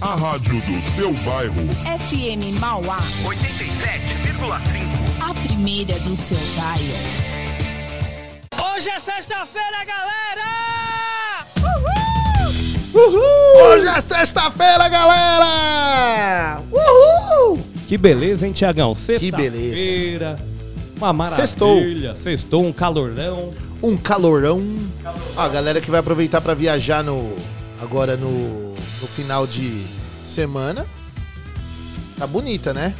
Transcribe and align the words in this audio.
A 0.00 0.14
rádio 0.14 0.54
do 0.62 0.80
seu 0.96 1.12
bairro. 1.30 1.54
FM 1.98 2.58
Mauá. 2.58 2.96
87,5. 3.22 5.20
A 5.20 5.34
primeira 5.34 5.92
do 6.00 6.16
seu 6.16 6.38
bairro. 6.56 6.96
Hoje 8.54 8.88
é 8.88 8.98
sexta-feira, 9.00 9.84
galera! 9.84 11.46
Hoje 12.94 13.88
é 13.88 14.00
sexta-feira, 14.00 14.88
galera! 14.88 16.62
Uhul! 16.72 17.62
Que 17.86 17.98
beleza, 17.98 18.46
hein, 18.46 18.54
Tiagão? 18.54 18.94
Que 18.94 19.30
beleza. 19.30 19.76
Sexta-feira. 19.76 20.38
Uma 20.96 21.12
maravilha. 21.12 21.46
Sextou. 21.46 22.14
Sextou, 22.14 22.64
um 22.64 22.72
calorão. 22.72 23.52
Um 23.82 23.98
calorão. 23.98 24.62
Ó, 25.36 25.40
a 25.42 25.48
galera 25.48 25.78
que 25.78 25.90
vai 25.90 26.00
aproveitar 26.00 26.40
pra 26.40 26.54
viajar 26.54 27.04
no 27.04 27.36
agora 27.82 28.16
no, 28.16 28.69
no 29.00 29.06
final 29.06 29.46
de 29.46 29.84
semana. 30.26 30.86
Tá 32.18 32.26
bonita, 32.26 32.74
né? 32.74 32.94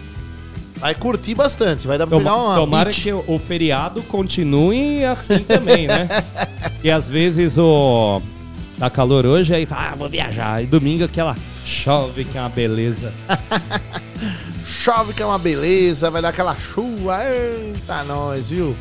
Vai 0.77 0.95
curtir 0.95 1.35
bastante, 1.35 1.87
vai 1.87 1.99
dar 1.99 2.07
pra 2.07 2.17
pegar 2.17 2.37
uma 2.37 2.55
Tomara 2.55 2.89
beach. 2.89 3.03
que 3.03 3.13
o 3.13 3.39
feriado 3.39 4.03
continue 4.05 5.05
assim 5.05 5.41
também, 5.41 5.87
né? 5.87 6.09
e 6.83 6.91
às 6.91 7.09
vezes 7.09 7.59
o. 7.59 8.23
Tá 8.79 8.89
calor 8.89 9.27
hoje, 9.27 9.55
aí 9.55 9.67
tá, 9.67 9.91
ah, 9.93 9.95
vou 9.95 10.09
viajar. 10.09 10.63
E 10.63 10.67
domingo 10.67 11.05
aquela 11.05 11.37
chove 11.67 12.25
que 12.25 12.39
é 12.39 12.41
uma 12.41 12.49
beleza. 12.49 13.13
Chove 14.65 15.13
que 15.13 15.23
é 15.23 15.27
uma 15.27 15.39
beleza, 15.39 16.11
vai 16.11 16.23
dar 16.23 16.31
aquela 16.31 16.57
chuva. 16.57 17.21
Eita, 17.25 18.03
nós, 18.05 18.49
viu? 18.49 18.75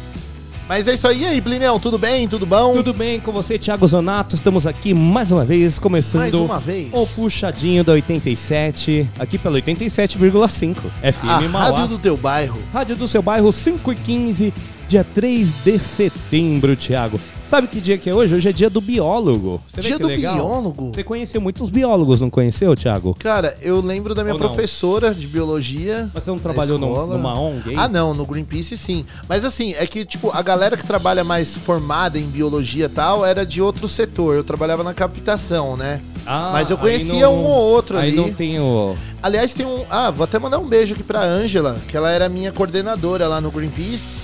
Mas 0.69 0.87
é 0.87 0.93
isso 0.93 1.07
aí, 1.07 1.23
e 1.23 1.25
aí, 1.25 1.41
Blinão, 1.41 1.79
tudo 1.79 1.97
bem? 1.97 2.27
Tudo 2.27 2.45
bom? 2.45 2.75
Tudo 2.75 2.93
bem 2.93 3.19
com 3.19 3.31
você, 3.31 3.57
Thiago 3.57 3.87
Zonato? 3.87 4.35
Estamos 4.35 4.67
aqui 4.67 4.93
mais 4.93 5.31
uma 5.31 5.43
vez, 5.43 5.79
começando 5.79 6.21
Mais 6.21 6.33
uma 6.35 6.59
vez. 6.59 6.89
o 6.93 7.07
puxadinho 7.07 7.83
da 7.83 7.93
87, 7.93 9.09
aqui 9.17 9.39
pelo 9.39 9.55
87,5 9.55 10.75
FM 11.01 11.25
A 11.27 11.41
Mauá. 11.49 11.79
rádio 11.79 11.87
do 11.87 11.97
teu 11.97 12.15
bairro. 12.15 12.61
Rádio 12.71 12.95
do 12.95 13.07
seu 13.07 13.19
bairro, 13.23 13.51
5 13.51 13.91
e 13.91 13.95
15, 13.95 14.53
dia 14.87 15.03
3 15.03 15.49
de 15.65 15.79
setembro, 15.79 16.75
Thiago. 16.75 17.19
Sabe 17.49 17.67
que 17.67 17.81
dia 17.81 17.97
que 17.97 18.07
é 18.07 18.13
hoje? 18.13 18.35
Hoje 18.35 18.47
é 18.47 18.51
dia 18.51 18.69
do 18.69 18.79
biólogo. 18.79 19.59
Você 19.67 19.81
Dia 19.81 19.97
do 19.97 20.05
legal? 20.05 20.35
biólogo. 20.35 20.91
Você 20.93 21.03
conheceu 21.03 21.41
muitos 21.41 21.71
biólogos, 21.71 22.21
não 22.21 22.29
conheceu, 22.29 22.75
Thiago? 22.75 23.15
Cara, 23.17 23.57
eu 23.59 23.81
lembro 23.81 24.13
da 24.13 24.23
minha 24.23 24.35
professora 24.35 25.15
de 25.15 25.25
biologia. 25.25 26.11
Mas 26.13 26.23
você 26.25 26.29
não 26.29 26.37
trabalhou 26.37 26.77
num- 26.77 27.07
numa 27.07 27.33
ONG? 27.39 27.71
aí? 27.71 27.75
Ah, 27.75 27.87
não, 27.87 28.13
no 28.13 28.23
Greenpeace 28.23 28.77
sim. 28.77 29.03
Mas 29.27 29.43
assim, 29.43 29.73
é 29.73 29.87
que, 29.87 30.05
tipo, 30.05 30.29
a 30.31 30.43
galera 30.43 30.77
que 30.77 30.85
trabalha 30.85 31.23
mais 31.23 31.55
formada 31.55 32.19
em 32.19 32.27
biologia 32.27 32.85
e 32.85 32.89
tal 32.89 33.25
era 33.25 33.43
de 33.43 33.59
outro 33.63 33.89
setor. 33.89 34.35
Eu 34.35 34.43
trabalhava 34.43 34.83
na 34.83 34.93
captação, 34.93 35.75
né? 35.75 36.01
Ah, 36.27 36.51
Mas 36.53 36.69
eu 36.69 36.77
aí 36.77 36.81
conhecia 36.83 37.21
não- 37.25 37.33
um 37.35 37.45
ou 37.45 37.71
outro 37.71 37.97
aí 37.97 38.09
ali. 38.09 38.15
não 38.17 38.31
tem 38.31 38.59
o... 38.59 38.95
Aliás, 39.23 39.53
tem 39.55 39.65
um. 39.65 39.83
Ah, 39.89 40.11
vou 40.11 40.23
até 40.23 40.37
mandar 40.37 40.59
um 40.59 40.67
beijo 40.67 40.93
aqui 40.93 41.03
pra 41.03 41.21
Ângela, 41.23 41.77
que 41.87 41.97
ela 41.97 42.09
era 42.11 42.29
minha 42.29 42.51
coordenadora 42.53 43.27
lá 43.27 43.41
no 43.41 43.49
Greenpeace. 43.51 44.19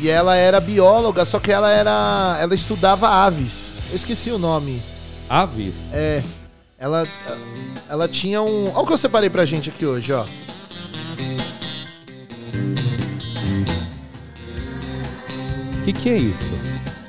E 0.00 0.08
ela 0.08 0.34
era 0.34 0.58
bióloga, 0.60 1.26
só 1.26 1.38
que 1.38 1.52
ela 1.52 1.70
era. 1.70 2.38
Ela 2.40 2.54
estudava 2.54 3.06
aves. 3.06 3.74
Eu 3.90 3.96
esqueci 3.96 4.30
o 4.30 4.38
nome. 4.38 4.82
Aves? 5.28 5.74
É. 5.92 6.22
Ela. 6.78 7.06
Ela 7.86 8.08
tinha 8.08 8.40
um. 8.40 8.70
Olha 8.70 8.78
o 8.78 8.86
que 8.86 8.94
eu 8.94 8.98
separei 8.98 9.28
pra 9.28 9.44
gente 9.44 9.68
aqui 9.68 9.84
hoje, 9.84 10.10
ó. 10.14 10.24
O 15.74 15.82
que, 15.84 15.92
que 15.92 16.08
é 16.08 16.16
isso? 16.16 16.54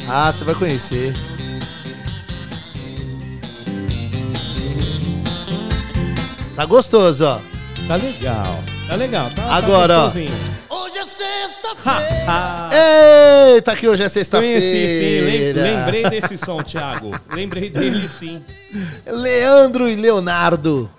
Ah, 0.10 0.30
você 0.30 0.44
vai 0.44 0.56
conhecer. 0.56 1.14
Tá 6.58 6.66
gostoso, 6.66 7.24
ó. 7.24 7.40
Tá 7.88 7.96
legal, 7.96 8.62
tá 8.92 8.96
legal. 8.98 9.30
Tá, 9.30 9.44
tá 9.44 9.56
Agora, 9.56 9.98
ó. 10.00 10.04
gostosinho. 10.06 10.32
Hoje 10.70 10.98
é 10.98 11.06
sexta-feira. 11.06 12.70
Eita, 13.56 13.76
que 13.76 13.88
hoje 13.88 14.04
é 14.04 14.10
sexta-feira. 14.10 14.60
conheci, 14.60 14.88
sim. 15.00 15.22
Lem- 15.26 15.54
lembrei 15.54 16.04
desse 16.10 16.38
som, 16.38 16.62
Thiago. 16.64 17.12
Lembrei 17.34 17.70
dele, 17.70 18.10
sim. 18.20 18.42
Leandro 19.06 19.88
e 19.90 19.96
Leonardo. 19.96 20.90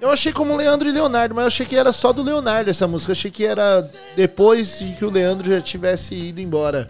Eu 0.00 0.10
achei 0.10 0.32
como 0.32 0.54
Leandro 0.56 0.86
e 0.86 0.92
Leonardo, 0.92 1.34
mas 1.34 1.42
eu 1.44 1.46
achei 1.48 1.64
que 1.64 1.74
era 1.76 1.90
só 1.92 2.12
do 2.12 2.22
Leonardo 2.22 2.68
essa 2.68 2.86
música. 2.86 3.12
Eu 3.12 3.14
achei 3.14 3.30
que 3.30 3.44
era 3.46 3.86
depois 4.14 4.78
de 4.78 4.92
que 4.92 5.04
o 5.04 5.10
Leandro 5.10 5.48
já 5.50 5.60
tivesse 5.62 6.14
ido 6.14 6.40
embora. 6.42 6.86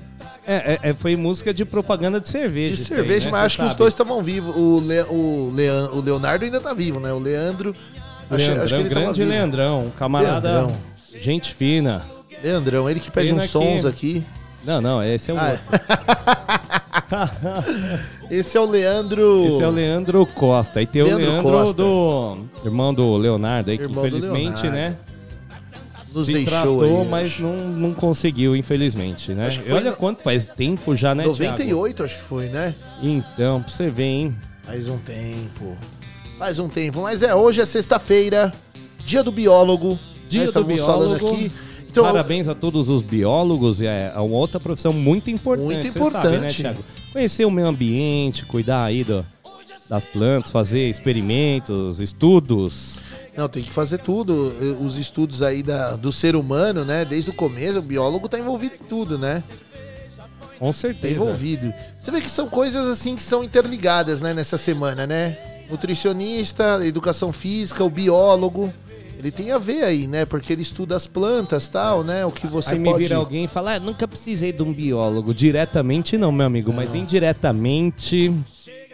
É, 0.47 0.75
é- 0.83 0.91
é, 0.91 0.95
foi 0.95 1.15
música 1.17 1.55
de 1.55 1.65
propaganda 1.65 2.21
de 2.21 2.29
cerveja. 2.29 2.75
De 2.75 2.77
cerveja, 2.85 3.27
né? 3.27 3.31
mas 3.33 3.41
Cê 3.41 3.47
acho 3.47 3.57
que 3.57 3.63
os 3.63 3.69
sabe. 3.69 3.79
dois 3.79 3.95
estavam 3.95 4.21
vivos. 4.23 4.55
O, 4.57 4.81
Le- 4.81 5.07
o, 5.09 5.53
Lean- 5.55 5.91
o 5.93 6.01
Leonardo 6.01 6.45
ainda 6.45 6.61
tá 6.61 6.75
vivo, 6.75 6.99
né? 7.01 7.13
O 7.13 7.19
Leandro. 7.19 7.75
Leandrão, 8.31 8.65
acho 8.65 8.85
grande 8.89 9.21
vivo. 9.23 9.31
Leandrão, 9.31 9.87
um 9.87 9.91
camarada, 9.91 10.49
Leandrão. 10.53 10.77
gente 11.21 11.55
fina. 11.55 12.03
Leandrão, 12.43 12.89
ele 12.91 13.01
que 13.01 13.11
pede 13.11 13.29
Pena 13.31 13.43
uns 13.43 13.51
sons 13.51 13.85
aqui. 13.85 14.25
Não, 14.65 14.81
não, 14.81 15.03
esse 15.03 15.31
é 15.31 15.35
o 15.35 15.39
Ah, 15.39 15.51
outro. 15.53 15.65
Esse 18.31 18.57
é 18.57 18.61
o 18.61 18.65
Leandro. 18.69 19.45
Esse 19.47 19.63
é 19.63 19.67
o 19.67 19.71
Leandro 19.71 20.27
Costa. 20.27 20.81
E 20.81 20.87
tem 20.87 21.03
Leandro 21.03 21.25
o 21.27 21.31
Leandro 21.31 21.51
Costa. 21.53 21.83
do 21.83 22.39
irmão 22.65 22.95
do 22.95 23.17
Leonardo 23.17 23.71
aí, 23.71 23.77
que 23.77 23.85
Irmão 23.85 24.03
do 24.03 24.09
infelizmente, 24.09 24.63
Leonardo. 24.63 24.71
né, 24.73 24.97
Nos 26.13 26.27
se 26.27 26.33
deixou 26.33 26.51
tratou, 26.79 27.03
aí, 27.03 27.09
mas 27.09 27.27
acho. 27.29 27.43
não, 27.43 27.57
não 27.57 27.95
conseguiu, 27.95 28.57
infelizmente, 28.57 29.33
né? 29.35 29.47
Acho 29.47 29.61
que 29.61 29.67
E 29.67 29.69
foi 29.69 29.77
olha 29.79 29.91
no- 29.91 29.97
quanto 29.97 30.23
faz 30.23 30.49
tempo 30.49 30.97
já, 30.97 31.15
né, 31.15 31.25
98, 31.27 32.03
acho 32.05 32.15
que 32.17 32.23
foi, 32.23 32.49
né? 32.49 32.75
Thiago? 33.01 33.07
Então, 33.17 33.63
pra 33.63 33.71
você 33.73 33.91
ver, 33.91 34.05
hein? 34.05 34.35
Faz 34.63 34.89
um 34.89 34.97
tempo. 34.99 35.77
Faz 36.45 36.59
um 36.59 36.69
tempo. 36.69 37.01
Mas 37.01 37.23
é, 37.23 37.35
hoje 37.35 37.63
é 37.63 37.65
sexta-feira, 37.65 38.53
dia 39.03 39.23
do 39.23 39.33
biólogo. 39.33 39.99
Dia 40.29 40.43
Nós 40.43 40.53
do 40.53 40.61
estamos 40.61 40.81
falando 40.83 41.17
biólogo. 41.19 41.33
aqui. 41.41 41.53
Então, 41.91 42.05
Parabéns 42.05 42.49
a 42.49 42.55
todos 42.55 42.91
os 42.91 43.01
biólogos, 43.01 43.81
é 43.81 44.13
é 44.15 44.19
uma 44.21 44.37
outra 44.37 44.61
profissão 44.61 44.93
muito 44.93 45.31
importante. 45.31 45.65
Muito 45.89 45.91
você 45.91 45.99
Sabe, 45.99 46.29
né, 46.29 46.51
importante. 46.51 46.85
Conhecer 47.15 47.47
o 47.47 47.51
meio 47.51 47.67
ambiente, 47.67 48.45
cuidar 48.45 48.85
aí 48.85 49.03
do- 49.03 49.25
das 49.89 50.05
plantas, 50.05 50.51
fazer 50.53 50.87
experimentos, 50.87 51.99
estudos. 51.99 52.99
Não, 53.35 53.49
tem 53.49 53.63
que 53.63 53.73
fazer 53.73 53.97
tudo. 53.97 54.53
eh, 54.61 54.85
Os 54.85 54.99
estudos 54.99 55.41
aí 55.41 55.63
da, 55.63 55.97
do 55.97 56.13
ser 56.13 56.37
humano, 56.37 56.85
né? 56.85 57.07
Desde 57.07 57.31
o 57.31 57.33
começo, 57.33 57.79
o 57.79 57.83
biólogo 57.83 58.29
tá 58.29 58.39
envolvido 58.39 58.75
em 58.75 58.87
tudo, 58.87 59.17
né? 59.17 59.43
Com 60.59 60.67
Tá 60.67 60.73
certeza. 60.75 61.15
envolvido. 61.15 61.73
Você 61.99 62.11
vê 62.11 62.21
que 62.21 62.31
são 62.31 62.51
coisas 62.51 62.87
assim 62.87 63.15
que 63.17 63.23
são 63.23 63.43
interligadas, 63.43 64.21
né? 64.21 64.35
Nessa 64.35 64.59
semana, 64.59 65.07
né? 65.07 65.39
Nutricionista, 65.71 66.81
educação 66.85 67.33
física, 67.33 67.83
o 67.85 67.91
biólogo. 67.91 68.73
Ele 69.19 69.31
tem 69.31 69.51
a 69.53 69.59
ver 69.59 69.85
aí, 69.85 70.07
né? 70.07 70.25
Porque 70.27 70.53
ele 70.53 70.61
estuda 70.63 70.95
as 70.95 71.07
plantas 71.07 71.69
tal, 71.69 72.05
né? 72.05 72.27
O 72.27 72.31
que 72.31 72.47
você 72.47 72.75
Aí 72.75 72.79
me 72.79 72.91
pode... 72.91 73.03
vira 73.05 73.17
alguém 73.17 73.45
e 73.45 73.49
fala, 73.49 73.75
ah, 73.77 73.81
nunca 73.81 74.07
precisei 74.07 74.53
de 74.53 74.63
um 74.63 74.71
biólogo. 74.73 75.33
Diretamente 75.33 76.19
não, 76.19 76.31
meu 76.31 76.47
amigo, 76.47 76.73
mas 76.73 76.95
indiretamente, 76.95 78.35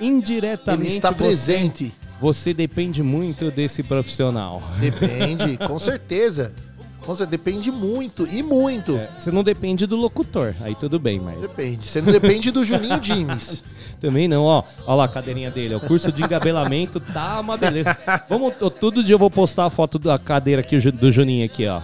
indiretamente 0.01 0.87
Ele 0.87 0.97
está 0.97 1.11
você- 1.11 1.17
presente. 1.17 1.95
Você, 2.21 2.53
depende 2.53 3.03
muito 3.03 3.51
desse 3.51 3.83
profissional. 3.83 4.63
Depende, 4.79 5.57
com 5.57 5.79
certeza. 5.79 6.53
Certeza, 7.17 7.27
depende 7.27 7.71
muito, 7.71 8.27
e 8.27 8.43
muito. 8.43 8.97
É, 8.97 9.09
Você 9.19 9.31
não 9.31 9.43
depende 9.43 9.87
do 9.87 9.97
locutor, 9.97 10.55
aí 10.63 10.75
tudo 10.75 10.99
bem, 10.99 11.19
mas 11.21 11.41
Depende. 11.41 11.87
Você 11.89 12.01
não 12.01 12.13
depende 12.13 12.51
do 12.51 12.65
Juninho 12.65 12.99
Dimes. 13.01 13.63
também 14.01 14.27
não, 14.29 14.45
ó. 14.45 14.63
Ó 14.87 14.95
lá 14.95 15.05
a 15.05 15.09
cadeirinha 15.09 15.51
dele, 15.51 15.75
o 15.75 15.81
curso 15.81 16.11
de 16.13 16.23
engabelamento 16.23 16.99
tá 17.01 17.41
uma 17.41 17.57
beleza. 17.57 17.97
Vamos, 18.29 18.55
eu- 18.61 18.71
todo 18.71 19.03
dia 19.05 19.15
eu 19.15 19.19
vou 19.19 19.31
postar 19.31 19.67
a 19.67 19.71
foto 19.71 19.99
da 19.99 20.19
cadeira 20.19 20.61
aqui 20.61 20.79
do 20.91 21.13
Juninho 21.13 21.45
aqui, 21.45 21.67
ó. 21.67 21.81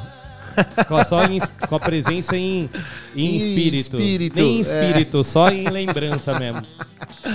Com 0.89 1.05
Só 1.05 1.23
em- 1.27 1.39
com 1.69 1.77
a 1.77 1.81
presença 1.81 2.35
em, 2.35 2.71
em 3.15 3.27
Em 3.27 3.37
espírito. 3.37 3.99
espírito, 3.99 4.37
Nem 4.41 4.55
em 4.55 4.57
é. 4.57 4.61
espírito, 4.61 5.23
só 5.23 5.51
em 5.51 5.69
lembrança 5.69 6.39
mesmo. 6.39 6.63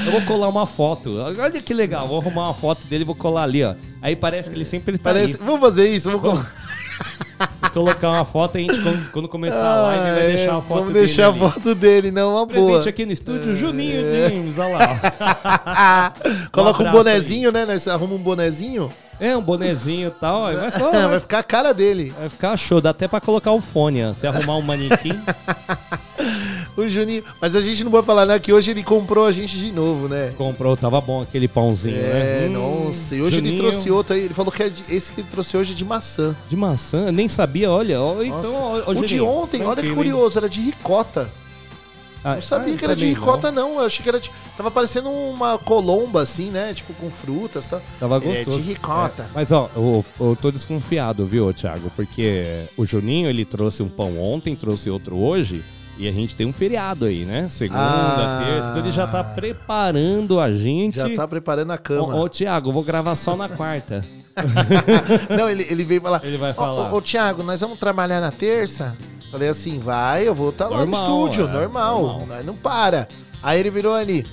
Eu 0.06 0.12
vou 0.12 0.22
colar 0.24 0.48
uma 0.48 0.66
foto. 0.66 1.18
Olha 1.20 1.62
que 1.62 1.72
legal, 1.74 2.08
vou 2.08 2.20
arrumar 2.20 2.46
uma 2.48 2.54
foto 2.56 2.88
dele 2.88 3.04
e 3.04 3.06
vou 3.06 3.14
colar 3.14 3.44
ali, 3.44 3.64
ó. 3.64 3.76
Aí 4.02 4.16
parece 4.16 4.50
que 4.50 4.56
ele 4.56 4.66
sempre 4.66 4.98
tá 4.98 5.04
Parece... 5.12 5.38
Vamos 5.38 5.60
fazer 5.60 5.90
isso? 5.92 6.10
Vamos... 6.10 6.40
Vou 6.40 6.46
colocar 7.74 8.10
uma 8.12 8.26
foto 8.26 8.58
e 8.58 8.70
a 8.70 8.74
gente, 8.74 9.10
quando, 9.12 9.28
começar 9.28 9.64
a 9.64 9.82
live, 9.82 10.04
vai 10.04 10.24
é, 10.24 10.36
deixar 10.36 10.58
a 10.58 10.62
foto 10.62 10.68
Vamos 10.80 10.94
dele 10.94 11.06
deixar 11.06 11.28
ali. 11.30 11.38
a 11.40 11.50
foto 11.50 11.76
dele, 11.76 12.12
não, 12.12 12.36
uma 12.36 12.46
boa. 12.46 12.68
Presente 12.68 12.90
aqui 12.90 13.06
no 13.06 13.12
estúdio, 13.12 13.56
Juninho 13.56 14.10
James, 14.12 14.58
olha 14.58 14.78
lá. 14.78 16.14
Coloca 16.52 16.84
um, 16.84 16.88
abraço 16.88 16.98
bonezinho, 16.98 17.52
né? 17.52 17.66
Nós 17.66 17.88
arruma 17.88 18.16
um 18.16 18.20
bonezinho. 18.20 18.92
É, 19.20 19.38
um 19.38 19.42
bonezinho 19.42 20.08
e 20.08 20.12
tal. 20.20 20.48
aí 20.48 20.56
Vai, 20.58 20.72
só- 20.72 20.92
vai 20.92 21.20
ficar 21.20 21.40
a 21.40 21.44
cara 21.44 21.74
dele. 21.74 22.14
vai 22.20 22.30
ficar 22.30 22.58
show. 22.58 22.82
Dá 22.82 22.90
até 22.90 23.08
pra 23.08 23.22
colocar 23.22 23.52
o 23.52 23.62
fone, 23.62 24.04
ó. 24.04 24.14
Se 24.14 24.26
arrumar 24.26 24.58
um 24.58 24.62
manequim. 24.62 25.20
O 26.76 26.88
Juninho. 26.88 27.24
Mas 27.40 27.56
a 27.56 27.62
gente 27.62 27.84
não 27.84 27.92
vai 27.92 28.02
falar, 28.02 28.26
né? 28.26 28.40
Que 28.40 28.54
hoje 28.54 28.72
ele 28.72 28.84
comprou 28.84 29.26
a 29.26 29.32
gente 29.32 29.58
de 29.58 29.72
novo, 29.72 30.08
né? 30.08 30.34
Comprou, 30.38 30.78
tava 30.78 31.02
bom 31.02 31.22
aquele 31.22 31.48
pãozinho, 31.48 31.98
É, 31.98 32.48
né? 32.48 32.48
Hum, 32.48 32.86
nossa. 32.86 33.16
E 33.16 33.22
hoje 33.22 33.38
ele 33.38 33.50
Juninho 33.50 33.70
trouxe 33.70 33.92
outro 33.92 34.16
aí. 34.16 34.26
Ele 34.26 34.34
falou 34.34 34.52
que 34.52 34.64
é 34.64 34.70
de- 34.70 34.94
esse 34.94 35.12
que 35.12 35.22
ele 35.22 35.28
trouxe 35.30 35.58
hoje 35.58 35.74
é 35.74 35.76
de 35.76 35.84
maçã. 35.84 36.36
De 36.48 36.56
maçã, 36.56 37.08
eu 37.08 37.12
nem 37.12 37.28
sabia, 37.28 37.70
olha. 37.70 38.02
ó, 38.02 38.24
então, 38.24 38.56
ó, 38.56 38.84
ó, 38.88 38.92
o 38.92 39.06
de 39.06 39.20
ontem, 39.20 39.64
olha 39.64 39.82
que 39.82 39.90
hein? 39.90 39.96
curioso, 39.96 40.38
era 40.40 40.48
de 40.48 40.62
ricota. 40.62 41.30
Ah, 42.24 42.36
Não 42.36 42.42
sabia 42.42 42.76
ah, 42.76 42.78
que 42.78 42.86
era 42.86 42.96
de 42.96 43.06
ricota, 43.06 43.52
não. 43.52 43.80
Eu 43.80 43.86
achei 43.86 44.04
que 44.04 44.10
era 44.10 44.20
de. 44.20 44.32
Tava 44.56 44.70
parecendo 44.70 45.10
uma 45.10 45.58
colomba, 45.58 46.22
assim, 46.22 46.52
né? 46.52 46.72
Tipo, 46.74 46.94
com 46.94 47.10
frutas, 47.10 47.68
tá? 47.68 47.82
Tava 48.00 48.18
Ele 48.18 48.28
gostoso. 48.28 48.58
É 48.58 48.62
de 48.62 48.68
ricota. 48.68 49.24
É, 49.24 49.30
mas 49.34 49.52
ó, 49.52 49.70
eu, 49.76 50.06
eu 50.20 50.38
tô 50.40 50.52
desconfiado, 50.52 51.26
viu, 51.26 51.52
Thiago? 51.52 51.92
Porque 51.96 52.68
o 52.78 52.86
Juninho, 52.86 53.28
ele 53.28 53.44
trouxe 53.44 53.82
um 53.82 53.90
pão 53.90 54.20
ontem, 54.22 54.56
trouxe 54.56 54.90
outro 54.90 55.18
hoje. 55.18 55.66
E 55.98 56.08
a 56.08 56.12
gente 56.12 56.36
tem 56.36 56.48
um 56.48 56.54
feriado 56.54 57.06
aí, 57.06 57.26
né? 57.26 57.48
Segunda, 57.50 57.80
Ah. 57.82 58.42
terça. 58.46 58.70
Então 58.70 58.80
ele 58.84 58.92
já 58.92 59.06
tá 59.08 59.24
preparando 59.24 60.40
a 60.40 60.52
gente. 60.52 60.98
Já 60.98 61.10
tá 61.16 61.28
preparando 61.28 61.72
a 61.72 61.78
cama. 61.78 62.16
Ô, 62.16 62.22
ô, 62.24 62.30
Thiago, 62.30 62.70
eu 62.70 62.74
vou 62.74 62.84
gravar 62.84 63.14
só 63.16 63.36
na 63.36 63.48
quarta. 63.50 64.04
Não, 65.38 65.50
ele, 65.50 65.68
ele 65.70 65.84
veio 65.84 66.02
falar. 66.02 66.22
Ele 66.24 66.38
vai 66.38 66.52
"Ô, 66.52 66.54
falar. 66.56 66.92
Ô, 66.94 66.98
ô, 66.98 67.02
Thiago, 67.02 67.44
nós 67.44 67.60
vamos 67.60 67.78
trabalhar 67.78 68.20
na 68.22 68.32
terça? 68.32 68.98
Falei 69.32 69.50
assim, 69.50 69.80
vai, 69.80 70.28
eu 70.28 70.34
vou 70.36 70.50
estar 70.50 70.68
lá 70.68 70.78
Normal, 70.80 71.08
no 71.08 71.26
estúdio, 71.28 71.48
é, 71.50 71.54
normal, 71.54 72.02
normal. 72.20 72.44
Não 72.44 72.56
para. 72.56 73.08
Aí 73.44 73.60
ele 73.60 73.70
virou 73.70 73.94
ali, 73.94 74.26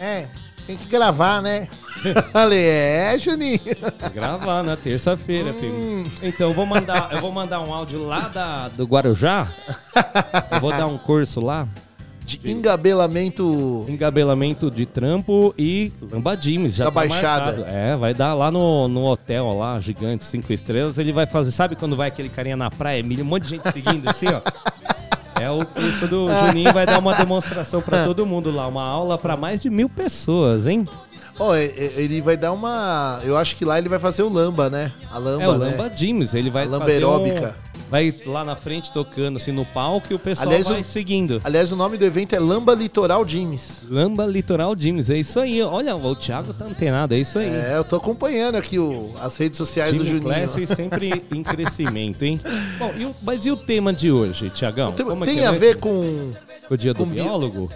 é, 0.00 0.26
tem 0.70 0.76
que 0.76 0.86
gravar, 0.88 1.42
né? 1.42 1.66
Falei, 2.32 2.64
é, 2.64 3.18
Juninho. 3.18 3.58
Gravar 4.14 4.62
na 4.62 4.76
terça-feira, 4.76 5.50
Hum. 5.50 5.54
filho. 5.60 6.12
Então 6.22 6.48
eu 6.48 6.54
vou 6.54 6.64
mandar, 6.64 7.10
eu 7.12 7.20
vou 7.20 7.32
mandar 7.32 7.60
um 7.60 7.74
áudio 7.74 8.06
lá 8.06 8.28
da, 8.28 8.68
do 8.68 8.84
Guarujá. 8.84 9.48
Eu 10.52 10.60
vou 10.60 10.70
dar 10.70 10.86
um 10.86 10.96
curso 10.96 11.40
lá. 11.40 11.66
De 12.24 12.40
engabelamento. 12.48 13.84
Engabelamento 13.88 14.70
de 14.70 14.86
trampo 14.86 15.52
e 15.58 15.92
lambadimes. 16.12 16.76
Já 16.76 16.84
Da 16.84 16.90
tá 16.92 16.94
Baixada. 17.00 17.44
marcado. 17.46 17.64
É, 17.68 17.96
vai 17.96 18.14
dar 18.14 18.34
lá 18.34 18.52
no, 18.52 18.86
no 18.86 19.04
hotel 19.04 19.52
lá, 19.58 19.80
gigante, 19.80 20.24
cinco 20.24 20.52
estrelas. 20.52 20.96
Ele 20.96 21.12
vai 21.12 21.26
fazer, 21.26 21.50
sabe 21.50 21.74
quando 21.74 21.96
vai 21.96 22.06
aquele 22.06 22.28
carinha 22.28 22.56
na 22.56 22.70
praia, 22.70 23.02
um 23.02 23.24
monte 23.24 23.42
de 23.42 23.48
gente 23.50 23.68
seguindo 23.72 24.08
assim, 24.08 24.26
ó. 24.28 24.40
É 25.40 25.50
o 25.50 25.64
curso 25.64 26.06
do 26.06 26.28
Juninho, 26.46 26.72
vai 26.72 26.84
dar 26.86 26.98
uma 26.98 27.14
demonstração 27.14 27.80
pra 27.80 28.04
todo 28.04 28.26
mundo 28.26 28.50
lá. 28.50 28.66
Uma 28.66 28.84
aula 28.84 29.16
pra 29.18 29.36
mais 29.36 29.60
de 29.60 29.70
mil 29.70 29.88
pessoas, 29.88 30.66
hein? 30.66 30.86
E- 31.56 31.92
ele 31.96 32.20
vai 32.20 32.36
dar 32.36 32.52
uma. 32.52 33.20
Eu 33.24 33.36
acho 33.36 33.56
que 33.56 33.64
lá 33.64 33.78
ele 33.78 33.88
vai 33.88 33.98
fazer 33.98 34.22
o 34.22 34.28
lamba, 34.28 34.68
né? 34.68 34.92
A 35.10 35.16
lamba, 35.18 35.42
É 35.42 35.48
o 35.48 35.56
né? 35.58 35.70
Lamba 35.70 35.90
James, 35.94 36.34
ele 36.34 36.50
vai 36.50 36.64
A 36.64 36.68
lamba 36.68 36.84
fazer 36.84 37.04
um- 37.04 37.08
aeróbica. 37.10 37.56
Vai 37.90 38.14
lá 38.24 38.44
na 38.44 38.54
frente 38.54 38.92
tocando 38.92 39.36
assim 39.38 39.50
no 39.50 39.64
palco 39.64 40.06
e 40.10 40.14
o 40.14 40.18
pessoal 40.18 40.46
Aliás, 40.48 40.68
vai 40.68 40.80
o- 40.80 40.84
seguindo. 40.84 41.40
Aliás, 41.42 41.72
o 41.72 41.76
nome 41.76 41.96
do 41.98 42.04
evento 42.04 42.34
é 42.34 42.38
Lamba 42.38 42.72
Litoral 42.72 43.26
James. 43.28 43.82
Lamba 43.90 44.24
Litoral 44.26 44.76
James, 44.78 45.10
é 45.10 45.16
isso 45.18 45.40
aí. 45.40 45.60
Olha, 45.60 45.96
o 45.96 46.14
Thiago 46.14 46.54
tá 46.54 46.64
antenado, 46.66 47.14
é 47.14 47.18
isso 47.18 47.38
aí. 47.38 47.48
É, 47.48 47.72
eu 47.76 47.82
tô 47.84 47.96
acompanhando 47.96 48.54
aqui 48.54 48.78
o- 48.78 49.12
as 49.20 49.36
redes 49.36 49.58
sociais 49.58 49.92
do 49.96 50.04
Jimmy 50.04 50.20
Juninho. 50.20 50.34
Classy 50.48 50.66
sempre 50.68 51.22
em 51.34 51.42
crescimento, 51.42 52.22
hein? 52.24 52.40
Bom, 52.78 52.92
e 52.96 53.04
o- 53.06 53.14
mas 53.22 53.44
e 53.44 53.50
o 53.50 53.56
tema 53.56 53.92
de 53.92 54.12
hoje, 54.12 54.50
Tiagão? 54.50 54.92
Tem, 54.92 55.04
é 55.06 55.24
tem 55.24 55.38
é 55.40 55.46
a 55.46 55.52
mesmo? 55.52 55.58
ver 55.66 55.76
com. 55.78 56.32
o 56.70 56.76
dia 56.76 56.94
do 56.94 57.04
biólogo? 57.04 57.68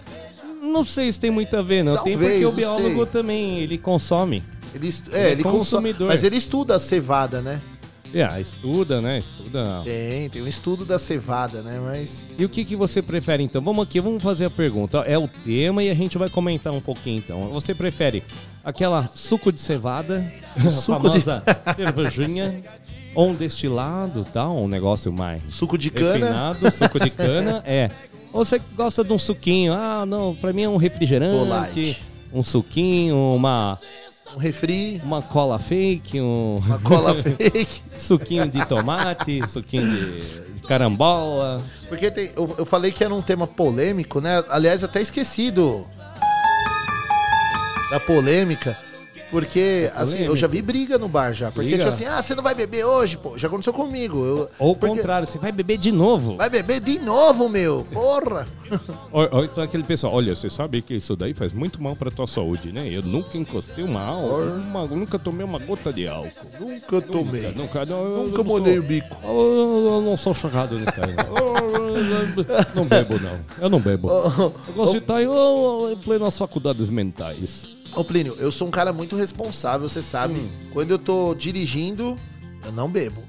Não 0.62 0.84
sei 0.84 1.10
se 1.10 1.18
tem 1.20 1.30
muito 1.30 1.56
a 1.56 1.62
ver, 1.62 1.82
não. 1.84 1.96
tem 1.98 2.12
Talvez, 2.12 2.32
porque 2.42 2.46
o 2.46 2.52
biólogo 2.52 3.06
também, 3.06 3.58
ele 3.58 3.78
consome. 3.78 4.42
Ele, 4.74 4.88
Ele 4.88 4.94
é, 5.12 5.18
é 5.28 5.30
ele 5.32 5.42
consome. 5.42 5.58
consumidor. 5.58 6.08
Mas 6.08 6.24
ele 6.24 6.36
estuda 6.36 6.74
a 6.74 6.78
cevada, 6.80 7.40
né? 7.40 7.60
É, 8.14 8.40
estuda, 8.40 9.00
né? 9.00 9.18
Estuda. 9.18 9.82
Tem, 9.84 10.30
tem 10.30 10.40
um 10.42 10.46
estudo 10.46 10.84
da 10.84 10.98
cevada, 10.98 11.62
né? 11.62 11.80
Mas. 11.82 12.24
E 12.38 12.44
o 12.44 12.48
que, 12.48 12.64
que 12.64 12.76
você 12.76 13.02
prefere, 13.02 13.42
então? 13.42 13.60
Vamos 13.60 13.82
aqui, 13.82 14.00
vamos 14.00 14.22
fazer 14.22 14.44
a 14.44 14.50
pergunta. 14.50 14.98
É 14.98 15.18
o 15.18 15.26
tema 15.26 15.82
e 15.82 15.90
a 15.90 15.94
gente 15.94 16.16
vai 16.16 16.30
comentar 16.30 16.72
um 16.72 16.80
pouquinho, 16.80 17.18
então. 17.18 17.40
Você 17.50 17.74
prefere 17.74 18.22
aquela 18.64 19.08
suco 19.08 19.50
de 19.50 19.58
cevada, 19.58 20.24
a 20.56 20.70
Suco 20.70 21.10
de- 21.10 21.20
famosa 21.22 21.42
cervejinha, 21.74 22.62
ou 23.14 23.30
um 23.30 23.34
destilado, 23.34 24.24
tal, 24.32 24.56
um 24.62 24.68
negócio 24.68 25.12
mais 25.12 25.42
Suco 25.50 25.76
de 25.76 25.90
cana. 25.90 26.12
refinado, 26.12 26.70
suco 26.70 27.00
de 27.00 27.10
cana, 27.10 27.62
é. 27.66 27.90
Ou 28.32 28.44
você 28.44 28.60
gosta 28.76 29.04
de 29.04 29.12
um 29.12 29.18
suquinho, 29.18 29.72
ah, 29.72 30.04
não, 30.06 30.34
pra 30.34 30.52
mim 30.52 30.62
é 30.62 30.68
um 30.68 30.76
refrigerante, 30.76 31.48
Light. 31.48 32.02
um 32.32 32.42
suquinho, 32.42 33.16
uma, 33.16 33.78
Um 34.34 34.38
refri, 34.38 35.00
uma 35.04 35.22
cola 35.22 35.60
fake, 35.60 36.20
um 36.20 36.56
uma 36.56 36.78
cola 36.80 37.14
fake. 37.22 37.82
suquinho 37.96 38.48
de 38.48 38.66
tomate, 38.66 39.48
suquinho 39.48 39.88
de, 39.88 40.54
de 40.54 40.62
carambola. 40.62 41.62
Porque 41.88 42.10
tem, 42.10 42.32
eu, 42.36 42.52
eu 42.58 42.66
falei 42.66 42.90
que 42.90 43.04
era 43.04 43.14
um 43.14 43.22
tema 43.22 43.46
polêmico, 43.46 44.20
né? 44.20 44.42
Aliás, 44.48 44.82
até 44.82 45.00
esquecido 45.00 45.86
da 47.92 48.00
polêmica. 48.00 48.76
Porque, 49.34 49.90
assim, 49.96 50.20
eu 50.22 50.36
já 50.36 50.46
vi 50.46 50.62
briga 50.62 50.96
no 50.96 51.08
bar 51.08 51.32
já. 51.32 51.50
Porque, 51.50 51.70
Briga? 51.70 51.78
tipo 51.78 51.88
assim, 51.88 52.04
ah, 52.04 52.22
você 52.22 52.36
não 52.36 52.42
vai 52.42 52.54
beber 52.54 52.84
hoje, 52.84 53.16
pô. 53.16 53.36
Já 53.36 53.48
aconteceu 53.48 53.72
comigo. 53.72 54.24
Eu, 54.24 54.48
Ou 54.60 54.70
o 54.70 54.76
porque- 54.76 54.94
contrário, 54.94 55.26
você 55.26 55.38
vai 55.38 55.50
beber 55.50 55.76
de 55.76 55.90
novo. 55.90 56.36
Vai 56.36 56.48
beber 56.48 56.78
de 56.78 57.00
novo, 57.00 57.48
meu. 57.48 57.84
Porra. 57.92 58.46
Ou, 59.10 59.28
ou 59.32 59.44
então 59.44 59.64
aquele 59.64 59.82
pessoal, 59.82 60.14
olha, 60.14 60.36
você 60.36 60.48
sabe 60.48 60.80
que 60.82 60.94
isso 60.94 61.16
daí 61.16 61.34
faz 61.34 61.52
muito 61.52 61.82
mal 61.82 61.96
pra 61.96 62.12
tua 62.12 62.28
saúde, 62.28 62.70
né? 62.70 62.88
Eu 62.88 63.02
nunca 63.02 63.36
encostei 63.36 63.82
uma 63.84 64.00
álcool, 64.04 64.42
uma- 64.68 64.86
nunca 64.86 65.18
tomei 65.18 65.44
uma 65.44 65.58
gota 65.58 65.92
de 65.92 66.06
álcool. 66.06 66.30
Nunca 66.60 67.00
tomei. 67.00 67.42
Nunca, 67.42 67.58
nunca, 67.60 67.86
não, 67.86 68.04
eu 68.04 68.22
Nunca 68.26 68.38
não 68.38 68.44
molhei 68.44 68.78
o 68.78 68.82
bico. 68.84 69.16
Eu, 69.24 69.30
eu 69.94 70.00
não 70.00 70.16
sou 70.16 70.32
chocado 70.32 70.76
nisso 70.78 70.94
aí. 71.02 71.14
Eu 71.18 72.74
não 72.76 72.84
bebo, 72.84 73.18
não. 73.20 73.38
Eu 73.60 73.68
não 73.68 73.80
bebo. 73.80 74.08
Ô, 74.08 74.52
Eu 74.68 74.74
gosto 74.76 74.92
de 74.92 74.98
estar 74.98 75.20
em, 75.22 75.26
oh, 75.26 75.90
em 75.90 75.96
plenas 75.96 76.38
faculdades 76.38 76.88
mentais. 76.88 77.73
Ô, 77.96 78.04
Plínio, 78.04 78.36
eu 78.38 78.50
sou 78.50 78.66
um 78.68 78.70
cara 78.70 78.92
muito 78.92 79.14
responsável, 79.16 79.88
você 79.88 80.02
sabe. 80.02 80.40
Hum. 80.40 80.48
Quando 80.72 80.90
eu 80.90 80.98
tô 80.98 81.34
dirigindo, 81.34 82.16
eu 82.64 82.72
não 82.72 82.88
bebo. 82.88 83.22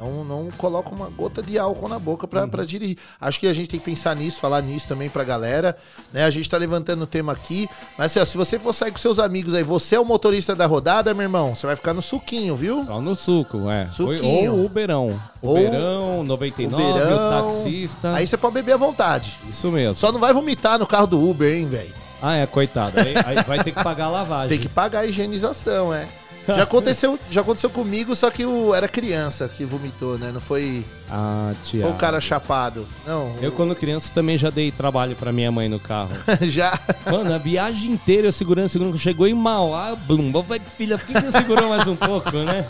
Não, 0.00 0.22
não 0.24 0.48
coloco 0.56 0.94
uma 0.94 1.08
gota 1.10 1.42
de 1.42 1.58
álcool 1.58 1.88
na 1.88 1.98
boca 1.98 2.28
pra, 2.28 2.44
Uhum. 2.44 2.64
dirigir. 2.64 2.96
Acho 3.20 3.40
que 3.40 3.48
a 3.48 3.52
gente 3.52 3.68
tem 3.68 3.80
que 3.80 3.84
pensar 3.84 4.14
nisso, 4.14 4.38
falar 4.38 4.60
nisso 4.62 4.86
também 4.86 5.08
pra 5.08 5.24
galera. 5.24 5.76
Né? 6.12 6.24
A 6.24 6.30
gente 6.30 6.48
tá 6.48 6.56
levantando 6.56 7.02
o 7.02 7.06
tema 7.08 7.32
aqui. 7.32 7.68
Mas 7.98 8.12
assim, 8.12 8.20
ó, 8.20 8.24
se 8.24 8.36
você 8.36 8.60
for 8.60 8.72
sair 8.72 8.92
com 8.92 8.98
seus 8.98 9.18
amigos 9.18 9.54
aí, 9.54 9.64
você 9.64 9.96
é 9.96 10.00
o 10.00 10.04
motorista 10.04 10.54
da 10.54 10.66
rodada, 10.66 11.12
meu 11.14 11.24
irmão, 11.24 11.52
você 11.56 11.66
vai 11.66 11.74
ficar 11.74 11.92
no 11.94 12.00
suquinho, 12.00 12.54
viu? 12.54 12.84
Só 12.84 13.00
no 13.00 13.16
suco, 13.16 13.68
é. 13.68 13.86
Suquinho. 13.86 14.52
ou 14.52 14.58
o 14.60 14.66
Uberão. 14.66 15.20
Ou 15.42 15.56
Uberão, 15.66 16.22
99, 16.22 16.80
o 16.80 16.90
Uberão. 16.90 17.50
taxista. 17.52 18.12
Aí 18.14 18.24
você 18.24 18.36
pode 18.36 18.54
beber 18.54 18.74
à 18.74 18.76
vontade. 18.76 19.36
Isso 19.50 19.68
mesmo. 19.72 19.96
Só 19.96 20.12
não 20.12 20.20
vai 20.20 20.32
vomitar 20.32 20.78
no 20.78 20.86
carro 20.86 21.08
do 21.08 21.28
Uber, 21.28 21.52
hein, 21.52 21.66
velho? 21.66 21.92
Ah, 22.20 22.36
é, 22.36 22.46
coitado. 22.46 22.98
Aí, 23.00 23.14
aí 23.24 23.44
vai 23.44 23.62
ter 23.62 23.72
que 23.72 23.82
pagar 23.82 24.06
a 24.06 24.10
lavagem. 24.10 24.48
Tem 24.58 24.66
que 24.68 24.72
pagar 24.72 25.00
a 25.00 25.06
higienização, 25.06 25.92
é. 25.94 26.06
Já 26.46 26.62
aconteceu, 26.62 27.18
já 27.30 27.42
aconteceu 27.42 27.68
comigo, 27.68 28.16
só 28.16 28.30
que 28.30 28.46
o, 28.46 28.74
era 28.74 28.88
criança 28.88 29.46
que 29.50 29.66
vomitou, 29.66 30.16
né? 30.16 30.30
Não 30.32 30.40
foi, 30.40 30.82
Ah, 31.10 31.52
tia. 31.62 31.82
foi 31.82 31.90
o 31.90 31.94
cara 31.94 32.18
chapado. 32.22 32.88
Não, 33.06 33.34
Eu, 33.42 33.52
quando 33.52 33.74
criança, 33.76 34.10
também 34.14 34.38
já 34.38 34.48
dei 34.48 34.72
trabalho 34.72 35.14
pra 35.14 35.30
minha 35.30 35.52
mãe 35.52 35.68
no 35.68 35.78
carro. 35.78 36.08
já. 36.48 36.72
Mano, 37.04 37.34
a 37.34 37.36
viagem 37.38 37.90
inteira 37.90 38.28
eu 38.28 38.32
segurando, 38.32 38.70
segurando. 38.70 38.96
Chegou 38.98 39.26
em 39.26 39.34
Mauá, 39.34 39.94
blum. 39.94 40.32
Vai, 40.42 40.58
filha, 40.58 40.96
por 40.96 41.06
que 41.06 41.12
que 41.12 41.20
não 41.20 41.30
segurou 41.32 41.68
mais 41.68 41.86
um 41.86 41.96
pouco, 41.96 42.30
né? 42.38 42.64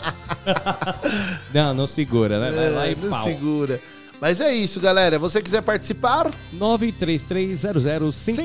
não, 1.53 1.73
não 1.73 1.87
segura, 1.87 2.37
né? 2.37 2.51
Vai 2.51 2.69
lá 2.71 2.87
e 2.87 2.91
É, 2.91 2.95
não 3.01 3.09
pau. 3.09 3.23
segura. 3.23 3.81
Mas 4.21 4.41
é 4.41 4.51
isso, 4.53 4.79
galera. 4.81 5.17
Você 5.17 5.41
quiser 5.41 5.61
participar? 5.61 6.29
933005386. 6.53 8.35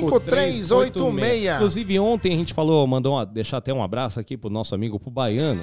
Inclusive, 1.56 1.98
ontem 1.98 2.32
a 2.32 2.36
gente 2.36 2.54
falou, 2.54 2.86
mandou 2.86 3.14
uma, 3.14 3.26
deixar 3.26 3.56
até 3.58 3.72
um 3.72 3.82
abraço 3.82 4.20
aqui 4.20 4.36
pro 4.36 4.48
nosso 4.50 4.74
amigo, 4.74 4.98
pro 5.00 5.10
Baiano. 5.10 5.62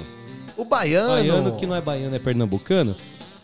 O 0.56 0.64
baiano. 0.64 1.08
Baiano 1.08 1.56
que 1.56 1.66
não 1.66 1.74
é 1.74 1.80
baiano, 1.80 2.14
é 2.14 2.18
pernambucano. 2.18 2.94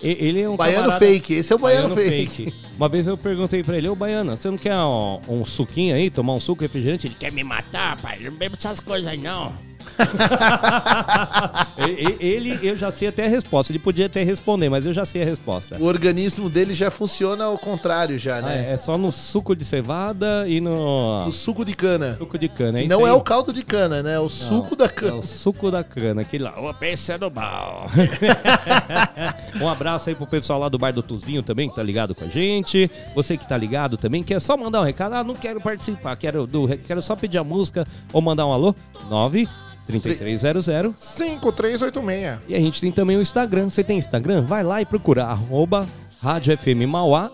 Ele 0.01 0.41
é 0.43 0.49
um 0.49 0.55
Baiano 0.57 0.83
camarada- 0.83 1.05
fake. 1.05 1.35
Esse 1.35 1.53
é 1.53 1.57
o 1.57 1.59
baiano, 1.59 1.93
fake. 1.97 2.55
Uma 2.77 2.89
vez 2.89 3.09
eu 3.09 3.17
perguntei 3.19 3.65
pra 3.65 3.77
ele, 3.77 3.89
ô 3.89 3.97
Baiano, 3.97 4.37
você 4.37 4.49
não 4.49 4.57
quer 4.57 4.77
um, 4.77 5.21
um 5.29 5.45
suquinho 5.45 5.93
aí, 5.97 6.09
tomar 6.09 6.35
um 6.35 6.41
suco 6.41 6.63
refrigerante? 6.63 7.09
Ele 7.09 7.17
quer 7.19 7.33
me 7.33 7.43
matar, 7.43 8.01
pai, 8.01 8.21
não 8.23 8.31
bebo 8.31 8.55
essas 8.57 8.79
coisas 8.79 9.09
aí 9.11 9.19
não. 9.19 9.53
Ele, 12.21 12.59
eu 12.63 12.77
já 12.77 12.91
sei 12.91 13.09
até 13.09 13.27
a 13.27 13.29
resposta, 13.29 13.73
ele 13.73 13.79
podia 13.79 14.07
até 14.07 14.23
responder, 14.23 14.69
mas 14.69 14.85
eu 14.85 14.93
já 14.93 15.05
sei 15.07 15.23
a 15.23 15.25
resposta. 15.25 15.77
O 15.79 15.85
organismo 15.85 16.51
dele 16.51 16.75
já 16.75 16.91
funciona 16.91 17.45
ao 17.45 17.57
contrário, 17.57 18.19
já, 18.19 18.39
Ah, 18.39 18.43
né? 18.43 18.67
é, 18.71 18.73
é 18.73 18.77
só 18.77 18.99
no 18.99 19.13
suco 19.13 19.55
de 19.55 19.65
cevada 19.65 20.45
e 20.49 20.61
no 20.61 21.27
O 21.27 21.31
suco 21.33 21.65
de 21.65 21.75
cana. 21.75 22.17
suco 22.19 22.37
de 22.39 22.49
cana. 22.49 22.81
É 22.81 22.83
isso 22.83 22.91
não 22.91 23.07
é 23.07 23.13
o 23.13 23.21
caldo 23.21 23.53
de 23.53 23.63
cana, 23.63 24.03
né? 24.03 24.15
É 24.15 24.21
o 24.21 24.29
suco 24.29 24.75
da 24.77 24.87
É 24.87 24.89
cana. 24.89 25.15
o 25.17 25.23
suco 25.23 25.71
da 25.71 25.85
cana, 25.85 26.23
aquele 26.23 26.45
lá. 26.45 26.59
Ô, 26.61 26.73
pensando 26.75 27.31
mal. 27.31 27.87
um 29.61 29.69
abraço 29.69 30.09
aí 30.09 30.15
pro 30.15 30.27
pessoal 30.27 30.59
lá 30.59 30.69
do 30.69 30.79
Bar 30.79 30.93
do 30.93 31.03
Tuzinho 31.03 31.43
também, 31.43 31.69
que 31.69 31.77
tá 31.77 31.83
ligado 31.83 32.15
com 32.15 32.25
a 32.25 32.29
gente. 32.29 32.91
Você 33.15 33.37
que 33.37 33.47
tá 33.49 33.57
ligado 33.57 33.97
também, 33.97 34.23
quer 34.23 34.41
só 34.41 34.57
mandar 34.57 34.81
um 34.81 34.85
recado. 34.85 35.15
Ah, 35.15 35.25
não 35.25 35.35
quero 35.35 35.61
participar, 35.61 36.17
quero, 36.17 36.47
do, 36.47 36.69
quero 36.87 37.01
só 37.03 37.15
pedir 37.17 37.39
a 37.39 37.45
música 37.45 37.87
ou 38.13 38.21
mandar 38.21 38.47
um 38.47 38.53
alô. 38.53 38.75
9 39.09 39.49
3300 39.89 40.95
5386. 40.99 42.39
E 42.49 42.55
a 42.55 42.59
gente 42.61 42.81
tem 42.81 42.93
também 42.93 43.17
o 43.17 43.23
Instagram. 43.23 43.71
Você 43.71 43.83
tem 43.83 43.99
Instagram? 43.99 44.43
Vai 44.43 44.63
lá 44.63 44.81
e 44.81 44.87
procura 44.87 45.25
arroba 45.25 45.87
Rádio 46.23 46.57
FM 46.57 46.87
Mauá. 46.89 47.31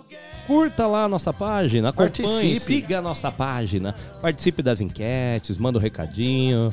Curta 0.47 0.87
lá 0.87 1.05
a 1.05 1.09
nossa 1.09 1.33
página, 1.33 1.89
acompanhe, 1.89 2.11
Participe. 2.11 2.61
siga 2.61 2.99
a 2.99 3.03
nossa 3.03 3.33
página, 3.33 3.95
participe 4.21 4.63
das 4.63 4.79
enquetes, 4.79 5.57
manda 5.57 5.79
um 5.79 5.81
recadinho. 5.81 6.71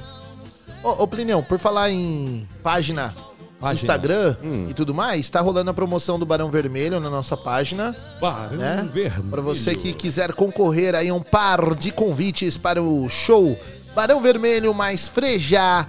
Ô, 0.84 1.04
ô 1.04 1.08
Plinião, 1.08 1.42
por 1.42 1.58
falar 1.58 1.90
em 1.90 2.46
página 2.62 3.14
Página. 3.62 3.74
Instagram 3.76 4.36
Hum. 4.44 4.68
e 4.70 4.74
tudo 4.74 4.94
mais, 4.94 5.30
tá 5.30 5.40
rolando 5.40 5.70
a 5.70 5.74
promoção 5.74 6.18
do 6.20 6.26
Barão 6.26 6.50
Vermelho 6.52 7.00
na 7.00 7.10
nossa 7.12 7.38
página. 7.38 7.96
Barão 8.20 8.58
né? 8.58 8.90
Vermelho. 8.92 9.24
Para 9.30 9.42
você 9.42 9.74
que 9.76 9.94
quiser 9.94 10.34
concorrer 10.34 10.94
aí 10.96 11.08
a 11.10 11.14
um 11.14 11.22
par 11.22 11.74
de 11.76 11.92
convites 11.92 12.58
para 12.58 12.82
o 12.84 13.08
show 13.08 13.58
Barão 13.94 14.22
Vermelho 14.22 14.74
mais 14.74 15.08
Frejá, 15.08 15.86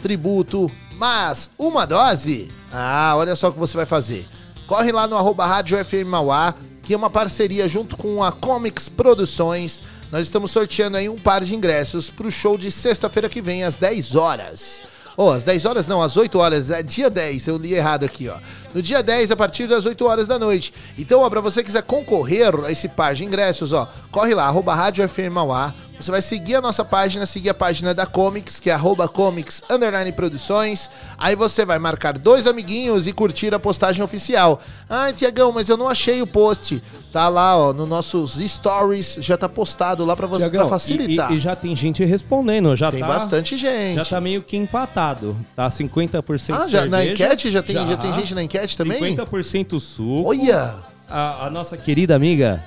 tributo, 0.00 0.70
mas 0.96 1.50
uma 1.58 1.84
dose. 1.84 2.48
Ah, 2.72 3.14
olha 3.16 3.34
só 3.34 3.48
o 3.48 3.52
que 3.52 3.58
você 3.58 3.76
vai 3.76 3.86
fazer. 3.86 4.28
Corre 4.68 4.92
lá 4.92 5.08
no 5.08 5.16
arroba 5.16 5.46
Rádio 5.46 5.84
FM 5.84 6.06
Mauá, 6.06 6.54
que 6.82 6.94
é 6.94 6.96
uma 6.96 7.10
parceria 7.10 7.66
junto 7.66 7.96
com 7.96 8.22
a 8.22 8.30
Comics 8.30 8.88
Produções. 8.88 9.82
Nós 10.12 10.22
estamos 10.22 10.52
sorteando 10.52 10.96
aí 10.96 11.08
um 11.08 11.18
par 11.18 11.42
de 11.42 11.54
ingressos 11.54 12.08
para 12.08 12.28
o 12.28 12.30
show 12.30 12.56
de 12.56 12.70
sexta-feira 12.70 13.28
que 13.28 13.42
vem, 13.42 13.64
às 13.64 13.74
10 13.74 14.14
horas. 14.14 14.82
Ou 15.16 15.32
às 15.32 15.42
10 15.42 15.64
horas 15.66 15.86
não, 15.88 16.00
às 16.00 16.16
8 16.16 16.38
horas, 16.38 16.70
é 16.70 16.84
dia 16.84 17.10
10, 17.10 17.48
eu 17.48 17.56
li 17.56 17.74
errado 17.74 18.04
aqui, 18.04 18.28
ó. 18.28 18.36
No 18.72 18.80
dia 18.80 19.02
10, 19.02 19.32
a 19.32 19.36
partir 19.36 19.66
das 19.66 19.86
8 19.86 20.06
horas 20.06 20.28
da 20.28 20.38
noite. 20.38 20.72
Então, 20.96 21.20
ó, 21.20 21.28
pra 21.28 21.40
você 21.40 21.60
que 21.60 21.66
quiser 21.66 21.82
concorrer 21.82 22.54
a 22.64 22.70
esse 22.70 22.88
par 22.88 23.12
de 23.14 23.24
ingressos, 23.24 23.72
ó, 23.72 23.88
corre 24.12 24.34
lá, 24.34 24.44
arroba 24.44 24.74
Rádio 24.74 25.06
FM 25.08 25.32
Mauá. 25.32 25.74
Você 26.00 26.10
vai 26.10 26.22
seguir 26.22 26.54
a 26.54 26.62
nossa 26.62 26.82
página, 26.82 27.26
seguir 27.26 27.50
a 27.50 27.54
página 27.54 27.92
da 27.92 28.06
Comics, 28.06 28.58
que 28.58 28.70
é 28.70 28.72
arroba 28.72 29.06
Comics 29.06 29.62
Underline 29.68 30.10
Produções. 30.12 30.90
Aí 31.18 31.36
você 31.36 31.62
vai 31.64 31.78
marcar 31.78 32.16
dois 32.16 32.46
amiguinhos 32.46 33.06
e 33.06 33.12
curtir 33.12 33.52
a 33.52 33.58
postagem 33.58 34.02
oficial. 34.02 34.60
Ai, 34.88 35.12
Tiagão, 35.12 35.52
mas 35.52 35.68
eu 35.68 35.76
não 35.76 35.88
achei 35.88 36.22
o 36.22 36.26
post. 36.26 36.82
Tá 37.12 37.28
lá, 37.28 37.54
ó, 37.56 37.74
nos 37.74 37.86
nossos 37.86 38.36
stories, 38.36 39.18
já 39.20 39.36
tá 39.36 39.46
postado 39.48 40.02
lá 40.06 40.16
pra 40.16 40.26
você 40.26 40.44
Tiagão, 40.44 40.62
pra 40.68 40.78
facilitar. 40.78 41.32
E, 41.32 41.36
e 41.36 41.40
já 41.40 41.54
tem 41.54 41.76
gente 41.76 42.02
respondendo, 42.02 42.74
já 42.74 42.90
Tem 42.90 43.00
tá, 43.00 43.06
bastante 43.06 43.56
gente. 43.58 43.96
Já 43.96 44.04
tá 44.04 44.20
meio 44.22 44.42
que 44.42 44.56
empatado. 44.56 45.36
Tá 45.54 45.68
50% 45.68 46.54
Ah, 46.54 46.66
já, 46.66 46.86
na 46.86 46.98
cerveja. 46.98 47.12
enquete 47.12 47.50
já 47.50 47.62
tem, 47.62 47.76
já. 47.76 47.96
tem 47.98 48.12
gente 48.14 48.34
na 48.34 48.42
enquete 48.42 48.74
também? 48.74 49.16
50% 49.16 49.78
suco. 49.78 50.28
Olha! 50.30 50.76
A, 51.08 51.46
a 51.46 51.50
nossa 51.50 51.76
querida 51.76 52.14
amiga 52.14 52.62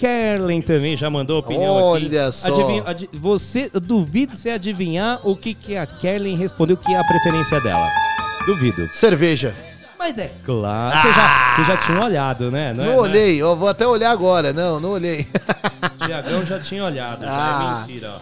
Kerlen 0.00 0.62
também 0.62 0.96
já 0.96 1.10
mandou 1.10 1.38
opinião 1.40 1.74
Olha 1.74 2.28
aqui. 2.28 2.36
só. 2.36 2.48
Adivinha- 2.48 2.82
adi- 2.86 3.10
você, 3.12 3.70
duvido 3.74 4.34
você 4.34 4.50
adivinhar 4.50 5.20
o 5.22 5.36
que, 5.36 5.52
que 5.54 5.76
a 5.76 5.86
Kerlen 5.86 6.36
respondeu 6.36 6.76
que 6.76 6.90
é 6.92 6.98
a 6.98 7.04
preferência 7.04 7.60
dela. 7.60 7.86
Duvido. 8.46 8.88
Cerveja. 8.88 9.54
Mas 9.98 10.16
é 10.16 10.30
claro. 10.46 10.96
Você, 10.96 11.12
já, 11.12 11.54
você 11.56 11.64
já 11.64 11.76
tinha 11.76 12.02
olhado, 12.02 12.50
né? 12.50 12.72
Não, 12.72 12.84
é, 12.84 12.96
olhei, 12.96 13.36
eu 13.42 13.54
vou 13.54 13.68
até 13.68 13.86
olhar 13.86 14.10
agora. 14.10 14.50
Não, 14.54 14.80
não 14.80 14.92
olhei. 14.92 15.26
Né? 15.34 15.90
Tiagão 16.06 16.46
já 16.46 16.58
tinha 16.58 16.82
olhado. 16.82 17.22
já 17.22 17.30
Ah. 17.30 17.84
É 17.84 17.86
mentira, 17.86 18.16
ó. 18.16 18.20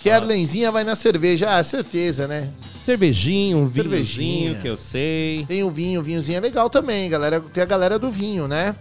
Kerlenzinha 0.00 0.70
vai 0.70 0.84
na 0.84 0.94
cerveja. 0.94 1.56
Ah, 1.58 1.64
certeza, 1.64 2.28
né? 2.28 2.50
Cervejinho, 2.84 3.58
um 3.58 3.66
vinhozinho 3.66 3.90
Cervejinha. 3.90 4.54
que 4.62 4.68
eu 4.68 4.76
sei. 4.76 5.44
Tem 5.48 5.64
o 5.64 5.70
vinho, 5.70 6.00
vinhozinho 6.02 6.36
é 6.36 6.40
legal 6.40 6.70
também, 6.70 7.10
galera. 7.10 7.40
Tem 7.40 7.62
a 7.62 7.66
galera 7.66 7.98
do 7.98 8.08
vinho, 8.08 8.46
né? 8.46 8.76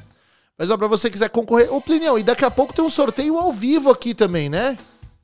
Mas 0.57 0.71
ó, 0.71 0.77
pra 0.77 0.87
você 0.87 1.09
quiser 1.09 1.29
concorrer. 1.29 1.71
Ô, 1.73 1.79
Plinião, 1.79 2.17
e 2.17 2.23
daqui 2.23 2.43
a 2.43 2.49
pouco 2.49 2.73
tem 2.73 2.83
um 2.83 2.89
sorteio 2.89 3.37
ao 3.37 3.51
vivo 3.51 3.91
aqui 3.91 4.13
também, 4.15 4.49
né? 4.49 4.75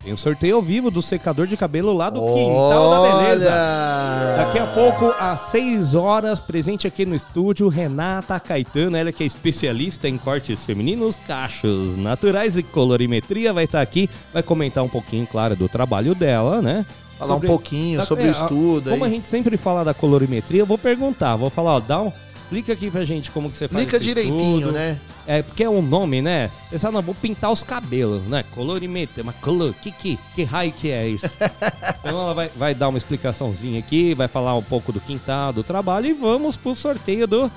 Tem 0.04 0.14
um 0.14 0.18
sorteio 0.18 0.58
ao 0.58 0.62
vivo 0.62 0.92
do 0.92 1.02
secador 1.02 1.48
de 1.48 1.56
cabelo 1.58 1.94
lá 1.94 2.10
do 2.10 2.20
Quintal 2.20 2.90
da 2.92 3.02
Beleza. 3.24 3.48
Olha! 3.48 4.38
Daqui 4.46 4.60
a 4.60 4.68
pouco, 4.68 5.06
às 5.18 5.40
6 5.50 5.96
horas, 5.96 6.40
presente 6.42 6.86
aqui 6.86 7.06
no 7.06 7.16
estúdio, 7.16 7.68
Renata 7.70 8.38
Caetano, 8.40 8.98
ela 8.98 9.12
que 9.14 9.24
é 9.24 9.26
especialista 9.26 10.08
em 10.10 10.18
cortes 10.18 10.66
femininos, 10.66 11.18
cachos 11.26 11.96
naturais 11.96 12.58
e 12.58 12.62
colorimetria, 12.64 13.54
vai 13.54 13.64
estar 13.64 13.82
aqui, 13.82 14.10
vai 14.34 14.44
comentar 14.44 14.84
um 14.84 14.90
pouquinho, 14.90 15.26
claro, 15.26 15.56
do 15.56 15.70
trabalho 15.70 16.14
dela, 16.14 16.62
né? 16.62 16.86
Falar 17.18 17.36
um 17.36 17.40
pouquinho 17.40 18.00
Tá- 18.02 18.06
sobre 18.06 18.26
é, 18.26 18.28
o 18.28 18.32
estudo 18.32 18.90
Como 18.90 19.06
a 19.06 19.08
aí. 19.08 19.14
gente 19.14 19.28
sempre 19.30 19.56
fala 19.56 19.86
da 19.86 19.94
colorimetria, 19.94 20.60
eu 20.62 20.66
vou 20.66 20.78
perguntar, 20.78 21.38
vou 21.38 21.50
falar, 21.50 21.76
ó, 21.76 21.80
dá 21.80 22.02
um... 22.02 22.12
Explica 22.54 22.74
aqui 22.74 22.92
pra 22.92 23.04
gente 23.04 23.32
como 23.32 23.50
que 23.50 23.58
você 23.58 23.68
faz 23.68 23.84
Explica 23.84 24.04
direitinho, 24.04 24.58
estudo. 24.60 24.72
né? 24.74 25.00
É, 25.26 25.42
porque 25.42 25.64
é 25.64 25.70
um 25.70 25.82
nome, 25.82 26.22
né? 26.22 26.52
Pensar, 26.70 26.92
não, 26.92 27.02
vou 27.02 27.16
pintar 27.16 27.52
os 27.52 27.64
cabelos, 27.64 28.22
né? 28.30 28.44
Colorimetria, 28.54 29.24
mas 29.24 29.36
color, 29.38 29.74
que, 29.74 29.92
que, 29.92 30.20
que 30.36 30.44
raio 30.44 30.72
que 30.72 30.92
é 30.92 31.08
isso? 31.08 31.26
então 32.00 32.12
ela 32.22 32.34
vai, 32.36 32.52
vai 32.56 32.76
dar 32.76 32.90
uma 32.90 32.98
explicaçãozinha 33.00 33.80
aqui, 33.80 34.14
vai 34.14 34.28
falar 34.28 34.56
um 34.56 34.62
pouco 34.62 34.92
do 34.92 35.00
quintal, 35.00 35.52
do 35.52 35.64
trabalho 35.64 36.06
e 36.06 36.14
vamos 36.14 36.56
pro 36.56 36.76
sorteio 36.76 37.26
do 37.26 37.52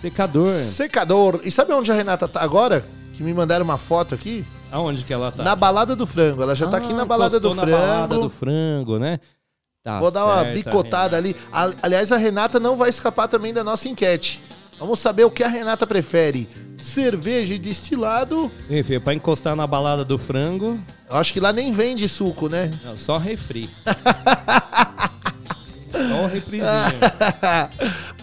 secador. 0.00 0.50
Secador. 0.50 1.40
E 1.44 1.50
sabe 1.52 1.72
onde 1.72 1.92
a 1.92 1.94
Renata 1.94 2.26
tá 2.26 2.42
agora? 2.42 2.84
Que 3.12 3.22
me 3.22 3.32
mandaram 3.32 3.64
uma 3.64 3.78
foto 3.78 4.12
aqui? 4.12 4.44
Aonde 4.72 5.04
que 5.04 5.12
ela 5.12 5.30
tá? 5.30 5.44
Na 5.44 5.54
balada 5.54 5.94
do 5.94 6.04
frango. 6.06 6.42
Ela 6.42 6.56
já 6.56 6.66
tá 6.66 6.78
aqui 6.78 6.92
Ah, 6.92 6.96
na 6.96 7.04
balada 7.04 7.38
do 7.38 7.48
encostou 7.48 7.68
frango. 7.68 7.86
Na 7.86 7.96
balada 7.96 8.18
do 8.18 8.30
frango, 8.30 8.98
né? 8.98 9.20
Tá 9.84 9.98
Vou 9.98 10.12
dar 10.12 10.24
uma 10.24 10.40
certo, 10.42 10.54
bicotada 10.54 11.16
ali. 11.16 11.34
Aliás, 11.82 12.12
a 12.12 12.16
Renata 12.16 12.60
não 12.60 12.76
vai 12.76 12.88
escapar 12.88 13.26
também 13.26 13.52
da 13.52 13.64
nossa 13.64 13.88
enquete. 13.88 14.40
Vamos 14.78 15.00
saber 15.00 15.24
o 15.24 15.30
que 15.30 15.42
a 15.42 15.48
Renata 15.48 15.84
prefere. 15.84 16.48
Cerveja 16.78 17.54
e 17.54 17.58
destilado. 17.58 18.48
Enfim, 18.70 19.00
pra 19.00 19.12
encostar 19.12 19.56
na 19.56 19.66
balada 19.66 20.04
do 20.04 20.16
frango, 20.18 20.78
Eu 21.10 21.16
acho 21.16 21.32
que 21.32 21.40
lá 21.40 21.52
nem 21.52 21.72
vende 21.72 22.08
suco, 22.08 22.48
né? 22.48 22.70
não, 22.84 22.96
só 22.96 23.18
refri. 23.18 23.68
só 25.90 26.24
o 26.24 26.26
refrizinho. 26.28 26.70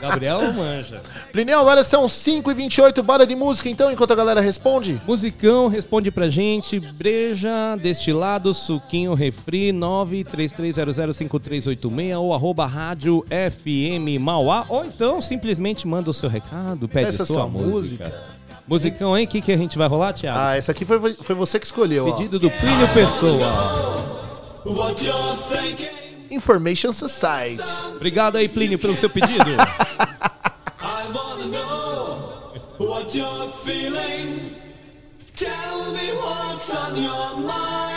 Gabriel 0.00 0.40
manja. 0.52 1.00
Plineu, 1.32 1.59
agora 1.61 1.82
são 1.82 2.06
5h28, 2.06 3.02
bora 3.02 3.26
de 3.26 3.35
música 3.37 3.68
então, 3.68 3.90
enquanto 3.90 4.12
a 4.12 4.16
galera 4.16 4.40
responde. 4.40 5.00
Musicão, 5.06 5.68
responde 5.68 6.11
pra 6.11 6.28
gente. 6.30 6.80
Breja, 6.80 7.76
destilado, 7.80 8.52
suquinho, 8.54 9.14
refri, 9.14 9.73
933005386 9.73 12.18
ou 12.18 12.35
arroba 12.35 12.66
rádio 12.66 13.25
FM 13.28 14.20
Mauá. 14.20 14.64
Ou 14.68 14.85
então 14.85 15.20
simplesmente 15.20 15.87
manda 15.87 16.11
o 16.11 16.14
seu 16.14 16.28
recado, 16.28 16.88
pede 16.88 17.06
Peça 17.06 17.25
sua 17.25 17.37
sua 17.37 17.47
música. 17.49 18.04
música. 18.04 18.40
Musicão, 18.66 19.16
hein? 19.18 19.25
O 19.25 19.28
que, 19.28 19.40
que 19.40 19.52
a 19.52 19.56
gente 19.56 19.76
vai 19.76 19.88
rolar, 19.88 20.12
Thiago? 20.12 20.38
Ah, 20.38 20.56
essa 20.56 20.70
aqui 20.70 20.85
foi, 20.85 21.12
foi 21.12 21.35
você 21.35 21.59
que 21.59 21.66
escolheu, 21.66 22.06
ó. 22.06 22.12
Pedido 22.12 22.38
do 22.38 22.49
Plínio 22.50 22.87
Pessoa. 22.94 24.19
Information 26.30 26.92
Society. 26.92 27.62
Obrigado 27.96 28.36
aí, 28.36 28.48
Plínio, 28.48 28.78
pelo 28.78 28.96
seu 28.96 29.10
pedido. 29.10 29.50
What 32.78 33.14
you're 33.14 33.48
feeling, 33.62 34.56
tell 35.34 35.92
me 35.92 36.12
what's 36.16 36.74
on 36.74 36.96
your 36.96 37.46
mind. 37.46 37.89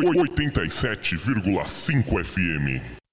87,5 0.00 2.04
FM. 2.04 3.05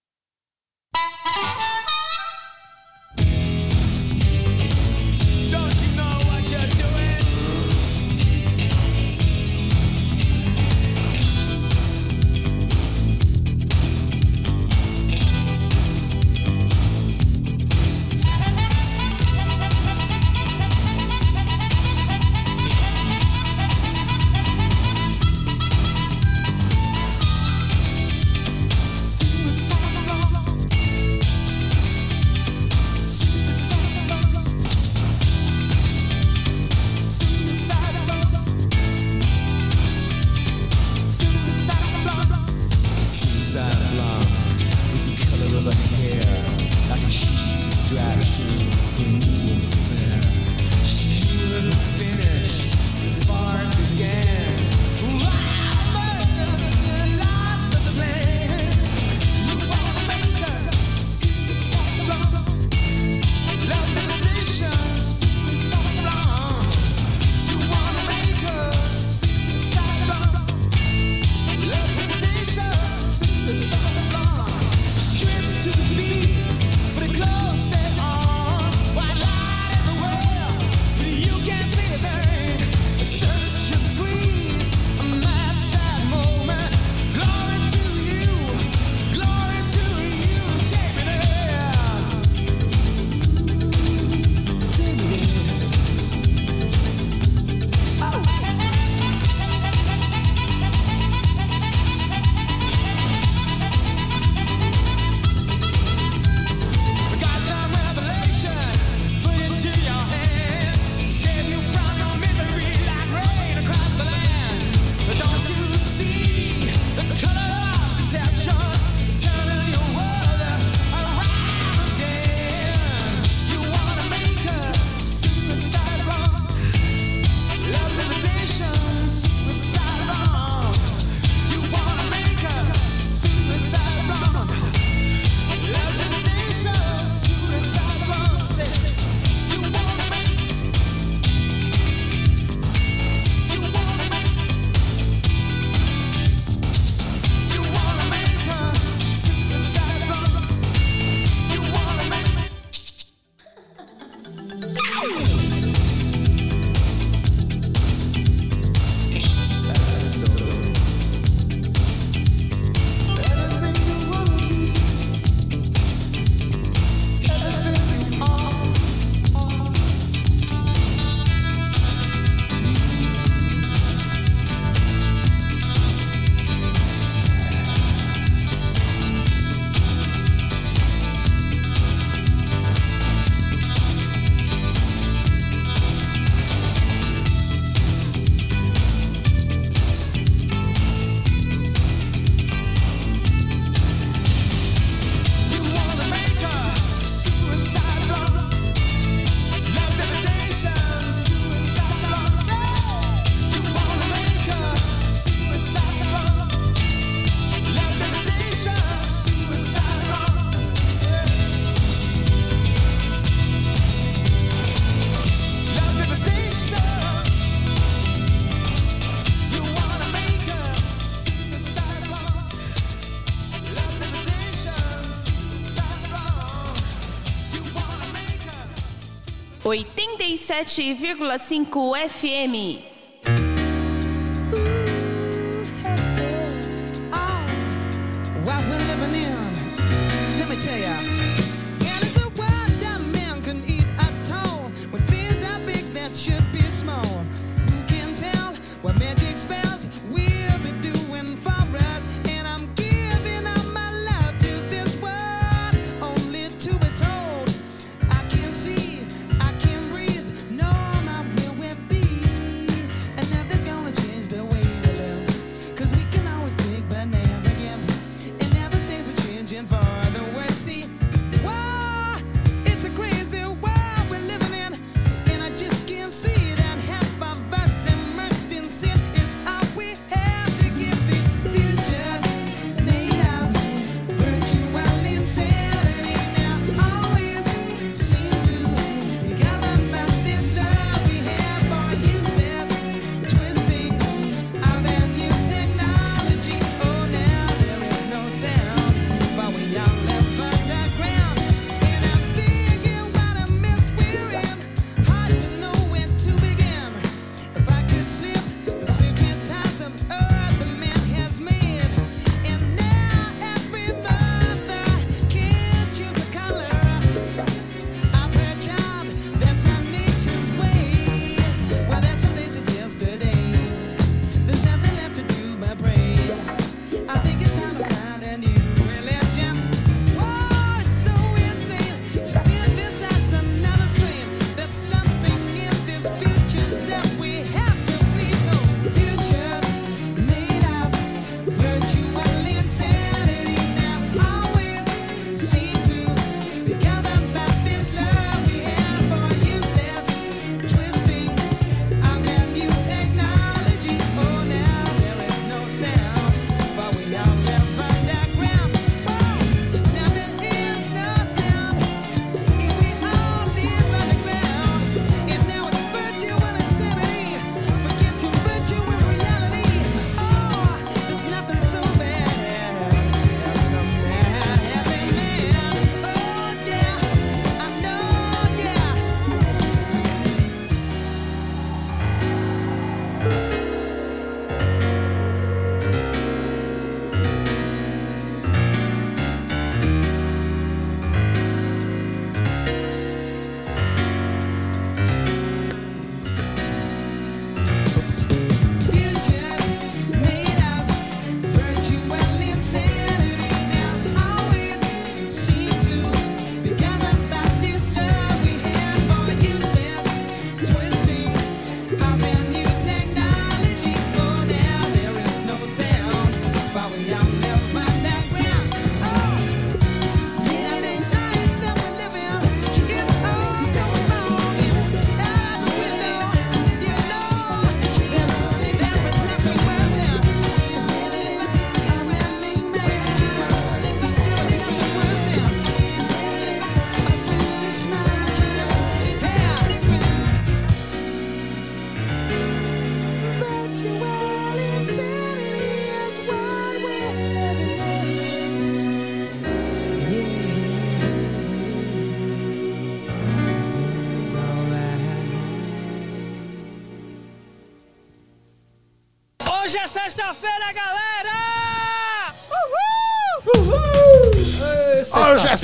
87,5 230.54 231.96
FM. 231.96 232.93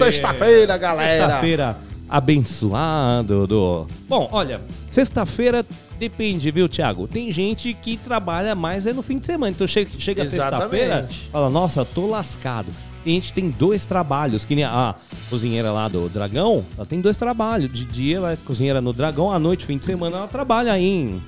Sexta-feira, 0.06 0.78
galera. 0.78 1.26
Sexta-feira 1.26 1.78
abençoado, 2.10 3.46
do. 3.46 3.88
Bom, 4.08 4.28
olha, 4.32 4.62
sexta-feira 4.88 5.64
depende, 6.00 6.50
viu, 6.50 6.68
Thiago? 6.68 7.08
Tem 7.08 7.32
gente 7.32 7.74
que 7.74 7.98
trabalha 7.98 8.56
mais 8.56 8.88
é 8.88 8.94
no 8.94 9.04
fim 9.04 9.20
de 9.20 9.26
semana. 9.26 9.52
Então 9.52 9.68
chega, 9.68 9.92
chega 10.00 10.26
sexta-feira, 10.26 11.08
fala, 11.32 11.50
nossa, 11.50 11.86
tô 11.86 12.08
lascado. 12.08 12.72
Tem 13.04 13.14
gente 13.14 13.32
tem 13.32 13.50
dois 13.50 13.86
trabalhos, 13.86 14.44
que 14.44 14.56
nem 14.56 14.66
a 14.66 14.94
cozinheira 15.30 15.72
lá 15.72 15.88
do 15.88 16.10
Dragão, 16.10 16.66
ela 16.76 16.86
tem 16.86 17.00
dois 17.00 17.16
trabalhos. 17.16 17.72
De 17.72 17.86
dia 17.86 18.18
ela 18.18 18.32
é 18.34 18.38
cozinheira 18.38 18.82
no 18.82 18.92
Dragão, 18.92 19.32
à 19.32 19.40
noite, 19.40 19.66
fim 19.66 19.78
de 19.78 19.86
semana, 19.86 20.18
ela 20.18 20.28
trabalha 20.28 20.74
aí 20.74 20.86
em 20.86 21.22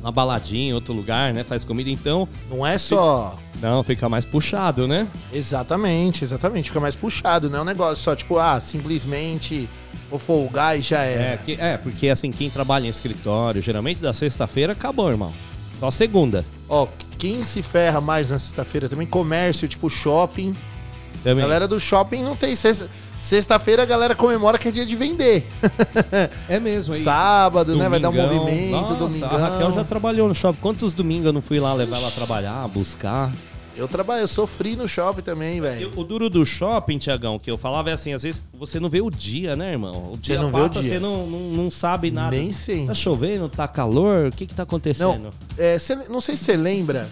uma 0.00 0.12
baladinha, 0.12 0.70
em 0.70 0.74
outro 0.74 0.92
lugar, 0.92 1.32
né? 1.32 1.44
Faz 1.44 1.64
comida, 1.64 1.88
então. 1.88 2.28
Não 2.50 2.66
é 2.66 2.76
só. 2.76 3.38
Não, 3.62 3.82
fica 3.84 4.08
mais 4.08 4.24
puxado, 4.26 4.88
né? 4.88 5.06
Exatamente, 5.32 6.24
exatamente. 6.24 6.68
Fica 6.68 6.80
mais 6.80 6.96
puxado, 6.96 7.48
não 7.48 7.60
é 7.60 7.62
um 7.62 7.64
negócio 7.64 8.02
só 8.02 8.16
tipo, 8.16 8.36
ah, 8.38 8.58
simplesmente 8.60 9.70
vou 10.10 10.18
folgar 10.18 10.76
e 10.78 10.82
já 10.82 11.02
É, 11.04 11.12
era. 11.22 11.36
que- 11.38 11.56
é, 11.60 11.76
porque 11.76 12.08
assim, 12.08 12.30
quem 12.32 12.50
trabalha 12.50 12.86
em 12.86 12.90
escritório, 12.90 13.62
geralmente 13.62 14.00
da 14.02 14.12
sexta-feira 14.12 14.72
acabou, 14.72 15.08
irmão. 15.08 15.32
Só 15.78 15.90
segunda. 15.90 16.44
Ó, 16.68 16.86
quem 17.18 17.44
se 17.44 17.62
ferra 17.62 18.00
mais 18.00 18.30
na 18.30 18.38
sexta-feira 18.38 18.88
também, 18.88 19.06
comércio, 19.06 19.68
tipo 19.68 19.88
shopping. 19.88 20.54
Também. 21.22 21.42
Galera 21.44 21.68
do 21.68 21.78
shopping 21.78 22.22
não 22.24 22.34
tem 22.34 22.56
sexta. 22.56 22.88
Sexta-feira 23.16 23.84
a 23.84 23.86
galera 23.86 24.16
comemora 24.16 24.58
que 24.58 24.66
é 24.66 24.70
dia 24.72 24.84
de 24.84 24.96
vender. 24.96 25.46
é 26.48 26.58
mesmo. 26.58 26.94
aí. 26.94 27.02
Sábado, 27.04 27.76
né? 27.76 27.88
Vai 27.88 28.00
dar 28.00 28.10
um 28.10 28.12
Domingão. 28.12 28.34
movimento, 28.44 28.70
Nossa, 28.72 28.94
domingão. 28.94 29.30
A 29.30 29.38
Raquel 29.38 29.72
já 29.72 29.84
trabalhou 29.84 30.26
no 30.28 30.34
shopping. 30.34 30.58
Quantos 30.60 30.92
domingos 30.92 31.26
eu 31.26 31.32
não 31.32 31.40
fui 31.42 31.60
lá 31.60 31.72
levar 31.74 31.98
ela 31.98 32.08
a 32.08 32.10
trabalhar, 32.10 32.66
buscar? 32.68 33.30
Eu 33.76 33.88
trabalho, 33.88 34.20
eu 34.22 34.28
sofri 34.28 34.76
no 34.76 34.86
shopping 34.86 35.22
também, 35.22 35.60
velho. 35.60 35.90
O 35.96 36.04
duro 36.04 36.28
do 36.28 36.44
shopping, 36.44 36.98
Tiagão, 36.98 37.38
que 37.38 37.50
eu 37.50 37.56
falava 37.56 37.88
é 37.90 37.94
assim, 37.94 38.12
às 38.12 38.22
vezes 38.22 38.44
você 38.52 38.78
não 38.78 38.88
vê 38.88 39.00
o 39.00 39.10
dia, 39.10 39.56
né, 39.56 39.72
irmão? 39.72 40.12
O 40.12 40.16
dia 40.18 40.40
não 40.40 40.50
vê 40.52 40.60
o 40.60 40.68
passa, 40.68 40.80
dia. 40.82 40.92
você 40.94 40.98
não, 41.00 41.26
não, 41.26 41.40
não 41.64 41.70
sabe 41.70 42.10
nada. 42.10 42.36
Nem 42.36 42.52
sei. 42.52 42.86
Tá 42.86 42.94
chovendo, 42.94 43.48
tá 43.48 43.66
calor, 43.66 44.26
o 44.28 44.30
que 44.32 44.46
que 44.46 44.54
tá 44.54 44.62
acontecendo? 44.64 45.22
Não, 45.24 45.30
é, 45.56 45.78
cê- 45.78 45.96
não 46.10 46.20
sei 46.20 46.36
se 46.36 46.44
você 46.44 46.56
lembra, 46.56 47.08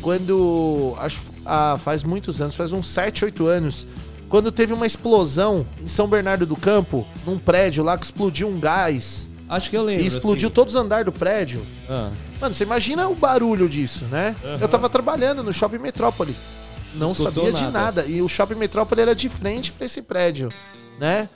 quando. 0.00 0.94
Acho, 0.98 1.18
ah, 1.44 1.76
faz 1.82 2.04
muitos 2.04 2.40
anos, 2.40 2.54
faz 2.54 2.72
uns 2.72 2.86
7, 2.86 3.24
8 3.24 3.46
anos, 3.46 3.86
quando 4.28 4.52
teve 4.52 4.72
uma 4.72 4.86
explosão 4.86 5.66
em 5.82 5.88
São 5.88 6.06
Bernardo 6.06 6.46
do 6.46 6.56
Campo, 6.56 7.06
num 7.26 7.38
prédio 7.38 7.82
lá 7.82 7.98
que 7.98 8.04
explodiu 8.04 8.48
um 8.48 8.60
gás. 8.60 9.30
Acho 9.48 9.70
que 9.70 9.76
eu 9.76 9.82
lembro. 9.84 10.02
E 10.02 10.06
explodiu 10.06 10.48
assim. 10.48 10.54
todos 10.54 10.74
os 10.74 10.80
andares 10.80 11.04
do 11.04 11.12
prédio. 11.12 11.62
Ah, 11.88 12.10
Mano, 12.40 12.54
você 12.54 12.64
imagina 12.64 13.08
o 13.08 13.14
barulho 13.14 13.68
disso, 13.68 14.04
né? 14.06 14.34
Eu 14.60 14.68
tava 14.68 14.88
trabalhando 14.88 15.42
no 15.42 15.52
Shopping 15.52 15.78
Metrópole. 15.78 16.34
Não 16.94 17.12
Escutou 17.12 17.44
sabia 17.46 17.52
de 17.52 17.64
nada. 17.64 17.80
nada. 18.02 18.04
E 18.06 18.22
o 18.22 18.28
Shopping 18.28 18.54
Metrópole 18.54 19.00
era 19.00 19.14
de 19.14 19.28
frente 19.28 19.72
pra 19.72 19.84
esse 19.86 20.00
prédio, 20.02 20.48
né? 20.98 21.28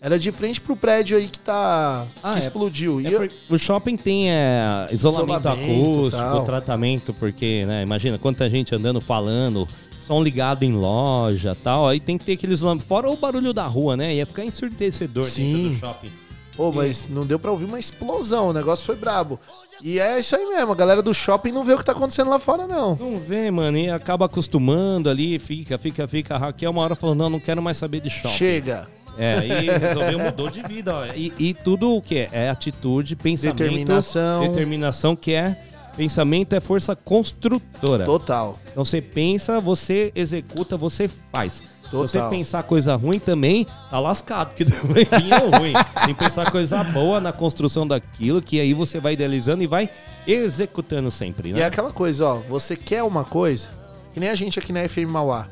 Era 0.00 0.18
de 0.18 0.30
frente 0.30 0.60
pro 0.60 0.76
prédio 0.76 1.16
aí 1.16 1.26
que 1.26 1.38
tá. 1.38 2.06
Ah, 2.22 2.30
que 2.32 2.36
é- 2.36 2.40
explodiu. 2.40 3.00
E 3.00 3.06
É 3.06 3.14
eu- 3.14 3.28
o 3.48 3.58
shopping 3.58 3.96
tem 3.96 4.30
é, 4.30 4.88
isolamento, 4.92 5.40
Isolamento, 5.40 5.48
acústico, 5.48 6.22
tal. 6.22 6.44
tratamento, 6.44 7.14
porque, 7.14 7.64
né, 7.66 7.82
imagina 7.82 8.18
quanta 8.18 8.48
gente 8.48 8.74
andando 8.74 9.00
falando, 9.00 9.66
som 10.06 10.22
ligado 10.22 10.62
em 10.64 10.72
loja 10.72 11.56
tal, 11.60 11.88
aí 11.88 11.98
tem 11.98 12.18
que 12.18 12.24
ter 12.24 12.32
aquele 12.34 12.52
isolamento. 12.52 12.84
Fora 12.84 13.08
o 13.10 13.16
barulho 13.16 13.52
da 13.54 13.64
rua, 13.66 13.96
né? 13.96 14.14
Ia 14.14 14.26
ficar 14.26 14.44
ensurdecedor 14.44 15.24
dentro 15.24 15.34
Sim. 15.34 15.70
do 15.70 15.78
shopping. 15.80 16.12
Pô, 16.56 16.72
mas 16.72 17.08
não 17.08 17.26
deu 17.26 17.38
pra 17.38 17.50
ouvir 17.50 17.66
uma 17.66 17.78
explosão, 17.78 18.48
o 18.48 18.52
negócio 18.52 18.84
foi 18.86 18.96
brabo. 18.96 19.38
E 19.82 19.98
é 19.98 20.18
isso 20.18 20.34
aí 20.34 20.46
mesmo, 20.46 20.72
a 20.72 20.74
galera 20.74 21.02
do 21.02 21.12
shopping 21.12 21.52
não 21.52 21.62
vê 21.62 21.74
o 21.74 21.78
que 21.78 21.84
tá 21.84 21.92
acontecendo 21.92 22.30
lá 22.30 22.38
fora, 22.38 22.66
não. 22.66 22.96
Não 22.96 23.18
vê, 23.18 23.50
mano, 23.50 23.76
e 23.76 23.90
acaba 23.90 24.24
acostumando 24.24 25.10
ali, 25.10 25.38
fica, 25.38 25.76
fica, 25.76 26.08
fica. 26.08 26.34
A 26.34 26.38
Raquel 26.38 26.70
uma 26.70 26.82
hora 26.82 26.94
falou, 26.94 27.14
não, 27.14 27.28
não 27.28 27.38
quero 27.40 27.62
mais 27.62 27.76
saber 27.76 28.00
de 28.00 28.08
shopping. 28.08 28.34
Chega. 28.34 28.88
É, 29.18 29.38
aí 29.38 29.68
resolveu, 29.78 30.18
mudou 30.18 30.50
de 30.50 30.62
vida, 30.62 30.94
ó. 30.94 31.06
E, 31.14 31.32
e 31.38 31.54
tudo 31.54 31.94
o 31.94 32.02
que 32.02 32.16
é? 32.18 32.28
É 32.32 32.50
atitude, 32.50 33.16
pensamento, 33.16 33.56
Determinação. 33.58 34.48
determinação 34.48 35.16
que 35.16 35.32
é 35.32 35.56
pensamento 35.96 36.52
é 36.54 36.60
força 36.60 36.94
construtora. 36.94 38.04
Total. 38.04 38.58
Então 38.70 38.84
você 38.84 39.00
pensa, 39.00 39.58
você 39.60 40.12
executa, 40.14 40.76
você 40.76 41.08
faz. 41.32 41.62
Se 41.90 41.94
você 41.96 42.18
Total. 42.18 42.30
pensar 42.30 42.62
coisa 42.64 42.94
ruim 42.96 43.18
também, 43.18 43.66
tá 43.90 43.98
lascado, 43.98 44.54
que 44.54 44.64
também 44.66 45.04
vinha 45.20 45.38
ruim. 45.58 45.72
Tem 46.04 46.14
que 46.14 46.24
pensar 46.24 46.50
coisa 46.50 46.82
boa 46.84 47.20
na 47.20 47.32
construção 47.32 47.86
daquilo, 47.86 48.42
que 48.42 48.58
aí 48.60 48.74
você 48.74 48.98
vai 49.00 49.12
idealizando 49.12 49.62
e 49.62 49.66
vai 49.66 49.88
executando 50.26 51.10
sempre, 51.10 51.50
E 51.50 51.52
né? 51.52 51.60
é 51.60 51.64
aquela 51.64 51.92
coisa, 51.92 52.26
ó, 52.26 52.34
você 52.48 52.76
quer 52.76 53.02
uma 53.02 53.24
coisa, 53.24 53.68
que 54.12 54.20
nem 54.20 54.28
a 54.28 54.34
gente 54.34 54.58
aqui 54.58 54.72
na 54.72 54.86
FM 54.88 55.08
Mauá, 55.08 55.48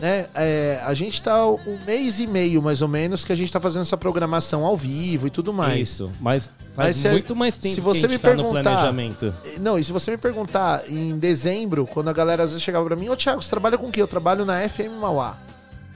né? 0.00 0.26
É, 0.34 0.80
a 0.84 0.94
gente 0.94 1.22
tá 1.22 1.46
um 1.46 1.78
mês 1.86 2.18
e 2.18 2.26
meio, 2.26 2.60
mais 2.62 2.80
ou 2.82 2.88
menos, 2.88 3.22
que 3.22 3.32
a 3.32 3.36
gente 3.36 3.52
tá 3.52 3.60
fazendo 3.60 3.82
essa 3.82 3.96
programação 3.96 4.64
ao 4.64 4.76
vivo 4.76 5.26
e 5.26 5.30
tudo 5.30 5.52
mais. 5.52 5.80
Isso, 5.90 6.10
mas 6.20 6.50
faz 6.74 7.02
Mas 7.04 7.12
muito 7.12 7.36
mais 7.36 7.56
tempo 7.58 7.74
se 7.74 7.80
você 7.80 8.00
que 8.00 8.06
a 8.06 8.08
me 8.08 8.14
gente 8.14 8.22
tá 8.22 8.30
no 8.34 8.36
perguntar- 8.42 8.62
planejamento. 8.70 9.34
Não, 9.60 9.78
e 9.78 9.84
se 9.84 9.92
você 9.92 10.10
me 10.10 10.16
perguntar 10.18 10.82
em 10.88 11.16
dezembro, 11.18 11.86
quando 11.86 12.08
a 12.08 12.12
galera 12.12 12.42
às 12.42 12.50
vezes 12.50 12.62
chegava 12.64 12.84
pra 12.86 12.96
mim, 12.96 13.08
ô 13.08 13.16
Thiago, 13.16 13.40
você 13.42 13.50
trabalha 13.50 13.76
com 13.78 13.86
o 13.86 13.90
quê? 13.92 14.02
Eu 14.02 14.08
trabalho 14.08 14.44
na 14.44 14.66
FM 14.68 14.98
Mauá. 15.00 15.36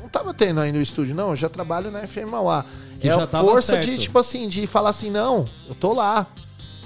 Não 0.09 0.11
tava 0.11 0.33
tendo 0.33 0.59
ainda 0.59 0.79
o 0.79 0.83
estúdio, 0.83 1.15
não, 1.15 1.31
eu 1.31 1.37
já 1.37 1.51
trabalho 1.51 1.91
na 1.91 2.01
FM 2.01 2.31
Mauá. 2.31 2.65
Que 2.99 3.09
é 3.09 3.13
a 3.13 3.27
força 3.27 3.75
certo. 3.75 3.85
de, 3.85 3.99
tipo 3.99 4.19
assim, 4.19 4.49
de 4.49 4.67
falar 4.67 4.89
assim, 4.89 5.11
não, 5.11 5.45
eu 5.69 5.75
tô 5.75 5.93
lá. 5.93 6.27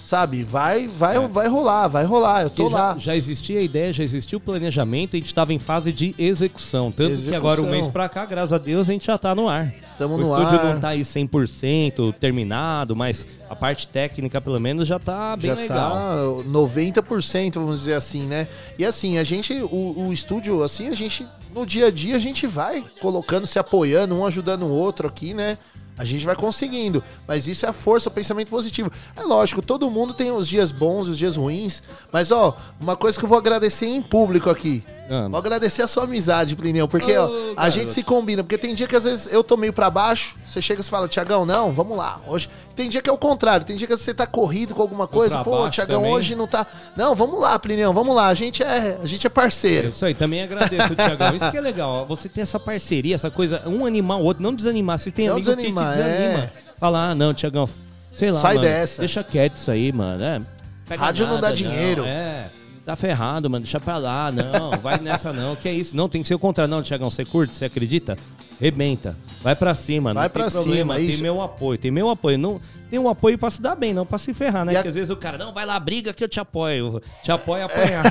Sabe? 0.05 0.43
Vai, 0.43 0.89
vai, 0.89 1.27
vai 1.29 1.47
rolar, 1.49 1.87
vai 1.89 2.05
rolar, 2.05 2.43
eu 2.43 2.51
tô 2.51 2.65
É. 2.65 2.67
Porque 2.67 2.75
lá. 2.75 2.93
já, 2.95 2.99
já 2.99 3.17
existia 3.17 3.61
a 3.61 3.63
ideia, 3.63 3.93
já 3.93 4.03
existia 4.05 4.37
o 4.37 4.41
planejamento, 4.41 5.15
a 5.17 5.19
gente 5.19 5.27
estava 5.29 5.55
em 5.55 5.59
fase 5.61 5.91
de 5.93 6.15
execução. 6.19 6.91
Tanto 6.93 7.13
que 7.13 7.13
Execução. 7.13 7.39
agora, 7.39 7.63
um 7.63 7.71
mês 7.71 7.87
pra 7.89 8.09
cá, 8.09 8.27
graças 8.27 8.53
a 8.53 8.59
Deus, 8.59 8.91
a 8.91 8.93
gente 8.93 9.07
já 9.07 9.17
tá 9.17 9.35
no 9.35 9.49
ar. 9.49 9.73
Tamo 9.99 10.15
o 10.15 10.19
no 10.19 10.23
estúdio 10.25 10.59
ar. 10.59 10.75
não 10.75 10.81
tá 10.81 10.89
aí 10.89 11.03
100% 11.03 12.15
terminado, 12.15 12.97
mas 12.97 13.27
a 13.49 13.55
parte 13.55 13.87
técnica, 13.87 14.41
pelo 14.41 14.59
menos, 14.59 14.89
já 14.89 14.99
tá 14.99 15.37
bem 15.37 15.51
já 15.51 15.55
legal. 15.55 15.91
tá 15.91 16.49
90%, 16.49 17.55
vamos 17.55 17.81
dizer 17.81 17.95
assim, 17.95 18.27
né? 18.27 18.49
E 18.79 18.85
assim, 18.85 19.19
a 19.19 19.25
gente, 19.25 19.53
o, 19.55 20.07
o 20.09 20.13
estúdio, 20.13 20.63
assim, 20.63 20.89
a 20.89 20.95
gente, 20.95 21.27
no 21.55 21.67
dia 21.67 21.87
a 21.87 21.91
dia, 21.91 22.17
a 22.17 22.19
gente 22.19 22.47
vai 22.47 22.85
colocando, 23.01 23.47
se 23.47 23.59
apoiando, 23.59 24.15
um 24.15 24.27
ajudando 24.27 24.63
o 24.65 24.71
outro 24.71 25.07
aqui, 25.07 25.35
né? 25.35 25.59
A 25.97 26.05
gente 26.05 26.25
vai 26.25 26.35
conseguindo, 26.35 27.05
mas 27.29 27.47
isso 27.47 27.67
é 27.67 27.69
a 27.69 27.73
força, 27.73 28.09
o 28.09 28.13
pensamento 28.13 28.49
positivo. 28.49 28.91
É 29.15 29.23
lógico, 29.23 29.61
todo 29.61 29.91
mundo 29.91 30.15
tem 30.15 30.33
os 30.33 30.49
dias 30.49 30.73
bons, 30.73 31.07
os 31.07 31.19
dias 31.19 31.37
ruins, 31.37 31.83
mas 32.11 32.33
ó, 32.33 32.57
uma 32.81 32.97
coisa 32.97 33.19
que 33.19 33.25
eu 33.25 33.29
vou 33.29 33.37
agradecer 33.37 33.87
em 33.87 34.01
público 34.01 34.49
aqui. 34.49 34.83
Ah. 35.11 35.27
Vou 35.29 35.37
agradecer 35.39 35.83
a 35.83 35.87
sua 35.89 36.05
amizade, 36.05 36.57
Plineu, 36.57 36.87
porque 36.89 37.17
ó, 37.17 37.29
a 37.57 37.69
gente 37.69 37.91
se 37.93 38.03
combina, 38.03 38.43
porque 38.43 38.57
tem 38.57 38.75
dia 38.75 38.87
que 38.87 38.97
às 38.97 39.05
vezes 39.05 39.33
eu 39.33 39.43
tô 39.45 39.57
meio 39.57 39.73
pra 39.73 39.91
baixo, 39.91 40.37
você 40.47 40.63
chega 40.63 40.81
e 40.81 40.85
fala, 40.85 41.09
Tiagão, 41.09 41.45
não, 41.45 41.73
vamos 41.73 41.97
lá, 41.99 42.21
hoje. 42.27 42.49
Tem 42.75 42.89
dia 42.89 43.03
que 43.03 43.11
é 43.11 43.13
o 43.13 43.19
contrário, 43.19 43.67
tem 43.67 43.77
dia 43.77 43.87
que 43.87 43.95
você 43.97 44.15
tá 44.15 44.27
corrido 44.27 44.75
com 44.75 44.81
alguma 44.81 45.07
coisa, 45.07 45.43
pô, 45.45 45.69
Tiagão, 45.69 46.09
hoje 46.09 46.35
não 46.35 46.47
tá. 46.47 46.67
Não, 46.97 47.15
vamos 47.15 47.41
lá, 47.41 47.59
Plineu, 47.59 47.93
vamos 47.93 48.15
lá, 48.15 48.29
a 48.29 48.35
gente 48.35 48.63
é, 48.63 48.99
a 49.03 49.07
gente 49.07 49.27
é 49.27 49.31
parceiro. 49.31 49.89
Isso 49.89 50.05
aí, 50.07 50.15
também 50.15 50.43
agradeço, 50.43 50.95
Tiagão. 50.95 51.35
Isso 51.37 51.51
que 51.51 51.57
é 51.59 51.61
legal, 51.61 51.91
ó, 51.91 52.05
você 52.05 52.29
ter 52.29 52.41
essa 52.43 52.59
parceria, 52.61 53.15
essa 53.15 53.31
coisa, 53.31 53.63
um 53.67 53.85
animar 53.85 54.19
o 54.19 54.25
outro, 54.25 54.43
não 54.43 54.55
desanimar. 54.55 54.99
Se 54.99 55.11
tem 55.11 55.27
Não 55.27 55.35
amigo 55.35 55.51
desanimar, 55.51 55.93
que 55.93 55.99
te 55.99 56.03
desanima, 56.05 56.39
é. 56.45 56.53
falar, 56.79 57.11
ah, 57.11 57.15
não, 57.15 57.35
Tiagão, 57.35 57.69
sei 58.15 58.31
lá, 58.31 58.41
Sai 58.41 58.55
mano, 58.55 58.67
dessa. 58.69 59.01
deixa 59.03 59.23
quieto 59.23 59.57
isso 59.57 59.71
aí, 59.71 59.93
mano. 59.93 60.23
É, 60.25 60.41
pega 60.89 61.03
Rádio 61.03 61.27
não 61.27 61.41
dá 61.41 61.51
dinheiro. 61.51 62.05
é, 62.07 62.47
tá 62.85 62.97
ferrado, 62.97 63.49
mano, 63.49 63.63
deixa 63.65 63.79
pra 63.79 63.97
lá, 63.97 64.31
não, 64.33 64.73
vai 64.81 64.99
nessa 64.99 65.33
não, 65.33 65.55
que 65.57 65.69
é 65.69 65.73
isso. 65.73 65.95
Não, 65.97 66.09
tem 66.09 66.21
que 66.23 66.29
ser 66.29 66.35
o 66.35 66.39
contrário, 66.39 66.71
não, 66.71 66.83
Tiagão, 66.83 67.11
você 67.11 67.25
curte, 67.25 67.55
você 67.55 67.65
acredita? 67.65 68.17
Rebenta, 68.61 69.17
vai 69.43 69.57
pra 69.57 69.75
cima, 69.75 70.15
Vai 70.15 70.23
não 70.25 70.31
tem 70.31 70.43
pra 70.43 70.51
problema, 70.51 70.95
cima, 70.95 70.95
tem 70.95 71.11
isso. 71.11 71.23
meu 71.23 71.43
apoio, 71.43 71.79
tem 71.79 71.91
meu 71.91 72.09
apoio. 72.11 72.39
Não, 72.39 72.61
tem 72.89 72.97
um 72.99 73.09
apoio 73.09 73.37
pra 73.37 73.51
se 73.51 73.61
dar 73.61 73.75
bem, 73.75 73.93
não 73.93 74.07
pra 74.07 74.19
se 74.19 74.33
ferrar, 74.33 74.65
né? 74.65 74.73
E 74.73 74.77
a- 74.77 74.79
Porque 74.79 74.91
às 74.91 74.95
vezes 74.95 75.11
o 75.11 75.17
cara, 75.17 75.37
não, 75.37 75.53
vai 75.53 75.67
lá, 75.67 75.79
briga 75.81 76.13
que 76.13 76.23
eu 76.23 76.29
te 76.29 76.39
apoio, 76.39 77.03
te 77.25 77.33
apoio 77.33 77.63
a 77.65 77.67
apanhar. 77.67 78.05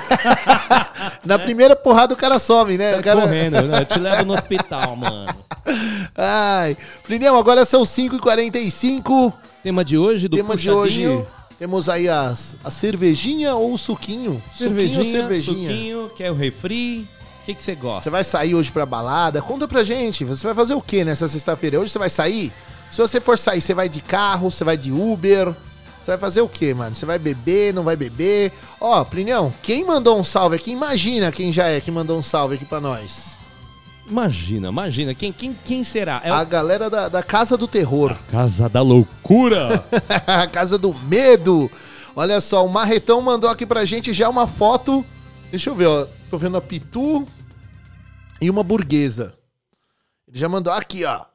Na 1.24 1.40
primeira 1.40 1.74
porrada 1.74 2.14
o 2.14 2.18
cara 2.18 2.38
some, 2.38 2.78
né? 2.78 2.90
O 2.92 2.94
Sai 2.96 3.04
cara... 3.04 3.22
correndo, 3.22 3.62
né? 3.62 3.80
Eu 3.82 3.86
te 3.86 3.98
levo 4.00 4.26
no 4.26 4.34
hospital, 4.34 4.96
mano. 4.98 5.34
Ai, 6.18 6.76
Plineu, 7.06 7.38
agora 7.38 7.64
são 7.64 7.84
5h45. 7.84 9.32
Tema 9.64 9.86
de 9.86 9.98
hoje 9.98 10.28
do 10.28 10.36
Tema 10.36 10.56
de 10.58 10.70
puxadinho, 10.70 11.20
hoje, 11.20 11.28
temos 11.62 11.88
aí 11.88 12.10
as, 12.10 12.56
a 12.64 12.72
cervejinha 12.72 13.54
ou 13.54 13.76
o 13.76 13.78
suquinho? 13.78 14.42
cervejinha, 14.52 14.96
suquinho 14.96 14.98
ou 14.98 15.06
cervejinha? 15.06 15.70
suquinho, 15.70 16.12
quer 16.16 16.32
o 16.32 16.34
refri, 16.34 17.08
o 17.42 17.46
que 17.46 17.54
que 17.54 17.64
você 17.64 17.76
gosta? 17.76 18.02
Você 18.02 18.10
vai 18.10 18.24
sair 18.24 18.56
hoje 18.56 18.72
pra 18.72 18.84
balada? 18.84 19.44
Conta 19.44 19.68
pra 19.68 19.84
gente, 19.84 20.26
você 20.26 20.44
vai 20.44 20.56
fazer 20.56 20.74
o 20.74 20.82
que 20.82 21.04
nessa 21.06 21.28
sexta-feira? 21.28 21.80
Hoje 21.80 21.92
você 21.92 22.00
vai 22.00 22.10
sair? 22.10 22.52
Se 22.90 23.00
você 23.00 23.22
for 23.22 23.38
sair, 23.38 23.62
você 23.62 23.76
vai 23.76 23.88
de 23.88 24.02
carro, 24.02 24.50
você 24.50 24.64
vai 24.64 24.76
de 24.76 24.92
Uber? 24.92 25.54
Você 26.02 26.10
vai 26.10 26.18
fazer 26.18 26.42
o 26.42 26.50
que, 26.50 26.74
mano? 26.74 26.96
Você 26.96 27.06
vai 27.06 27.20
beber, 27.20 27.76
não 27.76 27.84
vai 27.84 27.96
beber? 27.96 28.52
Ó, 28.80 29.04
Plinião, 29.06 29.54
quem 29.62 29.86
mandou 29.86 30.20
um 30.20 30.24
salve 30.24 30.56
aqui, 30.56 30.72
imagina 30.72 31.32
quem 31.32 31.54
já 31.54 31.68
é 31.68 31.80
que 31.80 31.92
mandou 31.92 32.18
um 32.18 32.24
salve 32.24 32.56
aqui 32.56 32.66
pra 32.66 32.82
nós. 32.82 33.38
Imagina, 34.12 34.68
imagina, 34.68 35.16
quem, 35.16 35.32
quem, 35.32 35.58
quem 35.66 35.84
será? 35.84 36.22
É 36.24 36.30
A 36.30 36.44
o 36.44 36.46
galera 36.46 36.90
da, 36.90 37.10
da 37.10 37.24
Casa 37.24 37.58
do 37.58 37.68
Terror. 37.68 38.16
Casa 38.30 38.70
da 38.70 38.82
Loucura. 38.82 39.84
a 40.28 40.46
Casa 40.46 40.78
do 40.78 40.94
Medo. 40.94 41.72
Olha 42.16 42.42
só, 42.42 42.64
o 42.66 42.70
Marretão 42.70 43.22
mandou 43.22 43.50
aqui 43.50 43.66
pra 43.66 43.86
gente 43.86 44.12
já 44.12 44.30
uma 44.30 44.46
foto 44.46 45.04
Deixa 45.52 45.70
eu 45.70 45.76
ver, 45.76 45.88
ó. 45.88 46.08
Tô 46.30 46.38
vendo 46.38 46.56
a 46.56 46.62
Pitu 46.62 47.28
e 48.40 48.50
uma 48.50 48.64
burguesa. 48.64 49.36
Ele 50.26 50.40
já 50.40 50.48
mandou 50.48 50.72
aqui, 50.72 51.04
ó. 51.04 51.26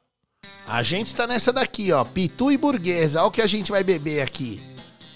A 0.67 0.81
gente 0.81 1.13
tá 1.13 1.27
nessa 1.27 1.53
daqui, 1.53 1.91
ó. 1.91 2.03
Pitu 2.03 2.51
e 2.51 2.57
burguesa. 2.57 3.19
Olha 3.19 3.27
o 3.27 3.31
que 3.31 3.43
a 3.43 3.47
gente 3.47 3.71
vai 3.71 3.83
beber 3.83 4.21
aqui. 4.21 4.59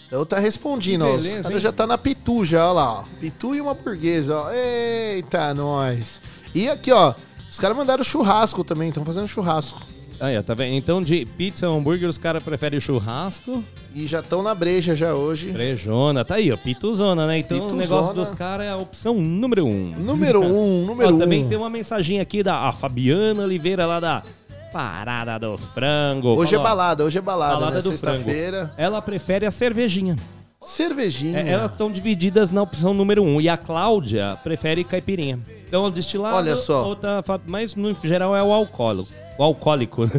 Então 0.06 0.24
tá 0.24 0.38
respondendo, 0.38 1.02
ó. 1.02 1.15
Os 1.15 1.24
beleza, 1.24 1.43
caras 1.50 1.63
já 1.63 1.71
tá 1.71 1.88
na 1.88 1.97
Pitu 1.97 2.45
já, 2.45 2.69
ó 2.69 2.74
lá, 2.74 2.93
ó. 3.00 3.04
Pitu 3.19 3.56
e 3.56 3.62
uma 3.62 3.74
burguesa, 3.74 4.38
ó. 4.38 4.52
Eita, 4.52 5.52
nós. 5.56 6.21
E 6.54 6.69
aqui, 6.69 6.91
ó. 6.91 7.15
Os 7.52 7.60
caras 7.60 7.76
mandaram 7.76 8.02
churrasco 8.02 8.64
também, 8.64 8.88
estão 8.88 9.04
fazendo 9.04 9.28
churrasco. 9.28 9.82
Aí, 10.22 10.38
ó, 10.38 10.42
tá 10.42 10.54
vendo? 10.54 10.74
Então, 10.76 11.02
de 11.02 11.26
pizza, 11.26 11.68
hambúrguer, 11.68 12.08
os 12.08 12.18
caras 12.18 12.42
preferem 12.42 12.80
churrasco. 12.80 13.62
E 13.94 14.08
já 14.08 14.22
estão 14.22 14.42
na 14.42 14.56
breja 14.56 14.96
já 14.96 15.14
hoje. 15.14 15.52
Brejona, 15.52 16.24
tá 16.24 16.36
aí, 16.36 16.50
ó, 16.50 16.56
pituzona, 16.56 17.28
né? 17.28 17.40
Então 17.40 17.58
o 17.58 17.62
Pituzona. 17.62 17.82
negócio 17.82 18.14
dos 18.14 18.32
caras 18.34 18.68
é 18.68 18.70
a 18.70 18.78
opção 18.78 19.16
número 19.16 19.66
um. 19.66 19.94
Número 19.98 20.42
um, 20.42 20.86
número 20.88 21.10
Ó, 21.10 21.14
um. 21.14 21.20
também 21.20 21.46
tem 21.46 21.58
uma 21.58 21.70
mensagem 21.70 22.22
aqui 22.22 22.42
da 22.42 22.72
Fabiana 22.72 23.44
Oliveira 23.44 23.86
lá 23.86 24.00
da 24.00 24.24
Parada 24.72 25.38
do 25.38 25.58
Frango. 25.58 26.30
Hoje 26.30 26.56
é 26.56 26.58
Falou, 26.58 26.66
ó, 26.66 26.70
balada, 26.70 27.04
hoje 27.04 27.18
é 27.18 27.22
balada, 27.22 27.54
Balada 27.56 27.76
né? 27.76 27.82
Sexta-feira. 27.82 28.72
Ela 28.78 29.02
prefere 29.02 29.46
a 29.46 29.52
cervejinha. 29.52 30.16
Cervejinha. 30.62 31.40
É, 31.40 31.50
elas 31.50 31.72
estão 31.72 31.92
divididas 31.92 32.50
na 32.50 32.62
opção 32.62 32.94
número 32.94 33.24
um. 33.24 33.42
E 33.42 33.50
a 33.50 33.58
Cláudia 33.58 34.38
prefere 34.42 34.84
caipirinha. 34.86 35.40
Então, 35.71 35.86
o 35.86 35.89
destilado. 35.89 36.36
Olha 36.36 36.57
só. 36.57 36.86
Outra, 36.86 37.23
mas 37.47 37.75
no 37.77 37.95
geral 38.03 38.36
é 38.36 38.43
o 38.43 38.51
alcoólico. 38.51 39.10
O 39.38 39.43
alcoólico. 39.43 40.03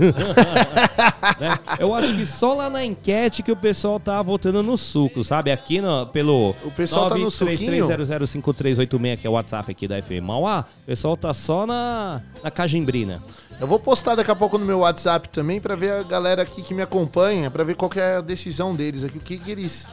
Né? 1.39 1.59
Eu 1.79 1.95
acho 1.95 2.15
que 2.15 2.27
só 2.27 2.53
lá 2.53 2.69
na 2.69 2.85
enquete 2.85 3.43
que 3.43 3.51
o 3.51 3.57
pessoal 3.57 3.99
tá 3.99 4.21
votando 4.23 4.63
no 4.63 4.77
suco, 4.77 5.25
sabe? 5.25 5.51
Aqui 5.51 5.81
no, 5.81 6.07
pelo. 6.07 6.51
O 6.65 6.71
pessoal 6.71 7.09
tá 7.09 7.17
no 7.17 7.31
suquinho? 7.31 7.87
933005386, 7.89 9.19
que 9.19 9.27
é 9.27 9.31
o 9.31 9.33
WhatsApp 9.33 9.71
aqui 9.71 9.89
da 9.89 10.01
FM 10.03 10.23
Mauá. 10.23 10.65
O 10.83 10.87
pessoal 10.87 11.17
tá 11.17 11.33
só 11.33 11.65
na, 11.65 12.21
na 12.43 12.51
cajimbrina. 12.51 13.23
Eu 13.61 13.67
vou 13.67 13.79
postar 13.79 14.15
daqui 14.15 14.31
a 14.31 14.37
pouco 14.37 14.59
no 14.59 14.65
meu 14.65 14.81
WhatsApp 14.81 15.29
também 15.29 15.61
pra 15.61 15.75
ver 15.75 15.93
a 15.93 16.03
galera 16.03 16.43
aqui 16.43 16.63
que 16.63 16.75
me 16.75 16.83
acompanha, 16.83 17.51
pra 17.51 17.65
ver 17.65 17.77
qual 17.77 17.89
que 17.89 18.01
é 18.01 18.17
a 18.17 18.21
decisão 18.21 18.75
deles 18.75 19.05
aqui, 19.05 19.19
o 19.19 19.21
que 19.21 19.39
que 19.39 19.51
eles 19.51 19.89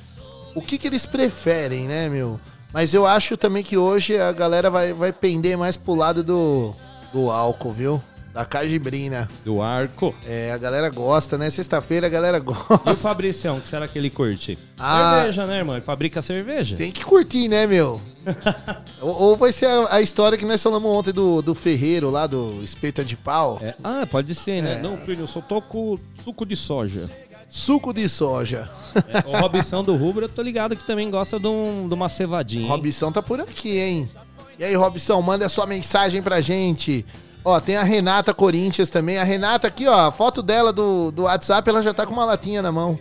o 0.55 0.61
que 0.61 0.77
que 0.77 0.87
eles 0.87 1.05
preferem, 1.05 1.87
né, 1.87 2.09
meu? 2.09 2.39
Mas 2.73 2.93
eu 2.93 3.05
acho 3.05 3.35
também 3.35 3.63
que 3.63 3.77
hoje 3.77 4.17
a 4.17 4.31
galera 4.31 4.69
vai, 4.69 4.93
vai 4.93 5.11
pender 5.11 5.57
mais 5.57 5.75
pro 5.75 5.95
lado 5.95 6.23
do 6.23 6.75
do 7.11 7.29
álcool, 7.31 7.71
viu? 7.71 8.03
Da 8.31 8.45
cajibrina. 8.45 9.27
Do 9.43 9.59
arco. 9.61 10.13
É, 10.27 10.51
a 10.51 10.57
galera 10.59 10.87
gosta, 10.89 11.35
né? 11.37 11.49
Sexta-feira 11.49 12.05
a 12.05 12.09
galera 12.09 12.37
E 12.37 12.41
o 12.41 12.43
gosta. 12.43 12.93
Fabricião, 12.93 13.57
o 13.57 13.61
que 13.61 13.67
será 13.67 13.87
que 13.87 13.97
ele 13.97 14.11
curte? 14.11 14.57
Ah. 14.77 15.15
Cerveja, 15.15 15.47
né, 15.47 15.57
irmão? 15.57 15.75
Ele 15.75 15.83
fabrica 15.83 16.21
cerveja. 16.21 16.77
Tem 16.77 16.91
que 16.91 17.03
curtir, 17.03 17.47
né, 17.47 17.65
meu? 17.65 17.99
ou, 19.01 19.21
ou 19.21 19.35
vai 19.35 19.51
ser 19.51 19.65
a, 19.65 19.95
a 19.95 20.01
história 20.01 20.37
que 20.37 20.45
nós 20.45 20.61
falamos 20.61 20.89
ontem 20.91 21.11
do, 21.11 21.41
do 21.41 21.55
Ferreiro 21.55 22.11
lá, 22.11 22.27
do 22.27 22.63
Espeta 22.63 23.03
de 23.03 23.17
Pau. 23.17 23.57
É, 23.63 23.73
Ah, 23.83 24.05
pode 24.09 24.35
ser, 24.35 24.61
né? 24.61 24.73
É. 24.77 24.81
Não, 24.81 24.95
Plínio, 24.97 25.23
eu 25.23 25.27
só 25.27 25.41
tô 25.41 25.59
com 25.59 25.97
suco 26.23 26.45
de 26.45 26.55
soja. 26.55 27.09
Suco 27.49 27.93
de 27.93 28.07
soja. 28.07 28.69
É, 29.07 29.27
o 29.27 29.39
Robson 29.41 29.83
do 29.83 29.95
Rubro, 29.95 30.25
eu 30.25 30.29
tô 30.29 30.41
ligado 30.41 30.75
que 30.75 30.85
também 30.85 31.09
gosta 31.09 31.39
de, 31.39 31.47
um- 31.47 31.87
de 31.87 31.93
uma 31.93 32.07
cevadinha. 32.09 32.63
hein? 32.63 32.69
Robson 32.69 33.11
tá 33.11 33.21
por 33.21 33.39
aqui, 33.41 33.77
hein? 33.79 34.09
E 34.57 34.63
aí, 34.63 34.75
Robson, 34.75 35.21
manda 35.21 35.45
a 35.45 35.49
sua 35.49 35.65
mensagem 35.65 36.21
pra 36.21 36.41
gente. 36.41 37.05
Ó, 37.43 37.59
tem 37.59 37.75
a 37.77 37.83
Renata 37.83 38.33
Corinthians 38.33 38.89
também. 38.89 39.17
A 39.17 39.23
Renata 39.23 39.67
aqui, 39.67 39.87
ó, 39.87 40.07
a 40.07 40.11
foto 40.11 40.43
dela 40.43 40.71
do, 40.73 41.09
do 41.11 41.23
WhatsApp, 41.23 41.67
ela 41.69 41.81
já 41.81 41.93
tá 41.93 42.05
com 42.05 42.13
uma 42.13 42.25
latinha 42.25 42.61
na 42.61 42.71
mão. 42.71 42.99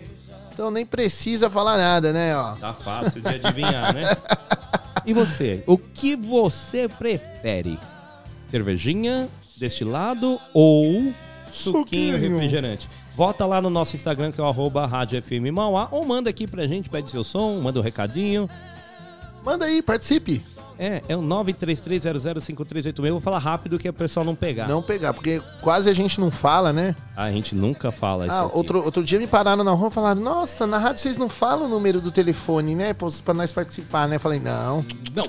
Então 0.52 0.70
nem 0.70 0.86
precisa 0.86 1.50
falar 1.50 1.76
nada, 1.76 2.12
né, 2.12 2.36
ó. 2.36 2.54
Tá 2.56 2.72
fácil 2.72 3.20
de 3.20 3.28
adivinhar, 3.28 3.92
né? 3.94 4.04
E 5.04 5.12
você? 5.12 5.62
O 5.66 5.76
que 5.78 6.14
você 6.16 6.88
prefere? 6.88 7.78
Cervejinha, 8.50 9.28
destilado 9.56 10.38
ou 10.54 11.12
suquinho, 11.52 12.16
Suquinho. 12.16 12.16
refrigerante? 12.18 12.88
Volta 13.18 13.44
lá 13.44 13.60
no 13.60 13.68
nosso 13.68 13.96
Instagram, 13.96 14.30
que 14.30 14.40
é 14.40 14.44
o 14.44 14.46
arroba 14.46 14.86
Rádio 14.86 15.20
FM 15.20 15.50
Mauá, 15.52 15.88
ou 15.90 16.04
manda 16.04 16.30
aqui 16.30 16.46
pra 16.46 16.68
gente, 16.68 16.88
pede 16.88 17.10
seu 17.10 17.24
som, 17.24 17.60
manda 17.60 17.80
um 17.80 17.82
recadinho. 17.82 18.48
Manda 19.44 19.64
aí, 19.64 19.82
participe. 19.82 20.40
É, 20.78 21.02
é 21.08 21.16
o 21.16 21.22
933005386. 21.22 23.06
Eu 23.06 23.14
vou 23.14 23.20
falar 23.20 23.38
rápido 23.38 23.78
que 23.78 23.88
o 23.88 23.92
pessoal 23.92 24.24
não 24.24 24.34
pegar. 24.34 24.68
Não 24.68 24.82
pegar, 24.82 25.12
porque 25.12 25.42
quase 25.60 25.90
a 25.90 25.92
gente 25.92 26.20
não 26.20 26.30
fala, 26.30 26.72
né? 26.72 26.94
Ah, 27.16 27.24
a 27.24 27.32
gente 27.32 27.54
nunca 27.54 27.90
fala 27.90 28.26
isso 28.26 28.34
Ah, 28.34 28.42
aqui. 28.42 28.56
outro, 28.56 28.84
outro 28.84 29.02
dia 29.02 29.18
me 29.18 29.26
pararam 29.26 29.64
na 29.64 29.72
rua 29.72 29.88
e 29.88 29.92
falaram: 29.92 30.20
Nossa, 30.20 30.66
na 30.66 30.78
rádio 30.78 31.02
vocês 31.02 31.16
não 31.16 31.28
falam 31.28 31.66
o 31.66 31.68
número 31.68 32.00
do 32.00 32.10
telefone, 32.10 32.74
né? 32.74 32.94
Pra 32.94 33.34
nós 33.34 33.52
participar, 33.52 34.06
né? 34.06 34.18
Falei: 34.18 34.40
Não. 34.40 34.84
Não. 35.14 35.26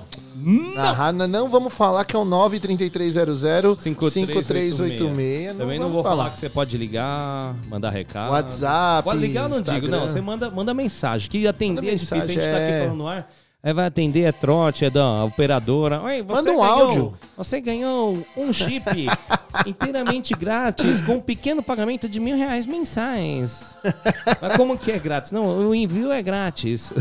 Na 0.73 0.91
rádio 0.93 1.27
não 1.27 1.49
vamos 1.49 1.73
falar 1.73 2.05
que 2.05 2.15
é 2.15 2.19
o 2.19 2.23
93300 2.23 3.39
5386. 3.81 4.75
5386. 4.75 5.57
Também 5.57 5.79
não 5.79 5.89
vou 5.91 6.01
falar. 6.01 6.29
que 6.29 6.39
você 6.39 6.49
pode 6.49 6.77
ligar, 6.77 7.55
mandar 7.67 7.89
recado. 7.89 8.31
WhatsApp, 8.31 9.03
Pode 9.03 9.19
ligar, 9.19 9.43
eu 9.43 9.49
não 9.49 9.61
digo. 9.61 9.71
Instagram. 9.71 9.99
Não, 9.99 10.09
você 10.09 10.21
manda, 10.21 10.49
manda 10.49 10.73
mensagem. 10.73 11.29
Que 11.29 11.45
atender 11.45 11.81
Manda 11.81 11.91
é 11.91 11.95
difícil. 11.95 12.17
A 12.17 12.19
gente 12.21 12.37
mensagem, 12.37 12.51
tá 12.51 12.57
aqui 12.57 12.71
é. 12.71 12.81
falando 12.83 12.97
no 12.97 13.07
ar. 13.07 13.29
Aí 13.61 13.73
vai 13.73 13.87
atender, 13.87 14.21
é 14.21 14.31
trote, 14.31 14.85
é 14.85 14.89
da 14.89 15.25
operadora. 15.25 16.01
Oi, 16.01 16.21
você 16.21 16.33
Manda 16.33 16.51
um 16.53 16.55
ganhou, 16.55 16.81
áudio. 16.81 17.13
Você 17.35 17.59
ganhou 17.59 18.25
um 18.37 18.53
chip 18.53 18.85
inteiramente 19.67 20.33
grátis 20.33 21.01
com 21.01 21.15
um 21.15 21.19
pequeno 21.19 21.61
pagamento 21.61 22.07
de 22.07 22.21
mil 22.21 22.37
reais 22.37 22.65
mensais. 22.65 23.75
Mas 24.41 24.55
como 24.55 24.77
que 24.77 24.89
é 24.93 24.97
grátis? 24.97 25.33
Não, 25.33 25.67
o 25.67 25.75
envio 25.75 26.09
é 26.09 26.21
grátis. 26.21 26.93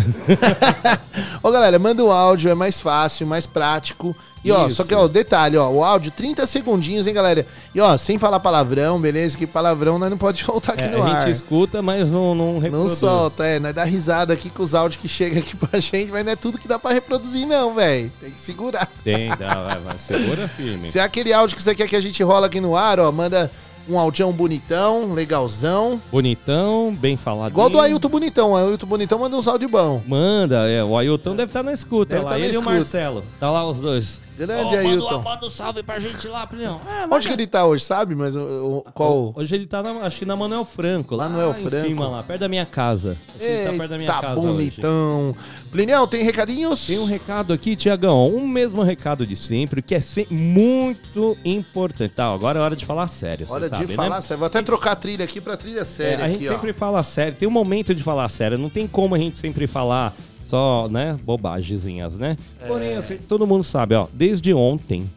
Ô 1.44 1.52
galera, 1.52 1.78
manda 1.78 2.02
um 2.04 2.10
áudio, 2.10 2.50
é 2.50 2.56
mais 2.56 2.80
fácil, 2.80 3.24
mais 3.24 3.46
prático. 3.46 4.16
E 4.44 4.52
ó, 4.52 4.66
Isso. 4.68 4.76
só 4.76 4.84
que 4.84 4.94
ó, 4.94 5.08
detalhe, 5.08 5.56
ó, 5.56 5.68
o 5.68 5.82
áudio 5.84 6.10
30 6.12 6.46
segundinhos, 6.46 7.06
hein, 7.06 7.14
galera? 7.14 7.44
E 7.74 7.80
ó, 7.80 7.96
sem 7.96 8.18
falar 8.18 8.38
palavrão, 8.40 9.00
beleza? 9.00 9.36
Que 9.36 9.46
palavrão 9.46 9.98
nós 9.98 10.08
não 10.10 10.16
pode 10.16 10.42
soltar 10.44 10.74
aqui 10.74 10.84
É, 10.84 10.90
no 10.90 11.02
a 11.02 11.06
ar. 11.08 11.20
gente 11.26 11.34
escuta, 11.34 11.82
mas 11.82 12.10
não, 12.10 12.34
não 12.34 12.52
Não 12.54 12.58
reproduz. 12.60 12.92
solta, 12.92 13.44
é, 13.44 13.58
nós 13.58 13.74
dá 13.74 13.84
risada 13.84 14.32
aqui 14.32 14.48
com 14.48 14.62
os 14.62 14.74
áudios 14.74 15.00
que 15.00 15.08
chegam 15.08 15.40
aqui 15.40 15.56
pra 15.58 15.80
gente, 15.80 16.12
mas 16.12 16.24
não 16.24 16.32
é 16.32 16.36
tudo 16.36 16.56
que 16.58 16.68
dá 16.68 16.78
pra 16.78 16.92
reproduzir 16.92 17.46
não, 17.46 17.74
velho. 17.74 18.12
Tem 18.20 18.30
que 18.30 18.40
segurar. 18.40 18.88
Tem, 19.02 19.28
dá, 19.36 19.54
vai, 19.64 19.80
vai, 19.80 19.98
segura 19.98 20.46
firme. 20.48 20.86
Se 20.90 20.98
é 20.98 21.02
aquele 21.02 21.32
áudio 21.32 21.56
que 21.56 21.62
você 21.62 21.74
quer 21.74 21.88
que 21.88 21.96
a 21.96 22.00
gente 22.00 22.22
rola 22.22 22.46
aqui 22.46 22.60
no 22.60 22.76
ar, 22.76 23.00
ó, 23.00 23.10
manda 23.10 23.50
um 23.88 23.98
audião 23.98 24.30
bonitão, 24.32 25.12
legalzão. 25.14 26.00
Bonitão, 26.12 26.94
bem 27.00 27.16
falado. 27.16 27.52
Igual 27.52 27.70
do 27.70 27.80
Ailton 27.80 28.08
Bonitão. 28.08 28.52
O 28.52 28.56
Ailton 28.56 28.86
Bonitão 28.86 29.18
manda 29.18 29.34
uns 29.34 29.48
áudios 29.48 29.70
bons. 29.70 30.02
Manda, 30.06 30.68
é, 30.68 30.84
o 30.84 30.96
Ailton 30.96 31.34
deve 31.34 31.48
estar 31.50 31.62
na 31.62 31.72
escuta 31.72 32.16
Deve 32.16 32.24
lá. 32.24 32.30
tá 32.32 32.38
na 32.38 32.44
ele 32.44 32.54
e 32.54 32.56
o 32.56 32.60
escuta. 32.60 32.74
Marcelo. 32.76 33.24
Tá 33.40 33.50
lá 33.50 33.66
os 33.66 33.78
dois. 33.78 34.20
Grande 34.38 34.76
Ailton. 34.76 35.22
Manda 35.22 35.46
um 35.46 35.50
salve 35.50 35.82
pra 35.82 35.98
gente 35.98 36.26
lá, 36.28 36.46
Plínio. 36.46 36.80
Onde 37.10 37.26
que 37.26 37.32
ele 37.34 37.46
tá 37.46 37.66
hoje, 37.66 37.84
sabe? 37.84 38.14
Mas 38.14 38.34
o, 38.36 38.82
o- 38.86 38.92
qual... 38.94 39.32
Hoje 39.36 39.54
ele 39.54 39.66
tá, 39.66 39.82
na, 39.82 39.90
acho 40.06 40.20
que 40.20 40.24
na 40.24 40.36
Manuel 40.36 40.64
Franco. 40.64 41.16
Lá, 41.16 41.28
Manuel 41.28 41.50
em 41.50 41.62
Franco. 41.62 41.86
cima, 41.86 42.08
lá, 42.08 42.22
perto 42.22 42.40
da 42.40 42.48
minha 42.48 42.64
casa. 42.66 43.16
Acho 43.28 43.38
tá 43.38 43.70
perto 43.76 43.90
da 43.90 43.98
minha 43.98 44.08
Eita, 44.10 44.20
casa 44.20 44.40
hoje. 44.40 44.48
bonitão. 44.52 45.36
Plinião, 45.70 46.06
tem 46.06 46.22
recadinhos? 46.22 46.86
Tem 46.86 46.98
um 46.98 47.04
recado 47.04 47.52
aqui, 47.52 47.76
Tiagão. 47.76 48.28
Um 48.28 48.46
mesmo 48.48 48.82
recado 48.82 49.26
de 49.26 49.36
sempre, 49.36 49.82
que 49.82 49.94
é 49.94 50.00
se- 50.00 50.26
muito 50.30 51.36
importante. 51.44 52.14
Tá, 52.14 52.32
agora 52.32 52.58
é 52.58 52.62
hora 52.62 52.76
de 52.76 52.86
falar 52.86 53.08
sério, 53.08 53.46
Hora 53.50 53.68
sabe, 53.68 53.84
de 53.86 53.90
né? 53.90 53.96
falar 53.96 54.20
sério. 54.20 54.38
Vou 54.38 54.46
até 54.46 54.62
trocar 54.62 54.92
a 54.92 54.96
trilha 54.96 55.24
aqui 55.24 55.40
pra 55.40 55.56
trilha 55.56 55.80
É, 55.80 55.84
séria 55.84 56.24
a 56.24 56.28
aqui, 56.28 56.38
gente 56.40 56.48
ó. 56.48 56.52
sempre 56.54 56.72
fala 56.72 57.02
sério, 57.02 57.36
tem 57.36 57.46
um 57.48 57.50
momento 57.50 57.94
de 57.94 58.02
falar 58.02 58.28
sério, 58.28 58.56
não 58.58 58.70
tem 58.70 58.86
como 58.86 59.14
a 59.14 59.18
gente 59.18 59.38
sempre 59.38 59.66
falar 59.66 60.14
só, 60.48 60.88
né, 60.88 61.18
bobagemzinhas, 61.24 62.14
né? 62.18 62.36
Porém, 62.66 62.94
assim, 62.96 63.16
todo 63.18 63.46
mundo 63.46 63.62
sabe, 63.62 63.94
ó, 63.94 64.06
desde 64.12 64.52
ontem 64.54 65.08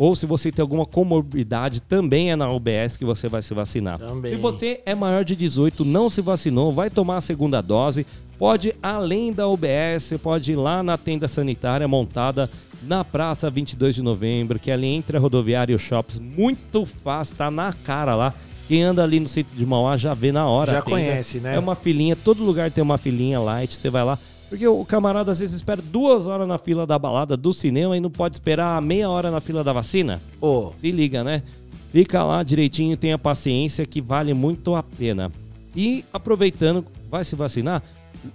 Ou 0.00 0.16
se 0.16 0.24
você 0.24 0.50
tem 0.50 0.62
alguma 0.62 0.86
comorbidade, 0.86 1.80
também 1.82 2.30
é 2.30 2.36
na 2.36 2.50
UBS 2.50 2.96
que 2.96 3.04
você 3.04 3.28
vai 3.28 3.42
se 3.42 3.52
vacinar. 3.52 3.98
Também. 3.98 4.32
Se 4.32 4.38
você 4.38 4.80
é 4.86 4.94
maior 4.94 5.22
de 5.22 5.36
18, 5.36 5.84
não 5.84 6.08
se 6.08 6.22
vacinou, 6.22 6.72
vai 6.72 6.88
tomar 6.88 7.18
a 7.18 7.20
segunda 7.20 7.60
dose, 7.60 8.06
pode 8.38 8.68
ir 8.68 8.76
além 8.82 9.30
da 9.30 9.46
UBS, 9.46 10.14
pode 10.22 10.52
ir 10.52 10.56
lá 10.56 10.82
na 10.82 10.96
tenda 10.96 11.28
sanitária 11.28 11.86
montada 11.86 12.48
na 12.82 13.04
Praça 13.04 13.50
22 13.50 13.94
de 13.94 14.02
Novembro, 14.02 14.58
que 14.58 14.70
é 14.70 14.74
ali 14.74 14.86
entre 14.86 15.18
a 15.18 15.20
rodoviária 15.20 15.74
e 15.74 15.76
os 15.76 15.82
shops, 15.82 16.18
muito 16.18 16.86
fácil, 16.86 17.36
tá 17.36 17.50
na 17.50 17.70
cara 17.72 18.14
lá. 18.14 18.34
Quem 18.70 18.84
anda 18.84 19.02
ali 19.02 19.18
no 19.18 19.26
centro 19.26 19.52
de 19.56 19.66
Mauá 19.66 19.96
já 19.96 20.14
vê 20.14 20.30
na 20.30 20.46
hora. 20.46 20.74
Já 20.74 20.80
tenda. 20.80 20.96
conhece, 20.96 21.40
né? 21.40 21.56
É 21.56 21.58
uma 21.58 21.74
filinha, 21.74 22.14
todo 22.14 22.44
lugar 22.44 22.70
tem 22.70 22.80
uma 22.80 22.96
filinha 22.96 23.40
light, 23.40 23.74
você 23.74 23.90
vai 23.90 24.04
lá. 24.04 24.16
Porque 24.48 24.64
o 24.64 24.84
camarada 24.84 25.32
às 25.32 25.40
vezes 25.40 25.56
espera 25.56 25.82
duas 25.82 26.28
horas 26.28 26.46
na 26.46 26.56
fila 26.56 26.86
da 26.86 26.96
balada, 26.96 27.36
do 27.36 27.52
cinema 27.52 27.96
e 27.96 28.00
não 28.00 28.10
pode 28.12 28.36
esperar 28.36 28.80
meia 28.80 29.10
hora 29.10 29.28
na 29.28 29.40
fila 29.40 29.64
da 29.64 29.72
vacina. 29.72 30.22
Ô, 30.40 30.70
Se 30.80 30.92
liga, 30.92 31.24
né? 31.24 31.42
Fica 31.90 32.22
lá 32.22 32.44
direitinho, 32.44 32.96
tenha 32.96 33.18
paciência 33.18 33.84
que 33.84 34.00
vale 34.00 34.32
muito 34.34 34.76
a 34.76 34.84
pena. 34.84 35.32
E 35.74 36.04
aproveitando, 36.12 36.86
vai 37.10 37.24
se 37.24 37.34
vacinar? 37.34 37.82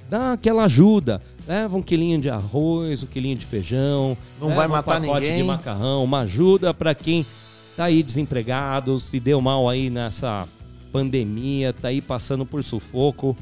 Dá 0.09 0.33
aquela 0.33 0.65
ajuda. 0.65 1.21
Leva 1.47 1.77
um 1.77 1.81
quilinho 1.81 2.19
de 2.19 2.29
arroz, 2.29 3.03
um 3.03 3.07
quilinho 3.07 3.37
de 3.37 3.45
feijão. 3.45 4.17
Não 4.41 4.53
vai 4.53 4.67
matar 4.67 4.99
um 4.99 5.05
pacote 5.05 5.21
ninguém. 5.27 5.37
de 5.37 5.47
macarrão, 5.47 6.03
uma 6.03 6.19
ajuda 6.21 6.73
para 6.73 6.93
quem 6.93 7.25
tá 7.75 7.85
aí 7.85 8.01
desempregado, 8.03 8.99
se 8.99 9.19
deu 9.19 9.41
mal 9.41 9.67
aí 9.69 9.89
nessa 9.89 10.47
pandemia, 10.91 11.73
tá 11.73 11.89
aí 11.89 12.01
passando 12.01 12.45
por 12.45 12.63
sufoco. 12.63 13.35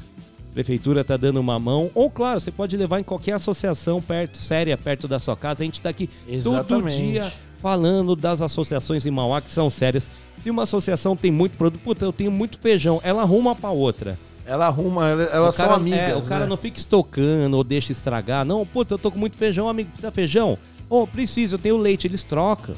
Prefeitura 0.52 1.02
tá 1.02 1.16
dando 1.16 1.40
uma 1.40 1.58
mão. 1.58 1.90
Ou, 1.94 2.08
claro, 2.08 2.38
você 2.38 2.50
pode 2.50 2.76
levar 2.76 3.00
em 3.00 3.02
qualquer 3.04 3.32
associação 3.32 4.00
perto, 4.00 4.38
séria, 4.38 4.76
perto 4.76 5.08
da 5.08 5.18
sua 5.18 5.36
casa. 5.36 5.62
A 5.62 5.66
gente 5.66 5.80
tá 5.80 5.88
aqui 5.88 6.06
todo 6.06 6.32
Exatamente. 6.32 6.96
dia 6.96 7.32
falando 7.58 8.14
das 8.14 8.40
associações 8.42 9.04
em 9.06 9.10
Mauá 9.10 9.40
que 9.40 9.50
são 9.50 9.68
sérias. 9.68 10.08
Se 10.36 10.50
uma 10.50 10.62
associação 10.64 11.16
tem 11.16 11.30
muito 11.32 11.56
produto, 11.56 11.82
puta, 11.82 12.04
eu 12.04 12.12
tenho 12.12 12.30
muito 12.30 12.58
feijão, 12.60 13.00
ela 13.02 13.22
arruma 13.22 13.54
pra 13.54 13.70
outra. 13.70 14.18
ela 14.46 14.66
arruma, 14.66 15.08
ela- 15.08 15.22
elas 15.24 15.54
o 15.54 15.56
são 15.56 15.66
cara, 15.68 15.76
amigas. 15.78 15.98
é, 16.10 16.14
o 16.16 16.22
cara 16.22 16.40
né? 16.42 16.46
não 16.50 16.56
fica 16.58 16.78
estocando 16.78 17.56
ou 17.56 17.64
deixa 17.64 17.90
estragar. 17.92 18.44
Não, 18.44 18.64
puta, 18.66 18.92
eu 18.94 18.98
tô 18.98 19.10
com 19.10 19.18
muito 19.18 19.36
feijão, 19.38 19.68
amigo, 19.70 19.88
precisa 19.88 20.12
feijão? 20.12 20.58
Ô, 20.90 21.06
preciso, 21.06 21.54
eu 21.54 21.58
tenho 21.58 21.78
leite, 21.78 22.06
eles 22.06 22.22
trocam. 22.22 22.74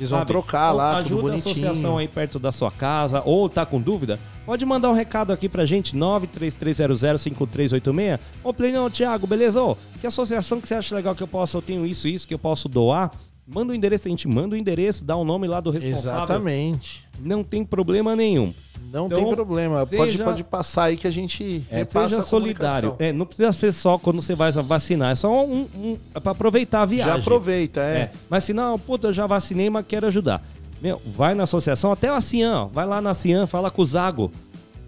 Eles 0.00 0.10
vão 0.10 0.20
sabe? 0.20 0.32
trocar 0.32 0.70
Ou 0.70 0.78
lá, 0.78 0.96
ajuda 0.96 1.20
tudo 1.20 1.30
a 1.30 1.34
associação 1.34 1.74
bonitinho. 1.74 1.98
aí 1.98 2.08
perto 2.08 2.38
da 2.38 2.50
sua 2.50 2.70
casa, 2.70 3.20
ou 3.22 3.50
tá 3.50 3.66
com 3.66 3.78
dúvida, 3.78 4.18
pode 4.46 4.64
mandar 4.64 4.88
um 4.88 4.94
recado 4.94 5.30
aqui 5.30 5.46
pra 5.46 5.66
gente, 5.66 5.94
933005386. 5.94 8.18
Ô, 8.42 8.54
Plínio, 8.54 8.88
Thiago, 8.88 9.26
beleza? 9.26 9.62
Ô, 9.62 9.76
que 10.00 10.06
associação 10.06 10.58
que 10.58 10.66
você 10.66 10.74
acha 10.74 10.94
legal 10.94 11.14
que 11.14 11.22
eu 11.22 11.28
posso, 11.28 11.58
eu 11.58 11.62
tenho 11.62 11.84
isso, 11.84 12.08
isso, 12.08 12.26
que 12.26 12.32
eu 12.32 12.38
posso 12.38 12.66
doar? 12.66 13.10
Manda 13.52 13.72
o 13.72 13.74
endereço, 13.74 14.06
a 14.06 14.10
gente 14.10 14.28
manda 14.28 14.54
o 14.54 14.58
endereço, 14.58 15.04
dá 15.04 15.16
o 15.16 15.24
nome 15.24 15.48
lá 15.48 15.60
do 15.60 15.70
responsável. 15.70 16.18
Exatamente. 16.24 17.04
Não 17.20 17.42
tem 17.42 17.64
problema 17.64 18.14
nenhum. 18.14 18.54
Não 18.92 19.06
Então, 19.06 19.18
tem 19.24 19.28
problema. 19.34 19.84
Pode, 19.86 20.12
seja- 20.12 20.24
pode 20.24 20.44
passar 20.44 20.84
aí 20.84 20.96
que 20.96 21.06
a 21.06 21.10
gente 21.10 21.64
É, 21.70 21.84
seja 21.84 22.22
solidário. 22.22 22.94
É, 22.98 23.12
não 23.12 23.26
precisa 23.26 23.52
ser 23.52 23.72
só 23.72 23.98
quando 23.98 24.22
você 24.22 24.34
vai 24.34 24.50
vacinar, 24.52 25.12
é 25.12 25.14
só 25.14 25.44
um, 25.44 25.68
um 25.76 25.98
é 26.14 26.20
pra 26.20 26.32
aproveitar 26.32 26.82
a 26.82 26.86
viagem. 26.86 27.12
Já 27.14 27.18
aproveita, 27.20 27.80
é. 27.80 27.96
É. 27.98 28.10
Mas 28.28 28.44
se 28.44 28.52
não, 28.52 28.78
puta, 28.78 29.08
eu 29.08 29.12
já 29.12 29.26
vacinei, 29.26 29.68
mas 29.68 29.84
quero 29.86 30.06
ajudar. 30.06 30.42
Meu, 30.80 31.00
vai 31.14 31.34
na 31.34 31.42
associação, 31.42 31.92
até 31.92 32.08
a 32.08 32.20
Cian, 32.20 32.62
ó, 32.62 32.64
vai 32.66 32.86
lá 32.86 33.00
na 33.00 33.12
Cian, 33.14 33.46
fala 33.46 33.70
com 33.70 33.82
o 33.82 33.86
Zago. 33.86 34.32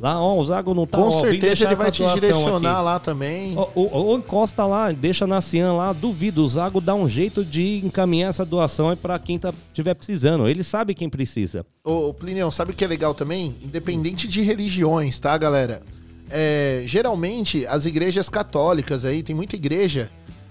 Lá, 0.02 0.20
ó, 0.20 0.36
o 0.36 0.44
Zago 0.44 0.74
não 0.74 0.84
tá 0.84 0.98
Com 0.98 1.06
ó, 1.06 1.10
certeza 1.20 1.64
ele 1.64 1.76
vai 1.76 1.88
te 1.92 2.04
direcionar 2.04 2.74
aqui. 2.74 2.84
lá 2.84 2.98
também. 2.98 3.56
Ou, 3.56 3.70
ou- 3.76 3.92
ou 4.06 4.18
encosta 4.18 4.66
lá, 4.66 4.90
deixa 4.90 5.28
na 5.28 5.40
Cian 5.40 5.74
lá, 5.74 5.92
duvido. 5.92 6.42
O 6.42 6.48
Zago 6.48 6.80
dá 6.80 6.92
um 6.92 7.08
jeito 7.08 7.44
de 7.44 7.80
encaminhar 7.84 8.30
essa 8.30 8.44
doação 8.44 8.90
aí 8.90 8.96
pra 8.96 9.16
quem 9.20 9.38
tá, 9.38 9.54
tiver 9.72 9.94
precisando. 9.94 10.48
Ele 10.48 10.64
sabe 10.64 10.92
quem 10.92 11.08
precisa. 11.08 11.64
Ô, 11.84 12.08
ô, 12.08 12.14
Plinião, 12.14 12.50
sabe 12.50 12.72
o 12.72 12.74
que 12.74 12.84
é 12.84 12.88
legal 12.88 13.14
também? 13.14 13.54
Independente 13.62 14.26
de 14.26 14.42
religiões, 14.42 15.20
tá, 15.20 15.38
galera? 15.38 15.80
É, 16.28 16.82
geralmente, 16.84 17.64
as 17.66 17.86
igrejas 17.86 18.28
católicas 18.28 19.04
aí, 19.04 19.22
tem 19.22 19.36
muita 19.36 19.54
igreja, 19.54 20.10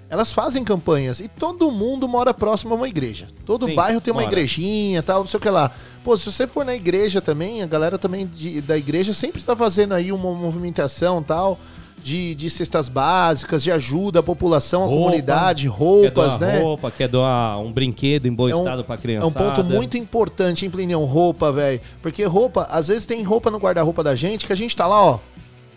elas 0.09 0.31
fazem 0.31 0.63
campanhas 0.63 1.19
e 1.19 1.27
todo 1.27 1.71
mundo 1.71 2.07
mora 2.07 2.33
próximo 2.33 2.73
a 2.73 2.77
uma 2.77 2.87
igreja. 2.87 3.27
Todo 3.45 3.65
Sim, 3.65 3.75
bairro 3.75 3.99
tem 3.99 4.13
uma 4.13 4.21
mora. 4.21 4.31
igrejinha 4.33 5.01
tal, 5.03 5.19
não 5.21 5.27
sei 5.27 5.37
o 5.39 5.41
que 5.41 5.49
lá. 5.49 5.71
Pô, 6.03 6.17
se 6.17 6.31
você 6.31 6.47
for 6.47 6.65
na 6.65 6.75
igreja 6.75 7.21
também, 7.21 7.61
a 7.61 7.67
galera 7.67 7.97
também 7.97 8.25
de- 8.25 8.59
da 8.61 8.77
igreja 8.77 9.13
sempre 9.13 9.39
está 9.39 9.55
fazendo 9.55 9.93
aí 9.93 10.11
uma 10.11 10.31
movimentação 10.33 11.21
tal. 11.21 11.59
De, 12.03 12.33
de 12.33 12.49
cestas 12.49 12.89
básicas, 12.89 13.61
de 13.61 13.71
ajuda 13.71 14.21
à 14.21 14.23
população, 14.23 14.81
à 14.81 14.85
Roupa, 14.87 15.03
comunidade, 15.03 15.63
quer 15.69 15.69
roupas, 15.69 16.35
doar 16.35 16.39
né? 16.39 16.59
roupa, 16.59 16.89
quer 16.89 17.07
doar 17.07 17.59
um 17.59 17.71
brinquedo 17.71 18.25
em 18.25 18.33
bom 18.33 18.49
É 18.49 18.55
um- 18.55 18.59
estado 18.59 18.83
pra 18.83 18.95
É 18.95 18.97
criança. 18.97 19.27
um 19.27 19.31
ponto 19.31 19.63
muito 19.63 19.95
importante, 19.99 20.65
hein, 20.65 20.71
Plinião? 20.71 21.05
Roupa, 21.05 21.51
velho. 21.51 21.79
Porque 22.01 22.23
roupa, 22.25 22.63
às 22.71 22.87
vezes 22.87 23.05
tem 23.05 23.21
roupa 23.21 23.51
no 23.51 23.59
guarda-roupa 23.59 24.03
da 24.03 24.15
gente 24.15 24.47
que 24.47 24.53
a 24.53 24.55
gente 24.57 24.75
tá 24.75 24.87
lá, 24.87 24.99
ó. 24.99 25.19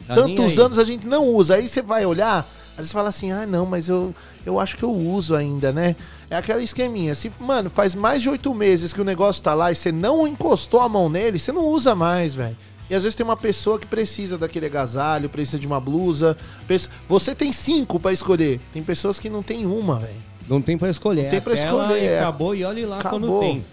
Tá 0.09 0.15
tantos 0.15 0.59
anos 0.59 0.79
a 0.79 0.85
gente 0.85 1.07
não 1.07 1.27
usa. 1.29 1.57
Aí 1.57 1.69
você 1.69 1.83
vai 1.83 2.07
olhar, 2.07 2.49
às 2.71 2.77
vezes 2.79 2.93
fala 2.93 3.11
assim, 3.11 3.31
ah, 3.31 3.45
não, 3.45 3.67
mas 3.67 3.91
eu, 3.91 4.15
eu 4.47 4.59
acho 4.59 4.79
que 4.79 4.83
eu 4.83 4.93
uso 4.93 5.35
ainda, 5.37 5.73
né? 5.73 5.95
É 6.35 6.39
aquela 6.39 6.61
esqueminha. 6.61 7.15
Se, 7.15 7.31
mano, 7.39 7.71
faz 7.71 7.95
mais 7.95 8.21
de 8.21 8.29
oito 8.29 8.53
meses 8.53 8.93
que 8.93 9.01
o 9.01 9.05
negócio 9.05 9.41
tá 9.41 9.55
lá 9.55 9.71
e 9.71 9.77
você 9.77 9.93
não 9.93 10.27
encostou 10.27 10.81
a 10.81 10.89
mão 10.89 11.09
nele, 11.09 11.39
você 11.39 11.53
não 11.53 11.65
usa 11.69 11.95
mais, 11.95 12.35
velho. 12.35 12.57
E 12.91 12.95
às 12.95 13.05
vezes 13.05 13.15
tem 13.15 13.23
uma 13.25 13.37
pessoa 13.37 13.79
que 13.79 13.87
precisa 13.87 14.37
daquele 14.37 14.67
agasalho, 14.67 15.29
precisa 15.29 15.61
de 15.61 15.67
uma 15.69 15.79
blusa. 15.79 16.37
Você 17.07 17.37
tem 17.37 17.53
cinco 17.53 18.01
pra 18.01 18.13
escolher. 18.13 18.61
Tem 18.73 18.83
pessoas 18.83 19.21
que 19.21 19.31
não 19.31 19.45
tem 19.45 19.65
uma, 19.65 20.01
velho. 20.01 20.21
Não 20.49 20.61
tem 20.61 20.77
pra 20.77 20.91
escolher. 20.91 21.23
Não 21.23 21.31
tem 21.31 21.41
pra 21.41 21.55
Aquela 21.55 21.85
escolher, 21.85 22.03
é. 22.03 22.19
Acabou 22.19 22.53
e 22.53 22.65
olhe 22.65 22.85
lá 22.85 23.01
quando 23.01 23.27
Acabou. 23.27 23.41
tem. 23.41 23.65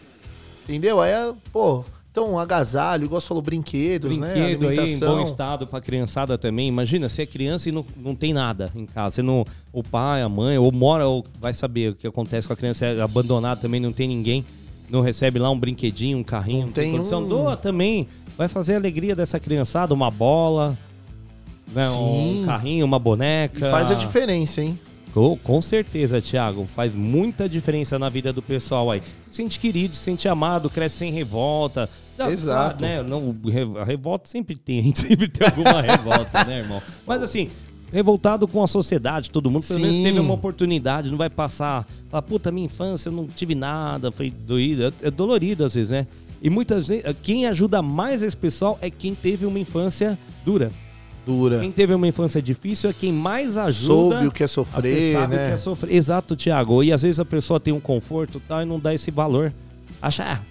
Entendeu? 0.64 1.01
Aí, 1.01 1.12
é, 1.12 1.34
pô, 1.51 1.84
então 2.12 2.38
agasalho, 2.38 3.05
igual 3.05 3.22
você 3.22 3.28
falou, 3.30 3.41
brinquedos, 3.41 4.20
né? 4.20 4.34
Brinquedo 4.34 4.68
aí 4.70 4.93
em 4.93 4.99
bom 4.99 5.22
estado 5.24 5.66
pra 5.66 5.80
criançada 5.80 6.38
também. 6.38 6.68
Imagina, 6.68 7.07
se 7.07 7.22
é 7.22 7.26
criança 7.26 7.70
e 7.70 7.72
não, 7.72 7.86
não 7.95 8.14
tem 8.14 8.34
nada 8.34 8.70
em 8.76 8.86
casa. 8.86 9.16
Você 9.16 9.22
não, 9.22 9.45
o 9.72 9.82
pai, 9.82 10.22
a 10.22 10.28
mãe, 10.28 10.57
ou 10.57 10.72
mora, 10.72 11.07
ou 11.07 11.26
vai 11.39 11.53
saber 11.53 11.91
o 11.91 11.95
que 11.95 12.05
acontece 12.05 12.45
com 12.47 12.53
a 12.53 12.55
criança, 12.57 12.86
é 12.86 13.01
abandonada 13.01 13.62
também, 13.62 13.80
não 13.80 13.93
tem 13.93 14.07
ninguém. 14.09 14.45
Não 14.89 14.99
recebe 15.01 15.39
lá 15.39 15.49
um 15.49 15.57
brinquedinho, 15.57 16.18
um 16.18 16.24
carrinho, 16.24 16.66
Não 16.66 16.74
tem, 16.74 16.91
condição. 16.91 17.24
um- 17.24 17.28
Doa 17.30 17.55
também. 17.55 18.05
Vai 18.38 18.49
fazer 18.49 18.74
a 18.74 18.78
alegria 18.78 19.16
dessa 19.16 19.39
criançada, 19.39 19.93
uma 19.93 20.12
bola, 20.12 20.78
né, 21.74 21.89
um 21.91 22.43
carrinho, 22.45 22.86
uma 22.86 22.97
E 22.97 22.99
boneca. 22.99 23.70
faz 23.70 23.89
a 23.89 23.93
diferença, 23.93 24.62
hein? 24.62 24.78
Com, 25.14 25.38
com 25.38 25.62
certeza, 25.62 26.22
Thiago. 26.22 26.66
Faz 26.66 26.93
muita 26.93 27.47
diferença 27.47 27.99
na 27.99 28.09
vida 28.09 28.32
do 28.32 28.41
pessoal 28.41 28.89
aí. 28.89 29.01
Se 29.22 29.36
sente 29.36 29.59
querido, 29.59 29.95
se 29.95 30.03
sente 30.03 30.28
amado, 30.28 30.70
cresce 30.70 30.97
sem 30.97 31.12
revolta. 31.12 31.89
Exato. 32.30 32.82
Né? 32.82 33.01
Não, 33.03 33.36
a 33.80 33.84
revolta 33.84 34.28
sempre 34.28 34.55
tem, 34.55 34.80
a 34.80 34.84
gente 34.84 34.99
sempre 34.99 35.28
tem 35.28 35.47
alguma 35.47 35.82
revolta, 35.82 36.43
né, 36.45 36.59
irmão? 36.59 36.82
Mas 37.05 37.22
assim, 37.24 37.49
revoltado 37.91 38.47
com 38.47 38.64
a 38.64 38.68
sociedade, 38.68 39.30
todo 39.30 39.51
mundo, 39.51 39.66
pelo 39.68 39.80
menos 39.80 39.95
Sim. 39.95 40.03
teve 40.03 40.20
uma 40.20 40.34
oportunidade, 40.34 41.09
não 41.09 41.18
vai 41.18 41.30
passar. 41.30 41.86
Fala, 42.09 42.22
puta, 42.22 42.51
minha 42.51 42.66
infância 42.66 43.09
eu 43.09 43.14
não 43.14 43.28
tive 43.28 43.55
nada, 43.55 44.12
foi 44.12 44.32
doído. 44.32 44.93
É 45.01 45.12
dolorido 45.12 45.66
às 45.66 45.76
vezes, 45.76 45.89
né? 45.89 46.07
E 46.41 46.49
muitas 46.49 46.88
vezes, 46.88 47.05
quem 47.22 47.45
ajuda 47.45 47.82
mais 47.82 48.24
esse 48.24 48.36
pessoal 48.36 48.78
é 48.82 48.89
quem 48.89 49.14
teve 49.14 49.45
uma 49.45 49.59
infância 49.59 50.18
dura. 50.43 50.72
Dura. 51.26 51.59
Quem 51.59 51.72
teve 51.72 51.93
uma 51.93 52.07
infância 52.07 52.41
difícil 52.41 52.89
é 52.89 52.93
quem 52.93 53.13
mais 53.13 53.57
ajuda. 53.57 53.86
Soube 53.93 54.28
o 54.28 54.32
que 54.32 54.43
é 54.43 54.47
sofrer, 54.47 55.13
sabem 55.13 55.38
né? 55.38 55.45
o 55.45 55.47
que 55.49 55.53
é 55.53 55.57
sofrer. 55.57 55.95
Exato, 55.95 56.36
Thiago. 56.36 56.84
E 56.84 56.91
às 56.91 57.01
vezes 57.03 57.19
a 57.19 57.26
pessoa 57.26 57.59
tem 57.59 57.74
um 57.74 57.80
conforto 57.80 58.38
e 58.39 58.41
tal, 58.47 58.61
e 58.61 58.65
não 58.65 58.80
dá 58.80 58.93
esse 58.93 59.11
valor. 59.11 59.53
Acha, 60.01 60.41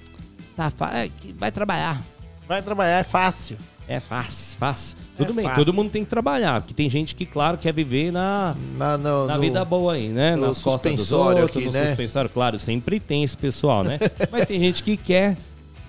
ah, 0.56 0.70
tá, 0.70 0.90
é, 0.98 1.08
que 1.08 1.32
vai 1.32 1.50
trabalhar. 1.50 2.00
Vai 2.46 2.62
trabalhar, 2.62 2.98
é 3.00 3.04
fácil. 3.04 3.56
É 3.88 3.98
fácil, 3.98 4.56
fácil. 4.56 4.96
Tudo 5.16 5.34
bem, 5.34 5.44
fácil. 5.44 5.64
todo 5.64 5.74
mundo 5.74 5.90
tem 5.90 6.04
que 6.04 6.10
trabalhar. 6.10 6.60
Porque 6.60 6.72
tem 6.72 6.88
gente 6.88 7.12
que, 7.16 7.26
claro, 7.26 7.58
quer 7.58 7.72
viver 7.74 8.12
na, 8.12 8.54
Na, 8.78 8.96
no, 8.96 9.26
na 9.26 9.34
no- 9.34 9.40
vida 9.40 9.64
boa 9.64 9.94
aí, 9.94 10.08
né? 10.08 10.36
no 10.36 10.46
Nas 10.46 10.62
costas 10.62 10.94
dos 10.94 11.10
outros, 11.10 11.46
aqui, 11.46 11.64
no 11.64 11.72
né? 11.72 11.88
suspensório. 11.88 12.30
Claro, 12.30 12.56
sempre 12.60 13.00
tem 13.00 13.24
esse 13.24 13.36
pessoal, 13.36 13.82
né? 13.82 13.98
Mas 14.30 14.46
tem 14.46 14.60
gente 14.60 14.84
que 14.84 14.96
quer 14.96 15.36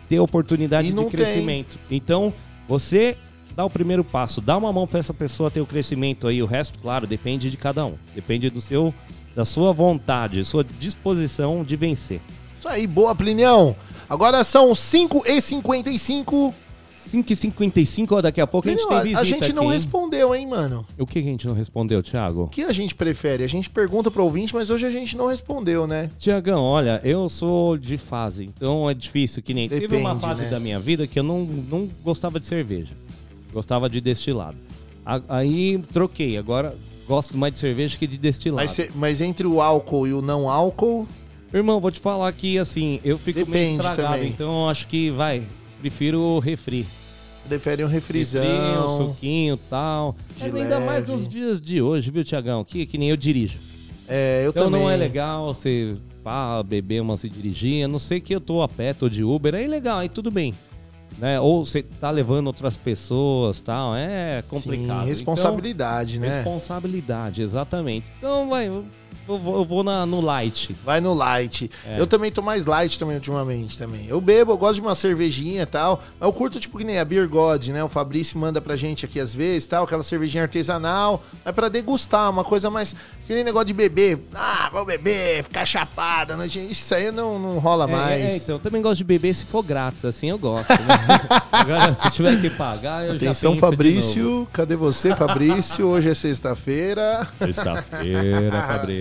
ter 0.09 0.19
oportunidade 0.19 0.87
E 0.87 0.89
de 0.89 0.95
não 0.95 1.03
tem. 1.03 1.11
crescimento. 1.11 1.77
Então, 1.91 2.33
você 2.67 3.15
dá 3.55 3.65
o 3.65 3.69
primeiro 3.69 4.03
passo, 4.03 4.41
dá 4.41 4.57
uma 4.57 4.71
mão 4.71 4.87
para 4.87 4.99
essa 4.99 5.13
pessoa 5.13 5.51
ter 5.51 5.61
o 5.61 5.65
crescimento 5.65 6.27
aí. 6.27 6.41
O 6.41 6.45
resto, 6.45 6.79
claro, 6.79 7.05
depende 7.07 7.49
de 7.49 7.57
cada 7.57 7.85
um. 7.85 7.95
Depende 8.13 8.49
do 8.49 8.61
seu, 8.61 8.93
da 9.35 9.45
sua 9.45 9.73
vontade, 9.73 10.43
sua 10.43 10.63
disposição 10.63 11.63
de 11.63 11.75
vencer. 11.75 12.21
Isso 12.57 12.67
aí, 12.67 12.85
boa, 12.85 13.15
Plinião. 13.15 13.75
Agora 14.09 14.43
são 14.43 14.71
5h55. 14.71 16.53
5h55, 17.11 18.11
ó, 18.11 18.21
daqui 18.21 18.39
a 18.39 18.47
pouco 18.47 18.69
a 18.69 18.71
gente 18.71 18.87
tem 18.87 19.01
visita 19.01 19.19
a 19.19 19.23
gente 19.23 19.51
não 19.51 19.63
aqui, 19.63 19.71
hein? 19.71 19.73
respondeu, 19.73 20.35
hein, 20.35 20.47
mano? 20.47 20.85
O 20.97 21.05
que 21.05 21.19
a 21.19 21.21
gente 21.21 21.45
não 21.45 21.53
respondeu, 21.53 22.01
Thiago? 22.01 22.43
O 22.43 22.47
que 22.47 22.61
a 22.63 22.71
gente 22.71 22.95
prefere? 22.95 23.43
A 23.43 23.47
gente 23.47 23.69
pergunta 23.69 24.09
pro 24.09 24.23
ouvinte, 24.23 24.53
mas 24.53 24.69
hoje 24.69 24.85
a 24.85 24.89
gente 24.89 25.17
não 25.17 25.25
respondeu, 25.25 25.85
né? 25.85 26.09
Tiagão, 26.17 26.63
olha, 26.63 27.01
eu 27.03 27.27
sou 27.27 27.77
de 27.77 27.97
fase, 27.97 28.45
então 28.45 28.89
é 28.89 28.93
difícil 28.93 29.41
que 29.41 29.53
nem. 29.53 29.67
Teve 29.67 29.97
uma 29.97 30.13
Depende, 30.13 30.21
fase 30.21 30.41
né? 30.43 30.49
da 30.49 30.59
minha 30.59 30.79
vida 30.79 31.05
que 31.05 31.19
eu 31.19 31.23
não, 31.23 31.41
não 31.43 31.89
gostava 32.03 32.39
de 32.39 32.45
cerveja. 32.45 32.95
Gostava 33.53 33.89
de 33.89 33.99
destilado. 34.01 34.57
Aí 35.27 35.79
troquei, 35.91 36.37
agora 36.37 36.75
gosto 37.07 37.37
mais 37.37 37.53
de 37.53 37.59
cerveja 37.59 37.97
que 37.97 38.07
de 38.07 38.17
destilado. 38.17 38.61
Mas, 38.63 38.71
cê- 38.71 38.91
mas 38.95 39.19
entre 39.19 39.45
o 39.47 39.61
álcool 39.61 40.07
e 40.07 40.13
o 40.13 40.21
não 40.21 40.49
álcool, 40.49 41.07
Irmão, 41.53 41.81
vou 41.81 41.91
te 41.91 41.99
falar 41.99 42.31
que 42.31 42.57
assim, 42.57 43.01
eu 43.03 43.17
fico 43.17 43.39
meio 43.39 43.45
Depende 43.47 43.81
estragado, 43.81 44.13
também. 44.15 44.29
então 44.29 44.69
acho 44.69 44.87
que 44.87 45.09
vai. 45.11 45.43
Prefiro 45.81 46.19
o 46.19 46.39
refri. 46.39 46.87
Prefere 47.45 47.83
um 47.83 47.87
Refri, 47.87 48.19
um 48.19 48.21
refrizão. 48.21 48.97
suquinho 48.97 49.55
e 49.55 49.69
tal. 49.69 50.15
De 50.37 50.45
Ainda 50.45 50.79
mais 50.79 51.07
leve. 51.07 51.11
nos 51.11 51.27
dias 51.27 51.59
de 51.59 51.81
hoje, 51.81 52.09
viu, 52.09 52.23
Tiagão? 52.23 52.63
Que, 52.63 52.85
que 52.85 52.97
nem 52.97 53.09
eu 53.09 53.17
dirijo. 53.17 53.57
É, 54.07 54.43
eu 54.45 54.51
então 54.51 54.65
também. 54.65 54.81
não 54.81 54.89
é 54.89 54.95
legal 54.95 55.53
você 55.53 55.97
pá, 56.23 56.61
beber 56.63 57.01
uma 57.01 57.17
se 57.17 57.27
dirigir, 57.27 57.83
a 57.83 57.87
não 57.87 57.99
sei 57.99 58.21
que 58.21 58.33
eu 58.33 58.39
tô 58.39 58.61
a 58.61 58.69
pé, 58.69 58.93
tô 58.93 59.09
de 59.09 59.23
Uber, 59.23 59.53
aí 59.55 59.67
legal, 59.67 59.97
aí 59.99 60.07
tudo 60.07 60.29
bem. 60.31 60.53
Né? 61.17 61.39
Ou 61.39 61.65
você 61.65 61.83
tá 61.83 62.09
levando 62.09 62.47
outras 62.47 62.77
pessoas 62.77 63.61
tal, 63.61 63.95
é 63.95 64.43
complicado. 64.47 65.03
Sim, 65.03 65.09
responsabilidade, 65.09 66.17
Então, 66.17 66.29
né? 66.29 66.35
Responsabilidade, 66.35 67.41
exatamente. 67.41 68.05
Então 68.17 68.49
vai, 68.49 68.69
eu 69.27 69.37
vou, 69.37 69.55
eu 69.57 69.65
vou 69.65 69.83
na, 69.83 70.05
no 70.05 70.19
light. 70.21 70.75
Vai 70.83 70.99
no 70.99 71.13
light. 71.13 71.69
É. 71.85 71.99
Eu 71.99 72.05
também 72.07 72.31
tô 72.31 72.41
mais 72.41 72.65
light 72.65 72.97
também 72.99 73.15
ultimamente 73.15 73.77
também. 73.77 74.05
Eu 74.07 74.19
bebo, 74.19 74.51
eu 74.51 74.57
gosto 74.57 74.75
de 74.75 74.81
uma 74.81 74.95
cervejinha 74.95 75.63
e 75.63 75.65
tal. 75.65 76.01
Mas 76.19 76.27
eu 76.27 76.33
curto 76.33 76.59
tipo 76.59 76.77
que 76.77 76.83
nem 76.83 76.99
a 76.99 77.05
Beer 77.05 77.27
God, 77.29 77.67
né? 77.67 77.83
O 77.83 77.89
Fabrício 77.89 78.37
manda 78.39 78.59
pra 78.61 78.75
gente 78.75 79.05
aqui 79.05 79.19
às 79.19 79.33
vezes, 79.33 79.67
tal, 79.67 79.83
aquela 79.85 80.03
cervejinha 80.03 80.43
artesanal, 80.43 81.23
mas 81.45 81.53
pra 81.55 81.69
degustar, 81.69 82.29
uma 82.29 82.43
coisa 82.43 82.69
mais 82.69 82.95
que 83.25 83.33
nem 83.33 83.43
negócio 83.43 83.67
de 83.67 83.73
beber. 83.73 84.19
Ah, 84.33 84.69
vou 84.73 84.85
beber, 84.85 85.43
ficar 85.43 85.65
chapada, 85.65 86.35
né? 86.35 86.47
gente? 86.49 86.71
Isso 86.71 86.93
aí 86.93 87.11
não, 87.11 87.39
não 87.39 87.59
rola 87.59 87.85
É, 87.85 87.87
mais. 87.91 88.23
é, 88.23 88.35
então, 88.37 88.55
eu 88.55 88.59
também 88.59 88.81
gosto 88.81 88.97
de 88.97 89.03
beber 89.03 89.33
se 89.33 89.45
for 89.45 89.63
grátis, 89.63 90.03
assim 90.03 90.29
eu 90.29 90.37
gosto. 90.37 90.69
né? 90.69 90.77
Agora, 91.51 91.93
se 91.93 92.09
tiver 92.11 92.39
que 92.41 92.49
pagar, 92.49 93.05
eu 93.05 93.15
Atenção, 93.15 93.21
já 93.21 93.31
penso 93.31 93.41
de 93.41 93.49
novo. 93.51 93.59
Fabrício. 93.59 94.47
Cadê 94.51 94.75
você, 94.75 95.15
Fabrício? 95.15 95.87
Hoje 95.87 96.09
é 96.09 96.13
sexta-feira. 96.13 97.27
Sexta-feira, 97.39 98.61
Fabrício. 98.67 99.00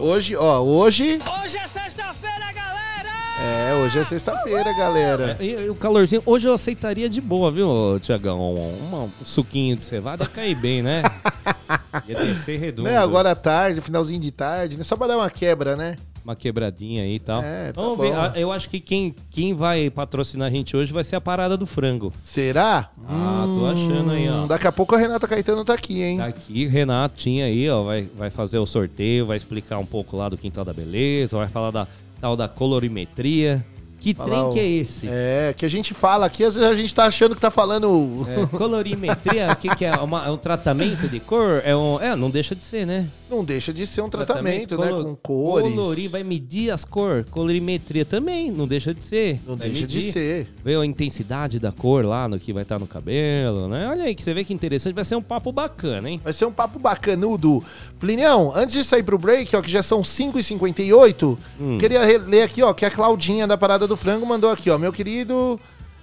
Hoje, 0.00 0.36
ó, 0.36 0.60
hoje. 0.60 1.18
Hoje 1.42 1.56
é 1.58 1.66
sexta-feira, 1.68 2.52
galera! 2.52 3.10
É, 3.40 3.74
hoje 3.84 3.98
é 3.98 4.04
sexta-feira, 4.04 4.72
galera. 4.78 5.36
É, 5.38 5.44
E, 5.44 5.50
e 5.66 5.68
o 5.70 5.74
calorzinho, 5.74 6.22
hoje 6.24 6.48
eu 6.48 6.52
aceitaria 6.54 7.08
de 7.08 7.20
boa, 7.20 7.50
viu, 7.52 7.98
Tiagão? 8.00 8.38
Um, 8.40 8.94
um- 8.94 9.04
um 9.04 9.24
suquinho 9.24 9.76
de 9.76 9.84
cevada 9.84 10.24
ia 10.24 10.28
cair 10.30 10.54
bem, 10.54 10.82
né? 10.82 11.02
Ia 12.06 12.14
descer 12.16 12.58
redondo. 12.60 12.88
Né, 12.88 12.96
agora 12.96 13.30
à 13.30 13.34
tarde, 13.34 13.80
finalzinho 13.80 14.20
de 14.20 14.30
tarde, 14.30 14.76
né? 14.76 14.84
Só 14.84 14.96
pra 14.96 15.06
dar 15.06 15.16
uma 15.16 15.30
quebra, 15.30 15.74
né? 15.76 15.96
Uma 16.26 16.34
quebradinha 16.34 17.04
aí 17.04 17.14
e 17.14 17.18
tal. 17.20 17.40
É, 17.40 17.72
tá 17.72 17.80
Vamos 17.80 17.98
bom. 17.98 18.02
ver. 18.02 18.12
ah, 18.12 18.32
Eu 18.34 18.50
acho 18.50 18.68
que 18.68 18.80
quem, 18.80 19.14
quem 19.30 19.54
vai 19.54 19.88
patrocinar 19.88 20.48
a 20.48 20.50
gente 20.50 20.76
hoje 20.76 20.92
vai 20.92 21.04
ser 21.04 21.14
a 21.14 21.20
parada 21.20 21.56
do 21.56 21.66
frango. 21.66 22.12
Será? 22.18 22.90
Ah, 23.08 23.44
tô 23.46 23.64
achando 23.64 24.10
aí, 24.10 24.28
ó. 24.28 24.42
Hum, 24.42 24.46
Daqui 24.48 24.66
a 24.66 24.72
pouco 24.72 24.96
a 24.96 24.98
Renata 24.98 25.28
Caetano 25.28 25.64
tá 25.64 25.74
aqui, 25.74 26.02
hein? 26.02 26.18
Tá 26.18 26.26
aqui, 26.26 26.66
Renatinho 26.66 27.44
aí, 27.44 27.70
ó, 27.70 27.84
vai, 27.84 28.08
vai 28.18 28.28
fazer 28.28 28.58
o 28.58 28.66
sorteio, 28.66 29.24
vai 29.24 29.36
explicar 29.36 29.78
um 29.78 29.86
pouco 29.86 30.16
lá 30.16 30.28
do 30.28 30.36
Quintal 30.36 30.64
da 30.64 30.72
Beleza, 30.72 31.36
vai 31.38 31.46
falar 31.46 31.70
da 31.70 31.86
tal 32.20 32.36
da 32.36 32.48
colorimetria. 32.48 33.64
Que 34.06 34.14
trem 34.14 34.52
que 34.52 34.60
é 34.60 34.68
esse? 34.68 35.08
É, 35.10 35.52
que 35.56 35.64
a 35.66 35.68
gente 35.68 35.92
fala 35.92 36.26
aqui, 36.26 36.44
às 36.44 36.54
vezes 36.54 36.70
a 36.70 36.74
gente 36.76 36.94
tá 36.94 37.04
achando 37.06 37.34
que 37.34 37.40
tá 37.40 37.50
falando. 37.50 38.24
É, 38.28 38.46
colorimetria, 38.56 39.50
o 39.52 39.56
que, 39.56 39.68
que 39.74 39.84
é? 39.84 39.92
Uma- 39.96 40.26
é 40.26 40.30
um 40.30 40.36
tratamento 40.36 41.08
de 41.08 41.18
cor? 41.18 41.60
É, 41.64 41.74
um, 41.74 42.00
é, 42.00 42.14
não 42.14 42.30
deixa 42.30 42.54
de 42.54 42.64
ser, 42.64 42.86
né? 42.86 43.08
Não 43.28 43.44
deixa 43.44 43.72
de 43.72 43.84
ser 43.86 44.02
um 44.02 44.08
tratamento, 44.08 44.78
né? 44.78 44.88
colo- 44.90 45.04
Com 45.04 45.16
cores. 45.16 45.74
Colorir, 45.74 46.08
vai 46.08 46.22
medir 46.22 46.70
as 46.70 46.84
cores. 46.84 47.26
Colorimetria 47.28 48.04
também, 48.04 48.52
não 48.52 48.68
deixa 48.68 48.94
de 48.94 49.02
ser. 49.02 49.40
Não 49.44 49.56
Vai 49.56 49.68
deixa 49.70 49.84
de 49.86 49.96
medir. 49.96 50.12
ser. 50.12 50.48
Ver 50.64 50.78
a 50.78 50.86
intensidade 50.86 51.58
da 51.58 51.72
cor 51.72 52.04
lá 52.06 52.28
no 52.28 52.38
que 52.38 52.52
vai 52.52 52.62
estar 52.62 52.78
no 52.78 52.86
cabelo, 52.86 53.66
né? 53.68 53.88
Olha 53.88 54.04
aí, 54.04 54.14
que 54.14 54.22
você 54.22 54.32
vê 54.32 54.44
que 54.44 54.54
interessante. 54.54 54.94
Vai 54.94 55.04
ser 55.04 55.16
um 55.16 55.22
papo 55.22 55.50
bacana, 55.50 56.08
hein? 56.08 56.20
Vai 56.22 56.32
ser 56.32 56.44
um 56.44 56.52
papo 56.52 56.78
bacanudo. 56.78 57.64
Plinião, 57.98 58.52
antes 58.54 58.76
de 58.76 58.84
sair 58.84 59.02
pro 59.02 59.18
break, 59.18 59.56
ó, 59.56 59.60
que 59.60 59.70
já 59.70 59.82
são 59.82 60.02
5h58, 60.02 61.36
Hum. 61.60 61.78
queria 61.78 62.02
ler 62.18 62.42
aqui, 62.42 62.62
ó, 62.62 62.72
que 62.72 62.84
a 62.84 62.90
Claudinha 62.90 63.46
da 63.46 63.56
Parada 63.56 63.88
do 63.88 63.95
Frango 63.96 64.26
mandou 64.26 64.50
aqui, 64.50 64.70
ó. 64.70 64.78
Meu 64.78 64.92
querido 64.92 65.58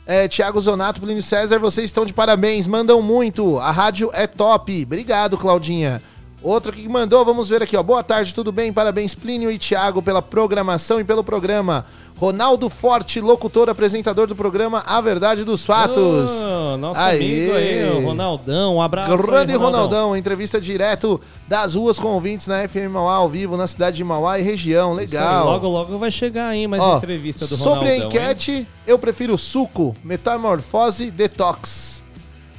é, 0.05 0.27
Tiago 0.27 0.59
Zonato, 0.59 1.01
Plínio 1.01 1.23
César, 1.23 1.59
vocês 1.59 1.85
estão 1.85 2.05
de 2.05 2.13
parabéns, 2.13 2.67
mandam 2.67 3.01
muito. 3.01 3.57
A 3.59 3.71
rádio 3.71 4.09
é 4.13 4.27
top. 4.27 4.83
Obrigado, 4.83 5.37
Claudinha. 5.37 6.01
Outro 6.43 6.73
que 6.73 6.89
mandou, 6.89 7.23
vamos 7.23 7.47
ver 7.47 7.63
aqui, 7.63 7.77
ó. 7.77 7.81
Boa 7.81 8.03
tarde, 8.03 8.33
tudo 8.35 8.51
bem? 8.51 8.73
Parabéns, 8.73 9.15
Plínio 9.15 9.49
e 9.49 9.57
Thiago, 9.57 10.01
pela 10.03 10.21
programação 10.21 10.99
e 10.99 11.03
pelo 11.05 11.23
programa. 11.23 11.85
Ronaldo 12.17 12.69
Forte, 12.69 13.21
locutor, 13.21 13.69
apresentador 13.69 14.27
do 14.27 14.35
programa 14.35 14.83
A 14.85 14.99
Verdade 14.99 15.45
dos 15.45 15.65
Fatos. 15.65 16.43
Ô, 16.43 16.75
nosso 16.77 16.99
Aê. 16.99 17.15
amigo 17.15 17.53
aí, 17.53 18.03
Ronaldão. 18.05 18.75
Um 18.75 18.81
abraço. 18.81 19.13
aí, 19.13 19.17
Grande 19.17 19.55
Ronaldão, 19.55 20.17
entrevista 20.17 20.59
direto 20.59 21.19
das 21.47 21.75
ruas 21.75 21.97
com 21.97 22.09
ouvintes 22.09 22.45
na 22.45 22.67
FM 22.67 22.91
Mauá, 22.91 23.15
ao 23.15 23.29
vivo, 23.29 23.55
na 23.55 23.65
cidade 23.65 23.95
de 23.97 24.03
Mauá 24.03 24.37
e 24.37 24.43
região. 24.43 24.91
Isso 25.01 25.15
aí, 25.15 25.21
Legal. 25.23 25.45
logo, 25.45 25.67
logo 25.69 25.97
vai 25.97 26.11
chegar 26.11 26.49
aí 26.49 26.67
mais 26.67 26.83
Ó, 26.83 26.97
entrevista 26.97 27.47
do 27.47 27.55
sobre 27.55 27.89
Ronaldão. 27.95 28.03
a 28.03 28.05
enquete, 28.07 28.67
eu 28.85 28.99
prefiro 28.99 29.37
suco, 29.37 29.95
metamorfose, 30.03 31.09
detox. 31.09 32.02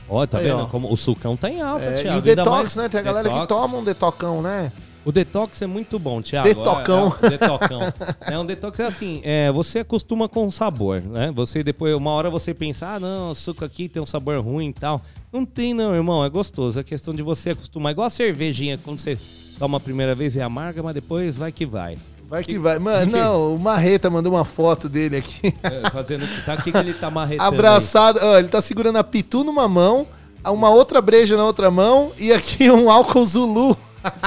Ó, 0.08 0.26
tá 0.26 0.38
Aí, 0.38 0.44
vendo 0.44 0.60
ó. 0.62 0.66
como 0.66 0.92
o 0.92 0.96
sucão 0.96 1.36
tá 1.36 1.50
em 1.50 1.60
alta, 1.62 1.84
É, 1.86 1.90
e 1.92 2.02
Thiago. 2.02 2.08
o 2.08 2.12
Ainda 2.14 2.36
detox, 2.36 2.50
mais- 2.50 2.76
né? 2.76 2.88
Tem 2.88 3.00
a 3.00 3.02
galera 3.02 3.28
que 3.28 3.34
Detox. 3.40 3.48
toma 3.62 3.78
um 3.78 3.84
detocão, 3.84 4.42
né? 4.42 4.72
O 5.04 5.12
detox 5.12 5.60
é 5.60 5.66
muito 5.66 5.98
bom, 5.98 6.22
Thiago. 6.22 6.48
Detocão. 6.48 7.14
É, 7.22 7.26
é 7.26 7.30
detocão. 7.30 7.80
é 8.22 8.38
um 8.38 8.46
detox 8.46 8.80
é 8.80 8.86
assim, 8.86 9.20
é, 9.22 9.52
você 9.52 9.80
acostuma 9.80 10.28
com 10.30 10.46
o 10.46 10.50
sabor, 10.50 11.02
né? 11.02 11.30
Você 11.34 11.62
depois, 11.62 11.94
uma 11.94 12.10
hora 12.12 12.30
você 12.30 12.54
pensa, 12.54 12.86
ah, 12.94 13.00
não, 13.00 13.30
o 13.30 13.34
suco 13.34 13.64
aqui 13.64 13.86
tem 13.88 14.02
um 14.02 14.06
sabor 14.06 14.38
ruim 14.42 14.68
e 14.68 14.72
tal. 14.72 15.02
Não 15.32 15.44
tem 15.44 15.74
não, 15.74 15.94
irmão, 15.94 16.24
é 16.24 16.28
gostoso. 16.30 16.80
É 16.80 16.82
questão 16.82 17.14
de 17.14 17.22
você 17.22 17.50
acostumar. 17.50 17.92
Igual 17.92 18.06
a 18.06 18.10
cervejinha, 18.10 18.78
quando 18.82 18.98
você 18.98 19.18
toma 19.58 19.76
a 19.76 19.80
primeira 19.80 20.14
vez 20.14 20.36
é 20.38 20.42
amarga, 20.42 20.82
mas 20.82 20.94
depois 20.94 21.36
vai 21.36 21.52
que 21.52 21.66
vai. 21.66 21.98
Vai 22.28 22.42
que 22.42 22.58
vai. 22.58 22.78
Mano, 22.78 23.12
não, 23.12 23.54
o 23.54 23.58
Marreta 23.58 24.10
mandou 24.10 24.32
uma 24.32 24.44
foto 24.44 24.88
dele 24.88 25.16
aqui. 25.16 25.54
É, 25.62 25.90
fazendo, 25.90 26.26
tá, 26.44 26.54
o 26.54 26.62
que, 26.62 26.72
que 26.72 26.78
ele 26.78 26.94
tá 26.94 27.10
marretando? 27.10 27.48
Abraçado. 27.48 28.18
Ó, 28.22 28.38
ele 28.38 28.48
tá 28.48 28.60
segurando 28.60 28.96
a 28.96 29.04
pitu 29.04 29.44
numa 29.44 29.68
mão, 29.68 30.06
uma 30.46 30.70
outra 30.70 31.00
breja 31.00 31.36
na 31.36 31.44
outra 31.44 31.70
mão 31.70 32.12
e 32.18 32.32
aqui 32.32 32.70
um 32.72 32.90
álcool 32.90 33.24
Zulu. 33.26 33.76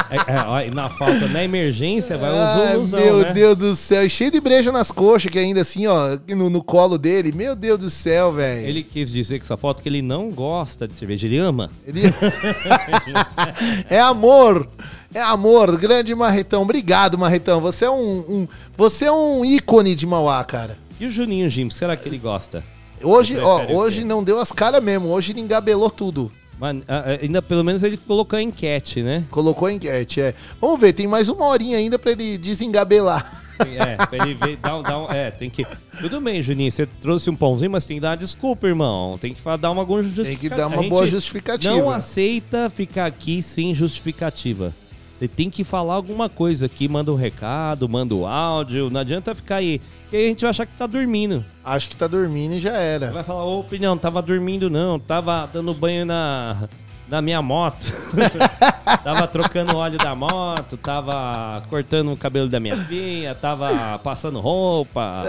É, 0.09 0.65
é, 0.65 0.71
na 0.71 0.89
falta, 0.89 1.27
na 1.27 1.43
emergência, 1.43 2.17
vai 2.17 2.31
Ai, 2.31 2.75
o 2.77 2.79
Zuluzão, 2.79 2.99
meu 2.99 3.19
né? 3.19 3.33
Deus 3.33 3.57
do 3.57 3.75
céu. 3.75 4.03
E 4.03 4.09
cheio 4.09 4.31
de 4.31 4.41
breja 4.41 4.71
nas 4.71 4.91
coxas, 4.91 5.31
que 5.31 5.37
ainda 5.37 5.61
assim, 5.61 5.85
ó, 5.85 6.17
no, 6.29 6.49
no 6.49 6.63
colo 6.63 6.97
dele. 6.97 7.31
Meu 7.31 7.55
Deus 7.55 7.77
do 7.77 7.89
céu, 7.89 8.31
velho. 8.31 8.67
Ele 8.67 8.81
quis 8.81 9.11
dizer 9.11 9.37
com 9.37 9.45
essa 9.45 9.55
foto 9.57 9.83
que 9.83 9.89
ele 9.89 10.01
não 10.01 10.31
gosta 10.31 10.87
de 10.87 10.97
cerveja, 10.97 11.27
ele 11.27 11.37
ama. 11.37 11.69
Ele- 11.85 12.01
é 13.87 13.99
amor. 13.99 14.67
É 15.17 15.21
amor. 15.21 15.77
Grande 15.77 16.13
Marretão. 16.13 16.61
Obrigado, 16.61 17.17
Marretão. 17.17 17.59
Você 17.61 17.85
é 17.85 17.89
um, 17.89 18.19
um- 18.19 18.47
você 18.75 19.05
é 19.05 19.11
um 19.11 19.43
ícone 19.43 19.95
de 19.95 20.05
Mauá, 20.05 20.43
cara. 20.43 20.77
E 20.99 21.05
o 21.05 21.11
Juninho 21.11 21.49
Jim, 21.49 21.69
será 21.69 21.95
que 21.95 22.07
ele 22.07 22.17
gosta? 22.17 22.63
Hoje, 23.03 23.37
ó, 23.37 23.63
hoje 23.71 24.03
não 24.03 24.23
deu 24.23 24.39
as 24.39 24.51
caras 24.51 24.83
mesmo. 24.83 25.09
Hoje 25.09 25.31
ele 25.31 25.41
engabelou 25.41 25.89
tudo. 25.89 26.31
Mas, 26.59 26.77
ainda 27.21 27.39
pelo 27.41 27.63
menos 27.63 27.83
ele 27.83 27.97
colocou 27.97 28.37
a 28.37 28.41
enquete, 28.41 29.03
né? 29.03 29.23
Colocou 29.29 29.67
a 29.67 29.73
enquete, 29.73 30.19
é. 30.21 30.33
Vamos 30.59 30.79
ver, 30.79 30.93
tem 30.93 31.05
mais 31.07 31.29
uma 31.29 31.45
horinha 31.45 31.77
ainda 31.77 31.99
pra 31.99 32.11
ele 32.11 32.37
desengabelar. 32.37 33.43
É, 33.59 33.95
pra 34.05 34.17
ele 34.23 34.33
ver, 34.35 34.57
dar 34.57 34.77
um, 34.77 34.81
dar 34.83 34.99
um- 34.99 35.07
é, 35.11 35.29
tem 35.31 35.49
que... 35.51 35.65
Tudo 35.99 36.19
bem, 36.21 36.41
Juninho, 36.43 36.71
você 36.71 36.85
trouxe 36.85 37.27
um 37.29 37.35
pãozinho, 37.35 37.69
mas 37.71 37.85
tem 37.85 37.97
que 37.97 38.01
dar 38.01 38.09
uma 38.11 38.17
desculpa, 38.17 38.67
irmão. 38.67 39.17
Tem 39.19 39.33
que 39.33 39.41
dar 39.57 39.71
uma 39.71 39.83
boa 39.85 40.01
justificativa. 40.03 40.39
Tem 40.39 40.49
que 40.49 40.55
dar 40.55 40.67
uma 40.67 40.83
boa 40.89 41.05
justificativa. 41.07 41.75
Não 41.75 41.89
aceita 41.91 42.69
ficar 42.71 43.05
aqui 43.05 43.41
sem 43.43 43.73
justificativa. 43.75 44.73
Você 45.17 45.27
tem 45.27 45.49
que 45.49 45.63
falar 45.63 45.95
alguma 45.95 46.29
coisa 46.29 46.67
aqui, 46.67 46.87
manda 46.87 47.11
um 47.11 47.15
recado, 47.15 47.89
manda 47.89 48.13
um 48.13 48.27
áudio, 48.27 48.91
não 48.91 49.01
adianta 49.01 49.33
ficar 49.33 49.55
aí. 49.55 49.81
Porque 50.03 50.15
aí 50.15 50.25
a 50.25 50.27
gente 50.27 50.41
vai 50.41 50.51
achar 50.51 50.63
que 50.63 50.71
você 50.71 50.77
tá 50.77 50.85
dormindo. 50.85 51.43
Acho 51.65 51.89
que 51.89 51.97
tá 51.97 52.05
dormindo 52.05 52.53
e 52.53 52.59
já 52.59 52.73
era. 52.73 53.11
Vai 53.11 53.23
falar, 53.23 53.43
ô, 53.43 53.59
opinião, 53.59 53.97
tava 53.97 54.21
dormindo 54.21 54.69
não, 54.69 54.99
tava 54.99 55.49
dando 55.51 55.73
banho 55.73 56.05
na, 56.05 56.69
na 57.07 57.19
minha 57.19 57.41
moto. 57.41 57.91
tava 59.03 59.25
trocando 59.25 59.73
o 59.73 59.77
óleo 59.77 59.97
da 59.97 60.13
moto, 60.13 60.77
tava 60.77 61.63
cortando 61.67 62.13
o 62.13 62.17
cabelo 62.17 62.47
da 62.47 62.59
minha 62.59 62.77
filha, 62.77 63.33
tava 63.33 63.97
passando 63.97 64.39
roupa. 64.39 65.23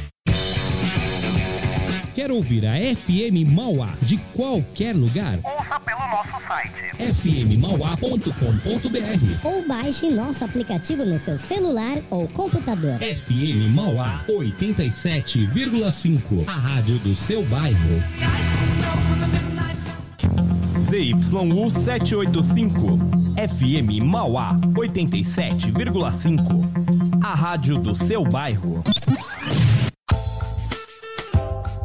Quer 2.21 2.31
ouvir 2.31 2.67
a 2.67 2.73
FM 2.75 3.51
Mauá 3.51 3.95
de 3.99 4.15
qualquer 4.35 4.95
lugar? 4.95 5.39
Ouça 5.43 5.79
pelo 5.79 6.01
nosso 6.01 6.39
site 6.47 6.91
fmmauá.com.br 7.15 8.29
Ou 9.43 9.67
baixe 9.67 10.11
nosso 10.11 10.45
aplicativo 10.45 11.03
no 11.03 11.17
seu 11.17 11.35
celular 11.35 11.97
ou 12.11 12.27
computador. 12.27 12.99
FM 12.99 13.73
Mauá 13.73 14.23
87,5. 14.29 16.47
A 16.47 16.51
rádio 16.51 16.99
do 16.99 17.15
seu 17.15 17.43
bairro. 17.43 18.03
ZYU 20.91 21.71
785. 21.71 22.99
FM 23.49 23.99
Mauá 24.05 24.53
87,5. 24.75 27.19
A 27.23 27.33
rádio 27.33 27.79
do 27.79 27.95
seu 27.95 28.23
bairro. 28.23 28.83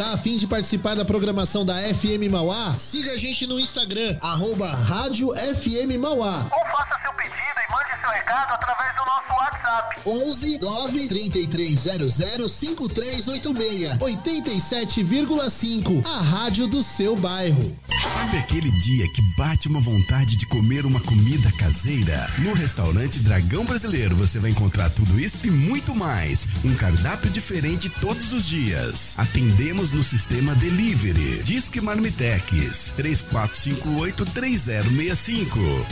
Tá 0.00 0.14
a 0.14 0.16
fim 0.16 0.38
de 0.38 0.46
participar 0.46 0.94
da 0.94 1.04
programação 1.04 1.62
da 1.62 1.74
FM 1.74 2.30
Mauá? 2.30 2.74
Siga 2.78 3.12
a 3.12 3.18
gente 3.18 3.46
no 3.46 3.60
Instagram, 3.60 4.16
arroba 4.22 4.66
Rádio 4.66 5.28
FM 5.34 6.00
Mauá. 6.00 6.48
Ou 6.50 6.74
faça 6.74 6.98
seu 7.02 7.12
pedido 7.12 7.59
mande 7.90 8.00
seu 8.00 8.10
recado 8.10 8.54
através 8.54 8.94
do 8.94 9.04
nosso 9.04 9.32
WhatsApp. 9.32 10.00
11 10.06 10.58
9 10.60 11.08
3300 11.08 12.52
5386 12.52 13.98
87,5 13.98 16.06
A 16.06 16.22
rádio 16.22 16.66
do 16.66 16.82
seu 16.82 17.14
bairro. 17.16 17.76
Sabe 18.02 18.38
aquele 18.38 18.70
dia 18.72 19.04
que 19.12 19.22
bate 19.36 19.68
uma 19.68 19.80
vontade 19.80 20.36
de 20.36 20.46
comer 20.46 20.86
uma 20.86 21.00
comida 21.00 21.50
caseira? 21.52 22.30
No 22.38 22.52
restaurante 22.52 23.20
Dragão 23.20 23.64
Brasileiro 23.64 24.16
você 24.16 24.38
vai 24.38 24.50
encontrar 24.50 24.90
tudo 24.90 25.18
isso 25.18 25.38
e 25.44 25.50
muito 25.50 25.94
mais. 25.94 26.46
Um 26.64 26.74
cardápio 26.74 27.30
diferente 27.30 27.88
todos 27.88 28.32
os 28.32 28.46
dias. 28.46 29.14
Atendemos 29.18 29.92
no 29.92 30.02
sistema 30.02 30.54
Delivery. 30.54 31.42
Disque 31.42 31.80
Marmitex 31.80 32.92
3458-3065 32.96 35.86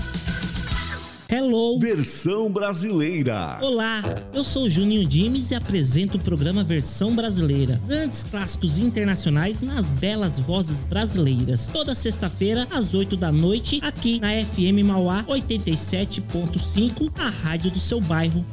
Hello! 1.35 1.79
Versão 1.79 2.47
brasileira. 2.47 3.57
Olá, 3.59 4.03
eu 4.31 4.43
sou 4.43 4.65
o 4.65 4.69
Juninho 4.69 5.03
Dimes 5.03 5.49
e 5.49 5.55
apresento 5.55 6.17
o 6.17 6.21
programa 6.21 6.63
Versão 6.63 7.15
Brasileira. 7.15 7.81
Grandes 7.87 8.21
clássicos 8.21 8.77
internacionais 8.77 9.59
nas 9.59 9.89
belas 9.89 10.37
vozes 10.37 10.83
brasileiras. 10.83 11.65
Toda 11.65 11.95
sexta-feira, 11.95 12.67
às 12.69 12.93
8 12.93 13.17
da 13.17 13.31
noite, 13.31 13.79
aqui 13.81 14.19
na 14.19 14.29
FM 14.45 14.85
Mauá 14.85 15.23
87.5, 15.23 17.11
a 17.17 17.31
rádio 17.31 17.71
do 17.71 17.79
seu 17.79 17.99
bairro. 17.99 18.45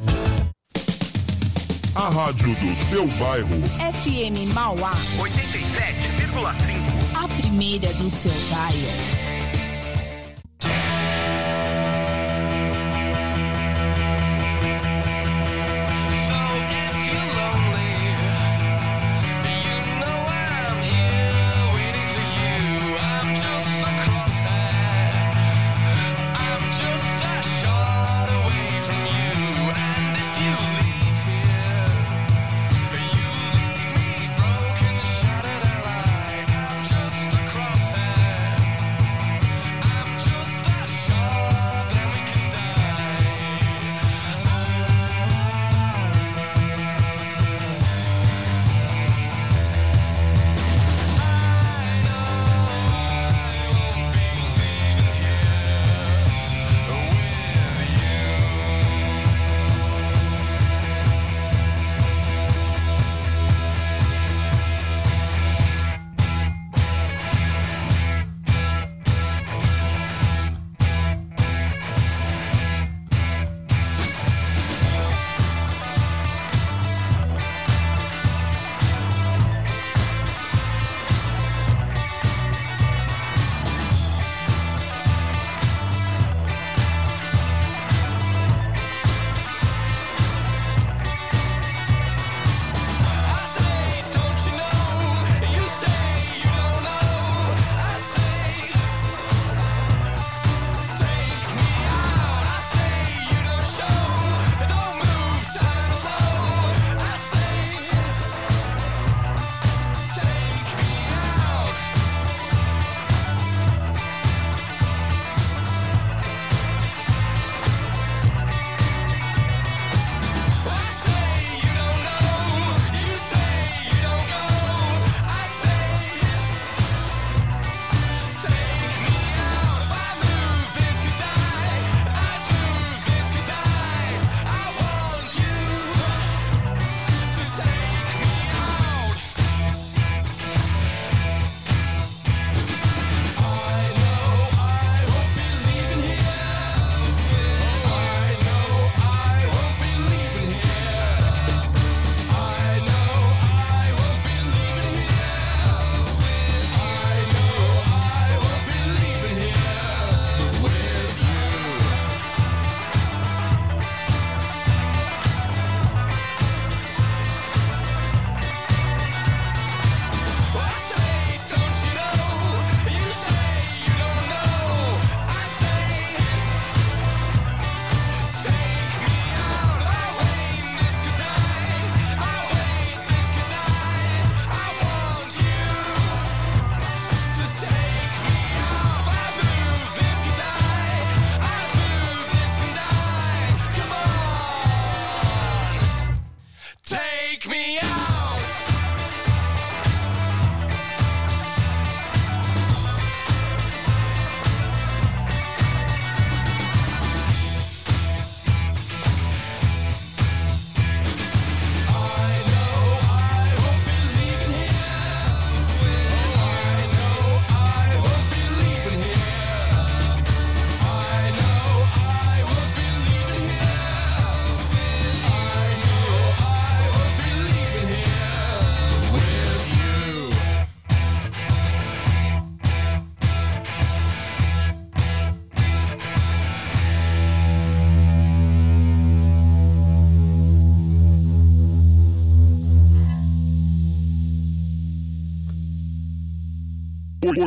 A 1.95 2.09
rádio 2.09 2.55
do 2.55 2.75
seu 2.89 3.07
bairro. 3.19 3.61
FM 3.93 4.55
Mauá 4.55 4.95
87,5. 5.19 7.23
A 7.23 7.29
primeira 7.29 7.93
do 7.93 8.09
seu 8.09 8.33
bairro. 8.51 9.30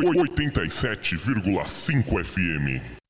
87,5 0.02 2.24
FM. 2.24 3.03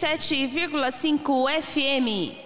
Oitenta 0.00 0.14
e 0.14 0.18
sete 0.18 0.46
vírgula 0.46 0.90
cinco 0.90 1.46
FM. 1.46 2.39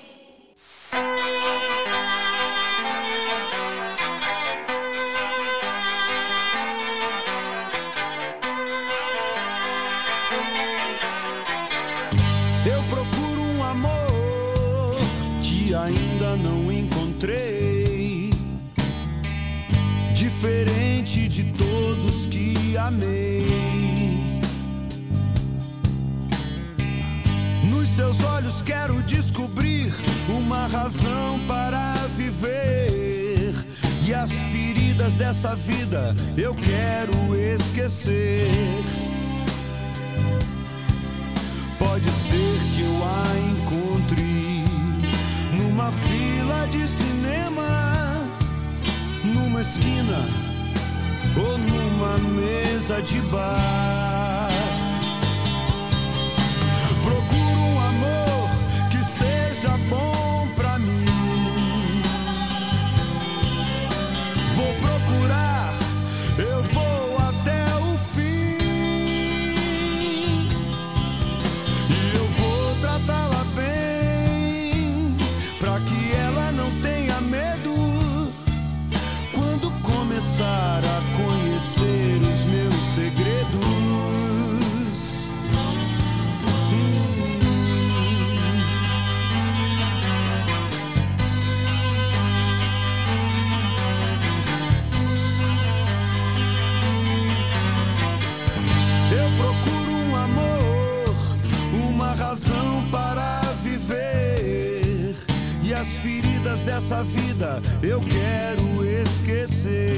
dessa 106.84 107.02
vida 107.02 107.62
eu 107.82 107.98
quero 108.00 108.84
esquecer. 108.84 109.96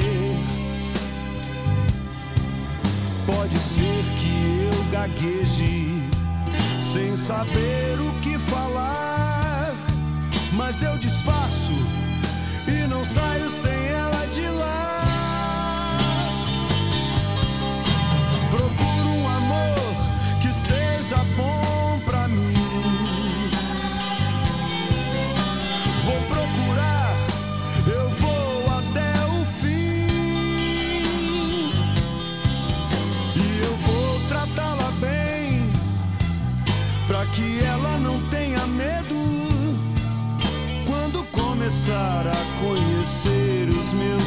Pode 3.27 3.59
ser 3.59 4.05
que 4.21 4.69
eu 4.73 4.85
gagueje 4.93 6.09
sem 6.81 7.17
saber 7.17 7.99
o 8.01 8.21
que 8.21 8.39
falar, 8.39 9.75
mas 10.53 10.81
eu 10.81 10.97
disse 10.99 11.16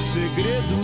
segredo. 0.10 0.79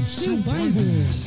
seu 0.00 0.36
bairro. 0.38 1.25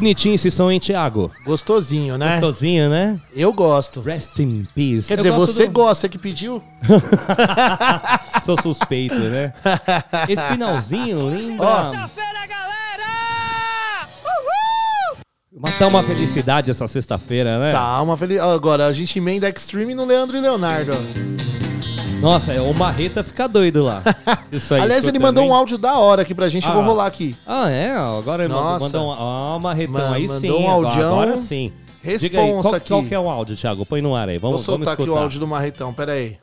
Bonitinho 0.00 0.34
esse 0.36 0.50
som, 0.50 0.70
hein, 0.70 0.78
Thiago? 0.78 1.30
Gostosinho, 1.44 2.16
né? 2.16 2.34
Gostosinho, 2.40 2.88
né? 2.88 3.20
Eu 3.34 3.52
gosto. 3.52 4.00
Rest 4.00 4.38
in 4.38 4.64
peace. 4.74 5.08
Quer 5.08 5.14
Eu 5.14 5.16
dizer, 5.18 5.30
gosto 5.32 5.52
você 5.52 5.66
do- 5.66 5.72
gosta, 5.72 5.94
você 6.02 6.08
que 6.08 6.18
pediu? 6.18 6.62
Sou 8.44 8.60
suspeito, 8.62 9.14
né? 9.16 9.52
Esse 10.28 10.42
finalzinho 10.44 11.22
lembra... 11.28 11.66
Sexta-feira, 11.90 12.46
galera! 12.46 14.08
Uhul! 14.24 15.18
Mas 15.60 15.78
tá 15.78 15.86
uma 15.88 16.02
felicidade 16.02 16.70
essa 16.70 16.86
sexta-feira, 16.86 17.58
né? 17.58 17.72
Tá, 17.72 18.00
uma 18.00 18.16
feliz. 18.16 18.38
Agora, 18.40 18.86
a 18.86 18.92
gente 18.92 19.18
emenda 19.18 19.48
Extreme 19.48 19.94
no 19.94 20.04
Leandro 20.04 20.36
e 20.36 20.40
Leonardo. 20.40 20.92
ó. 20.92 21.47
Nossa, 22.20 22.52
é, 22.52 22.60
o 22.60 22.74
Marreta 22.74 23.22
fica 23.22 23.46
doido 23.48 23.84
lá. 23.84 24.02
Isso 24.50 24.74
aí. 24.74 24.80
Aliás, 24.82 25.06
ele 25.06 25.18
mandou 25.18 25.44
um 25.46 25.54
áudio 25.54 25.78
da 25.78 25.98
hora 25.98 26.22
aqui 26.22 26.34
pra 26.34 26.48
gente, 26.48 26.66
eu 26.66 26.72
vou 26.72 26.82
Ah. 26.82 26.86
rolar 26.86 27.06
aqui. 27.06 27.36
Ah, 27.46 27.70
é? 27.70 27.92
Agora 27.92 28.44
ele 28.44 28.52
mandou, 28.52 28.70
Nossa. 28.70 28.84
mandou 28.86 29.08
um... 29.08 29.12
Ah, 29.12 29.58
Marretão, 29.60 29.92
Ma- 30.08 30.14
aí 30.16 30.26
mandou 30.26 30.40
sim. 30.40 30.50
um 30.50 30.68
agora- 30.70 30.88
audião. 30.88 31.12
Agora 31.20 31.36
sim. 31.36 31.72
Diga 32.18 32.40
aí, 32.40 32.46
Responsa 32.46 32.68
qual, 32.70 32.74
aqui. 32.74 32.88
qual 32.88 33.02
que 33.04 33.14
é 33.14 33.18
o 33.20 33.28
áudio, 33.30 33.56
Thiago? 33.56 33.84
Põe 33.86 34.00
no 34.02 34.16
ar 34.16 34.28
aí. 34.28 34.38
Vamos, 34.38 34.56
Vou 34.56 34.64
soltar 34.64 34.96
vamos 34.96 35.00
aqui 35.00 35.10
o 35.10 35.16
áudio 35.22 35.40
do 35.40 35.46
Marretão, 35.46 35.92
pera 35.92 36.12
aí. 36.12 36.38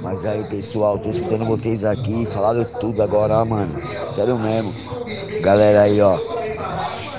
Mas 0.00 0.24
aí, 0.24 0.44
pessoal, 0.44 0.98
tô 0.98 1.10
escutando 1.10 1.44
vocês 1.46 1.84
aqui, 1.84 2.26
falaram 2.32 2.64
tudo 2.80 3.02
agora, 3.02 3.40
ó, 3.40 3.44
mano. 3.44 3.74
Sério 4.14 4.38
mesmo. 4.38 4.72
Galera 5.42 5.82
aí, 5.82 6.00
ó. 6.00 6.16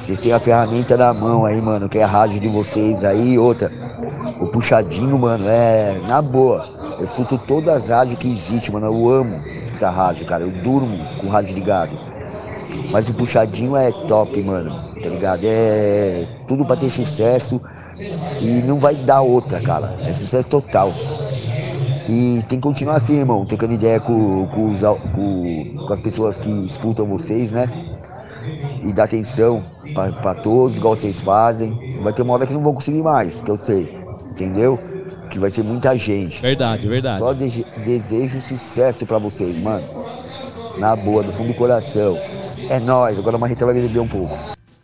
Vocês 0.02 0.20
têm 0.20 0.32
a 0.32 0.40
ferramenta 0.40 0.96
na 0.96 1.14
mão 1.14 1.46
aí, 1.46 1.62
mano, 1.62 1.90
que 1.90 1.98
é 1.98 2.04
a 2.04 2.08
rádio 2.08 2.40
de 2.40 2.48
vocês 2.48 3.04
aí. 3.04 3.38
Outra, 3.38 3.70
o 4.40 4.48
puxadinho, 4.48 5.18
mano, 5.20 5.48
é 5.50 6.00
na 6.08 6.22
boa. 6.22 6.75
Eu 6.98 7.06
escuto 7.06 7.38
todas 7.38 7.76
as 7.76 7.90
rádios 7.90 8.18
que 8.18 8.32
existem, 8.32 8.74
mano. 8.74 8.88
Eu 8.88 9.08
amo 9.10 9.46
escutar 9.60 9.92
rádio, 9.92 10.26
cara. 10.26 10.44
Eu 10.44 10.52
durmo 10.52 11.10
com 11.18 11.28
rádio 11.28 11.54
ligado. 11.54 12.00
Mas 12.90 13.10
o 13.10 13.14
puxadinho 13.16 13.76
é 13.76 13.92
top, 13.92 14.42
mano. 14.44 14.78
Tá 15.02 15.10
ligado? 15.10 15.44
É 15.46 16.28
tudo 16.48 16.66
pra 16.66 16.78
ter 16.78 16.90
sucesso. 16.90 17.62
E 18.40 18.62
não 18.64 18.80
vai 18.80 18.96
dar 18.96 19.22
outra, 19.22 19.62
cara. 19.62 19.98
É 20.04 20.14
sucesso 20.14 20.48
total. 20.50 21.02
E 22.08 22.44
tem 22.48 22.60
que 22.60 22.64
continuar 22.68 22.96
assim, 22.98 23.16
irmão, 23.20 23.46
trocando 23.46 23.74
ideia 23.74 24.00
com, 24.00 24.48
com, 24.48 24.68
os 24.72 24.82
com- 25.12 25.66
com 25.86 25.94
as 25.94 26.02
pessoas 26.02 26.38
que 26.38 26.50
escutam 26.68 27.08
vocês, 27.08 27.52
né? 27.52 27.74
E 28.82 28.94
dar 28.94 29.06
atenção 29.06 29.66
pra 30.22 30.36
todos, 30.36 30.78
igual 30.78 30.96
vocês 30.96 31.22
fazem. 31.22 31.80
Vai 32.00 32.14
ter 32.14 32.22
uma 32.22 32.34
hora 32.34 32.46
que 32.48 32.54
não 32.54 32.64
vão 32.64 32.74
conseguir 32.74 33.02
mais, 33.04 33.42
que 33.42 33.50
eu 33.50 33.58
sei. 33.58 33.90
Entendeu? 34.30 34.84
Que 35.36 35.40
vai 35.40 35.52
ser 35.52 35.66
muita 35.66 35.98
gente. 35.98 36.42
Verdade, 36.42 36.88
verdade. 36.88 37.20
Só 37.20 37.34
dese- 37.34 37.66
desejo 37.84 38.40
sucesso 38.40 39.06
pra 39.06 39.18
vocês, 39.18 39.60
mano. 39.60 39.86
Na 40.78 40.96
boa, 40.96 41.24
do 41.24 41.34
fundo 41.34 41.50
do 41.50 41.54
coração. 41.56 42.18
É 42.70 42.80
nóis, 42.80 43.20
agora 43.20 43.36
a 43.36 43.40
Marreta 43.40 43.66
vai 43.66 43.76
beber 43.76 44.00
um 44.00 44.08
pouco. 44.08 44.34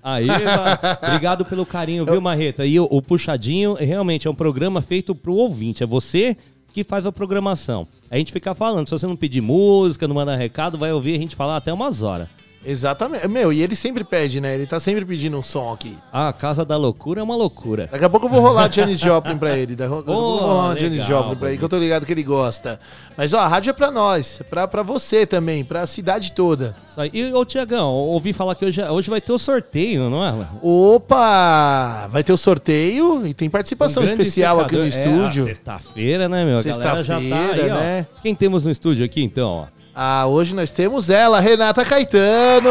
Aí, 0.03 0.27
obrigado 1.07 1.45
pelo 1.45 1.65
carinho, 1.65 2.03
viu, 2.05 2.19
Marreta? 2.19 2.65
E 2.65 2.77
o, 2.81 2.83
o 2.91 3.01
Puxadinho 3.01 3.75
realmente 3.75 4.27
é 4.27 4.29
um 4.29 4.35
programa 4.35 4.81
feito 4.81 5.15
pro 5.15 5.33
ouvinte. 5.35 5.83
É 5.83 5.85
você 5.87 6.35
que 6.73 6.83
faz 6.83 7.05
a 7.05 7.13
programação. 7.13 7.87
A 8.09 8.17
gente 8.17 8.33
fica 8.33 8.53
falando. 8.53 8.89
Se 8.89 8.91
você 8.99 9.07
não 9.07 9.15
pedir 9.15 9.39
música, 9.39 10.05
não 10.05 10.15
mandar 10.15 10.35
recado, 10.35 10.77
vai 10.77 10.91
ouvir 10.91 11.15
a 11.15 11.17
gente 11.17 11.33
falar 11.33 11.55
até 11.55 11.71
umas 11.71 12.03
horas. 12.03 12.27
Exatamente. 12.65 13.27
Meu, 13.27 13.51
e 13.51 13.61
ele 13.61 13.75
sempre 13.75 14.03
pede, 14.03 14.39
né? 14.39 14.53
Ele 14.55 14.67
tá 14.67 14.79
sempre 14.79 15.03
pedindo 15.03 15.37
um 15.37 15.43
som 15.43 15.71
aqui. 15.73 15.97
A 16.13 16.31
Casa 16.31 16.63
da 16.63 16.77
Loucura 16.77 17.19
é 17.19 17.23
uma 17.23 17.35
loucura. 17.35 17.89
Daqui 17.91 18.05
a 18.05 18.09
pouco 18.09 18.27
eu 18.27 18.29
vou 18.29 18.39
rolar 18.39 18.69
Janis 18.71 18.99
Joplin 18.99 19.37
pra 19.37 19.57
ele. 19.57 19.75
Daqui 19.75 19.91
a 19.91 19.95
pouco 19.95 20.11
eu 20.11 20.15
vou 20.15 20.37
rolar 20.37 20.69
legal, 20.69 20.77
Janis 20.77 21.03
Joplin 21.05 21.35
pra 21.35 21.49
ele, 21.49 21.57
que 21.57 21.63
eu 21.63 21.69
tô 21.69 21.77
ligado 21.79 22.05
que 22.05 22.11
ele 22.11 22.23
gosta. 22.23 22.79
Mas, 23.17 23.33
ó, 23.33 23.39
a 23.39 23.47
rádio 23.47 23.71
é 23.71 23.73
pra 23.73 23.89
nós. 23.91 24.39
É 24.39 24.43
pra, 24.43 24.67
pra 24.67 24.83
você 24.83 25.25
também, 25.25 25.63
pra 25.63 25.85
cidade 25.87 26.33
toda. 26.33 26.75
Isso 26.89 27.01
aí. 27.01 27.09
E, 27.13 27.33
ô, 27.33 27.43
Tiagão, 27.45 27.89
ouvi 27.91 28.31
falar 28.33 28.55
que 28.55 28.65
hoje, 28.65 28.81
hoje 28.83 29.09
vai 29.09 29.21
ter 29.21 29.31
o 29.31 29.39
sorteio, 29.39 30.09
não 30.09 30.23
é? 30.23 30.33
Opa! 30.61 32.07
Vai 32.11 32.23
ter 32.23 32.33
o 32.33 32.37
sorteio 32.37 33.25
e 33.25 33.33
tem 33.33 33.49
participação 33.49 34.03
Um 34.03 34.05
especial 34.05 34.59
aqui 34.59 34.77
no 34.77 34.91
secador. 34.91 35.13
É, 35.13 35.17
estúdio. 35.27 35.45
Sexta-feira, 35.45 36.29
né, 36.29 36.45
meu? 36.45 36.57
Tá 36.57 36.63
Sexta-feira, 36.63 37.75
ó. 37.75 37.79
né? 37.79 38.07
Quem 38.21 38.35
temos 38.35 38.65
no 38.65 38.71
estúdio 38.71 39.03
aqui, 39.05 39.23
então, 39.23 39.49
ó? 39.67 39.80
Ah, 39.93 40.25
hoje 40.27 40.53
nós 40.55 40.71
temos 40.71 41.09
ela, 41.09 41.39
Renata 41.39 41.83
Caetano! 41.83 42.69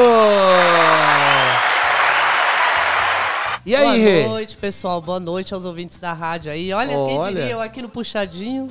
E 3.66 3.76
aí, 3.76 4.00
Rê? 4.00 4.22
Boa 4.22 4.28
noite, 4.34 4.56
pessoal. 4.56 5.00
Boa 5.02 5.20
noite 5.20 5.52
aos 5.52 5.64
ouvintes 5.66 5.98
da 5.98 6.12
rádio 6.14 6.50
aí. 6.50 6.72
Olha, 6.72 6.96
Olha. 6.96 7.24
quem 7.26 7.34
diria 7.34 7.52
eu 7.52 7.60
aqui 7.60 7.82
no 7.82 7.90
Puxadinho, 7.90 8.68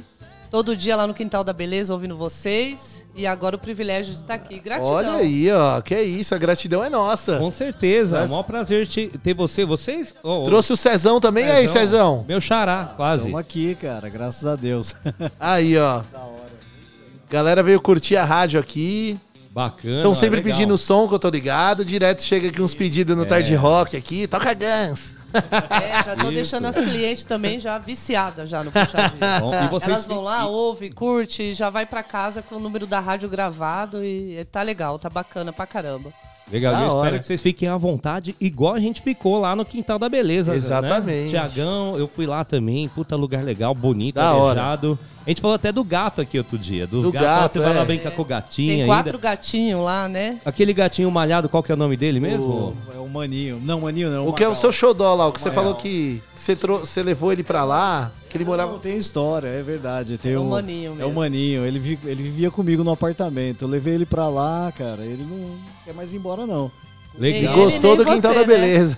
todo 0.49 0.75
dia 0.75 0.95
lá 0.95 1.05
no 1.05 1.13
Quintal 1.13 1.43
da 1.43 1.53
Beleza 1.53 1.93
ouvindo 1.93 2.17
vocês. 2.17 2.97
E 3.15 3.25
agora 3.27 3.55
o 3.55 3.59
privilégio 3.59 4.13
de 4.13 4.21
estar 4.21 4.35
aqui. 4.35 4.59
Gratidão. 4.59 4.91
Olha 4.93 5.13
aí, 5.13 5.51
ó. 5.51 5.79
Que 5.81 5.99
isso, 6.01 6.33
a 6.33 6.37
gratidão 6.37 6.83
é 6.83 6.89
nossa. 6.89 7.37
Com 7.37 7.51
certeza, 7.51 8.17
é 8.17 8.19
Mas- 8.21 8.29
um 8.29 8.33
maior 8.33 8.43
prazer 8.43 8.87
te- 8.87 9.09
ter 9.21 9.33
você. 9.33 9.65
Vocês. 9.65 10.13
ô, 10.23 10.43
Trouxe 10.43 10.73
o 10.73 10.77
Cezão 10.77 11.19
também, 11.19 11.45
e 11.45 11.51
aí, 11.51 11.67
Cezão? 11.67 12.23
Meu 12.27 12.39
xará, 12.41 12.93
quase. 12.95 13.23
Estamos 13.23 13.39
aqui, 13.39 13.75
cara, 13.75 14.09
graças 14.09 14.45
a 14.45 14.55
Deus. 14.55 14.95
Aí, 15.39 15.77
ó. 15.77 16.01
Galera 17.29 17.61
veio 17.61 17.79
curtir 17.79 18.17
a 18.17 18.25
rádio 18.25 18.59
aqui. 18.59 19.17
Bacana. 19.51 19.97
Estão 19.97 20.15
sempre 20.15 20.37
legal. 20.37 20.51
pedindo 20.53 20.77
som, 20.77 21.07
que 21.07 21.13
eu 21.13 21.19
tô 21.19 21.29
ligado. 21.29 21.83
Direto 21.85 22.23
chega 22.23 22.49
aqui 22.49 22.61
uns 22.61 22.73
pedidos 22.73 23.15
no 23.15 23.23
É. 23.23 23.25
Tarde 23.25 23.55
Rock 23.55 23.95
aqui. 23.95 24.27
Toca 24.27 24.53
Guns. 24.53 25.15
É, 25.69 26.03
já 26.03 26.15
tô 26.15 26.23
Isso. 26.23 26.31
deixando 26.33 26.65
as 26.65 26.75
clientes 26.75 27.23
também 27.23 27.59
já 27.59 27.77
viciadas 27.77 28.49
já 28.49 28.63
no 28.63 28.71
Puxadinho. 28.71 29.19
Bom, 29.39 29.53
e 29.53 29.67
vocês 29.67 29.91
Elas 29.93 30.07
vão 30.07 30.21
lá, 30.21 30.47
ouve, 30.47 30.89
curte, 30.89 31.53
já 31.53 31.69
vai 31.69 31.85
pra 31.85 32.01
casa 32.01 32.41
com 32.41 32.55
o 32.55 32.59
número 32.59 32.87
da 32.87 32.99
rádio 32.99 33.29
gravado 33.29 34.03
e 34.03 34.43
tá 34.51 34.63
legal, 34.63 34.97
tá 34.97 35.07
bacana 35.07 35.53
pra 35.53 35.67
caramba. 35.67 36.11
Legal, 36.51 36.73
Da 36.73 36.81
eu 36.81 36.87
hora. 36.89 36.97
espero 37.07 37.19
que 37.19 37.25
vocês 37.27 37.41
fiquem 37.41 37.69
à 37.69 37.77
vontade, 37.77 38.35
igual 38.41 38.73
a 38.73 38.79
gente 38.79 39.01
ficou 39.01 39.39
lá 39.39 39.55
no 39.55 39.63
Quintal 39.65 39.99
da 39.99 40.09
Beleza. 40.09 40.55
Exatamente. 40.55 41.25
Né? 41.25 41.29
Tiagão, 41.29 41.95
eu 41.97 42.07
fui 42.07 42.25
lá 42.25 42.43
também, 42.43 42.87
puta 42.87 43.15
lugar 43.15 43.43
legal, 43.43 43.73
bonito, 43.75 44.15
Da 44.15 44.33
hora. 44.33 44.59
arejado. 44.61 44.97
A 45.25 45.29
gente 45.29 45.41
falou 45.41 45.53
até 45.55 45.71
do 45.71 45.83
gato 45.83 46.21
aqui 46.21 46.39
outro 46.39 46.57
dia. 46.57 46.87
Dos 46.87 47.03
Do 47.03 47.11
gatos, 47.11 47.27
gato, 47.29 47.51
você 47.53 47.59
vai 47.59 47.71
é. 47.71 47.75
lá 47.75 47.85
brincar 47.85 48.11
com 48.11 48.21
o 48.23 48.25
gatinho 48.25 48.69
Tem 48.71 48.81
ainda. 48.81 48.93
quatro 48.93 49.19
gatinhos 49.19 49.83
lá, 49.83 50.07
né? 50.07 50.39
Aquele 50.43 50.73
gatinho 50.73 51.11
malhado, 51.11 51.47
qual 51.47 51.61
que 51.61 51.71
é 51.71 51.75
o 51.75 51.77
nome 51.77 51.95
dele 51.95 52.19
mesmo? 52.19 52.73
O, 52.91 52.95
é 52.95 52.97
o 52.97 53.07
Maninho. 53.07 53.61
Não, 53.63 53.81
Maninho 53.81 54.09
não. 54.09 54.27
O 54.27 54.33
que 54.33 54.43
é 54.43 54.47
o 54.47 54.55
seu 54.55 54.71
xodó 54.71 55.13
lá? 55.13 55.27
O 55.27 55.31
que 55.31 55.39
você 55.39 55.49
Magal. 55.49 55.63
falou 55.65 55.77
que 55.77 56.19
você, 56.35 56.55
trou- 56.55 56.79
você 56.79 57.03
levou 57.03 57.31
ele 57.31 57.43
pra 57.43 57.63
lá, 57.63 58.11
que 58.29 58.37
ele 58.37 58.45
morava... 58.45 58.71
Não, 58.73 58.79
tem 58.79 58.97
história, 58.97 59.47
é 59.47 59.61
verdade. 59.61 60.17
Tem 60.17 60.33
É 60.33 60.37
o 60.37 60.41
um- 60.43 60.49
Maninho 60.49 60.91
É 60.91 60.93
o 60.93 60.95
mesmo. 61.07 61.13
Maninho. 61.13 61.65
Ele, 61.65 61.79
vi- 61.79 61.99
ele 62.05 62.23
vivia 62.23 62.51
comigo 62.51 62.83
no 62.83 62.91
apartamento. 62.91 63.63
Eu 63.63 63.67
levei 63.67 63.95
ele 63.95 64.05
pra 64.05 64.29
lá, 64.29 64.71
cara. 64.71 65.03
Ele 65.03 65.23
não 65.23 65.57
quer 65.83 65.93
mais 65.93 66.13
ir 66.13 66.17
embora, 66.17 66.45
não. 66.45 66.71
E 67.19 67.41
Nem 67.41 67.53
gostou 67.53 67.97
do 67.97 68.05
Quintal 68.05 68.31
você, 68.33 68.39
da 68.39 68.47
né? 68.47 68.47
Beleza. 68.47 68.97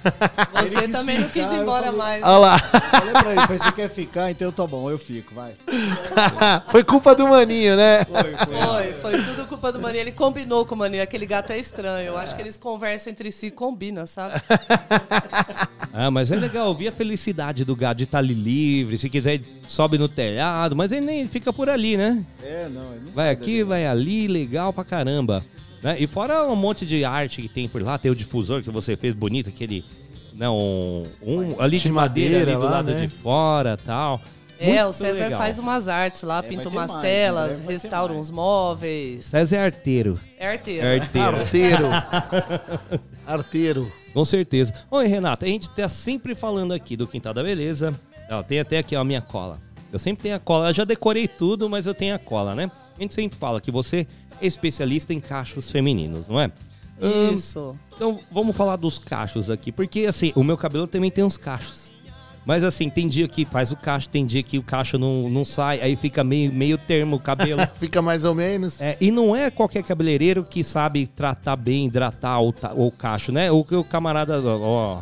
Você 0.61 0.87
também 0.89 1.19
não 1.19 1.29
quis 1.29 1.51
ir 1.51 1.55
embora 1.55 1.85
falei- 1.85 1.97
mais. 1.99 2.23
Olha 2.23 2.37
lá. 2.37 2.59
Falei 2.59 3.11
pra 3.13 3.31
ele, 3.31 3.41
falei, 3.41 3.57
você 3.57 3.71
quer 3.71 3.89
ficar? 3.89 4.29
Então 4.31 4.51
tá 4.51 4.67
bom, 4.67 4.89
eu 4.91 4.99
fico, 4.99 5.33
vai. 5.33 5.53
Foi 6.69 6.83
culpa 6.83 7.15
do 7.15 7.27
maninho, 7.27 7.75
né? 7.75 8.05
Foi, 8.05 8.93
foi 8.93 9.21
tudo 9.23 9.47
culpa 9.47 9.71
do 9.71 9.79
Maninho. 9.79 10.01
Ele 10.01 10.11
combinou 10.11 10.65
com 10.65 10.75
o 10.75 10.77
Maninho. 10.77 11.03
Aquele 11.03 11.25
gato 11.25 11.51
é 11.51 11.57
estranho. 11.57 12.07
Eu 12.07 12.17
acho 12.17 12.35
que 12.35 12.41
eles 12.41 12.55
conversam 12.57 13.11
entre 13.11 13.31
si 13.31 13.47
e 13.47 13.51
combinam, 13.51 14.05
sabe? 14.07 14.39
Ah, 15.93 16.09
mas 16.09 16.31
é 16.31 16.37
legal 16.37 16.67
ouvir 16.69 16.87
a 16.87 16.91
felicidade 16.91 17.65
do 17.65 17.75
gato 17.75 17.97
de 17.97 18.05
estar 18.05 18.19
ali 18.19 18.33
livre. 18.33 18.97
Se 18.97 19.09
quiser, 19.09 19.41
sobe 19.67 19.97
no 19.97 20.07
telhado, 20.07 20.73
mas 20.73 20.89
ele 20.93 21.05
nem 21.05 21.27
fica 21.27 21.51
por 21.51 21.69
ali, 21.69 21.97
né? 21.97 22.23
É, 22.41 22.69
não, 22.69 22.93
ele 22.93 23.01
não 23.07 23.11
Vai 23.11 23.29
aqui, 23.29 23.51
dali. 23.57 23.63
vai 23.63 23.85
ali, 23.85 24.25
legal 24.25 24.71
pra 24.71 24.85
caramba. 24.85 25.43
Né? 25.81 25.97
E 25.99 26.07
fora 26.07 26.45
um 26.45 26.55
monte 26.55 26.85
de 26.85 27.03
arte 27.03 27.41
que 27.41 27.49
tem 27.49 27.67
por 27.67 27.81
lá, 27.81 27.97
tem 27.97 28.11
o 28.11 28.15
difusor 28.15 28.61
que 28.61 28.69
você 28.69 28.95
fez 28.95 29.13
bonito, 29.13 29.49
aquele. 29.49 29.83
Não, 30.33 30.57
um, 31.21 31.59
ali 31.59 31.77
de 31.77 31.83
De 31.83 31.91
madeira, 31.91 32.39
madeira 32.39 32.51
ali 32.51 32.59
do 32.59 32.65
lá, 32.65 32.71
lado 32.71 32.91
né? 32.91 33.07
de 33.07 33.15
fora 33.17 33.77
tal. 33.77 34.21
É, 34.59 34.67
Muito 34.67 34.89
o 34.89 34.93
César 34.93 35.23
legal. 35.23 35.39
faz 35.39 35.57
umas 35.57 35.87
artes 35.87 36.21
lá, 36.21 36.43
pinta 36.43 36.61
ter 36.61 36.67
umas 36.69 36.91
mais, 36.91 37.01
telas, 37.01 37.57
vai 37.57 37.67
ter 37.67 37.73
restaura 37.73 38.13
uns 38.13 38.29
móveis. 38.29 39.25
César 39.25 39.55
é 39.57 39.65
arteiro. 39.65 40.19
É 40.37 40.51
arteiro. 40.51 40.85
É 40.85 40.99
arteiro. 40.99 41.37
Arteiro. 41.41 41.87
Arteiro. 43.25 43.91
Com 44.13 44.23
certeza. 44.23 44.71
Oi, 44.91 45.07
Renata, 45.07 45.47
a 45.47 45.49
gente 45.49 45.67
tá 45.71 45.89
sempre 45.89 46.35
falando 46.35 46.73
aqui 46.73 46.95
do 46.95 47.07
Quintal 47.07 47.33
da 47.33 47.41
Beleza. 47.41 47.91
Ó, 48.29 48.43
tem 48.43 48.59
até 48.59 48.77
aqui 48.77 48.95
ó, 48.95 49.01
a 49.01 49.03
minha 49.03 49.21
cola. 49.21 49.59
Eu 49.91 49.97
sempre 49.97 50.23
tenho 50.23 50.35
a 50.35 50.39
cola. 50.39 50.69
Eu 50.69 50.73
já 50.73 50.85
decorei 50.85 51.27
tudo, 51.27 51.67
mas 51.67 51.87
eu 51.87 51.93
tenho 51.93 52.13
a 52.13 52.19
cola, 52.19 52.53
né? 52.53 52.69
A 52.97 53.01
gente 53.01 53.13
sempre 53.13 53.37
fala 53.37 53.59
que 53.61 53.71
você 53.71 54.05
é 54.41 54.45
especialista 54.45 55.13
em 55.13 55.19
cachos 55.19 55.71
femininos, 55.71 56.27
não 56.27 56.39
é? 56.39 56.51
Isso. 57.33 57.75
Então, 57.95 58.19
vamos 58.31 58.55
falar 58.55 58.75
dos 58.75 58.97
cachos 58.99 59.49
aqui. 59.49 59.71
Porque, 59.71 60.05
assim, 60.05 60.31
o 60.35 60.43
meu 60.43 60.55
cabelo 60.57 60.85
também 60.85 61.09
tem 61.09 61.23
uns 61.23 61.37
cachos. 61.37 61.91
Mas, 62.45 62.63
assim, 62.63 62.89
tem 62.89 63.07
dia 63.07 63.27
que 63.27 63.45
faz 63.45 63.71
o 63.71 63.75
cacho, 63.75 64.09
tem 64.09 64.25
dia 64.25 64.41
que 64.41 64.57
o 64.57 64.63
cacho 64.63 64.97
não, 64.97 65.29
não 65.29 65.45
sai, 65.45 65.79
aí 65.79 65.95
fica 65.95 66.23
meio, 66.23 66.51
meio 66.51 66.75
termo 66.77 67.15
o 67.17 67.19
cabelo. 67.19 67.61
Fica 67.77 68.01
mais 68.01 68.23
ou 68.25 68.33
menos. 68.33 68.81
É, 68.81 68.97
e 68.99 69.11
não 69.11 69.35
é 69.35 69.51
qualquer 69.51 69.83
cabeleireiro 69.83 70.43
que 70.43 70.63
sabe 70.63 71.05
tratar 71.05 71.55
bem, 71.55 71.85
hidratar 71.85 72.41
o, 72.41 72.51
o 72.75 72.91
cacho, 72.91 73.31
né? 73.31 73.51
O 73.51 73.63
que 73.63 73.75
o 73.75 73.83
camarada, 73.83 74.41
ó, 74.41 75.01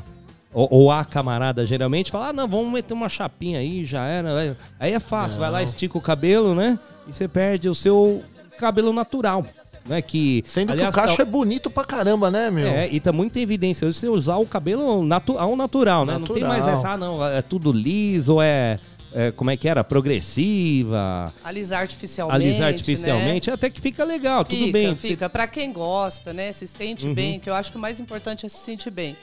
ou, 0.54 0.68
ou 0.70 0.92
a 0.92 1.06
camarada 1.06 1.66
geralmente 1.66 2.12
fala, 2.12 2.28
ah, 2.30 2.34
não, 2.34 2.46
vamos 2.48 2.74
meter 2.74 2.94
uma 2.94 3.08
chapinha 3.08 3.60
aí, 3.60 3.86
já 3.86 4.06
era. 4.06 4.38
Aí- 4.38 4.56
Aí 4.78 4.94
é 4.94 5.00
fácil, 5.00 5.40
vai 5.40 5.50
lá, 5.50 5.64
estica 5.64 5.98
o 5.98 6.02
cabelo, 6.02 6.54
né? 6.54 6.78
E 7.10 7.14
você 7.14 7.28
perde 7.28 7.68
o 7.70 7.76
seu 7.76 8.24
cabelo 8.58 8.94
natural. 8.94 9.46
Né, 9.86 10.02
que, 10.04 10.44
Sendo 10.46 10.72
aliás, 10.74 10.94
que 10.94 11.00
o 11.00 11.04
cacho 11.04 11.18
tá- 11.18 11.24
é 11.24 11.26
bonito 11.26 11.70
pra 11.72 11.84
caramba, 11.84 12.30
né, 12.30 12.52
meu? 12.52 12.68
É, 12.68 12.88
e 12.92 13.00
tá 13.00 13.12
muito 13.12 13.40
em 13.40 13.42
evidência 13.42 13.88
hoje 13.88 13.98
você 13.98 14.08
usar 14.08 14.36
o 14.38 14.46
cabelo 14.46 15.04
natu 15.04 15.40
ao 15.40 15.56
natural, 15.56 16.06
né? 16.06 16.14
Não 16.18 16.28
tem 16.28 16.44
mais 16.44 16.60
Natural. 16.60 16.78
essa, 16.80 16.90
ah, 16.90 16.98
não, 16.98 17.26
é 17.26 17.42
tudo 17.42 17.72
liso, 17.72 18.40
é, 18.40 18.78
é, 19.12 19.32
como 19.32 19.50
é 19.50 19.58
que 19.58 19.68
era? 19.68 19.84
Progressiva, 19.84 21.34
Alisar 21.44 21.82
artificialmente. 21.82 22.46
alisar 22.46 22.60
né? 22.62 22.68
artificialmente, 22.68 23.50
até 23.52 23.70
que 23.70 23.82
fica 23.82 24.04
legal, 24.04 24.44
tudo 24.44 24.58
Fica, 24.60 24.72
bem. 24.72 24.96
Fica. 24.96 25.30
Pra 25.30 25.48
quem 25.48 25.72
gosta, 25.74 26.34
né? 26.34 26.52
Se 26.52 26.68
sente 26.68 27.08
Uhum. 27.08 27.14
bem, 27.16 27.40
que 27.40 27.50
eu 27.50 27.54
acho 27.56 27.72
que 27.72 27.78
o 27.78 27.82
mais 27.82 28.00
importante 28.00 28.46
é 28.46 28.50
se 28.50 28.58
sentir 28.60 28.92
bem. 28.92 29.16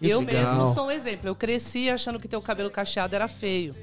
Isso. 0.00 0.12
eu 0.12 0.20
Legal. 0.20 0.54
mesmo 0.56 0.74
sou 0.74 0.86
um 0.86 0.90
exemplo. 0.90 1.28
Eu 1.28 1.34
cresci 1.34 1.88
achando 1.90 2.18
que 2.18 2.26
ter 2.28 2.36
o 2.36 2.42
cabelo 2.42 2.70
cacheado 2.70 3.14
era 3.14 3.28
feio. 3.28 3.74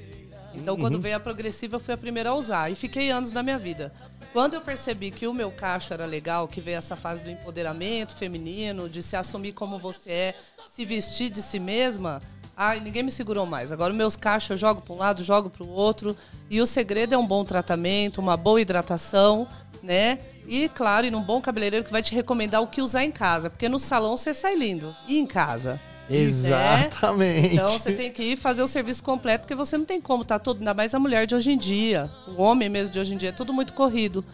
Então, 0.54 0.76
quando 0.76 0.96
Uhum. 0.96 1.00
veio 1.00 1.16
a 1.16 1.20
progressiva, 1.20 1.76
eu 1.76 1.80
fui 1.80 1.94
a 1.94 1.96
primeira 1.96 2.30
a 2.30 2.34
usar. 2.34 2.70
E 2.70 2.74
fiquei 2.74 3.10
anos 3.10 3.32
na 3.32 3.42
minha 3.42 3.58
vida. 3.58 3.92
Quando 4.32 4.54
eu 4.54 4.60
percebi 4.60 5.10
que 5.10 5.26
o 5.26 5.34
meu 5.34 5.50
cacho 5.50 5.92
era 5.92 6.06
legal, 6.06 6.48
que 6.48 6.60
veio 6.60 6.78
essa 6.78 6.96
fase 6.96 7.22
do 7.22 7.30
empoderamento 7.30 8.14
feminino, 8.14 8.88
de 8.88 9.02
se 9.02 9.16
assumir 9.16 9.52
como 9.52 9.78
você 9.78 10.10
é, 10.10 10.34
se 10.70 10.84
vestir 10.84 11.30
de 11.30 11.42
si 11.42 11.58
mesma, 11.58 12.20
ai, 12.56 12.80
ninguém 12.80 13.02
me 13.02 13.10
segurou 13.10 13.44
mais. 13.44 13.70
Agora, 13.72 13.92
meus 13.92 14.16
cachos 14.16 14.50
eu 14.50 14.56
jogo 14.56 14.80
para 14.80 14.94
um 14.94 14.98
lado, 14.98 15.22
jogo 15.24 15.50
para 15.50 15.64
o 15.64 15.68
outro. 15.68 16.16
E 16.48 16.60
o 16.60 16.66
segredo 16.66 17.14
é 17.14 17.18
um 17.18 17.26
bom 17.26 17.44
tratamento, 17.44 18.20
uma 18.20 18.36
boa 18.36 18.60
hidratação, 18.60 19.46
né? 19.82 20.18
E, 20.46 20.68
claro, 20.68 21.06
ir 21.06 21.10
num 21.10 21.22
bom 21.22 21.40
cabeleireiro 21.40 21.84
que 21.84 21.92
vai 21.92 22.02
te 22.02 22.14
recomendar 22.14 22.60
o 22.62 22.66
que 22.66 22.80
usar 22.82 23.04
em 23.04 23.12
casa. 23.12 23.48
Porque 23.50 23.68
no 23.68 23.78
salão 23.78 24.16
você 24.16 24.32
sai 24.34 24.54
lindo. 24.54 24.94
E 25.06 25.18
em 25.18 25.26
casa? 25.26 25.80
Exatamente. 26.10 27.54
Então 27.54 27.78
você 27.78 27.92
tem 27.92 28.10
que 28.10 28.22
ir 28.22 28.36
fazer 28.36 28.62
o 28.62 28.68
serviço 28.68 29.02
completo, 29.02 29.42
porque 29.42 29.54
você 29.54 29.76
não 29.78 29.84
tem 29.84 30.00
como, 30.00 30.24
tá 30.24 30.38
todo, 30.38 30.58
ainda 30.58 30.74
mais 30.74 30.94
a 30.94 30.98
mulher 30.98 31.26
de 31.26 31.34
hoje 31.34 31.52
em 31.52 31.58
dia, 31.58 32.10
o 32.36 32.42
homem 32.42 32.68
mesmo 32.68 32.92
de 32.92 32.98
hoje 32.98 33.14
em 33.14 33.16
dia, 33.16 33.30
é 33.30 33.32
tudo 33.32 33.52
muito 33.52 33.72
corrido. 33.72 34.24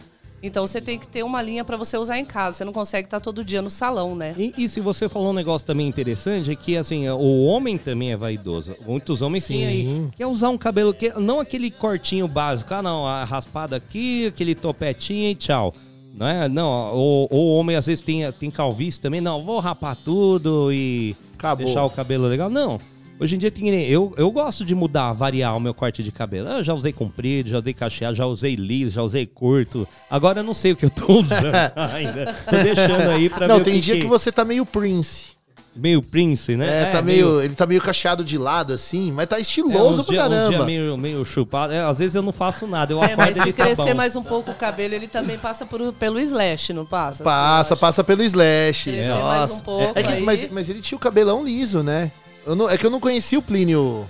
Então 0.41 0.65
você 0.65 0.79
tem 0.79 0.97
que 0.97 1.07
ter 1.07 1.23
uma 1.23 1.41
linha 1.41 1.63
para 1.63 1.75
você 1.77 1.97
usar 1.97 2.17
em 2.17 2.25
casa. 2.25 2.57
Você 2.57 2.65
não 2.65 2.73
consegue 2.73 3.07
estar 3.07 3.19
todo 3.19 3.43
dia 3.43 3.61
no 3.61 3.69
salão, 3.69 4.15
né? 4.15 4.33
E, 4.37 4.53
e 4.57 4.69
se 4.69 4.79
você 4.79 5.09
falou 5.09 5.31
um 5.31 5.33
negócio 5.33 5.67
também 5.67 5.87
interessante, 5.87 6.51
é 6.51 6.55
que 6.55 6.77
assim, 6.77 7.09
o 7.09 7.43
homem 7.45 7.77
também 7.77 8.11
é 8.13 8.17
vaidoso. 8.17 8.75
Muitos 8.85 9.21
homens 9.21 9.47
têm 9.47 9.65
aí. 9.65 10.07
Quer 10.15 10.27
usar 10.27 10.49
um 10.49 10.57
cabelo, 10.57 10.93
que, 10.93 11.09
não 11.19 11.39
aquele 11.39 11.69
cortinho 11.69 12.27
básico, 12.27 12.73
ah 12.73 12.81
não, 12.81 13.05
a 13.05 13.23
raspada 13.23 13.75
aqui, 13.75 14.27
aquele 14.27 14.55
topetinho 14.55 15.29
e 15.29 15.35
tchau. 15.35 15.73
Não 16.15 16.27
é? 16.27 16.49
Não, 16.49 16.95
o, 16.95 17.27
o 17.29 17.53
homem 17.55 17.75
às 17.75 17.85
vezes 17.85 18.01
tem, 18.01 18.29
tem 18.33 18.49
calvície 18.49 18.99
também, 18.99 19.21
não, 19.21 19.43
vou 19.43 19.59
rapar 19.59 19.95
tudo 19.95 20.71
e 20.71 21.15
Acabou. 21.39 21.65
deixar 21.65 21.85
o 21.85 21.89
cabelo 21.89 22.27
legal. 22.27 22.49
Não. 22.49 22.79
Hoje 23.19 23.35
em 23.35 23.37
dia 23.37 23.51
tem, 23.51 23.67
eu, 23.69 24.13
eu 24.15 24.31
gosto 24.31 24.63
de 24.63 24.73
mudar, 24.73 25.11
variar 25.11 25.55
o 25.55 25.59
meu 25.59 25.73
corte 25.73 26.01
de 26.01 26.09
cabelo. 26.09 26.47
Eu 26.47 26.63
já 26.63 26.73
usei 26.73 26.93
comprido, 26.93 27.49
já 27.49 27.59
usei 27.59 27.73
cacheado, 27.73 28.15
já 28.15 28.25
usei 28.25 28.55
liso, 28.55 28.95
já 28.95 29.03
usei 29.03 29.25
curto. 29.25 29.85
Agora 30.09 30.39
eu 30.39 30.43
não 30.43 30.53
sei 30.53 30.71
o 30.71 30.75
que 30.75 30.85
eu 30.85 30.89
tô 30.89 31.11
usando 31.19 31.53
ainda. 31.93 32.33
Tô 32.49 32.55
deixando 32.55 33.09
aí 33.09 33.29
pra 33.29 33.47
Não, 33.47 33.55
ver 33.55 33.61
o 33.61 33.65
tem 33.65 33.73
que 33.75 33.81
dia 33.81 33.95
que... 33.95 34.01
que 34.01 34.07
você 34.07 34.31
tá 34.31 34.45
meio 34.45 34.65
Prince. 34.65 35.38
Meio 35.75 36.01
Prince, 36.01 36.55
né? 36.57 36.83
É, 36.83 36.91
tá 36.91 37.01
meio, 37.01 37.41
Ele 37.41 37.53
tá 37.55 37.65
meio 37.65 37.79
cacheado 37.81 38.23
de 38.23 38.37
lado, 38.37 38.73
assim, 38.73 39.11
mas 39.11 39.29
tá 39.29 39.37
É, 39.37 39.41
estiloso 39.41 40.01
uns 40.01 40.05
pra 40.05 40.13
dia, 40.13 40.21
caramba. 40.23 40.65
meio, 40.65 40.97
meio 40.97 41.23
chupado. 41.23 41.71
É, 41.71 41.81
às 41.81 41.99
vezes 41.99 42.15
eu 42.15 42.21
não 42.21 42.31
faço 42.33 42.67
nada, 42.67 42.91
eu 42.93 43.03
É, 43.03 43.15
mas 43.15 43.33
se 43.35 43.39
ele 43.41 43.53
tá 43.53 43.63
crescer 43.65 43.91
bom. 43.91 43.95
mais 43.95 44.15
um 44.15 44.23
pouco 44.23 44.51
o 44.51 44.55
cabelo, 44.55 44.93
ele 44.95 45.07
também 45.07 45.37
passa 45.37 45.65
por- 45.65 45.93
pelo 45.93 46.19
slash, 46.19 46.73
não 46.73 46.85
passa? 46.85 47.23
Passa, 47.23 47.77
passa 47.77 48.03
pelo 48.03 48.21
slash. 48.23 48.91
Crescer 48.91 49.07
Nossa. 49.09 49.23
mais 49.25 49.51
um 49.51 49.59
pouco, 49.61 49.97
é 49.99 50.03
que- 50.03 50.09
aí- 50.09 50.21
mas, 50.23 50.49
mas 50.51 50.69
ele 50.69 50.81
tinha 50.81 50.97
o 50.97 50.99
cabelão 50.99 51.43
liso, 51.43 51.81
né? 51.83 52.11
Eu 52.45 52.55
não- 52.55 52.69
é 52.69 52.77
que 52.77 52.85
eu 52.85 52.89
não 52.91 52.99
conhecia 52.99 53.37
o 53.39 53.41
Plínio. 53.41 54.09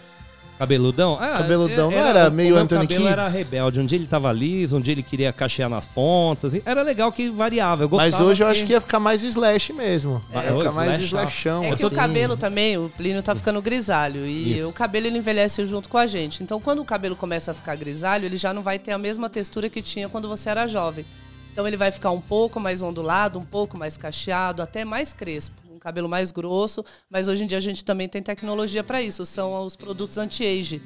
Cabeludão? 0.59 1.17
Ah, 1.19 1.37
Cabeludão, 1.37 1.89
não 1.89 1.97
era 1.97 2.29
meio 2.29 2.57
Anthony 2.57 2.85
cabelo 2.85 3.07
era 3.07 3.29
rebelde. 3.29 3.79
Um 3.79 3.85
dia 3.85 3.97
ele 3.97 4.05
tava 4.07 4.29
liso, 4.33 4.75
um 4.75 4.81
dia 4.81 4.91
ele 4.91 5.01
queria 5.01 5.31
cachear 5.31 5.69
nas 5.69 5.87
pontas. 5.87 6.53
e 6.53 6.61
Era 6.65 6.81
legal 6.81 7.11
que 7.13 7.29
variava. 7.29 7.83
Eu 7.83 7.89
Mas 7.89 8.19
hoje 8.19 8.43
eu 8.43 8.47
que- 8.47 8.51
acho 8.51 8.65
que 8.65 8.73
ia 8.73 8.81
ficar 8.81 8.99
mais 8.99 9.23
slash 9.23 9.71
mesmo. 9.71 10.21
É, 10.33 10.37
ia 10.51 10.57
ficar 10.57 10.71
mais 10.73 10.89
slash, 10.99 11.05
slashão. 11.05 11.63
É 11.63 11.75
que 11.77 11.83
o 11.83 11.87
assim. 11.87 11.95
cabelo 11.95 12.35
também, 12.35 12.77
o 12.77 12.89
Plínio 12.89 13.23
tá 13.23 13.33
ficando 13.33 13.61
grisalho. 13.61 14.25
E 14.25 14.57
Isso. 14.59 14.67
o 14.67 14.73
cabelo 14.73 15.07
ele 15.07 15.17
envelhece 15.17 15.65
junto 15.65 15.87
com 15.87 15.97
a 15.97 16.05
gente. 16.05 16.43
Então, 16.43 16.59
quando 16.59 16.79
o 16.81 16.85
cabelo 16.85 17.15
começa 17.15 17.51
a 17.51 17.53
ficar 17.53 17.77
grisalho, 17.77 18.25
ele 18.25 18.35
já 18.35 18.53
não 18.53 18.61
vai 18.61 18.77
ter 18.77 18.91
a 18.91 18.97
mesma 18.97 19.29
textura 19.29 19.69
que 19.69 19.81
tinha 19.81 20.09
quando 20.09 20.27
você 20.27 20.49
era 20.49 20.67
jovem. 20.67 21.05
Então, 21.53 21.65
ele 21.67 21.77
vai 21.77 21.89
ficar 21.91 22.11
um 22.11 22.19
pouco 22.21 22.59
mais 22.59 22.81
ondulado, 22.81 23.39
um 23.39 23.45
pouco 23.45 23.77
mais 23.77 23.95
cacheado, 23.95 24.61
até 24.61 24.83
mais 24.83 25.13
crespo. 25.13 25.55
Um 25.79 25.81
cabelo 25.81 26.09
mais 26.09 26.29
grosso. 26.29 26.83
Mas 27.09 27.29
hoje 27.29 27.43
em 27.45 27.47
dia 27.47 27.57
a 27.57 27.61
gente 27.61 27.85
também 27.85 28.09
tem 28.09 28.21
tecnologia 28.21 28.83
para 28.83 29.01
isso. 29.01 29.25
São 29.25 29.63
os 29.65 29.77
produtos 29.77 30.17
anti-age. 30.17 30.81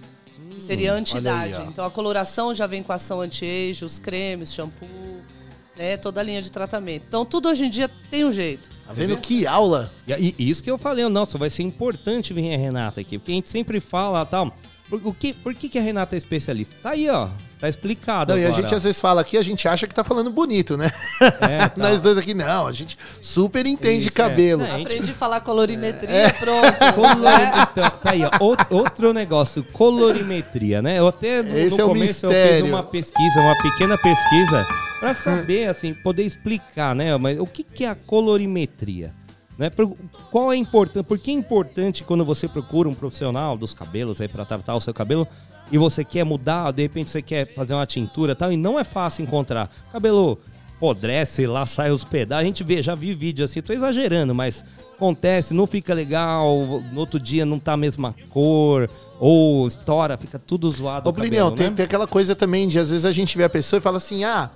Que 0.52 0.62
seria 0.62 0.94
Hum, 0.94 0.98
anti-idade. 0.98 1.56
então, 1.68 1.84
a 1.84 1.90
coloração 1.90 2.54
já 2.54 2.68
vem 2.68 2.84
com 2.84 2.94
ação 2.94 3.20
anti-age, 3.22 3.84
os 3.84 3.98
cremes, 3.98 4.54
shampoo, 4.54 4.88
né? 5.76 5.98
Toda 5.98 6.20
a 6.22 6.24
linha 6.24 6.42
de 6.44 6.52
tratamento. 6.52 7.06
Então, 7.08 7.26
tudo 7.26 7.50
hoje 7.50 7.66
em 7.66 7.70
dia 7.72 7.90
tem 8.12 8.24
um 8.24 8.32
jeito. 8.32 8.70
Tá 8.86 8.94
vendo 8.94 9.18
que 9.18 9.48
aula? 9.48 9.92
E, 10.08 10.36
e 10.38 10.50
isso 10.50 10.62
que 10.62 10.70
eu 10.70 10.78
falei, 10.78 11.08
nossa, 11.10 11.38
vai 11.40 11.50
ser 11.50 11.64
importante 11.64 12.34
vir 12.34 12.54
a 12.54 12.58
Renata 12.58 13.02
aqui, 13.02 13.18
porque 13.18 13.32
a 13.32 13.36
gente 13.36 13.50
sempre 13.50 13.80
fala 13.80 14.24
tal. 14.28 14.56
Por, 14.90 15.02
o 15.06 15.14
que, 15.14 15.34
por 15.34 15.54
que, 15.56 15.70
que 15.70 15.80
a 15.80 15.82
Renata 15.82 16.16
é 16.16 16.18
especialista? 16.18 16.76
Tá 16.84 16.92
aí, 16.92 17.10
ó. 17.10 17.30
Tá 17.60 17.70
explicado 17.70 18.34
Não, 18.34 18.40
e 18.40 18.44
a 18.44 18.50
agora. 18.50 18.62
gente 18.62 18.76
às 18.76 18.84
vezes 18.84 19.00
fala 19.00 19.22
aqui, 19.22 19.38
a 19.38 19.42
gente 19.42 19.66
acha 19.68 19.88
que 19.88 19.96
tá 19.96 20.04
falando 20.04 20.30
bonito, 20.30 20.76
né? 20.78 20.92
É, 21.42 21.70
tá. 21.70 21.72
Nós 21.78 22.02
dois 22.02 22.18
aqui, 22.18 22.34
não, 22.34 22.68
a 22.68 22.74
gente 22.74 22.98
super 23.22 23.66
entende 23.66 24.02
de 24.04 24.10
Isso, 24.10 24.22
é. 24.22 24.24
cabelo. 24.24 24.62
Não, 24.64 24.68
a 24.68 24.78
gente- 24.78 24.88
Aprendi 24.88 25.12
a 25.12 25.14
falar 25.14 25.40
colorimetria, 25.40 26.10
É. 26.10 26.30
pronto. 26.34 26.68
Colori- 26.94 27.44
Então, 27.72 27.90
tá 27.90 28.12
aí, 28.12 28.24
ó. 28.26 28.30
Out- 28.40 28.68
Outro 28.70 29.14
negócio, 29.14 29.64
colorimetria, 29.72 30.82
né? 30.82 31.00
Eu 31.00 31.08
até 31.08 31.42
no, 31.42 31.58
Esse 31.58 31.78
no 31.78 31.82
é 31.82 31.86
o 31.86 31.88
começo 31.88 32.26
eu 32.26 32.32
fiz 32.32 32.62
uma 32.62 32.84
pesquisa, 32.84 33.40
uma 33.40 33.56
pequena 33.62 33.98
pesquisa, 33.98 34.68
pra 35.00 35.14
saber, 35.14 35.70
assim, 35.70 35.94
poder 35.94 36.24
explicar, 36.24 36.94
né? 36.94 37.16
Mas 37.18 37.40
o 37.40 37.46
que, 37.48 37.64
que 37.64 37.86
é 37.86 37.90
a 37.90 37.96
colorimetria? 37.96 39.14
Né? 39.58 39.70
Por- 39.70 39.96
Qual 40.32 40.52
é 40.52 40.56
importante? 40.56 41.06
Por 41.06 41.18
que 41.18 41.32
é 41.32 41.34
importante 41.34 42.04
quando 42.04 42.26
você 42.26 42.48
procura 42.48 42.90
um 42.90 42.94
profissional 42.94 43.58
dos 43.58 43.74
cabelos 43.74 44.20
aí 44.20 44.28
para 44.28 44.46
tratar 44.46 44.76
o 44.76 44.82
seu 44.82 44.94
cabelo 44.94 45.28
e 45.72 45.78
você 45.78 46.04
quer 46.04 46.24
mudar, 46.24 46.72
de 46.72 46.82
repente 46.82 47.10
você 47.10 47.22
quer 47.22 47.54
fazer 47.54 47.74
uma 47.74 47.86
tintura 47.86 48.34
e 48.34 48.36
tal, 48.36 48.52
e 48.52 48.58
não 48.58 48.80
é 48.80 48.84
fácil 48.84 49.24
encontrar. 49.24 49.70
Cabelo 49.92 50.40
apodrece 50.76 51.48
lá, 51.48 51.66
sai 51.66 51.92
os 51.92 52.04
pedaços. 52.04 52.42
A 52.42 52.46
gente 52.46 52.64
vê, 52.64 52.82
já 52.82 52.94
vi 52.94 53.14
vídeo 53.14 53.46
assim, 53.46 53.62
tô 53.62 53.72
exagerando, 53.72 54.36
mas 54.36 54.66
acontece, 54.96 55.54
não 55.54 55.66
fica 55.66 55.94
legal, 55.94 56.82
no 56.92 57.00
outro 57.00 57.20
dia 57.20 57.46
não 57.46 57.58
tá 57.58 57.74
a 57.74 57.78
mesma 57.78 58.14
cor, 58.30 58.90
ou 59.20 59.66
estoura, 59.68 60.18
fica 60.18 60.38
tudo 60.38 60.70
zoado. 60.70 61.08
Ô, 61.08 61.12
o 61.12 61.14
cabelo, 61.14 61.30
Plinião, 61.30 61.50
né? 61.52 61.56
tem, 61.56 61.74
tem 61.74 61.86
aquela 61.86 62.06
coisa 62.08 62.36
também 62.36 62.68
de 62.68 62.78
às 62.80 62.90
vezes 62.90 63.06
a 63.06 63.12
gente 63.12 63.38
vê 63.38 63.46
a 63.46 63.50
pessoa 63.50 63.78
e 63.78 63.82
fala 63.82 63.98
assim: 63.98 64.26
ah, 64.26 64.50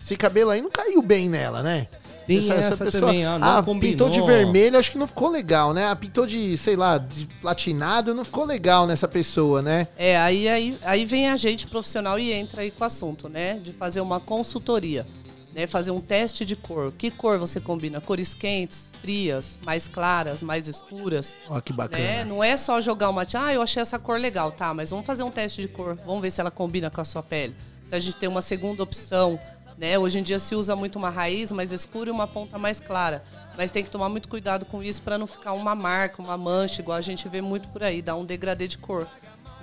esse 0.00 0.16
cabelo 0.16 0.50
aí 0.50 0.60
não 0.60 0.70
caiu 0.70 1.00
bem 1.00 1.28
nela, 1.28 1.62
né? 1.62 1.86
Tem 2.28 2.52
essa 2.52 2.76
também, 2.76 3.24
ah, 3.24 3.38
não 3.38 3.80
pintou 3.80 4.10
de 4.10 4.20
vermelho, 4.20 4.78
acho 4.78 4.92
que 4.92 4.98
não 4.98 5.06
ficou 5.06 5.30
legal, 5.30 5.72
né? 5.72 5.88
Ah, 5.88 5.96
pintou 5.96 6.26
de, 6.26 6.58
sei 6.58 6.76
lá, 6.76 6.98
de 6.98 7.26
platinado, 7.40 8.14
não 8.14 8.22
ficou 8.22 8.44
legal 8.44 8.86
nessa 8.86 9.08
pessoa, 9.08 9.62
né? 9.62 9.88
É, 9.96 10.18
aí, 10.18 10.46
aí, 10.46 10.78
aí 10.82 11.06
vem 11.06 11.30
a 11.30 11.38
gente 11.38 11.66
profissional 11.66 12.18
e 12.18 12.30
entra 12.30 12.60
aí 12.60 12.70
com 12.70 12.84
o 12.84 12.86
assunto, 12.86 13.30
né? 13.30 13.54
De 13.54 13.72
fazer 13.72 14.02
uma 14.02 14.20
consultoria, 14.20 15.06
né? 15.54 15.66
Fazer 15.66 15.90
um 15.90 16.00
teste 16.00 16.44
de 16.44 16.54
cor. 16.54 16.92
Que 16.98 17.10
cor 17.10 17.38
você 17.38 17.58
combina? 17.60 17.98
Cores 17.98 18.34
quentes, 18.34 18.92
frias, 19.00 19.58
mais 19.64 19.88
claras, 19.88 20.42
mais 20.42 20.68
escuras. 20.68 21.34
Ó, 21.48 21.58
que 21.62 21.72
bacana. 21.72 22.02
Né? 22.02 22.24
Não 22.26 22.44
é 22.44 22.58
só 22.58 22.78
jogar 22.82 23.08
uma. 23.08 23.26
Ah, 23.34 23.54
eu 23.54 23.62
achei 23.62 23.80
essa 23.80 23.98
cor 23.98 24.20
legal, 24.20 24.52
tá? 24.52 24.74
Mas 24.74 24.90
vamos 24.90 25.06
fazer 25.06 25.22
um 25.22 25.30
teste 25.30 25.62
de 25.62 25.68
cor. 25.68 25.96
Vamos 26.04 26.20
ver 26.20 26.30
se 26.30 26.42
ela 26.42 26.50
combina 26.50 26.90
com 26.90 27.00
a 27.00 27.04
sua 27.06 27.22
pele. 27.22 27.54
Se 27.86 27.94
a 27.94 28.00
gente 28.00 28.18
tem 28.18 28.28
uma 28.28 28.42
segunda 28.42 28.82
opção, 28.82 29.40
né? 29.78 29.98
Hoje 29.98 30.18
em 30.18 30.22
dia 30.22 30.38
se 30.38 30.54
usa 30.54 30.74
muito 30.74 30.96
uma 30.98 31.10
raiz 31.10 31.52
mais 31.52 31.72
escura 31.72 32.10
e 32.10 32.12
uma 32.12 32.26
ponta 32.26 32.58
mais 32.58 32.80
clara. 32.80 33.22
Mas 33.56 33.70
tem 33.70 33.82
que 33.82 33.90
tomar 33.90 34.08
muito 34.08 34.28
cuidado 34.28 34.64
com 34.66 34.82
isso 34.82 35.02
para 35.02 35.18
não 35.18 35.26
ficar 35.26 35.52
uma 35.52 35.74
marca, 35.74 36.22
uma 36.22 36.36
mancha, 36.36 36.80
igual 36.80 36.96
a 36.98 37.02
gente 37.02 37.28
vê 37.28 37.40
muito 37.40 37.68
por 37.68 37.82
aí, 37.82 38.00
dar 38.02 38.14
um 38.16 38.24
degradê 38.24 38.68
de 38.68 38.78
cor. 38.78 39.08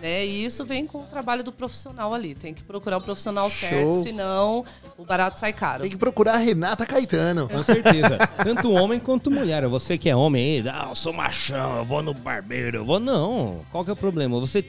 Né? 0.01 0.25
E 0.25 0.43
isso 0.43 0.65
vem 0.65 0.85
com 0.85 0.99
o 1.03 1.05
trabalho 1.05 1.41
do 1.41 1.53
profissional 1.53 2.13
ali. 2.13 2.35
Tem 2.35 2.53
que 2.53 2.61
procurar 2.61 2.97
o 2.97 3.01
profissional 3.01 3.49
Show. 3.49 3.69
certo, 3.69 4.03
senão 4.03 4.65
o 4.97 5.05
barato 5.05 5.39
sai 5.39 5.53
caro. 5.53 5.83
Tem 5.83 5.91
que 5.91 5.95
procurar 5.97 6.33
a 6.33 6.37
Renata 6.37 6.85
Caetano. 6.85 7.47
Com 7.47 7.63
certeza. 7.63 8.17
Tanto 8.43 8.73
homem 8.73 8.99
quanto 8.99 9.31
mulher. 9.31 9.65
Você 9.69 9.97
que 9.97 10.09
é 10.09 10.15
homem 10.15 10.59
aí, 10.59 10.67
ah, 10.69 10.87
eu 10.89 10.95
sou 10.95 11.13
machão, 11.13 11.77
eu 11.77 11.85
vou 11.85 12.03
no 12.03 12.13
barbeiro, 12.13 12.79
eu 12.79 12.85
vou. 12.85 12.99
Não. 12.99 13.61
Qual 13.71 13.85
que 13.85 13.89
é 13.89 13.93
o 13.93 13.95
problema? 13.95 14.37
Você 14.41 14.65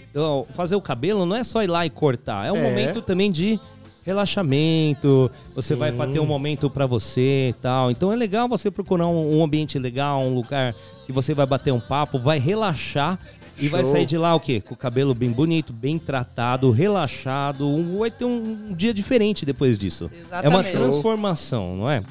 fazer 0.53 0.77
o 0.77 0.81
cabelo 0.81 1.27
não 1.27 1.35
é 1.35 1.43
só 1.43 1.61
ir 1.65 1.67
lá 1.67 1.85
e 1.85 1.91
cortar. 1.91 2.47
É 2.47 2.53
um 2.53 2.57
É. 2.59 2.63
momento 2.63 3.03
também 3.03 3.29
de 3.33 3.59
relaxamento. 4.07 5.31
Você 5.55 5.75
vai 5.75 5.91
Sim. 5.91 5.97
para 5.97 6.11
ter 6.13 6.21
um 6.21 6.27
momento 6.27 6.71
para 6.71 6.87
você 6.87 7.51
e 7.51 7.53
tal. 7.61 7.91
Então 7.91 8.13
é 8.13 8.17
legal 8.17 8.49
você 8.49 8.71
procurar 8.71 9.07
um, 9.09 9.39
um 9.39 9.45
ambiente 9.45 9.79
legal, 9.79 10.23
um 10.23 10.35
lugar 10.35 10.75
que 11.05 11.13
você 11.13 11.35
vai 11.35 11.45
bater 11.47 11.73
um 11.73 11.81
papo, 11.81 12.19
vai 12.19 12.39
relaxar. 12.39 13.19
E 13.59 13.69
vai 13.69 13.83
Show. 13.83 13.93
sair 13.93 14.05
de 14.05 14.19
lá 14.19 14.35
o 14.35 14.41
quê? 14.41 14.61
Com 14.61 14.75
o 14.75 14.77
cabelo 14.77 15.15
bem 15.15 15.31
bonito, 15.31 15.73
bem 15.73 15.99
tratado, 15.99 16.71
relaxado. 16.71 17.67
Um- 17.67 17.97
vai 18.01 18.11
ter 18.11 18.27
um 18.27 18.75
dia 18.75 18.93
diferente 18.93 19.47
depois 19.47 19.79
disso. 19.79 20.11
É 20.31 20.47
uma 20.47 20.61
Exatamente. 20.61 20.73
transformação, 20.73 21.75
não 21.75 21.91
é? 21.91 22.03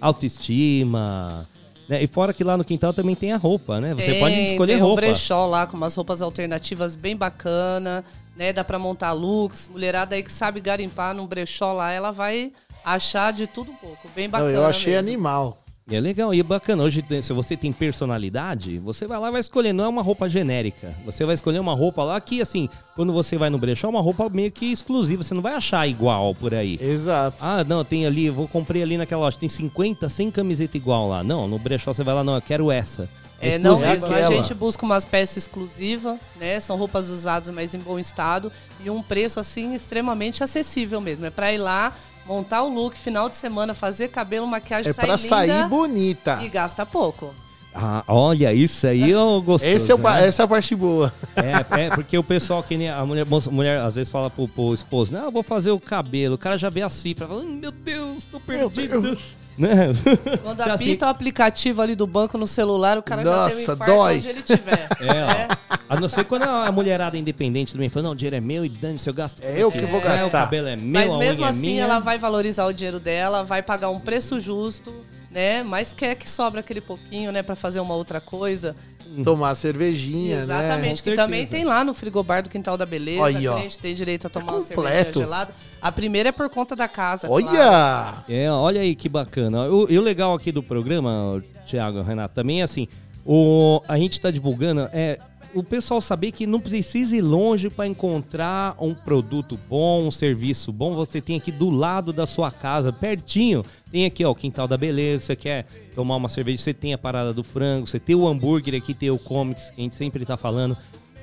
Autoestima. 0.00 1.48
né? 1.88 2.02
E 2.02 2.06
fora 2.06 2.32
que 2.32 2.44
lá 2.44 2.56
no 2.56 2.64
quintal 2.64 2.92
também 2.94 3.14
tem 3.16 3.32
a 3.32 3.36
roupa, 3.36 3.80
né? 3.80 3.92
Você 3.92 4.12
Tem, 4.12 4.20
pode 4.20 4.34
escolher 4.44 4.74
tem 4.74 4.82
um 4.82 4.86
roupa. 4.86 5.00
brechó 5.02 5.46
lá 5.46 5.66
com 5.66 5.76
umas 5.76 5.94
roupas 5.96 6.22
alternativas 6.22 6.94
bem 6.96 7.16
bacana, 7.16 8.04
né? 8.36 8.52
Dá 8.52 8.62
pra 8.64 8.78
montar 8.78 9.12
looks. 9.12 9.68
Mulherada 9.68 10.14
aí 10.14 10.22
que 10.22 10.32
sabe 10.32 10.60
garimpar 10.60 11.14
num 11.14 11.26
brechó 11.26 11.72
lá, 11.72 11.90
ela 11.92 12.10
vai 12.10 12.52
achar 12.84 13.32
de 13.32 13.46
tudo 13.46 13.70
um 13.72 13.76
pouco. 13.76 14.08
Bem 14.14 14.26
Não, 14.26 14.32
bacana. 14.32 14.50
eu 14.50 14.66
achei 14.66 14.94
mesmo. 14.94 15.08
animal. 15.08 15.60
E 15.86 15.94
é 15.94 16.00
legal, 16.00 16.32
e 16.32 16.40
é 16.40 16.42
bacana. 16.42 16.82
Hoje, 16.82 17.04
se 17.22 17.32
você 17.34 17.58
tem 17.58 17.70
personalidade, 17.70 18.78
você 18.78 19.06
vai 19.06 19.18
lá 19.18 19.28
e 19.28 19.32
vai 19.32 19.40
escolher. 19.40 19.74
Não 19.74 19.84
é 19.84 19.88
uma 19.88 20.00
roupa 20.00 20.30
genérica. 20.30 20.96
Você 21.04 21.26
vai 21.26 21.34
escolher 21.34 21.58
uma 21.58 21.74
roupa 21.74 22.02
lá 22.02 22.18
que, 22.22 22.40
assim, 22.40 22.70
quando 22.96 23.12
você 23.12 23.36
vai 23.36 23.50
no 23.50 23.58
brechó, 23.58 23.88
é 23.88 23.90
uma 23.90 24.00
roupa 24.00 24.30
meio 24.30 24.50
que 24.50 24.72
exclusiva. 24.72 25.22
Você 25.22 25.34
não 25.34 25.42
vai 25.42 25.54
achar 25.54 25.86
igual 25.86 26.34
por 26.34 26.54
aí. 26.54 26.78
Exato. 26.80 27.36
Ah, 27.38 27.62
não, 27.64 27.84
tem 27.84 28.06
ali, 28.06 28.24
eu 28.26 28.32
vou 28.32 28.48
comprei 28.48 28.82
ali 28.82 28.96
naquela 28.96 29.20
loja, 29.24 29.36
tem 29.38 29.48
50, 29.48 30.08
100 30.08 30.30
camiseta 30.30 30.76
igual 30.78 31.06
lá. 31.06 31.22
Não, 31.22 31.46
no 31.46 31.58
brechó 31.58 31.92
você 31.92 32.02
vai 32.02 32.14
lá, 32.14 32.24
não, 32.24 32.34
eu 32.36 32.42
quero 32.42 32.70
essa. 32.70 33.06
É, 33.46 33.58
não 33.58 33.78
mesmo. 33.78 34.06
A 34.06 34.22
gente 34.36 34.54
busca 34.54 34.84
umas 34.84 35.04
peças 35.04 35.36
exclusivas, 35.36 36.18
né? 36.40 36.58
São 36.60 36.76
roupas 36.76 37.08
usadas, 37.08 37.50
mas 37.50 37.74
em 37.74 37.78
bom 37.78 37.98
estado. 37.98 38.50
E 38.84 38.90
um 38.90 39.02
preço, 39.02 39.38
assim, 39.40 39.74
extremamente 39.74 40.42
acessível 40.42 41.00
mesmo. 41.00 41.24
É 41.26 41.30
pra 41.30 41.52
ir 41.52 41.58
lá, 41.58 41.92
montar 42.26 42.62
o 42.62 42.68
look, 42.72 42.96
final 42.98 43.28
de 43.28 43.36
semana, 43.36 43.74
fazer 43.74 44.08
cabelo, 44.08 44.46
maquiagem, 44.46 44.90
É 44.90 44.92
sair 44.94 45.06
pra 45.06 45.16
linda 45.16 45.28
sair 45.28 45.68
bonita. 45.68 46.40
E 46.42 46.48
gasta 46.48 46.84
pouco. 46.86 47.34
Ah, 47.76 48.04
olha, 48.06 48.52
isso 48.52 48.86
aí 48.86 49.10
eu 49.10 49.42
gostei. 49.42 49.72
Esse 49.72 49.90
é 49.90 49.94
o 49.96 49.98
pa- 49.98 50.18
Essa 50.20 50.42
é 50.42 50.44
a 50.44 50.48
parte 50.48 50.76
boa. 50.76 51.12
É, 51.34 51.86
é, 51.86 51.90
porque 51.90 52.16
o 52.16 52.22
pessoal 52.22 52.62
que 52.62 52.76
nem 52.76 52.88
a 52.88 53.04
mulher, 53.04 53.26
mulher 53.50 53.80
às 53.80 53.96
vezes 53.96 54.12
fala 54.12 54.30
pro, 54.30 54.46
pro 54.46 54.72
esposo, 54.72 55.12
não, 55.12 55.24
eu 55.24 55.32
vou 55.32 55.42
fazer 55.42 55.72
o 55.72 55.80
cabelo. 55.80 56.36
O 56.36 56.38
cara 56.38 56.56
já 56.56 56.70
vê 56.70 56.82
a 56.82 56.88
cifra, 56.88 57.26
fala, 57.26 57.40
"Ai, 57.40 57.46
meu 57.48 57.72
Deus, 57.72 58.26
tô 58.26 58.38
perdido. 58.38 59.18
Né? 59.56 59.88
Quando 60.42 60.58
Já 60.58 60.74
assim- 60.74 60.84
apita 60.84 61.06
o 61.06 61.08
aplicativo 61.08 61.80
ali 61.82 61.94
do 61.94 62.06
banco 62.06 62.36
no 62.36 62.46
celular, 62.48 62.98
o 62.98 63.02
cara 63.02 63.24
já 63.24 63.30
tem 63.30 63.38
um 63.38 63.42
Nossa, 63.44 63.60
infarto 63.72 63.84
dói. 63.94 64.16
onde 64.16 64.28
ele 64.28 64.42
tiver. 64.42 64.88
É, 65.00 65.48
ó. 65.70 65.74
A 65.88 66.00
não 66.00 66.08
ser 66.08 66.24
quando 66.24 66.42
a 66.44 66.72
mulherada 66.72 67.16
é 67.16 67.20
independente 67.20 67.72
também 67.72 67.88
fala, 67.88 68.04
não, 68.04 68.12
o 68.12 68.14
dinheiro 68.16 68.36
é 68.36 68.40
meu 68.40 68.64
e 68.64 68.68
dane-se, 68.68 69.08
eu 69.08 69.14
gasto. 69.14 69.40
É 69.42 69.56
eu 69.62 69.70
que 69.70 69.82
vou 69.82 70.00
É, 70.00 70.04
gastar. 70.04 70.26
o 70.26 70.30
cabelo 70.30 70.66
é 70.68 70.76
meu, 70.76 70.88
Mas 70.90 71.16
mesmo 71.16 71.44
é 71.44 71.48
assim, 71.48 71.60
minha. 71.60 71.84
ela 71.84 71.98
vai 71.98 72.16
valorizar 72.18 72.64
o 72.66 72.72
dinheiro 72.72 72.98
dela, 72.98 73.44
vai 73.44 73.62
pagar 73.62 73.90
um 73.90 74.00
preço 74.00 74.40
justo, 74.40 74.92
né? 75.34 75.62
Mas 75.64 75.92
quer 75.92 76.14
que 76.14 76.30
sobra 76.30 76.60
aquele 76.60 76.80
pouquinho, 76.80 77.30
né? 77.32 77.42
Pra 77.42 77.56
fazer 77.56 77.80
uma 77.80 77.94
outra 77.94 78.20
coisa. 78.20 78.74
Tomar 79.22 79.54
cervejinha, 79.54 80.38
Exatamente, 80.38 81.04
né? 81.04 81.10
que 81.10 81.14
também 81.16 81.46
tem 81.46 81.64
lá 81.64 81.84
no 81.84 81.92
frigobar 81.92 82.42
do 82.42 82.48
Quintal 82.48 82.76
da 82.76 82.86
Beleza. 82.86 83.26
Aí, 83.26 83.46
a 83.46 83.52
ó. 83.52 83.56
cliente 83.56 83.78
tem 83.78 83.94
direito 83.94 84.26
a 84.26 84.30
tomar 84.30 84.52
uma 84.52 84.60
completo. 84.62 84.82
cerveja 84.88 85.12
gelada. 85.20 85.54
A 85.82 85.92
primeira 85.92 86.30
é 86.30 86.32
por 86.32 86.48
conta 86.48 86.74
da 86.74 86.88
casa. 86.88 87.28
claro. 87.28 87.46
Olha! 87.46 88.24
É, 88.28 88.50
olha 88.50 88.80
aí 88.80 88.94
que 88.94 89.08
bacana. 89.08 89.68
O- 89.68 89.90
E 89.90 89.98
o 89.98 90.02
legal 90.02 90.32
aqui 90.34 90.50
do 90.50 90.62
programa, 90.62 91.42
Thiago, 91.66 92.02
Renato, 92.02 92.34
também 92.34 92.60
é 92.60 92.64
assim, 92.64 92.88
o, 93.24 93.80
a 93.86 93.96
gente 93.98 94.20
tá 94.20 94.30
divulgando, 94.30 94.88
é 94.92 95.18
o 95.54 95.62
pessoal 95.62 96.00
saber 96.00 96.32
que 96.32 96.46
não 96.46 96.60
precisa 96.60 97.16
ir 97.16 97.22
longe 97.22 97.70
para 97.70 97.86
encontrar 97.86 98.76
um 98.80 98.94
produto 98.94 99.58
bom, 99.68 100.02
um 100.06 100.10
serviço 100.10 100.72
bom, 100.72 100.94
você 100.94 101.20
tem 101.20 101.36
aqui 101.36 101.52
do 101.52 101.70
lado 101.70 102.12
da 102.12 102.26
sua 102.26 102.50
casa, 102.50 102.92
pertinho. 102.92 103.64
Tem 103.90 104.04
aqui, 104.04 104.24
ó, 104.24 104.30
o 104.30 104.34
Quintal 104.34 104.66
da 104.66 104.76
Beleza, 104.76 105.26
você 105.26 105.36
quer 105.36 105.66
tomar 105.94 106.16
uma 106.16 106.28
cerveja, 106.28 106.62
você 106.62 106.74
tem 106.74 106.92
a 106.92 106.98
parada 106.98 107.32
do 107.32 107.44
frango, 107.44 107.86
você 107.86 108.00
tem 108.00 108.16
o 108.16 108.26
hambúrguer 108.26 108.74
aqui, 108.74 108.92
tem 108.92 109.10
o 109.10 109.18
comics, 109.18 109.70
que 109.70 109.80
a 109.80 109.84
gente 109.84 109.96
sempre 109.96 110.24
tá 110.26 110.36
falando. 110.36 110.76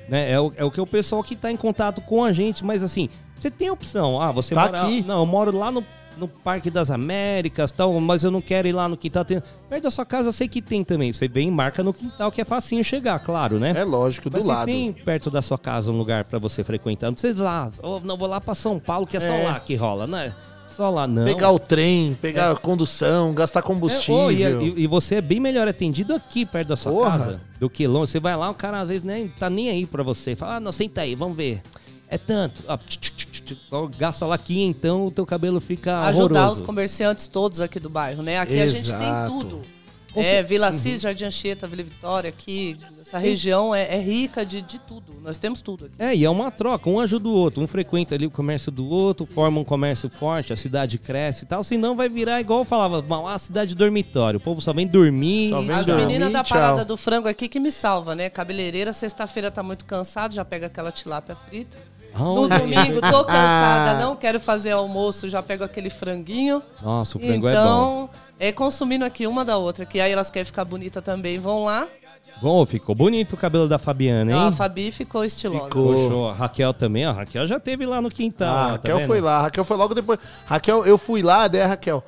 Né? 0.08 0.32
É, 0.32 0.40
o, 0.40 0.52
é 0.56 0.64
o 0.64 0.70
que 0.70 0.80
o 0.80 0.86
pessoal 0.86 1.22
que 1.22 1.36
tá 1.36 1.50
em 1.52 1.56
contato 1.56 2.00
com 2.00 2.24
a 2.24 2.32
gente, 2.32 2.64
mas 2.64 2.82
assim, 2.82 3.08
você 3.38 3.50
tem 3.50 3.70
opção. 3.70 4.20
Ah, 4.20 4.32
você 4.32 4.54
Tá 4.54 4.62
mora. 4.62 4.82
aqui. 4.82 5.02
Não, 5.06 5.20
eu 5.20 5.26
moro 5.26 5.56
lá 5.56 5.70
no, 5.70 5.84
no 6.18 6.28
Parque 6.28 6.70
das 6.70 6.90
Américas, 6.90 7.70
tal, 7.72 7.92
mas 8.00 8.24
eu 8.24 8.30
não 8.30 8.40
quero 8.40 8.68
ir 8.68 8.72
lá 8.72 8.88
no 8.88 8.96
quintal. 8.96 9.24
Tem, 9.24 9.42
perto 9.68 9.82
da 9.84 9.90
sua 9.90 10.04
casa 10.04 10.28
eu 10.28 10.32
sei 10.32 10.48
que 10.48 10.60
tem 10.62 10.84
também. 10.84 11.12
Você 11.12 11.28
vem 11.28 11.48
e 11.48 11.50
marca 11.50 11.82
no 11.82 11.92
quintal, 11.92 12.30
que 12.30 12.40
é 12.40 12.44
facinho 12.44 12.84
chegar, 12.84 13.18
claro, 13.20 13.58
né? 13.58 13.72
É 13.76 13.84
lógico, 13.84 14.28
do 14.30 14.36
Mas 14.36 14.44
lado. 14.44 14.66
tem 14.66 14.92
perto 14.92 15.30
da 15.30 15.42
sua 15.42 15.58
casa 15.58 15.90
um 15.90 15.96
lugar 15.98 16.24
pra 16.24 16.38
você 16.38 16.62
frequentar, 16.62 17.06
não 17.06 17.14
precisa 17.14 17.40
ir 17.40 17.42
lá. 17.44 17.68
"Oh, 17.82 18.00
não, 18.04 18.16
vou 18.16 18.28
lá 18.28 18.40
pra 18.40 18.54
São 18.54 18.78
Paulo, 18.78 19.06
que 19.06 19.16
é, 19.16 19.20
só 19.20 19.26
É. 19.32 19.44
lá 19.44 19.60
que 19.60 19.74
rola, 19.74 20.06
né? 20.06 20.34
Só 20.76 20.88
lá 20.88 21.06
não. 21.06 21.24
Pegar 21.26 21.50
o 21.50 21.58
trem, 21.58 22.14
pegar 22.20 22.50
a 22.50 22.56
condução, 22.56 23.34
gastar 23.34 23.60
É, 23.60 23.62
combustível. 23.62 24.24
oh, 24.24 24.30
e, 24.30 24.42
e- 24.42 24.74
e 24.84 24.86
você 24.86 25.16
é 25.16 25.20
bem 25.20 25.38
melhor 25.38 25.68
atendido 25.68 26.14
aqui 26.14 26.46
perto 26.46 26.68
da 26.68 26.76
sua 26.76 26.92
Porra. 26.92 27.10
casa 27.18 27.40
do 27.60 27.68
que 27.68 27.86
longe. 27.86 28.10
Você 28.12 28.18
vai 28.20 28.34
lá, 28.34 28.48
o 28.48 28.54
cara 28.54 28.80
às 28.80 28.88
vezes 28.88 29.02
nem 29.02 29.28
tá 29.28 29.50
nem 29.50 29.68
aí 29.68 29.84
pra 29.84 30.02
você. 30.02 30.34
Fala, 30.34 30.56
ah, 30.56 30.60
não, 30.60 30.72
senta 30.72 31.02
aí, 31.02 31.14
vamos 31.14 31.36
ver. 31.36 31.60
É 32.14 32.18
tanto. 32.18 32.62
Ah, 32.68 32.76
tch, 32.76 32.96
tch, 32.98 33.10
tch, 33.26 33.40
tch. 33.40 33.56
Ó, 33.70 33.86
Gasta 33.86 34.26
lá 34.26 34.34
aqui, 34.34 34.60
então 34.62 35.06
o 35.06 35.10
teu 35.10 35.24
cabelo 35.24 35.60
fica 35.60 35.98
Ajudar 36.00 36.40
horroroso. 36.40 36.60
os 36.60 36.66
comerciantes 36.66 37.26
todos 37.26 37.60
aqui 37.60 37.80
do 37.80 37.88
bairro, 37.88 38.22
né? 38.22 38.38
Aqui 38.38 38.60
a 38.60 38.66
gente 38.66 38.84
tem 38.84 38.94
Exato. 38.96 39.32
tudo. 39.40 39.62
Com 40.12 40.20
É, 40.20 40.42
Vila 40.42 40.66
Uhum. 40.66 40.72
Cis, 40.74 41.00
Jardim 41.00 41.24
Anchieta, 41.24 41.66
Vila 41.66 41.82
Vitória, 41.82 42.28
aqui. 42.28 42.76
Essa 43.00 43.16
região 43.18 43.74
é, 43.74 43.94
é 43.96 43.98
rica 43.98 44.44
de, 44.44 44.60
de 44.60 44.78
tudo. 44.78 45.14
Nós 45.22 45.38
temos 45.38 45.62
tudo 45.62 45.86
aqui. 45.86 45.94
É, 45.98 46.14
e 46.14 46.22
é 46.22 46.28
uma 46.28 46.50
troca, 46.50 46.88
um 46.90 47.00
ajuda 47.00 47.28
o 47.28 47.32
outro, 47.32 47.62
um 47.62 47.66
frequenta 47.66 48.14
ali 48.14 48.26
o 48.26 48.30
comércio 48.30 48.70
do 48.70 48.86
outro, 48.86 49.24
forma 49.24 49.58
um 49.58 49.64
comércio 49.64 50.10
forte, 50.10 50.52
a 50.52 50.56
cidade 50.56 50.98
cresce 50.98 51.44
e 51.44 51.48
tal, 51.48 51.64
senão 51.64 51.96
vai 51.96 52.10
virar 52.10 52.40
igual 52.42 52.58
eu 52.60 52.64
falava, 52.66 53.00
uma 53.00 53.38
cidade 53.38 53.74
dormitório, 53.74 54.38
o 54.38 54.42
povo 54.42 54.60
só 54.60 54.72
vem 54.74 54.86
dormir. 54.86 55.48
Só 55.50 55.60
vem 55.62 55.70
As 55.70 55.86
dormir, 55.86 56.06
meninas 56.06 56.30
da 56.32 56.42
tchau. 56.44 56.58
parada 56.58 56.84
do 56.84 56.96
frango 56.98 57.26
aqui 57.28 57.48
que 57.48 57.58
me 57.60 57.70
salva, 57.70 58.14
né? 58.14 58.28
Cabeleireira, 58.28 58.92
sexta-feira 58.92 59.50
tá 59.50 59.62
muito 59.62 59.84
cansado, 59.86 60.34
já 60.34 60.44
pega 60.44 60.66
aquela 60.66 60.92
tilápia 60.92 61.36
frita. 61.48 61.76
No 62.18 62.48
domingo, 62.48 63.00
tô 63.00 63.24
cansada, 63.24 63.90
Ah. 63.92 63.98
não 64.00 64.14
quero 64.16 64.38
fazer 64.38 64.72
almoço, 64.72 65.28
já 65.30 65.42
pego 65.42 65.64
aquele 65.64 65.90
franguinho. 65.90 66.62
Nossa, 66.82 67.16
o 67.16 67.20
frango 67.20 67.48
é 67.48 67.54
bom. 67.54 67.58
então, 67.60 68.10
é 68.38 68.52
consumindo 68.52 69.04
aqui 69.04 69.26
uma 69.26 69.44
da 69.44 69.56
outra, 69.56 69.84
que 69.86 70.00
aí 70.00 70.12
elas 70.12 70.30
querem 70.30 70.44
ficar 70.44 70.64
bonita 70.64 71.00
também, 71.00 71.38
vão 71.38 71.64
lá. 71.64 71.86
Bom, 72.40 72.66
ficou 72.66 72.92
bonito 72.94 73.34
o 73.34 73.36
cabelo 73.36 73.68
da 73.68 73.78
Fabiana, 73.78 74.32
hein? 74.32 74.36
Ó, 74.36 74.48
a 74.48 74.52
Fabi 74.52 74.90
ficou 74.90 75.24
estilosa. 75.24 75.66
Ficou 75.66 76.10
show. 76.10 76.28
A 76.28 76.32
Raquel 76.34 76.74
também, 76.74 77.06
ó, 77.06 77.10
a 77.10 77.12
Raquel 77.12 77.46
já 77.46 77.60
teve 77.60 77.86
lá 77.86 78.00
no 78.02 78.10
quintal. 78.10 78.52
Ah, 78.52 78.62
a 78.62 78.66
tá 78.66 78.72
Raquel 78.72 78.96
vendo? 78.98 79.06
foi 79.06 79.20
lá, 79.20 79.36
a 79.38 79.42
Raquel 79.42 79.64
foi 79.64 79.76
logo 79.76 79.94
depois. 79.94 80.18
Raquel, 80.44 80.84
eu 80.84 80.98
fui 80.98 81.22
lá, 81.22 81.46
daí 81.46 81.62
a 81.62 81.66
Raquel. 81.68 82.02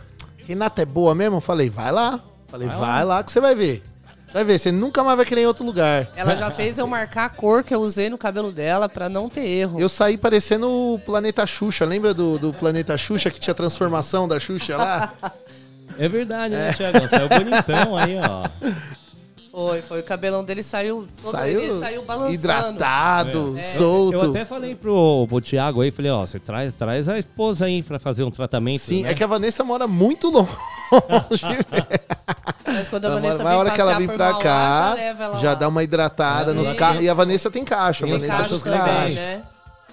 Renata 0.46 0.82
é 0.82 0.84
boa 0.84 1.14
mesmo? 1.14 1.36
Eu 1.36 1.40
falei, 1.40 1.70
vai 1.70 1.92
lá. 1.92 2.20
Falei, 2.48 2.66
Vai 2.68 2.76
vai, 2.78 3.04
lá. 3.04 3.14
lá. 3.16 3.22
que 3.24 3.30
você 3.32 3.40
vai 3.40 3.54
ver. 3.54 3.82
Vai 4.34 4.44
ver, 4.44 4.58
você 4.58 4.72
nunca 4.72 5.04
mais 5.04 5.16
vai 5.16 5.24
querer 5.24 5.42
em 5.42 5.46
outro 5.46 5.64
lugar. 5.64 6.08
Ela 6.16 6.34
já 6.34 6.50
fez 6.50 6.76
eu 6.76 6.88
marcar 6.88 7.26
a 7.26 7.28
cor 7.28 7.62
que 7.62 7.72
eu 7.72 7.80
usei 7.80 8.10
no 8.10 8.18
cabelo 8.18 8.50
dela 8.50 8.88
pra 8.88 9.08
não 9.08 9.28
ter 9.28 9.46
erro. 9.46 9.78
Eu 9.78 9.88
saí 9.88 10.18
parecendo 10.18 10.68
o 10.68 10.98
Planeta 10.98 11.46
Xuxa. 11.46 11.84
Lembra 11.84 12.12
do, 12.12 12.36
do 12.36 12.52
Planeta 12.52 12.98
Xuxa 12.98 13.30
que 13.30 13.38
tinha 13.38 13.52
a 13.52 13.54
transformação 13.54 14.26
da 14.26 14.40
Xuxa 14.40 14.76
lá? 14.76 15.14
É 15.96 16.08
verdade, 16.08 16.52
né, 16.56 16.72
Thiago? 16.72 17.06
Saiu 17.08 17.28
bonitão 17.28 17.96
aí, 17.96 18.16
ó. 18.18 18.42
Foi, 19.54 19.82
foi. 19.82 20.00
O 20.00 20.02
cabelão 20.02 20.42
dele 20.44 20.64
saiu 20.64 21.06
todo 21.22 21.30
Saiu 21.30 21.60
ele 21.60 21.78
saiu 21.78 22.02
balançando. 22.02 22.34
hidratado, 22.34 23.56
É. 23.58 23.62
solto. 23.62 24.16
Eu 24.24 24.30
até 24.30 24.44
falei 24.44 24.74
pro, 24.74 25.26
pro 25.28 25.40
Thiago 25.40 25.80
aí, 25.80 25.92
falei, 25.92 26.10
ó, 26.10 26.26
você 26.26 26.40
traz, 26.40 26.72
traz 26.74 27.08
a 27.08 27.16
esposa 27.18 27.66
aí 27.66 27.80
pra 27.82 28.00
fazer 28.00 28.24
um 28.24 28.30
tratamento. 28.32 28.80
Sim, 28.80 29.04
né? 29.04 29.12
é 29.12 29.14
que 29.14 29.22
a 29.22 29.26
Vanessa 29.28 29.62
mora 29.62 29.86
muito 29.86 30.28
longe. 30.28 30.48
Mas 32.66 32.88
quando 32.88 33.04
a 33.04 33.08
Ela 33.08 33.20
Vanessa 33.20 33.38
mora- 33.38 33.48
vem 33.48 33.54
a 33.54 33.58
hora 33.60 33.70
que 33.70 33.80
ela 33.80 33.94
vem 33.98 34.06
por 34.08 34.16
pra 34.16 34.30
Mauá, 34.30 34.42
cá, 34.42 34.88
já 34.88 34.94
leva 34.94 35.24
ela 35.24 35.36
já 35.38 35.54
dá 35.54 35.68
uma 35.68 35.82
hidratada 35.84 36.50
É, 36.50 36.54
nos 36.54 36.72
carros. 36.72 37.02
E 37.02 37.08
a 37.08 37.14
Vanessa 37.14 37.50
tem 37.50 37.64
caixa. 37.64 38.04
A 38.04 38.08
Vanessa 38.08 38.48
tem 38.48 38.60
caixa. 38.72 39.14
né? 39.14 39.42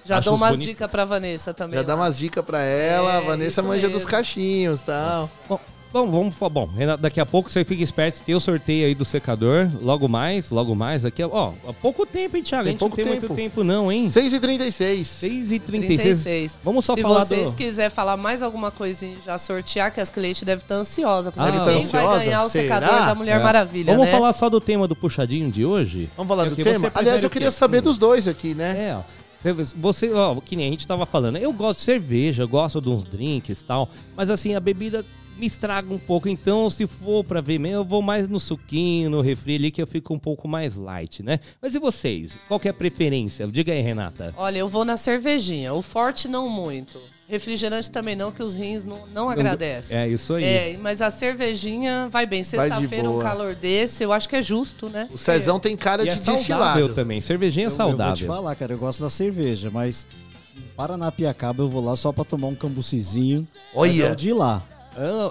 Já 0.04 0.18
Acho 0.18 0.24
dou 0.30 0.34
umas 0.36 0.58
dicas 0.58 0.90
pra 0.90 1.04
Vanessa 1.04 1.54
também. 1.54 1.78
Já 1.78 1.84
dá 1.84 1.94
lá. 1.94 2.00
umas 2.02 2.18
dicas 2.18 2.44
pra 2.44 2.60
ela. 2.62 3.18
a 3.18 3.22
É, 3.22 3.24
Vanessa 3.24 3.60
isso 3.60 3.68
manja 3.68 3.86
dos 3.86 3.98
mesmo. 3.98 4.10
caixinhos 4.10 4.80
e 4.80 4.84
tal. 4.86 5.30
Bom, 5.48 5.60
bom, 5.92 6.10
vamos 6.10 6.34
falar. 6.34 6.50
Bom, 6.50 6.66
Renato, 6.66 7.02
daqui 7.02 7.20
a 7.20 7.26
pouco 7.26 7.50
você 7.50 7.64
fica 7.64 7.82
esperto, 7.82 8.20
tem 8.22 8.34
o 8.34 8.40
sorteio 8.40 8.86
aí 8.86 8.94
do 8.94 9.04
secador. 9.04 9.68
Logo 9.80 10.08
mais, 10.08 10.50
logo 10.50 10.74
mais. 10.74 11.04
Aqui, 11.04 11.22
ó, 11.22 11.52
há 11.68 11.72
pouco 11.72 12.04
tempo, 12.06 12.36
hein, 12.36 12.42
Thiago? 12.42 12.64
Tem 12.64 12.70
a 12.70 12.72
gente 12.72 12.78
pouco 12.80 12.96
não 12.96 13.04
tem 13.04 13.14
tempo. 13.14 13.26
muito 13.28 13.34
tempo, 13.42 13.64
não, 13.64 13.92
hein? 13.92 14.06
6h36. 14.06 15.02
6h36. 15.22 15.60
36. 15.86 16.60
Vamos 16.64 16.84
só 16.84 16.94
Se 16.94 17.02
falar 17.02 17.24
vocês 17.24 17.50
do. 17.50 17.56
quiserem 17.56 17.90
falar 17.90 18.16
mais 18.16 18.42
alguma 18.42 18.70
coisinha 18.70 19.16
já 19.24 19.36
sortear, 19.38 19.92
que 19.92 20.00
as 20.00 20.10
clientes 20.10 20.42
devem 20.42 20.62
estar 20.62 20.74
ansiosas. 20.74 21.32
pra 21.32 21.42
Ah, 21.42 21.46
saber 21.46 21.58
quem 21.58 21.66
tá 21.66 21.72
vai 21.72 21.82
ansiosa? 22.06 22.24
ganhar 22.24 22.44
o 22.44 22.48
Será? 22.48 22.62
secador 22.80 23.06
da 23.06 23.14
Mulher 23.14 23.40
É. 23.40 23.42
Maravilha, 23.42 23.92
Vamos 23.92 24.06
né? 24.06 24.12
falar 24.12 24.32
só 24.32 24.48
do 24.48 24.60
tema 24.60 24.88
do 24.88 24.96
puxadinho 24.96 25.50
de 25.50 25.64
hoje? 25.64 26.08
Vamos 26.16 26.28
falar 26.28 26.46
É 26.46 26.50
do 26.50 26.56
tema? 26.56 26.90
Aliás, 26.94 27.22
eu 27.22 27.30
queria 27.30 27.50
saber 27.50 27.78
Hum. 27.80 27.82
dos 27.82 27.98
dois 27.98 28.26
aqui, 28.26 28.54
né? 28.54 28.88
É, 28.90 28.96
ó. 28.96 29.02
Você- 29.80 30.12
ó, 30.12 30.36
que 30.40 30.54
nem 30.54 30.68
a 30.68 30.70
gente 30.70 30.86
tava 30.86 31.04
falando, 31.04 31.36
eu 31.36 31.52
gosto 31.52 31.80
de 31.80 31.84
cerveja, 31.84 32.46
gosto 32.46 32.80
de 32.80 32.88
uns 32.88 33.02
drinks 33.04 33.60
e 33.60 33.64
tal, 33.64 33.88
mas 34.16 34.30
assim, 34.30 34.54
a 34.54 34.60
bebida 34.60 35.04
me 35.42 35.46
estraga 35.48 35.92
um 35.92 35.98
pouco, 35.98 36.28
então 36.28 36.70
se 36.70 36.86
for 36.86 37.24
pra 37.24 37.40
ver 37.40 37.58
mesmo, 37.58 37.78
eu 37.78 37.84
vou 37.84 38.00
mais 38.00 38.28
no 38.28 38.38
suquinho, 38.38 39.10
no 39.10 39.20
refri 39.20 39.56
ali, 39.56 39.72
que 39.72 39.82
eu 39.82 39.86
fico 39.88 40.14
um 40.14 40.18
pouco 40.18 40.46
mais 40.46 40.76
light, 40.76 41.20
né? 41.20 41.40
Mas 41.60 41.74
e 41.74 41.80
vocês? 41.80 42.38
Qual 42.46 42.60
que 42.60 42.68
é 42.68 42.70
a 42.70 42.74
preferência? 42.74 43.44
Diga 43.48 43.72
aí, 43.72 43.80
Renata. 43.80 44.32
Olha, 44.36 44.58
eu 44.58 44.68
vou 44.68 44.84
na 44.84 44.96
cervejinha. 44.96 45.74
O 45.74 45.82
forte 45.82 46.28
não 46.28 46.48
muito. 46.48 46.96
Refrigerante 47.28 47.90
também 47.90 48.14
não, 48.14 48.30
que 48.30 48.40
os 48.40 48.54
rins 48.54 48.84
não, 48.84 49.04
não 49.08 49.28
agradecem. 49.28 49.96
É 49.98 50.06
isso 50.06 50.34
aí. 50.34 50.44
É, 50.44 50.78
mas 50.80 51.02
a 51.02 51.10
cervejinha 51.10 52.06
vai 52.08 52.24
bem. 52.24 52.44
Sexta-feira, 52.44 53.10
um 53.10 53.18
calor 53.18 53.56
desse, 53.56 54.04
eu 54.04 54.12
acho 54.12 54.28
que 54.28 54.36
é 54.36 54.42
justo, 54.42 54.88
né? 54.88 55.08
O 55.10 55.18
Cezão 55.18 55.58
tem 55.58 55.76
cara 55.76 56.04
E 56.04 56.08
é 56.08 56.14
de 56.14 56.20
destilado. 56.20 56.44
saudável 56.64 56.94
também, 56.94 57.20
cervejinha 57.20 57.66
é 57.66 57.68
Eu, 57.68 57.70
eu 57.72 57.76
vou 57.76 57.86
te 57.86 57.96
saudável. 57.98 58.26
falar, 58.28 58.54
cara, 58.54 58.74
eu 58.74 58.78
gosto 58.78 59.02
da 59.02 59.10
cerveja, 59.10 59.70
mas 59.72 60.06
em 60.56 60.62
Paranapiacaba 60.76 61.62
eu 61.64 61.68
vou 61.68 61.82
lá 61.82 61.96
só 61.96 62.12
pra 62.12 62.22
tomar 62.24 62.46
um 62.46 62.54
cambucizinho. 62.54 63.44
Olha. 63.74 64.04
é 64.08 64.14
de 64.14 64.32
lá. 64.32 64.62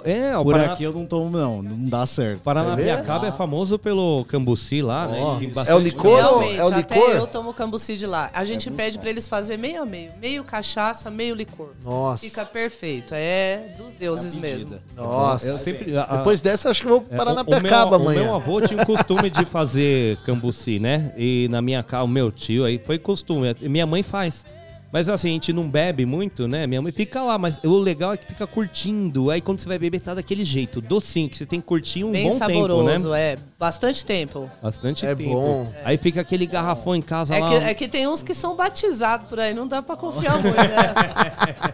É, 0.04 0.36
o 0.36 0.42
Por 0.44 0.52
Paraná- 0.52 0.72
aqui 0.72 0.82
eu 0.84 0.92
não 0.92 1.06
tomo, 1.06 1.30
não. 1.30 1.62
Não 1.62 1.88
dá 1.88 2.04
certo. 2.06 2.40
Paranapiacaba 2.40 3.26
é 3.28 3.32
famoso 3.32 3.78
pelo 3.78 4.24
cambuci 4.26 4.82
lá, 4.82 5.06
né? 5.06 5.18
E 5.40 5.46
tem 5.48 5.64
é 5.68 5.74
o 5.74 5.78
licor? 5.78 6.16
Realmente, 6.16 6.58
é 6.58 6.64
o 6.64 6.68
até 6.68 6.94
licor? 6.96 7.10
eu 7.10 7.26
tomo 7.26 7.54
cambuci 7.54 7.96
de 7.96 8.06
lá. 8.06 8.30
A 8.34 8.44
gente 8.44 8.70
pede 8.70 8.98
pra 8.98 9.10
eles 9.10 9.28
fazer 9.28 9.56
meio 9.56 9.82
a 9.82 9.86
meio. 9.86 10.10
Meio 10.20 10.42
cachaça, 10.44 11.10
meio 11.10 11.34
licor. 11.34 11.70
Nossa. 11.84 12.24
Fica 12.26 12.44
perfeito. 12.44 13.14
É 13.14 13.72
dos 13.78 13.94
deuses 13.94 14.34
mesmo. 14.34 14.78
Nossa. 14.96 15.46
Eu 15.46 15.56
sempre- 15.58 15.96
a- 15.96 16.04
a- 16.04 16.16
Depois 16.18 16.40
dessa, 16.40 16.70
acho 16.70 16.82
que 16.82 16.88
eu 16.88 17.00
vou 17.00 17.06
É, 17.10 17.16
parar 17.16 17.32
o- 17.32 17.34
na 17.34 17.42
o 17.42 17.94
amanhã. 17.94 18.22
meu 18.24 18.34
avô 18.34 18.60
tinha 18.60 18.82
o 18.82 18.86
costume 18.86 19.30
de 19.30 19.44
fazer 19.44 20.16
cambuci, 20.18 20.78
né? 20.78 21.12
E 21.16 21.46
na 21.50 21.62
minha 21.62 21.82
casa, 21.82 22.04
o 22.04 22.08
meu 22.08 22.30
tio 22.32 22.64
aí, 22.64 22.78
foi 22.84 22.98
costume. 22.98 23.54
Minha 23.62 23.86
mãe 23.86 24.02
faz. 24.02 24.44
Mas 24.92 25.08
assim, 25.08 25.30
a 25.30 25.32
gente 25.32 25.52
não 25.54 25.66
bebe 25.66 26.04
muito, 26.04 26.46
né? 26.46 26.66
Minha 26.66 26.82
mãe 26.82 26.92
fica 26.92 27.22
lá, 27.22 27.38
mas 27.38 27.58
o 27.64 27.78
legal 27.78 28.12
é 28.12 28.16
que 28.18 28.26
fica 28.26 28.46
curtindo. 28.46 29.30
Aí 29.30 29.40
quando 29.40 29.58
você 29.60 29.66
vai 29.68 29.78
beber, 29.78 30.00
tá 30.00 30.12
daquele 30.14 30.44
jeito, 30.44 30.82
docinho, 30.82 31.30
que 31.30 31.38
você 31.38 31.46
tem 31.46 31.60
que 31.62 31.66
curtir 31.66 32.04
um 32.04 32.10
Bem 32.12 32.28
bom 32.28 32.36
saboroso, 32.36 32.86
tempo, 32.90 33.08
né? 33.08 33.20
é. 33.32 33.38
Bastante 33.58 34.04
tempo. 34.04 34.50
Bastante 34.62 35.06
É 35.06 35.14
tempo. 35.14 35.30
bom. 35.30 35.72
Aí 35.82 35.96
fica 35.96 36.20
aquele 36.20 36.44
garrafão 36.44 36.94
em 36.94 37.00
casa 37.00 37.34
É 37.34 37.38
lá. 37.38 37.48
que, 37.48 37.54
é 37.54 37.74
que 37.74 37.88
tem 37.88 38.06
uns 38.06 38.22
que 38.22 38.34
são 38.34 38.54
batizados 38.54 39.26
por 39.28 39.40
aí, 39.40 39.54
não 39.54 39.66
dá 39.66 39.80
pra 39.80 39.96
confiar 39.96 40.34
muito, 40.42 40.56
né? 40.56 41.72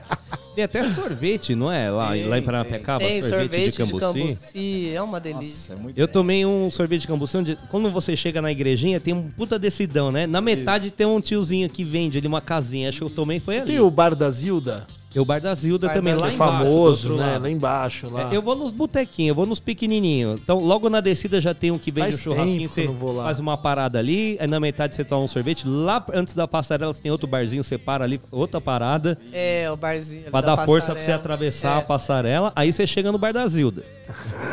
Tem 0.58 0.64
até 0.64 0.82
sorvete, 0.92 1.54
não 1.54 1.70
é? 1.70 1.88
Lá, 1.88 2.08
lá 2.08 2.38
em 2.38 2.42
Paranapiacaba, 2.42 3.04
Tem 3.04 3.22
sorvete, 3.22 3.30
sorvete 3.30 3.70
de 3.70 3.78
cambuci. 3.78 4.00
cambuci, 4.00 4.90
é 4.92 5.00
uma 5.00 5.20
delícia. 5.20 5.78
Eu 5.96 6.08
tomei 6.08 6.44
um 6.44 6.68
sorvete 6.68 7.02
de 7.02 7.06
cambuci 7.06 7.36
onde, 7.36 7.58
quando 7.70 7.88
você 7.92 8.16
chega 8.16 8.42
na 8.42 8.50
igrejinha, 8.50 8.98
tem 8.98 9.14
um 9.14 9.30
puta 9.30 9.56
decidão, 9.56 10.10
né? 10.10 10.26
Na 10.26 10.40
metade 10.40 10.90
tem 10.90 11.06
um 11.06 11.20
tiozinho 11.20 11.68
que 11.68 11.84
vende 11.84 12.18
ali 12.18 12.26
uma 12.26 12.40
casinha. 12.40 12.88
Acho 12.88 12.98
que 12.98 13.04
eu 13.04 13.10
tomei 13.10 13.38
foi 13.38 13.58
ali. 13.58 13.66
Tem 13.66 13.78
o 13.80 13.88
Bar 13.88 14.16
da 14.16 14.28
Zilda? 14.32 14.84
E 15.14 15.18
o 15.18 15.24
Bar 15.24 15.40
da 15.40 15.54
Zilda 15.54 15.86
Bar 15.86 15.94
também, 15.94 16.12
lá 16.14 16.28
Zilda. 16.28 16.34
embaixo. 16.34 16.58
famoso, 16.64 17.14
né? 17.14 17.26
lado. 17.26 17.42
Lá 17.42 17.50
embaixo, 17.50 18.10
lá. 18.10 18.30
É, 18.32 18.36
eu 18.36 18.42
vou 18.42 18.54
nos 18.54 18.70
botequinhos, 18.70 19.30
eu 19.30 19.34
vou 19.34 19.46
nos 19.46 19.58
pequenininhos. 19.58 20.38
Então, 20.40 20.60
logo 20.60 20.90
na 20.90 21.00
descida 21.00 21.40
já 21.40 21.54
tem 21.54 21.70
um 21.70 21.78
que 21.78 21.90
vende 21.90 22.08
Faz 22.08 22.14
o 22.16 22.22
churrasquinho, 22.22 22.68
você 22.68 22.88
faz 23.22 23.40
uma 23.40 23.56
parada 23.56 23.98
ali, 23.98 24.36
aí 24.38 24.46
na 24.46 24.60
metade 24.60 24.94
você 24.94 25.04
toma 25.04 25.24
um 25.24 25.28
sorvete. 25.28 25.66
Lá 25.66 26.04
antes 26.12 26.34
da 26.34 26.46
passarela 26.46 26.92
você 26.92 27.02
tem 27.02 27.10
outro 27.10 27.26
barzinho, 27.26 27.64
você 27.64 27.78
para 27.78 28.04
ali, 28.04 28.20
outra 28.30 28.60
parada. 28.60 29.18
É, 29.32 29.70
o 29.70 29.76
barzinho. 29.76 30.30
Pra 30.30 30.40
da 30.42 30.56
dar 30.56 30.66
força 30.66 30.92
pra 30.92 30.94
você 30.96 31.00
passarela. 31.00 31.20
atravessar 31.20 31.78
a 31.78 31.82
passarela, 31.82 32.52
aí 32.54 32.72
você 32.72 32.86
chega 32.86 33.10
no 33.10 33.18
Bar 33.18 33.32
da 33.32 33.46
Zilda. 33.46 33.97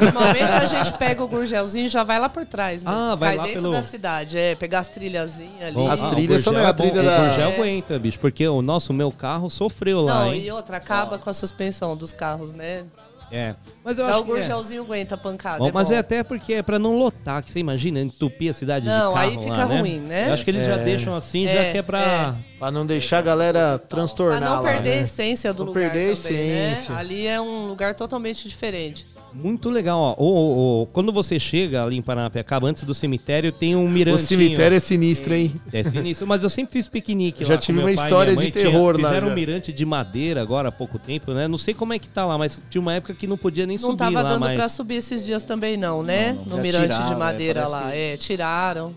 Normalmente 0.01 0.43
a 0.43 0.65
gente 0.65 0.91
pega 0.97 1.23
o 1.23 1.27
gurgelzinho 1.27 1.85
e 1.85 1.89
já 1.89 2.03
vai 2.03 2.19
lá 2.19 2.27
por 2.29 2.45
trás. 2.45 2.83
mesmo. 2.83 2.89
Ah, 2.97 3.15
vai 3.15 3.29
Cai 3.29 3.37
lá 3.37 3.43
dentro 3.45 3.61
pelo- 3.61 3.73
da 3.73 3.83
cidade. 3.83 4.37
É, 4.37 4.55
pegar 4.55 4.79
as 4.79 4.89
trilhazinhas 4.89 5.61
ali. 5.63 5.73
Bom, 5.73 5.89
As 5.89 6.03
ah, 6.03 6.09
trilhas 6.09 6.41
o 6.41 6.43
são 6.43 6.55
a 6.57 6.61
é 6.61 6.73
bom, 6.73 6.83
trilha 6.89 7.01
O 7.01 7.05
da- 7.05 7.17
Gurgel 7.27 7.49
É. 7.49 7.55
aguenta, 7.55 7.99
bicho, 7.99 8.19
porque 8.19 8.47
o 8.47 8.61
nosso, 8.61 8.93
meu 8.93 9.11
carro 9.11 9.49
sofreu 9.49 10.01
lá, 10.01 10.25
Não, 10.25 10.33
e 10.35 10.51
outra, 10.51 10.77
acaba 10.77 11.17
com 11.17 11.29
a 11.29 11.33
suspensão 11.33 11.95
dos 11.95 12.11
carros, 12.11 12.51
né? 12.53 12.83
É. 13.31 13.55
Mas 13.83 13.97
eu 13.97 14.05
Já 14.05 14.11
acho 14.11 14.19
o 14.21 14.25
que 14.25 14.31
é. 14.31 14.35
gurgelzinho 14.35 14.81
aguenta 14.83 15.15
a 15.15 15.17
pancada. 15.17 15.57
Bom, 15.57 15.67
é 15.67 15.71
mas 15.71 15.87
bom. 15.89 15.95
é 15.95 15.97
até 15.97 16.23
porque 16.23 16.53
é 16.53 16.61
pra 16.63 16.77
não 16.77 16.95
lotar, 16.95 17.41
que 17.41 17.51
você 17.51 17.57
imagina, 17.59 17.99
entupir 17.99 18.51
a 18.51 18.53
cidade 18.53 18.85
Não, 18.85 19.09
de 19.09 19.13
carro 19.15 19.17
aí 19.31 19.43
fica 19.43 19.57
lá, 19.57 19.65
né? 19.65 19.79
ruim, 19.79 19.99
né? 19.99 20.29
Eu 20.29 20.33
acho 20.35 20.43
que 20.43 20.51
eles 20.51 20.65
já 20.65 20.75
É. 20.75 20.83
deixam 20.83 21.15
assim, 21.15 21.45
já 21.45 21.51
É, 21.53 21.71
que 21.71 21.77
é 21.79 21.81
pra... 21.81 22.35
Pra 22.59 22.69
não 22.71 22.85
deixar 22.85 23.17
a 23.17 23.21
galera 23.23 23.79
transtornar 23.79 24.39
Pra 24.39 24.49
não 24.49 24.61
lá, 24.61 24.69
perder 24.71 24.91
a 24.91 24.95
né? 24.97 25.01
essência 25.01 25.51
do 25.53 25.65
Não 25.65 25.73
lugar 25.73 25.91
perder 25.91 26.13
a 26.13 26.15
também, 26.15 26.39
essência. 26.71 26.93
né? 26.93 26.99
Ali 26.99 27.27
é 27.27 27.41
um 27.41 27.67
lugar 27.67 27.95
totalmente 27.95 28.47
diferente. 28.47 29.05
Muito 29.35 29.69
legal, 29.69 29.99
ó. 29.99 30.15
O, 30.17 30.25
o- 30.25 30.81
o- 30.83 30.85
quando 30.87 31.11
você 31.11 31.37
chega 31.39 31.83
ali 31.83 31.97
em 31.97 32.01
Paranapiacaba, 32.01 32.67
antes 32.67 32.83
do 32.83 32.93
cemitério, 32.93 33.51
tem 33.51 33.75
um 33.75 33.87
mirantinho. 33.87 34.15
O 34.15 34.19
cemitério 34.19 34.77
é 34.77 34.79
sinistro, 34.79 35.33
hein? 35.33 35.53
É 35.73 35.83
sinistro, 35.83 36.25
mas 36.25 36.41
eu 36.41 36.49
sempre 36.49 36.71
fiz 36.71 36.87
piquenique 36.87 37.43
Já 37.43 37.55
lá 37.55 37.59
tive 37.59 37.79
com 37.79 37.85
meu 37.85 37.91
uma 37.93 37.97
pai 37.97 38.05
história 38.05 38.31
de 38.35 38.41
mãe. 38.43 38.51
Tinha- 38.51 38.63
terror 38.63 38.97
lá, 38.99 39.09
Fizeram 39.09 39.27
já. 39.27 39.33
um 39.33 39.35
mirante 39.35 39.73
de 39.73 39.85
madeira 39.85 40.41
agora 40.41 40.69
há 40.69 40.71
pouco 40.71 40.97
tempo, 40.97 41.33
né? 41.33 41.47
Não 41.47 41.57
sei 41.57 41.73
como 41.73 41.93
é 41.93 41.99
que 41.99 42.07
tá 42.07 42.25
lá, 42.25 42.37
mas 42.37 42.61
tinha 42.69 42.81
uma 42.81 42.93
época 42.93 43.13
que 43.13 43.27
não 43.27 43.37
podia 43.37 43.65
nem 43.65 43.75
Não 43.77 43.83
subir 43.91 43.97
tava 43.97 44.21
lá, 44.21 44.29
dando 44.29 44.39
mas... 44.41 44.55
pra 44.55 44.69
subir 44.69 44.95
esses 44.95 45.23
dias 45.25 45.43
também 45.43 45.75
não, 45.75 46.01
né? 46.01 46.31
Não, 46.31 46.35
não. 46.37 46.45
No 46.45 46.55
Já 46.57 46.61
mirante 46.61 46.83
tiraram, 46.85 47.05
de 47.05 47.11
é, 47.13 47.15
madeira 47.17 47.59
parece 47.61 47.73
lá. 47.85 47.91
que- 47.91 47.97
É, 47.97 48.17
tiraram. 48.17 48.95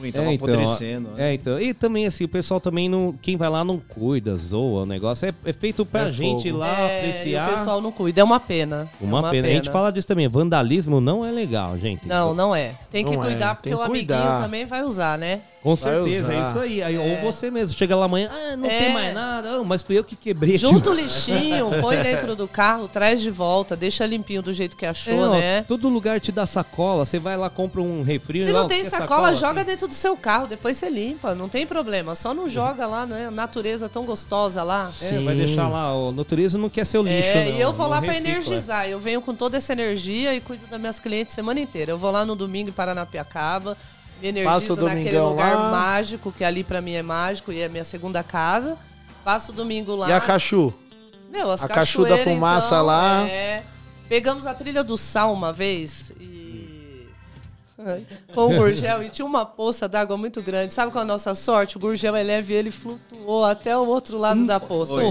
Ruim, 0.00 0.10
tava 0.12 0.32
apodrecendo. 0.34 1.10
né? 1.10 1.30
É, 1.30 1.34
então. 1.34 1.60
E 1.60 1.72
também, 1.74 2.06
assim, 2.06 2.24
o 2.24 2.28
pessoal 2.28 2.60
também 2.60 2.88
não. 2.88 3.12
Quem 3.12 3.36
vai 3.36 3.48
lá 3.48 3.62
não 3.64 3.78
cuida, 3.78 4.34
zoa 4.34 4.82
o 4.82 4.86
negócio. 4.86 5.28
É, 5.28 5.34
é 5.44 5.52
feito 5.52 5.84
pra 5.84 6.08
É 6.08 6.12
gente 6.12 6.48
ir 6.48 6.52
fogo. 6.52 6.58
lá 6.58 6.80
É, 6.80 6.98
apreciar. 7.08 7.48
E 7.48 7.52
o 7.52 7.56
pessoal 7.58 7.80
não 7.80 7.92
cuida, 7.92 8.20
é 8.20 8.24
uma 8.24 8.40
pena. 8.40 8.88
É 9.00 9.04
Uma, 9.04 9.30
pena. 9.30 9.46
A 9.46 9.50
gente 9.50 9.70
fala 9.70 9.90
disso 9.92 10.08
também. 10.08 10.26
Vandalismo 10.28 11.00
não 11.00 11.24
é 11.24 11.30
legal, 11.30 11.78
gente. 11.78 12.08
Não, 12.08 12.34
não 12.34 12.54
é. 12.56 12.74
Tem 12.90 13.04
que 13.04 13.14
Não 13.14 13.22
é, 13.24 13.26
cuidar, 13.28 13.54
porque 13.54 13.68
tem 13.70 13.78
o 13.78 13.82
amiguinho 13.82 14.06
cuidar. 14.18 14.42
também 14.42 14.64
vai 14.64 14.82
usar, 14.82 15.18
né? 15.18 15.40
Com 15.62 15.76
certeza, 15.76 16.32
é 16.32 16.40
isso 16.40 16.58
aí. 16.58 16.82
aí 16.82 16.96
Ou 16.96 17.16
você 17.32 17.50
mesmo 17.50 17.76
chega 17.76 17.94
lá 17.94 18.06
amanhã, 18.06 18.30
ah, 18.32 18.56
não 18.56 18.66
É. 18.66 18.78
tem 18.78 18.92
mais 18.94 19.14
nada, 19.14 19.50
ah, 19.56 19.62
mas 19.64 19.82
fui 19.82 19.98
eu 19.98 20.02
que 20.02 20.16
quebrei. 20.16 20.56
Junta 20.56 20.88
o 20.90 20.94
lixinho, 20.94 21.70
põe 21.82 21.98
dentro 21.98 22.34
do 22.34 22.48
carro, 22.48 22.88
traz 22.88 23.20
de 23.20 23.30
volta, 23.30 23.76
deixa 23.76 24.06
limpinho 24.06 24.40
do 24.40 24.54
jeito 24.54 24.74
que 24.76 24.86
É, 24.86 24.88
achou, 24.88 25.18
ó, 25.18 25.32
né? 25.32 25.62
Todo 25.68 25.88
lugar 25.90 26.18
te 26.18 26.32
dá 26.32 26.46
sacola. 26.46 27.04
Você 27.04 27.18
vai 27.18 27.36
lá, 27.36 27.50
compra 27.50 27.82
um 27.82 28.02
refri. 28.02 28.46
Se 28.46 28.52
lá, 28.52 28.60
não 28.60 28.68
tem 28.68 28.82
quer 28.84 28.90
sacola, 28.90 29.34
joga 29.34 29.62
dentro 29.62 29.86
do 29.86 29.92
seu 29.94 30.16
carro, 30.16 30.46
depois 30.46 30.78
você 30.78 30.88
limpa, 30.88 31.34
não 31.34 31.48
tem 31.48 31.66
problema. 31.66 32.14
Só 32.16 32.32
não 32.32 32.48
joga 32.48 32.86
lá, 32.86 33.04
né? 33.04 33.28
Natureza 33.30 33.86
tão 33.88 34.04
gostosa 34.04 34.62
lá. 34.62 34.90
É, 35.02 35.18
vai 35.20 35.34
deixar 35.34 35.68
lá. 35.68 35.94
O 35.94 36.10
natureza 36.10 36.56
não 36.56 36.70
quer 36.70 36.86
seu 36.86 37.02
lixo, 37.02 37.28
É, 37.28 37.44
não, 37.50 37.52
e 37.52 37.60
eu 37.60 37.72
vou 37.72 37.84
não 37.86 37.90
lá 37.96 38.00
pra 38.00 38.12
recicla. 38.12 38.30
energizar. 38.30 38.88
Eu 38.88 38.98
venho 38.98 39.20
com 39.20 39.34
toda 39.34 39.58
essa 39.58 39.72
energia 39.74 40.34
e 40.34 40.40
cuido 40.40 40.66
das 40.66 40.80
minhas 40.80 40.98
clientes 40.98 41.34
semana 41.34 41.60
inteira. 41.60 41.90
Eu 41.92 41.98
vou 41.98 42.10
lá 42.10 42.24
no 42.24 42.34
domingo 42.34 42.70
em 42.70 42.72
Paranapiacaba, 42.72 43.76
me 44.20 44.28
energizo 44.28 44.76
naquele 44.82 45.18
lugar 45.18 45.54
lá. 45.54 45.70
mágico, 45.70 46.32
que 46.32 46.44
ali 46.44 46.62
pra 46.62 46.80
mim 46.80 46.92
é 46.92 47.02
mágico 47.02 47.52
e 47.52 47.60
é 47.60 47.68
minha 47.68 47.84
segunda 47.84 48.22
casa. 48.22 48.76
Passo 49.24 49.52
o 49.52 49.54
domingo 49.54 49.94
lá. 49.96 50.08
E 50.08 50.12
a 50.12 50.20
Cachu? 50.20 50.72
Meu, 51.30 51.50
as 51.50 51.62
A 51.62 51.68
Cachu 51.68 52.04
da 52.04 52.18
fumaça 52.18 52.74
então, 52.74 52.86
lá. 52.86 53.26
É. 53.28 53.62
Pegamos 54.08 54.46
a 54.46 54.54
trilha 54.54 54.82
do 54.82 54.98
sal 54.98 55.32
uma 55.32 55.52
vez 55.52 56.12
e. 56.20 56.49
Com 58.34 58.46
o 58.54 58.56
Gurgel 58.58 59.02
e 59.02 59.08
tinha 59.08 59.24
uma 59.26 59.44
poça 59.46 59.88
d'água 59.88 60.16
muito 60.16 60.40
grande. 60.42 60.72
Sabe 60.74 60.92
qual 60.92 61.02
é 61.02 61.04
a 61.04 61.08
nossa 61.08 61.34
sorte? 61.34 61.76
O 61.76 61.80
Gurgel 61.80 62.14
é 62.16 62.22
leve 62.22 62.52
e 62.52 62.56
ele 62.56 62.70
flutuou 62.70 63.44
até 63.44 63.76
o 63.76 63.86
outro 63.86 64.18
lado 64.18 64.44
da 64.46 64.58
poça. 64.60 64.94
Oi. 64.94 65.04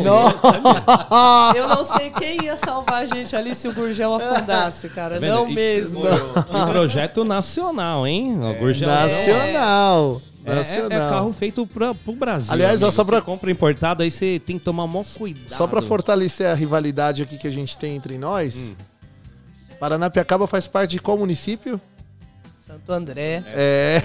Eu 1.55 1.67
não 1.67 1.83
sei 1.83 2.09
quem 2.11 2.43
ia 2.43 2.55
salvar 2.57 3.03
a 3.03 3.05
gente 3.05 3.35
ali 3.35 3.53
se 3.55 3.67
o 3.67 3.73
Gurgel 3.73 4.13
afundasse, 4.15 4.89
cara. 4.89 5.19
Tá 5.19 5.25
não 5.27 5.49
E- 5.49 5.53
mesmo. 5.53 6.01
E 6.05 6.71
projeto 6.71 7.23
nacional, 7.23 8.05
hein? 8.07 8.37
O 8.39 8.53
Gurgel- 8.59 8.87
Nacional. 8.87 10.21
É, 10.45 10.51
é- 10.51 10.55
Nacional. 10.55 10.91
é 10.91 11.09
carro 11.11 11.33
feito 11.33 11.65
pra, 11.67 11.93
pro 11.93 12.13
Brasil. 12.13 12.51
Aliás, 12.53 12.81
amigo. 12.81 12.95
só 12.95 13.03
pra- 13.03 13.19
Você 13.19 13.25
compra 13.25 13.51
importado, 13.51 14.03
aí 14.03 14.09
você 14.09 14.41
tem 14.43 14.57
que 14.57 14.63
tomar 14.63 14.87
maior 14.87 15.05
cuidado. 15.17 15.49
Só 15.49 15.67
pra 15.67 15.81
fortalecer 15.81 16.47
a 16.47 16.53
rivalidade 16.53 17.21
aqui 17.21 17.37
que 17.37 17.47
a 17.47 17.51
gente 17.51 17.77
tem 17.77 17.95
entre 17.95 18.17
nós, 18.17 18.55
Hum. 18.55 18.75
Paranapiacaba 19.79 20.45
faz 20.47 20.67
parte 20.67 20.91
de 20.91 20.99
qual 20.99 21.17
município? 21.17 21.79
Santo 22.69 22.91
André. 22.93 23.43
É. 23.47 23.99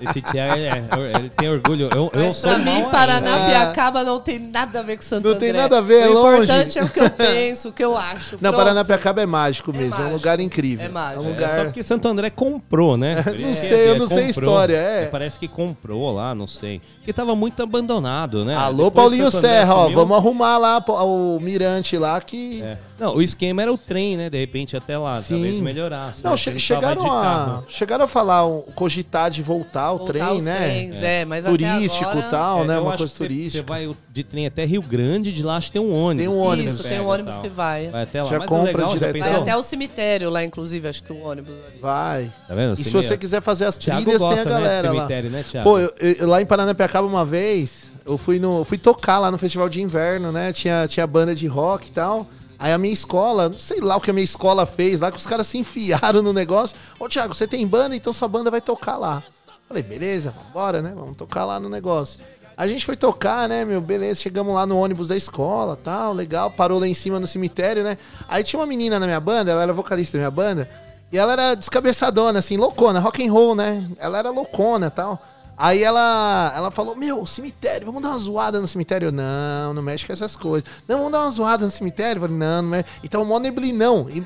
Esse 0.00 0.22
Thiago, 0.22 0.54
ele, 0.56 0.66
é- 0.68 1.18
ele 1.18 1.28
tem 1.28 1.50
orgulho. 1.50 1.90
Eu, 1.94 2.10
eu 2.14 2.24
Mas 2.24 2.36
sou 2.36 2.48
pra 2.48 2.58
mim. 2.60 2.82
Paranapiacaba 2.90 4.04
não 4.04 4.18
tem 4.20 4.38
nada 4.38 4.80
a 4.80 4.82
ver 4.82 4.96
com 4.96 5.02
Santo 5.02 5.24
Não 5.28 5.34
André. 5.34 5.52
tem 5.52 5.60
nada 5.60 5.76
a 5.76 5.80
ver, 5.82 6.00
é 6.04 6.08
O 6.08 6.14
longe. 6.14 6.44
importante 6.44 6.78
é 6.78 6.82
o 6.84 6.88
que 6.88 6.98
eu 6.98 7.10
penso, 7.10 7.68
o 7.68 7.72
que 7.72 7.84
eu 7.84 7.94
acho. 7.94 8.36
Não, 8.40 8.50
Pronto. 8.50 8.56
Paranapiacaba 8.56 9.20
é 9.20 9.26
mágico 9.26 9.70
mesmo, 9.70 9.92
é 9.92 9.96
um 9.96 9.98
mágico. 9.98 10.14
lugar 10.16 10.40
incrível. 10.40 10.86
É 10.86 10.88
mágico. 10.88 11.20
um 11.22 11.26
É, 11.26 11.28
lugar... 11.28 11.50
só 11.58 11.64
porque 11.64 11.82
Santo 11.82 12.08
André 12.08 12.30
comprou, 12.30 12.96
né? 12.96 13.16
Não 13.38 13.54
sei, 13.54 13.90
eu 13.90 13.98
não 13.98 14.08
sei 14.08 14.24
a 14.24 14.30
história, 14.30 14.76
é. 14.76 15.04
Parece 15.06 15.38
que 15.38 15.46
comprou 15.46 16.10
lá, 16.10 16.34
não 16.34 16.46
sei. 16.46 16.80
Porque 16.96 17.12
tava 17.12 17.36
muito 17.36 17.62
abandonado, 17.62 18.44
né? 18.46 18.56
Alô, 18.56 18.84
Depois 18.84 18.94
Paulinho 18.94 19.30
Santo 19.30 19.44
André 19.44 19.58
Serra, 19.58 19.74
ó, 19.74 19.90
vamos 19.90 20.16
arrumar 20.16 20.56
lá 20.58 20.82
o 21.04 21.38
mirante 21.40 21.98
lá 21.98 22.18
que... 22.20 22.62
É. 22.62 22.78
Não, 22.98 23.14
o 23.16 23.22
esquema 23.22 23.62
era 23.62 23.72
o 23.72 23.78
trem, 23.78 24.16
né? 24.16 24.28
De 24.28 24.36
repente 24.38 24.76
até 24.76 24.98
lá, 24.98 25.20
Sim. 25.20 25.34
talvez 25.34 25.60
melhorasse. 25.60 26.24
Não, 26.24 26.32
né? 26.32 26.36
che- 26.36 26.58
chegaram 26.58 27.10
a, 27.10 27.57
chegaram 27.66 28.04
a 28.04 28.08
falar, 28.08 28.46
um, 28.46 28.60
cogitar 28.74 29.30
de 29.30 29.42
voltar 29.42 29.92
o 29.92 29.98
Voltar 29.98 30.12
trem, 30.12 30.36
os 30.36 30.44
né? 30.44 30.56
trens, 30.56 31.02
é, 31.02 31.24
mas 31.24 31.44
até 31.46 31.52
Turístico 31.56 32.04
e 32.04 32.08
agora- 32.08 32.30
tal, 32.30 32.64
É, 32.64 32.66
né? 32.66 32.78
Uma 32.78 32.96
coisa 32.96 33.14
turística. 33.14 33.58
Você 33.58 33.62
vai 33.68 33.90
de 34.10 34.22
trem 34.24 34.46
até 34.46 34.64
Rio 34.64 34.82
Grande, 34.82 35.32
de 35.32 35.42
lá 35.42 35.56
acho 35.56 35.68
que 35.68 35.72
tem 35.74 35.82
um 35.82 35.92
ônibus. 35.92 36.26
Tem 36.26 36.28
um 36.28 36.40
ônibus. 36.40 36.74
Isso, 36.74 36.82
que 36.82 36.88
tem 36.88 37.00
um 37.00 37.04
e 37.04 37.06
ônibus 37.06 37.36
que 37.38 37.48
vai. 37.48 37.88
Vai 37.88 38.02
até 38.02 38.22
lá. 38.22 38.28
Já 38.30 38.38
Mas 38.38 38.48
compra 38.48 38.72
legal, 38.72 38.88
já 38.88 38.94
direto. 38.94 39.18
Vai 39.18 39.34
até 39.34 39.56
o 39.56 39.62
cemitério 39.62 40.30
lá, 40.30 40.44
inclusive, 40.44 40.88
acho 40.88 41.02
que 41.02 41.12
o 41.12 41.22
ônibus. 41.24 41.54
ali. 41.66 41.78
Vai. 41.80 42.32
Tá 42.46 42.54
vendo? 42.54 42.78
E 42.78 42.84
se 42.84 42.90
Você 42.90 43.16
quiser 43.16 43.40
fazer 43.42 43.64
as 43.64 43.78
Thiago 43.78 44.02
trilhas, 44.02 44.22
tem 44.22 44.32
a 44.32 44.44
né, 44.44 44.44
galera 44.44 44.92
lá. 44.92 45.08
né? 45.08 45.42
Pô, 45.62 45.78
eu, 45.78 45.92
eu- 46.00 46.26
lá 46.28 46.40
em 46.42 46.46
Paranapiacaba 46.46 47.06
uma 47.06 47.24
vez, 47.24 47.90
eu 48.06 48.16
fui 48.18 48.38
no, 48.38 48.64
fui 48.64 48.78
tocar 48.78 49.18
lá 49.18 49.30
no 49.30 49.38
festival 49.38 49.68
de 49.68 49.80
inverno, 49.82 50.32
né? 50.32 50.52
Tinha, 50.52 50.86
tinha 50.88 51.06
banda 51.06 51.34
de 51.34 51.46
rock 51.46 51.88
e 51.88 51.92
tal. 51.92 52.26
Aí 52.58 52.72
a 52.72 52.78
minha 52.78 52.92
escola, 52.92 53.48
não 53.50 53.58
sei 53.58 53.80
lá 53.80 53.96
o 53.96 54.00
que 54.00 54.10
a 54.10 54.12
minha 54.12 54.24
escola 54.24 54.66
fez 54.66 55.00
lá, 55.00 55.12
que 55.12 55.18
os 55.18 55.26
caras 55.26 55.46
se 55.46 55.58
enfiaram 55.58 56.22
no 56.22 56.32
negócio. 56.32 56.76
Ô, 56.98 57.08
Thiago, 57.08 57.34
você 57.34 57.46
tem 57.46 57.66
banda, 57.66 57.94
então 57.94 58.12
sua 58.12 58.26
banda 58.26 58.50
vai 58.50 58.60
tocar 58.60 58.96
lá. 58.96 59.22
Falei, 59.68 59.82
beleza, 59.82 60.34
vambora, 60.36 60.82
né? 60.82 60.92
Vamos 60.94 61.16
tocar 61.16 61.44
lá 61.44 61.60
no 61.60 61.68
negócio. 61.68 62.20
A 62.56 62.66
gente 62.66 62.84
foi 62.84 62.96
tocar, 62.96 63.48
né, 63.48 63.64
meu? 63.64 63.80
Beleza, 63.80 64.20
chegamos 64.20 64.52
lá 64.52 64.66
no 64.66 64.76
ônibus 64.76 65.06
da 65.06 65.16
escola, 65.16 65.76
tal, 65.76 66.12
legal. 66.12 66.50
Parou 66.50 66.80
lá 66.80 66.88
em 66.88 66.94
cima 66.94 67.20
no 67.20 67.26
cemitério, 67.26 67.84
né? 67.84 67.96
Aí 68.26 68.42
tinha 68.42 68.58
uma 68.58 68.66
menina 68.66 68.98
na 68.98 69.06
minha 69.06 69.20
banda, 69.20 69.52
ela 69.52 69.62
era 69.62 69.72
vocalista 69.72 70.16
da 70.16 70.22
minha 70.22 70.30
banda. 70.30 70.68
E 71.12 71.16
ela 71.16 71.34
era 71.34 71.54
descabeçadona, 71.54 72.40
assim, 72.40 72.56
loucona, 72.56 72.98
rock 72.98 73.24
and 73.24 73.30
roll, 73.30 73.54
né? 73.54 73.86
Ela 73.98 74.18
era 74.18 74.30
loucona 74.30 74.90
tal. 74.90 75.22
Aí 75.60 75.82
ela, 75.82 76.52
ela 76.54 76.70
falou, 76.70 76.94
meu, 76.94 77.26
cemitério, 77.26 77.84
vamos 77.84 78.00
dar 78.00 78.10
uma 78.10 78.18
zoada 78.18 78.60
no 78.60 78.68
cemitério. 78.68 79.08
Eu, 79.08 79.12
Não, 79.12 79.74
não 79.74 79.82
mexe 79.82 80.06
com 80.06 80.12
essas 80.12 80.36
coisas. 80.36 80.68
Não, 80.86 80.98
vamos 80.98 81.12
dar 81.12 81.22
uma 81.22 81.30
zoada 81.30 81.64
no 81.64 81.70
cemitério. 81.70 82.18
Eu 82.18 82.28
falei, 82.28 82.36
não, 82.36 82.62
não 82.62 82.68
mexe. 82.70 82.88
Então, 83.02 83.24
mó 83.24 83.40
neblinão. 83.40 84.06
E 84.08 84.24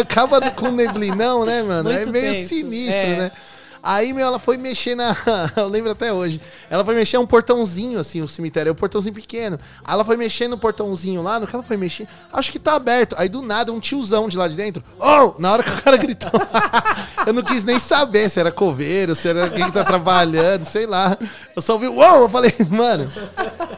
acaba 0.00 0.40
com 0.50 0.70
neblinão, 0.72 1.44
né, 1.46 1.62
mano? 1.62 1.90
Muito 1.90 2.08
é 2.08 2.12
meio 2.12 2.32
tenso. 2.32 2.48
sinistro, 2.48 2.92
É. 2.94 3.16
né? 3.16 3.32
Aí, 3.82 4.12
meu, 4.12 4.26
ela 4.26 4.38
foi 4.38 4.56
mexer 4.56 4.94
na. 4.94 5.16
Eu 5.56 5.68
lembro 5.68 5.90
até 5.90 6.12
hoje. 6.12 6.40
Ela 6.68 6.84
foi 6.84 6.94
mexer 6.94 7.18
um 7.18 7.26
portãozinho, 7.26 7.98
assim, 7.98 8.20
o 8.20 8.28
cemitério. 8.28 8.70
É 8.70 8.72
um 8.72 8.76
portãozinho 8.76 9.14
pequeno. 9.14 9.58
Aí 9.84 9.94
ela 9.94 10.04
foi 10.04 10.16
mexer 10.16 10.48
no 10.48 10.58
portãozinho 10.58 11.22
lá, 11.22 11.38
no 11.40 11.46
que 11.46 11.54
ela 11.54 11.64
foi 11.64 11.76
mexer. 11.76 12.08
Acho 12.32 12.52
que 12.52 12.58
tá 12.58 12.74
aberto. 12.74 13.14
Aí 13.18 13.28
do 13.28 13.42
nada, 13.42 13.72
um 13.72 13.80
tiozão 13.80 14.28
de 14.28 14.36
lá 14.36 14.48
de 14.48 14.56
dentro. 14.56 14.82
Oh! 14.98 15.34
Na 15.38 15.52
hora 15.52 15.62
que 15.62 15.70
o 15.70 15.82
cara 15.82 15.96
gritou. 15.98 16.30
eu 17.26 17.32
não 17.32 17.42
quis 17.42 17.64
nem 17.64 17.78
saber 17.78 18.28
se 18.28 18.40
era 18.40 18.50
coveiro, 18.50 19.14
se 19.14 19.28
era 19.28 19.48
quem 19.48 19.64
que 19.64 19.72
tá 19.72 19.84
trabalhando, 19.84 20.64
sei 20.64 20.86
lá. 20.86 21.16
Eu 21.54 21.62
só 21.62 21.74
ouvi. 21.74 21.88
Uou! 21.88 22.22
Eu 22.22 22.28
falei, 22.28 22.54
mano. 22.68 23.10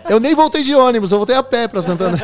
Eu 0.09 0.18
nem 0.18 0.35
voltei 0.35 0.62
de 0.62 0.74
ônibus, 0.74 1.12
eu 1.12 1.18
voltei 1.18 1.36
a 1.36 1.43
pé 1.43 1.68
pra 1.68 1.82
Santana. 1.82 2.18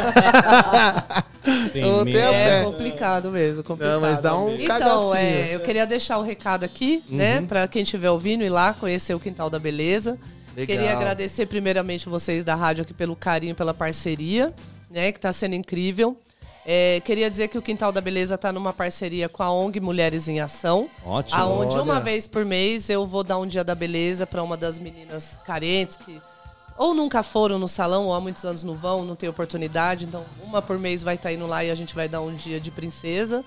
É 1.46 2.04
pé. 2.12 2.64
complicado 2.64 3.30
mesmo, 3.30 3.62
complicado. 3.62 3.94
Não, 3.94 4.00
mas 4.00 4.20
dá 4.20 4.36
um 4.36 4.54
Então, 4.54 4.66
cagacinho. 4.78 5.14
é, 5.16 5.54
eu 5.54 5.60
queria 5.60 5.86
deixar 5.86 6.18
o 6.18 6.22
recado 6.22 6.64
aqui, 6.64 7.02
né, 7.08 7.40
Uhum. 7.40 7.46
pra 7.46 7.68
quem 7.68 7.82
estiver 7.82 8.10
ouvindo 8.10 8.42
ir 8.44 8.48
lá 8.48 8.74
conhecer 8.74 9.14
o 9.14 9.20
Quintal 9.20 9.48
da 9.50 9.58
Beleza. 9.58 10.18
Legal. 10.56 10.76
Queria 10.76 10.92
agradecer 10.92 11.46
primeiramente 11.46 12.08
vocês 12.08 12.42
da 12.42 12.54
rádio 12.54 12.82
aqui 12.82 12.94
pelo 12.94 13.14
carinho, 13.14 13.54
pela 13.54 13.74
parceria, 13.74 14.54
né, 14.90 15.12
que 15.12 15.20
tá 15.20 15.32
sendo 15.32 15.54
incrível. 15.54 16.16
É, 16.68 17.00
queria 17.04 17.30
dizer 17.30 17.46
que 17.46 17.56
o 17.56 17.62
Quintal 17.62 17.92
da 17.92 18.00
Beleza 18.00 18.36
tá 18.36 18.50
numa 18.52 18.72
parceria 18.72 19.28
com 19.28 19.40
a 19.42 19.52
ONG 19.52 19.78
Mulheres 19.78 20.26
em 20.26 20.40
Ação. 20.40 20.88
Ótimo. 21.04 21.40
Aonde 21.40 21.78
uma 21.78 22.00
vez 22.00 22.26
por 22.26 22.44
mês 22.44 22.90
eu 22.90 23.06
vou 23.06 23.22
dar 23.22 23.38
um 23.38 23.46
dia 23.46 23.62
da 23.62 23.72
beleza 23.74 24.26
para 24.26 24.42
uma 24.42 24.56
das 24.56 24.76
meninas 24.78 25.38
carentes 25.46 25.96
que 25.96 26.20
ou 26.76 26.94
nunca 26.94 27.22
foram 27.22 27.58
no 27.58 27.68
salão 27.68 28.06
ou 28.06 28.14
há 28.14 28.20
muitos 28.20 28.44
anos 28.44 28.62
não 28.62 28.74
vão, 28.74 29.04
não 29.04 29.16
tem 29.16 29.28
oportunidade. 29.28 30.04
Então, 30.04 30.24
uma 30.42 30.60
por 30.60 30.78
mês 30.78 31.02
vai 31.02 31.14
estar 31.14 31.32
indo 31.32 31.46
lá 31.46 31.64
e 31.64 31.70
a 31.70 31.74
gente 31.74 31.94
vai 31.94 32.08
dar 32.08 32.20
um 32.20 32.34
dia 32.34 32.60
de 32.60 32.70
princesa. 32.70 33.44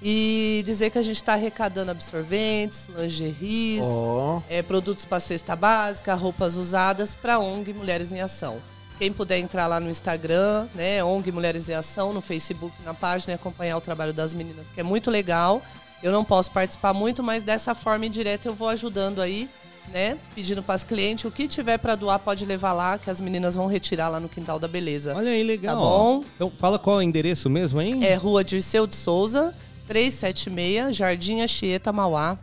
E 0.00 0.62
dizer 0.64 0.90
que 0.90 0.98
a 0.98 1.02
gente 1.02 1.16
está 1.16 1.32
arrecadando 1.32 1.90
absorventes, 1.90 2.88
lingeries, 2.96 3.82
Ó. 3.82 4.40
é, 4.48 4.62
produtos 4.62 5.04
para 5.04 5.18
cesta 5.18 5.56
básica, 5.56 6.14
roupas 6.14 6.54
usadas 6.54 7.16
para 7.16 7.40
ONG 7.40 7.74
Mulheres 7.74 8.12
em 8.12 8.20
Ação. 8.20 8.62
Quem 8.96 9.12
puder 9.12 9.38
entrar 9.38 9.66
lá 9.66 9.80
no 9.80 9.90
Instagram, 9.90 10.68
né, 10.72 11.02
ONG 11.02 11.32
Mulheres 11.32 11.68
em 11.68 11.74
Ação, 11.74 12.12
no 12.12 12.20
Facebook, 12.20 12.72
na 12.84 12.94
página 12.94 13.32
e 13.32 13.34
acompanhar 13.34 13.76
o 13.76 13.80
trabalho 13.80 14.12
das 14.12 14.32
meninas, 14.32 14.66
que 14.72 14.80
é 14.80 14.84
muito 14.84 15.10
legal. 15.10 15.62
Eu 16.00 16.12
não 16.12 16.24
posso 16.24 16.52
participar 16.52 16.92
muito, 16.92 17.20
mas 17.20 17.42
dessa 17.42 17.74
forma 17.74 18.06
indireta 18.06 18.46
eu 18.46 18.54
vou 18.54 18.68
ajudando 18.68 19.20
aí, 19.20 19.50
né, 19.92 20.18
pedindo 20.34 20.62
para 20.62 20.74
as 20.74 20.84
clientes 20.84 21.24
o 21.24 21.30
que 21.30 21.48
tiver 21.48 21.78
para 21.78 21.94
doar 21.94 22.18
pode 22.18 22.44
levar 22.44 22.72
lá, 22.72 22.98
que 22.98 23.10
as 23.10 23.20
meninas 23.20 23.54
vão 23.54 23.66
retirar 23.66 24.08
lá 24.08 24.20
no 24.20 24.28
Quintal 24.28 24.58
da 24.58 24.68
Beleza. 24.68 25.14
Olha 25.14 25.30
aí, 25.30 25.42
legal. 25.42 25.74
Tá 25.74 25.80
bom? 25.80 26.24
Então 26.34 26.52
fala 26.56 26.78
qual 26.78 26.96
é 26.96 26.98
o 26.98 27.02
endereço 27.02 27.48
mesmo, 27.48 27.80
hein? 27.80 28.04
É 28.04 28.14
Rua 28.14 28.44
Dirceu 28.44 28.86
de 28.86 28.94
Souza, 28.94 29.54
376, 29.86 30.96
Jardim 30.96 31.40
Anchieta, 31.40 31.92
Mauá. 31.92 32.38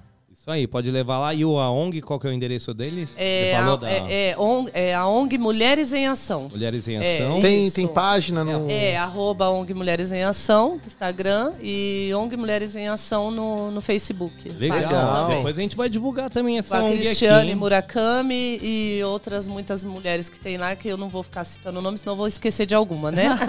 Isso 0.46 0.52
aí, 0.52 0.68
pode 0.68 0.92
levar 0.92 1.18
lá. 1.18 1.34
E 1.34 1.44
o 1.44 1.58
a 1.58 1.72
ONG, 1.72 2.04
qual 2.04 2.20
que 2.20 2.28
é 2.28 2.30
o 2.30 2.34
endereço 2.34 2.72
deles? 2.72 3.10
É, 3.18 3.56
a, 3.56 3.76
da 3.76 3.90
é, 3.90 4.30
é 4.30 4.38
ONG, 4.38 4.70
é 4.76 4.94
a 4.94 5.08
ONG 5.08 5.40
Mulheres 5.40 5.92
em 5.92 6.06
Ação. 6.06 6.50
Mulheres 6.52 6.88
em 6.88 6.98
É, 6.98 7.24
Ação. 7.24 7.42
Tem, 7.42 7.66
isso. 7.66 7.76
tem 7.76 7.88
página 7.88 8.44
no. 8.44 8.70
É, 8.70 8.96
arroba 8.96 9.50
ONG 9.50 9.74
Mulheres 9.74 10.12
em 10.12 10.24
Ação, 10.24 10.80
Instagram, 10.86 11.54
e 11.60 12.12
ONG 12.14 12.38
Mulheres 12.38 12.76
em 12.76 12.88
Ação 12.88 13.32
no, 13.32 13.72
no 13.72 13.82
Facebook. 13.82 14.48
Legal. 14.50 15.24
Também. 15.24 15.38
Depois 15.38 15.58
a 15.58 15.62
gente 15.64 15.76
vai 15.76 15.90
divulgar 15.90 16.30
também 16.30 16.58
Com 16.58 16.60
essa 16.60 16.78
a 16.78 16.84
ONG 16.84 16.98
Cristiane 17.00 17.50
aqui. 17.50 17.56
Murakami 17.56 18.60
e 18.62 19.02
outras 19.04 19.48
muitas 19.48 19.84
mulheres 19.84 20.30
que 20.30 20.40
tem 20.40 20.60
lá, 20.60 20.76
que 20.76 20.88
eu 20.88 20.96
não 20.96 21.10
vou 21.10 21.24
ficar 21.24 21.44
citando 21.44 21.80
o 21.80 21.82
nome, 21.82 21.98
senão 21.98 22.16
vou 22.16 22.28
esquecer 22.28 22.68
de 22.68 22.76
alguma, 22.76 23.12
né? 23.12 23.30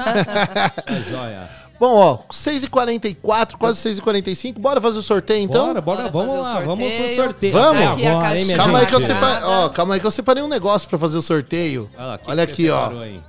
Tá 0.86 1.01
joia. 1.10 1.65
Bom, 1.78 1.94
ó, 1.94 2.18
6h44, 2.32 3.56
quase 3.58 3.78
6h45. 3.90 4.58
Bora 4.58 4.80
fazer 4.80 4.98
o 4.98 5.02
sorteio 5.02 5.42
então? 5.42 5.66
Bora, 5.66 5.80
bora, 5.80 6.08
vamos 6.10 6.28
fazer 6.28 6.38
o 6.38 6.42
lá, 6.42 6.60
vamos 6.60 6.92
pro 6.92 7.14
sorteio. 7.14 7.52
Vamos? 7.52 7.86
Aqui 7.86 8.06
a 8.06 8.10
agora, 8.12 8.38
hein, 8.38 8.44
minha 8.46 8.56
Calma 8.56 8.78
aí, 8.78 8.86
que 8.86 8.94
eu 8.94 9.00
separei, 9.00 9.44
ó, 9.44 9.68
calma 9.68 9.94
aí 9.94 10.00
que 10.00 10.06
eu 10.06 10.10
separei 10.10 10.42
um 10.42 10.48
negócio 10.48 10.88
pra 10.88 10.98
fazer 10.98 11.18
o 11.18 11.22
sorteio. 11.22 11.90
Olha, 11.98 12.06
lá, 12.06 12.20
Olha 12.26 12.42
aqui, 12.44 12.70
ó. 12.70 12.88
aí? 13.00 13.20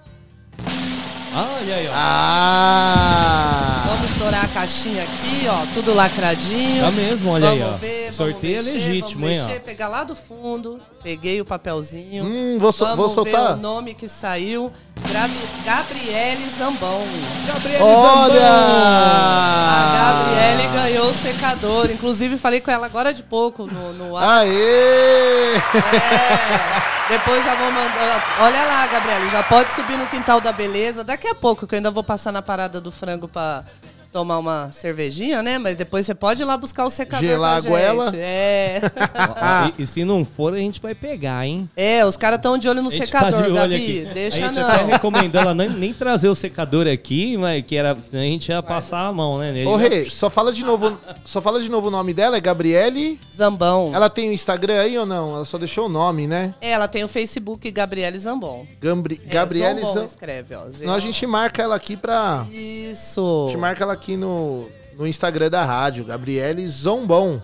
Olha 1.35 1.75
aí, 1.75 1.87
ó. 1.87 1.91
Ah! 1.93 3.83
Vamos 3.87 4.09
estourar 4.11 4.45
a 4.45 4.47
caixinha 4.47 5.03
aqui, 5.03 5.45
ó, 5.49 5.65
tudo 5.73 5.93
lacradinho. 5.93 6.83
Tá 6.83 6.91
mesmo, 6.91 7.31
olha 7.31 7.49
aí, 7.49 7.59
Vamos 7.59 7.75
ó. 7.75 7.77
Ver, 7.77 8.13
Sorteio 8.13 8.53
é 8.59 8.61
vamos 8.61 8.73
mexer, 8.73 8.87
legítimo, 8.89 9.21
vamos 9.21 9.35
hein, 9.35 9.41
ó. 9.43 9.47
mexer, 9.47 9.59
pegar 9.61 9.87
lá 9.89 10.03
do 10.03 10.15
fundo, 10.15 10.79
peguei 11.03 11.39
o 11.41 11.45
papelzinho. 11.45 12.23
Hum, 12.23 12.57
vou, 12.59 12.71
so- 12.73 12.85
vamos 12.85 12.97
vou 12.97 13.09
soltar. 13.09 13.47
ver 13.49 13.59
o 13.59 13.61
nome 13.61 13.93
que 13.93 14.07
saiu. 14.07 14.71
Gabriele 15.65 16.49
Zambão. 16.57 17.01
Gabriele 17.45 17.83
Olha! 17.83 18.41
A 19.69 19.97
Gabriele 19.97 20.67
ganhou 20.73 21.09
o 21.09 21.13
secador. 21.13 21.91
Inclusive, 21.91 22.37
falei 22.37 22.61
com 22.61 22.71
ela 22.71 22.85
agora 22.85 23.13
de 23.13 23.21
pouco 23.23 23.65
no, 23.65 23.93
no 23.93 24.15
ar. 24.15 24.39
Aê! 24.39 25.61
Depois 27.09 27.43
já 27.43 27.55
vou 27.55 27.71
mandar. 27.71 28.37
Olha 28.39 28.63
lá, 28.65 28.87
Gabriele, 28.87 29.29
já 29.29 29.43
pode 29.43 29.71
subir 29.73 29.97
no 29.97 30.07
quintal 30.07 30.39
da 30.39 30.51
beleza. 30.51 31.03
Daqui 31.03 31.27
a 31.27 31.35
pouco, 31.35 31.67
que 31.67 31.75
eu 31.75 31.77
ainda 31.77 31.91
vou 31.91 32.03
passar 32.03 32.31
na 32.31 32.41
parada 32.41 32.79
do 32.79 32.91
frango 32.91 33.27
pra 33.27 33.63
tomar 34.18 34.39
uma 34.39 34.72
cervejinha, 34.72 35.44
né? 35.44 35.60
Mas 35.60 35.76
depois 35.76 36.03
você 36.03 36.15
pode 36.15 36.41
ir 36.41 36.45
lá 36.45 36.57
buscar 36.57 36.85
o 36.85 36.89
secador. 36.89 37.23
Gelar 37.23 37.57
a 37.57 37.61
goela? 37.61 38.11
É. 38.15 38.81
Ó, 39.69 39.72
e, 39.77 39.84
e 39.84 39.85
se 39.85 40.03
não 40.03 40.26
for, 40.26 40.56
a 40.56 40.57
gente 40.57 40.81
vai 40.81 40.95
pegar, 40.95 41.45
hein? 41.45 41.69
É, 41.77 42.03
os 42.03 42.18
caras 42.18 42.38
estão 42.38 42.57
de 42.57 42.68
olho 42.68 42.81
no 42.81 42.89
gente 42.89 43.06
secador, 43.06 43.31
tá 43.31 43.38
de 43.38 43.44
olho 43.44 43.53
Gabi. 43.53 43.76
aqui. 43.76 44.07
Deixa 44.11 44.38
a 44.38 44.48
gente 44.48 44.56
não. 44.56 44.68
até 44.68 44.84
recomendou 44.85 45.39
ela 45.41 45.53
nem, 45.53 45.69
nem 45.69 45.94
trazer 45.94 46.30
o 46.30 46.34
secador 46.34 46.88
aqui, 46.88 47.38
mas 47.38 47.64
que 47.64 47.76
era, 47.76 47.91
a 47.91 48.18
gente 48.18 48.49
ia 48.49 48.64
passar 48.64 49.06
a 49.06 49.14
mão, 49.14 49.38
né? 49.38 49.52
nele. 49.52 49.69
Ô, 49.69 49.76
Rê, 49.76 50.10
só 50.10 50.31
fala 50.31 50.52
de 50.52 50.64
novo, 50.64 50.98
só 51.23 51.39
fala 51.39 51.61
de 51.61 51.69
novo 51.69 51.89
o 51.89 51.91
nome 51.91 52.11
dela, 52.11 52.38
é 52.38 52.41
Gabriele. 52.41 53.19
Zambão. 53.31 53.91
Ela 53.94 54.10
tem 54.10 54.30
o 54.30 54.34
Instagram 54.34 54.81
aí 54.81 54.98
ou 54.98 55.06
não? 55.06 55.35
Ela 55.35 55.45
só 55.45 55.60
deixou 55.60 55.85
o 55.85 55.89
nome, 55.89 56.26
né? 56.26 56.56
É, 56.60 56.72
ela 56.72 56.88
tem 56.88 57.03
o 57.03 57.07
Facebook 57.07 57.69
Gabriele 57.69 58.18
Zambon. 58.18 58.65
Gambri, 58.81 59.22
É, 59.23 59.30
Gabriele 59.30 59.81
Zombon 59.81 59.94
Zam... 59.94 60.06
escreve, 60.06 60.56
ó. 60.56 60.72
Senão 60.72 60.95
a 60.95 60.99
gente 60.99 61.27
marca 61.27 61.61
ela 61.61 61.76
aqui 61.76 61.95
pra. 61.95 62.48
Isso. 62.52 63.44
A 63.45 63.52
gente 63.52 63.60
marca 63.60 63.84
ela 63.84 63.94
aqui 63.94 64.06
no, 64.15 64.69
no 64.97 65.05
Instagram 65.07 65.49
da 65.49 65.65
rádio, 65.65 66.05
Gabriele 66.05 66.65
Zombom. 66.67 67.41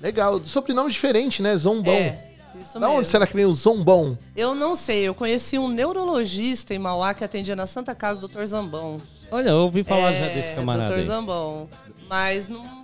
Legal, 0.00 0.40
sobrenome 0.44 0.90
diferente, 0.90 1.42
né? 1.42 1.56
Zombom. 1.56 1.90
É, 1.90 2.18
isso 2.60 2.74
da 2.74 2.86
mesmo. 2.86 2.98
onde 3.00 3.08
será 3.08 3.26
que 3.26 3.34
vem 3.34 3.44
o 3.44 3.52
Zombom? 3.52 4.16
Eu 4.36 4.54
não 4.54 4.74
sei, 4.76 5.02
eu 5.02 5.14
conheci 5.14 5.58
um 5.58 5.68
neurologista 5.68 6.74
em 6.74 6.78
Mauá 6.78 7.12
que 7.12 7.24
atendia 7.24 7.56
na 7.56 7.66
Santa 7.66 7.94
Casa, 7.94 8.26
Dr. 8.26 8.44
Zambão. 8.44 8.96
Olha, 9.30 9.50
eu 9.50 9.56
ouvi 9.56 9.84
falar 9.84 10.12
já 10.12 10.26
É, 10.26 10.34
desse 10.34 10.52
camarada 10.54 10.94
Dr. 10.94 11.02
Zambão. 11.02 11.68
Mas 12.08 12.48
não. 12.48 12.80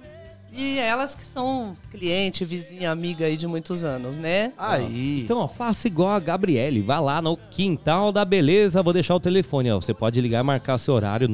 E 0.53 0.79
elas 0.79 1.15
que 1.15 1.25
são 1.25 1.77
cliente, 1.91 2.43
vizinha, 2.45 2.91
amiga 2.91 3.27
aí 3.27 3.37
de 3.37 3.47
muitos 3.47 3.85
anos, 3.85 4.17
né? 4.17 4.53
Aí. 4.57 5.21
Então, 5.25 5.39
ó, 5.39 5.49
faça 5.49 5.87
igual 5.87 6.11
a 6.11 6.21
Gabriele. 6.21 6.81
Vá 6.81 6.99
lá 6.99 7.21
no 7.21 7.37
Quintal 7.37 8.11
da 8.11 8.25
Beleza. 8.25 8.83
Vou 8.83 8.93
deixar 8.93 9.15
o 9.15 9.21
telefone, 9.21 9.71
ó. 9.71 9.79
Você 9.79 9.93
pode 9.93 10.19
ligar 10.21 10.41
e 10.41 10.43
marcar 10.43 10.79
seu 10.79 10.95
horário 10.95 11.29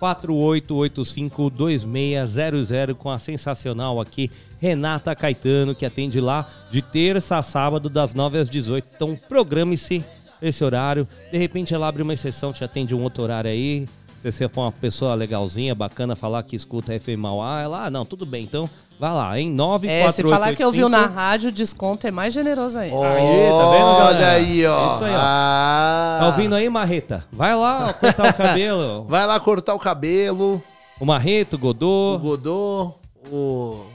948852600 0.00 2.94
com 2.94 3.10
a 3.10 3.18
sensacional 3.18 4.00
aqui 4.00 4.30
Renata 4.60 5.14
Caetano, 5.14 5.74
que 5.74 5.86
atende 5.86 6.20
lá 6.20 6.48
de 6.70 6.82
terça 6.82 7.38
a 7.38 7.42
sábado, 7.42 7.88
das 7.88 8.14
9 8.14 8.38
às 8.38 8.48
18. 8.48 8.86
Então, 8.94 9.18
programe-se 9.28 10.04
esse 10.40 10.64
horário. 10.64 11.06
De 11.30 11.38
repente, 11.38 11.74
ela 11.74 11.88
abre 11.88 12.02
uma 12.02 12.14
exceção, 12.14 12.52
te 12.52 12.64
atende 12.64 12.94
um 12.94 13.02
outro 13.02 13.22
horário 13.22 13.50
aí. 13.50 13.86
Se 14.20 14.30
você 14.30 14.48
for 14.50 14.62
uma 14.62 14.72
pessoa 14.72 15.14
legalzinha, 15.14 15.74
bacana, 15.74 16.14
falar 16.14 16.42
que 16.42 16.54
escuta 16.54 16.92
FM 16.98 17.16
Mauá, 17.18 17.62
ela, 17.62 17.86
ah, 17.86 17.90
não, 17.90 18.04
tudo 18.04 18.26
bem. 18.26 18.44
Então, 18.44 18.68
vai 18.98 19.10
lá, 19.14 19.40
hein? 19.40 19.50
94885 19.50 19.88
É, 19.88 20.12
se 20.12 20.22
falar 20.28 20.54
que 20.54 20.62
ouviu 20.62 20.90
na 20.90 21.06
rádio, 21.06 21.48
o 21.48 21.52
desconto 21.52 22.06
é 22.06 22.10
mais 22.10 22.34
generoso 22.34 22.78
ainda. 22.78 22.96
Aí, 22.96 23.48
tá 23.48 23.70
vendo, 23.70 23.96
galera? 23.96 24.16
Olha 24.16 24.28
aí, 24.32 24.66
ó. 24.66 24.78
É 24.90 24.94
isso 24.94 25.04
aí, 25.04 25.12
ó. 25.14 25.18
Ah. 25.18 26.16
Tá 26.20 26.26
ouvindo 26.26 26.54
aí, 26.54 26.68
Marreta? 26.68 27.24
Vai 27.32 27.54
lá, 27.56 27.88
ó, 27.88 27.92
cortar 27.94 28.28
o 28.28 28.34
cabelo. 28.34 29.04
Vai 29.08 29.26
lá 29.26 29.40
cortar 29.40 29.74
o 29.74 29.78
cabelo. 29.78 30.62
O 31.00 31.06
Marreto, 31.06 31.56
o 31.56 31.58
Godô. 31.58 32.14
O 32.16 32.18
Godô, 32.18 32.92
o. 33.32 33.86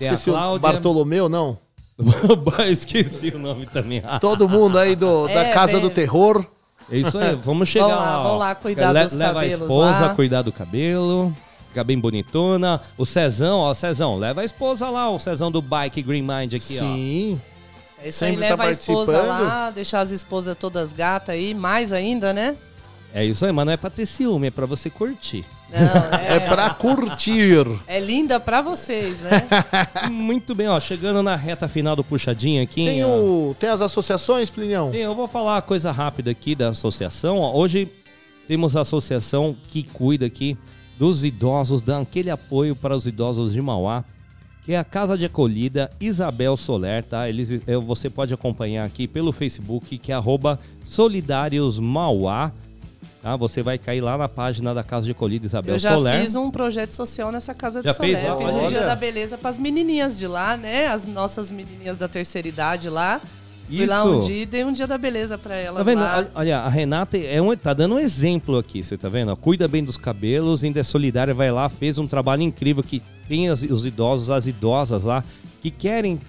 Esqueci 0.00 0.30
o. 0.30 0.58
Bartolomeu, 0.58 1.28
não? 1.28 1.56
Esqueci 2.68 3.28
o 3.28 3.38
nome 3.38 3.66
também. 3.66 4.02
Todo 4.20 4.48
mundo 4.48 4.76
aí 4.78 4.96
do, 4.96 5.28
da 5.32 5.44
É, 5.44 5.52
Casa 5.52 5.74
bem- 5.74 5.82
do 5.82 5.90
Terror. 5.90 6.44
É 6.90 6.98
isso 6.98 7.18
aí, 7.18 7.34
vamos 7.34 7.68
chegar 7.68 7.86
Vamos 7.86 8.00
lá, 8.02 8.20
ó. 8.20 8.22
vamos 8.24 8.38
lá 8.40 8.54
cuidar 8.54 8.92
Le- 8.92 9.04
dos 9.04 9.14
Leva 9.14 9.30
a 9.30 9.34
cabelos 9.34 9.60
esposa 9.60 10.00
lá. 10.00 10.06
a 10.06 10.14
cuidar 10.14 10.42
do 10.42 10.52
cabelo. 10.52 11.34
Ficar 11.68 11.84
bem 11.84 11.98
bonitona. 11.98 12.80
O 12.96 13.04
Cezão, 13.06 13.58
ó, 13.60 13.74
Cezão, 13.74 14.16
leva 14.16 14.42
a 14.42 14.44
esposa 14.44 14.88
lá, 14.90 15.10
o 15.10 15.18
Cezão 15.18 15.50
do 15.50 15.60
Bike 15.62 16.02
Green 16.02 16.22
Mind 16.22 16.54
aqui, 16.54 16.78
ó. 16.80 16.84
Sim. 16.84 17.40
É 18.02 18.08
isso 18.10 18.18
Sempre 18.18 18.44
aí, 18.44 18.50
tá 18.50 18.56
leva 18.56 18.64
a 18.68 18.70
esposa 18.70 19.22
lá, 19.22 19.70
deixar 19.70 20.00
as 20.00 20.10
esposas 20.10 20.56
todas 20.58 20.92
gatas 20.92 21.34
aí, 21.34 21.54
mais 21.54 21.92
ainda, 21.92 22.32
né? 22.32 22.54
É 23.14 23.24
isso 23.24 23.46
aí, 23.46 23.52
mas 23.52 23.64
não 23.64 23.72
é 23.72 23.76
pra 23.76 23.88
ter 23.90 24.04
ciúme, 24.06 24.48
é 24.48 24.50
pra 24.50 24.66
você 24.66 24.90
curtir. 24.90 25.44
é... 26.28 26.40
pra 26.40 26.70
curtir. 26.70 27.66
É 27.86 27.98
linda 28.00 28.38
pra 28.38 28.62
vocês, 28.62 29.20
né? 29.20 29.46
Muito 30.10 30.54
bem, 30.54 30.68
ó. 30.68 30.78
Chegando 30.78 31.22
na 31.22 31.36
reta 31.36 31.66
final 31.68 31.96
do 31.96 32.04
puxadinho 32.04 32.62
aqui. 32.62 32.84
Tem, 32.84 33.04
o, 33.04 33.54
tem 33.58 33.68
as 33.70 33.80
associações, 33.80 34.50
Plinião? 34.50 34.90
Tem, 34.90 35.02
eu 35.02 35.14
vou 35.14 35.26
falar 35.28 35.54
uma 35.56 35.62
coisa 35.62 35.90
rápida 35.90 36.30
aqui 36.30 36.54
da 36.54 36.68
associação. 36.68 37.38
ó. 37.38 37.52
Hoje 37.54 37.90
temos 38.46 38.76
a 38.76 38.82
associação 38.82 39.56
que 39.68 39.82
cuida 39.82 40.26
aqui 40.26 40.56
dos 40.98 41.24
idosos, 41.24 41.80
dá 41.80 41.98
aquele 41.98 42.30
apoio 42.30 42.76
para 42.76 42.94
os 42.94 43.06
idosos 43.06 43.52
de 43.52 43.60
Mauá, 43.60 44.04
que 44.64 44.72
é 44.72 44.78
a 44.78 44.84
Casa 44.84 45.18
de 45.18 45.24
Acolhida 45.24 45.90
Isabel 46.00 46.56
Soler, 46.56 47.02
tá? 47.02 47.28
Eles, 47.28 47.50
eu- 47.66 47.82
você 47.82 48.08
pode 48.08 48.32
acompanhar 48.32 48.84
aqui 48.86 49.08
pelo 49.08 49.32
Facebook, 49.32 49.98
que 49.98 50.12
é 50.12 50.14
arroba 50.14 50.58
Solidários 50.84 51.78
Mauá. 51.78 52.52
Tá? 53.24 53.36
Você 53.36 53.62
vai 53.62 53.78
cair 53.78 54.02
lá 54.02 54.18
na 54.18 54.28
página 54.28 54.74
da 54.74 54.84
Casa 54.84 55.06
de 55.06 55.12
Acolhida 55.12 55.46
Isabel 55.46 55.76
Eu 55.76 55.78
já 55.78 55.92
Soler. 55.92 56.20
fiz 56.20 56.36
um 56.36 56.50
projeto 56.50 56.92
social 56.92 57.32
nessa 57.32 57.54
casa 57.54 57.80
de 57.80 57.88
Já 57.88 57.94
Solé. 57.94 58.14
fez? 58.16 58.28
Eu 58.28 58.36
fiz 58.36 58.54
Olha. 58.54 58.62
um 58.64 58.66
dia 58.66 58.80
da 58.84 58.94
beleza 58.94 59.38
para 59.38 59.48
as 59.48 59.56
menininhas 59.56 60.18
de 60.18 60.26
lá, 60.26 60.58
né? 60.58 60.88
As 60.88 61.06
nossas 61.06 61.50
menininhas 61.50 61.96
da 61.96 62.06
terceira 62.06 62.46
idade 62.46 62.90
lá. 62.90 63.22
Fui 63.66 63.86
lá 63.86 64.04
um 64.04 64.18
Isso. 64.18 64.28
dia 64.28 64.42
e 64.42 64.44
dei 64.44 64.62
um 64.62 64.72
dia 64.74 64.86
da 64.86 64.98
beleza 64.98 65.38
para 65.38 65.56
elas 65.56 65.78
Tá 65.78 65.82
vendo? 65.84 66.00
lá. 66.02 66.18
Olha- 66.18 66.30
Olha, 66.34 66.58
a 66.58 66.68
Renata 66.68 67.16
é 67.16 67.40
um, 67.40 67.56
tá 67.56 67.72
dando 67.72 67.94
um 67.94 67.98
exemplo 67.98 68.58
aqui, 68.58 68.84
você 68.84 68.98
tá 68.98 69.08
vendo? 69.08 69.34
Cuida 69.38 69.66
bem 69.66 69.82
dos 69.82 69.96
cabelos, 69.96 70.62
ainda 70.62 70.80
é 70.80 70.82
solidária, 70.82 71.32
vai 71.32 71.50
lá, 71.50 71.66
fez 71.70 71.96
um 71.98 72.06
trabalho 72.06 72.42
incrível 72.42 72.82
que 72.82 73.02
tem 73.26 73.48
as- 73.48 73.62
os 73.62 73.86
idosos, 73.86 74.28
as 74.28 74.46
idosas 74.46 75.02
lá, 75.02 75.24
que 75.62 75.70
querem 75.70 76.20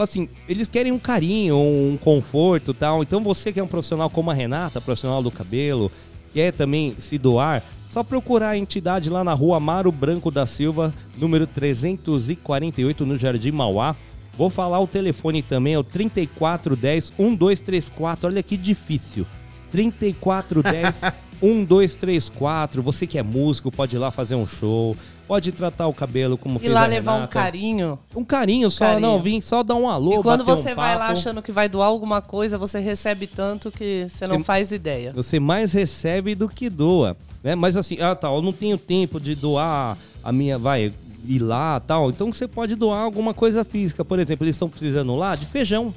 assim, 0.00 0.28
eles 0.48 0.68
querem 0.68 0.92
um 0.92 0.98
carinho, 0.98 1.56
um 1.56 1.98
conforto 2.00 2.74
tal. 2.74 3.02
Então 3.02 3.22
você 3.22 3.52
que 3.52 3.60
é 3.60 3.62
um 3.62 3.68
profissional 3.68 4.10
como 4.10 4.30
a 4.30 4.34
Renata, 4.34 4.80
profissional 4.80 5.22
do 5.22 5.30
cabelo, 5.30 5.90
quer 6.32 6.52
também 6.52 6.94
se 6.98 7.16
doar, 7.16 7.62
só 7.88 8.02
procurar 8.02 8.50
a 8.50 8.58
entidade 8.58 9.08
lá 9.08 9.22
na 9.22 9.32
rua 9.32 9.58
Amaro 9.58 9.92
Branco 9.92 10.30
da 10.30 10.46
Silva, 10.46 10.92
número 11.16 11.46
348, 11.46 13.06
no 13.06 13.16
Jardim 13.16 13.52
Mauá. 13.52 13.94
Vou 14.36 14.50
falar 14.50 14.80
o 14.80 14.86
telefone 14.88 15.44
também, 15.44 15.74
é 15.74 15.78
o 15.78 15.84
3410 15.84 17.12
1234. 17.16 18.28
Olha 18.28 18.42
que 18.42 18.56
difícil. 18.56 19.24
3410 19.70 21.02
1234. 21.40 22.82
Você 22.82 23.06
que 23.06 23.16
é 23.16 23.22
músico, 23.22 23.70
pode 23.70 23.94
ir 23.94 23.98
lá 24.00 24.10
fazer 24.10 24.34
um 24.34 24.46
show, 24.46 24.96
pode 25.26 25.50
tratar 25.52 25.86
o 25.86 25.92
cabelo 25.94 26.36
como 26.36 26.56
E 26.58 26.60
fez 26.60 26.72
lá 26.72 26.86
levar 26.86 27.22
um 27.22 27.26
carinho. 27.26 27.98
Um 28.14 28.24
carinho 28.24 28.70
só, 28.70 28.84
Carinho. 28.86 29.00
não, 29.00 29.20
vim 29.20 29.40
só 29.40 29.62
dar 29.62 29.74
um 29.74 29.88
alô, 29.88 30.20
E 30.20 30.22
quando 30.22 30.44
bater 30.44 30.58
um 30.58 30.62
você 30.62 30.74
vai 30.74 30.96
lá 30.96 31.08
achando 31.08 31.40
que 31.42 31.50
vai 31.52 31.68
doar 31.68 31.88
alguma 31.88 32.20
coisa, 32.20 32.58
você 32.58 32.78
recebe 32.80 33.26
tanto 33.26 33.70
que 33.70 34.06
você 34.08 34.26
não 34.26 34.38
Você- 34.38 34.44
faz 34.44 34.70
ideia. 34.72 35.12
Você 35.14 35.40
mais 35.40 35.72
recebe 35.72 36.34
do 36.34 36.48
que 36.48 36.68
doa, 36.68 37.16
né? 37.42 37.54
Mas 37.54 37.76
assim, 37.76 37.96
ah, 38.00 38.14
tá, 38.14 38.28
eu 38.28 38.42
não 38.42 38.52
tenho 38.52 38.76
tempo 38.78 39.18
de 39.20 39.34
doar 39.34 39.96
a 40.22 40.30
minha, 40.32 40.58
vai, 40.58 40.92
ir 41.26 41.38
lá, 41.38 41.80
tal. 41.80 42.10
Então 42.10 42.32
você 42.32 42.46
pode 42.46 42.74
doar 42.74 43.00
alguma 43.02 43.32
coisa 43.32 43.64
física. 43.64 44.04
Por 44.04 44.18
exemplo, 44.18 44.44
eles 44.44 44.54
estão 44.56 44.68
precisando 44.68 45.14
lá 45.16 45.34
de 45.36 45.46
feijão. 45.46 45.94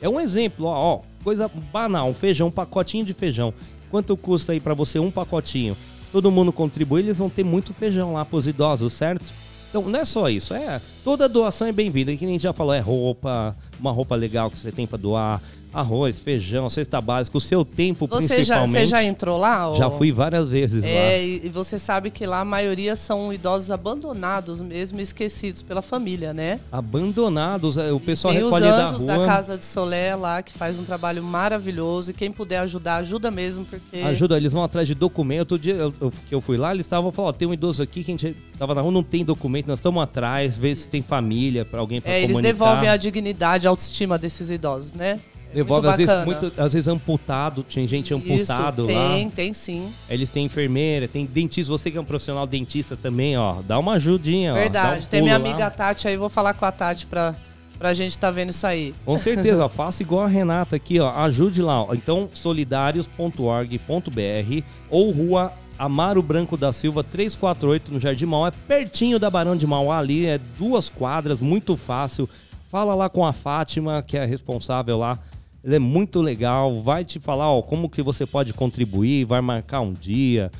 É 0.00 0.08
um 0.08 0.18
exemplo, 0.18 0.66
ó, 0.66 0.94
ó, 0.96 1.00
coisa 1.22 1.48
banal, 1.72 2.08
um 2.08 2.14
feijão, 2.14 2.48
um 2.48 2.50
pacotinho 2.50 3.04
de 3.04 3.12
feijão. 3.12 3.52
Quanto 3.90 4.16
custa 4.16 4.52
aí 4.52 4.58
pra 4.60 4.72
você 4.72 4.98
um 4.98 5.10
pacotinho? 5.10 5.76
Todo 6.12 6.30
mundo 6.30 6.52
contribui, 6.52 7.00
eles 7.00 7.18
vão 7.18 7.30
ter 7.30 7.42
muito 7.42 7.72
feijão 7.72 8.12
lá 8.12 8.24
pros 8.24 8.46
idosos, 8.46 8.92
certo? 8.92 9.32
Então, 9.70 9.82
não 9.82 9.98
é 9.98 10.04
só 10.04 10.28
isso, 10.28 10.52
é 10.52 10.80
toda 11.04 11.28
doação 11.28 11.66
é 11.66 11.72
bem-vinda. 11.72 12.14
Que 12.16 12.24
nem 12.24 12.34
a 12.34 12.38
gente 12.38 12.42
já 12.42 12.52
falou, 12.52 12.72
é 12.74 12.80
roupa, 12.80 13.56
uma 13.78 13.90
roupa 13.92 14.14
legal 14.14 14.50
que 14.50 14.56
você 14.56 14.70
tem 14.72 14.86
pra 14.86 14.98
doar, 14.98 15.40
arroz, 15.74 16.18
feijão, 16.20 16.68
cesta 16.68 17.00
básica, 17.00 17.38
o 17.38 17.40
seu 17.40 17.64
tempo 17.64 18.06
Você 18.06 18.28
já, 18.28 18.56
principalmente. 18.56 18.72
você 18.72 18.86
já 18.86 19.02
entrou 19.02 19.38
lá? 19.38 19.70
ô? 19.70 19.74
Já 19.74 19.90
fui 19.90 20.12
várias 20.12 20.50
vezes 20.50 20.84
É, 20.84 21.16
lá. 21.16 21.46
e 21.46 21.48
você 21.48 21.78
sabe 21.78 22.10
que 22.10 22.26
lá 22.26 22.40
a 22.40 22.44
maioria 22.44 22.94
são 22.94 23.32
idosos 23.32 23.70
abandonados 23.70 24.60
mesmo, 24.60 25.00
esquecidos 25.00 25.62
pela 25.62 25.80
família, 25.80 26.34
né? 26.34 26.60
Abandonados, 26.70 27.78
é, 27.78 27.90
o 27.90 27.98
pessoal 27.98 28.34
Tem 28.34 28.42
os 28.42 28.52
recolhe 28.52 28.66
da 28.70 28.86
anjos 28.88 29.02
rua. 29.02 29.06
da 29.18 29.24
Casa 29.26 29.56
de 29.56 29.64
Solé 29.64 30.14
lá, 30.14 30.42
que 30.42 30.52
faz 30.52 30.78
um 30.78 30.84
trabalho 30.84 31.22
maravilhoso. 31.22 32.10
E 32.10 32.14
quem 32.14 32.30
puder 32.30 32.58
ajudar, 32.58 32.96
ajuda 32.98 33.30
mesmo, 33.30 33.64
porque... 33.64 33.96
Ajuda, 33.98 34.36
eles 34.36 34.52
vão 34.52 34.62
atrás 34.62 34.86
de 34.86 34.94
documento. 34.94 35.52
Outro 35.52 35.58
dia 35.58 35.74
eu- 35.74 35.94
eu- 36.00 36.12
que 36.28 36.34
eu 36.34 36.40
fui 36.42 36.58
lá, 36.58 36.74
eles 36.74 36.84
estavam 36.84 37.10
falando, 37.10 37.30
ó, 37.30 37.32
tem 37.32 37.48
um 37.48 37.54
idoso 37.54 37.82
aqui 37.82 38.04
que 38.04 38.10
a 38.12 38.14
gente 38.16 38.36
tava 38.58 38.74
na 38.74 38.82
rua, 38.82 38.92
não 38.92 39.02
tem 39.02 39.24
documento, 39.24 39.68
nós 39.68 39.78
estamos 39.78 40.02
atrás, 40.02 40.58
ver 40.58 40.76
se 40.76 40.86
tem 40.92 41.02
família 41.02 41.64
pra 41.64 41.80
alguém 41.80 42.00
pra 42.00 42.12
É, 42.12 42.18
eles 42.18 42.28
comunicar. 42.36 42.52
devolvem 42.52 42.88
a 42.88 42.96
dignidade, 42.96 43.66
a 43.66 43.70
autoestima 43.70 44.16
desses 44.16 44.48
idosos, 44.50 44.92
né? 44.92 45.18
É 45.50 45.54
Devolve, 45.56 45.86
muito 45.86 45.90
às 45.90 45.96
vezes, 45.98 46.24
muito, 46.24 46.52
às 46.56 46.72
vezes 46.72 46.88
amputado, 46.88 47.62
tem 47.62 47.86
gente 47.86 48.14
amputado 48.14 48.88
Isso, 48.88 48.98
lá. 48.98 49.08
tem, 49.10 49.28
tem 49.28 49.52
sim. 49.52 49.92
Eles 50.08 50.30
têm 50.30 50.46
enfermeira, 50.46 51.06
tem 51.06 51.26
dentista, 51.26 51.70
você 51.70 51.90
que 51.90 51.98
é 51.98 52.00
um 52.00 52.04
profissional 52.06 52.46
dentista 52.46 52.96
também, 52.96 53.36
ó, 53.36 53.56
dá 53.60 53.78
uma 53.78 53.94
ajudinha, 53.94 54.52
ó. 54.52 54.54
Verdade. 54.56 55.00
dá 55.00 55.06
um 55.06 55.10
tem 55.10 55.20
minha 55.22 55.34
pulo 55.38 55.50
lá. 55.50 55.54
amiga 55.56 55.70
Tati 55.70 56.08
aí, 56.08 56.16
vou 56.16 56.30
falar 56.30 56.54
com 56.54 56.64
a 56.64 56.72
Tati 56.72 57.04
pra, 57.06 57.34
pra 57.78 57.92
gente 57.92 58.18
tá 58.18 58.30
vendo 58.30 58.48
isso 58.48 58.66
aí. 58.66 58.94
Com 59.04 59.18
certeza, 59.18 59.62
ó, 59.62 59.68
faça 59.68 60.02
igual 60.02 60.24
a 60.24 60.28
Renata 60.28 60.74
aqui, 60.76 60.98
ó, 60.98 61.10
ajude 61.10 61.60
lá. 61.60 61.82
ó. 61.82 61.92
Então, 61.92 62.30
solidários.org.br 62.32 64.62
ou 64.90 65.10
rua 65.10 65.52
Amaro 65.84 66.22
Branco 66.22 66.56
da 66.56 66.72
Silva 66.72 67.02
348 67.02 67.92
no 67.92 67.98
Jardim 67.98 68.26
Mauá, 68.26 68.48
é 68.48 68.50
pertinho 68.68 69.18
da 69.18 69.28
Barão 69.28 69.56
de 69.56 69.66
Mauá 69.66 69.98
ali, 69.98 70.26
é 70.26 70.38
duas 70.58 70.88
quadras, 70.88 71.40
muito 71.40 71.76
fácil. 71.76 72.28
Fala 72.70 72.94
lá 72.94 73.08
com 73.08 73.26
a 73.26 73.32
Fátima, 73.32 74.00
que 74.02 74.16
é 74.16 74.22
a 74.22 74.26
responsável 74.26 74.96
lá. 74.98 75.18
Ele 75.64 75.76
é 75.76 75.78
muito 75.80 76.20
legal, 76.20 76.80
vai 76.80 77.04
te 77.04 77.18
falar 77.18 77.50
ó, 77.50 77.60
como 77.62 77.88
que 77.88 78.00
você 78.02 78.24
pode 78.24 78.52
contribuir, 78.52 79.24
vai 79.24 79.40
marcar 79.40 79.80
um 79.80 79.92
dia 79.92 80.50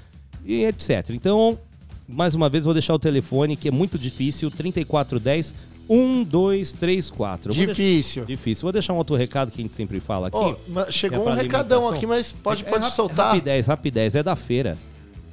e 0.45 0.65
etc. 0.65 1.11
Então, 1.11 1.57
mais 2.09 2.35
uma 2.35 2.49
vez, 2.49 2.65
vou 2.65 2.75
deixar 2.75 2.93
o 2.95 2.99
telefone, 2.99 3.55
que 3.57 3.69
é 3.69 3.71
muito 3.71 3.97
difícil, 3.99 4.51
3410 4.51 5.55
1234. 5.89 7.51
Eu 7.51 7.55
vou 7.55 7.67
Difícil. 7.67 8.23
deixar- 8.25 8.27
Difícil. 8.27 8.63
Vou 8.63 8.73
deixar 8.73 8.93
um 8.93 8.97
outro 8.97 9.15
recado 9.17 9.51
que 9.51 9.61
a 9.61 9.63
gente 9.63 9.75
sempre 9.75 10.01
fala 10.01 10.29
aqui. 10.29 10.57
Que 10.87 10.93
chegou 10.93 11.29
é 11.29 11.33
um 11.33 11.35
recadão 11.35 11.89
aqui, 11.89 12.07
mas 12.07 12.33
pode, 12.33 12.65
É 12.65 12.69
pode 12.71 12.85
rap- 12.85 12.93
soltar. 12.93 13.29
Rapidez, 13.35 13.67
rapidez. 13.67 14.15
É 14.15 14.23
da 14.23 14.35
feira. 14.37 14.77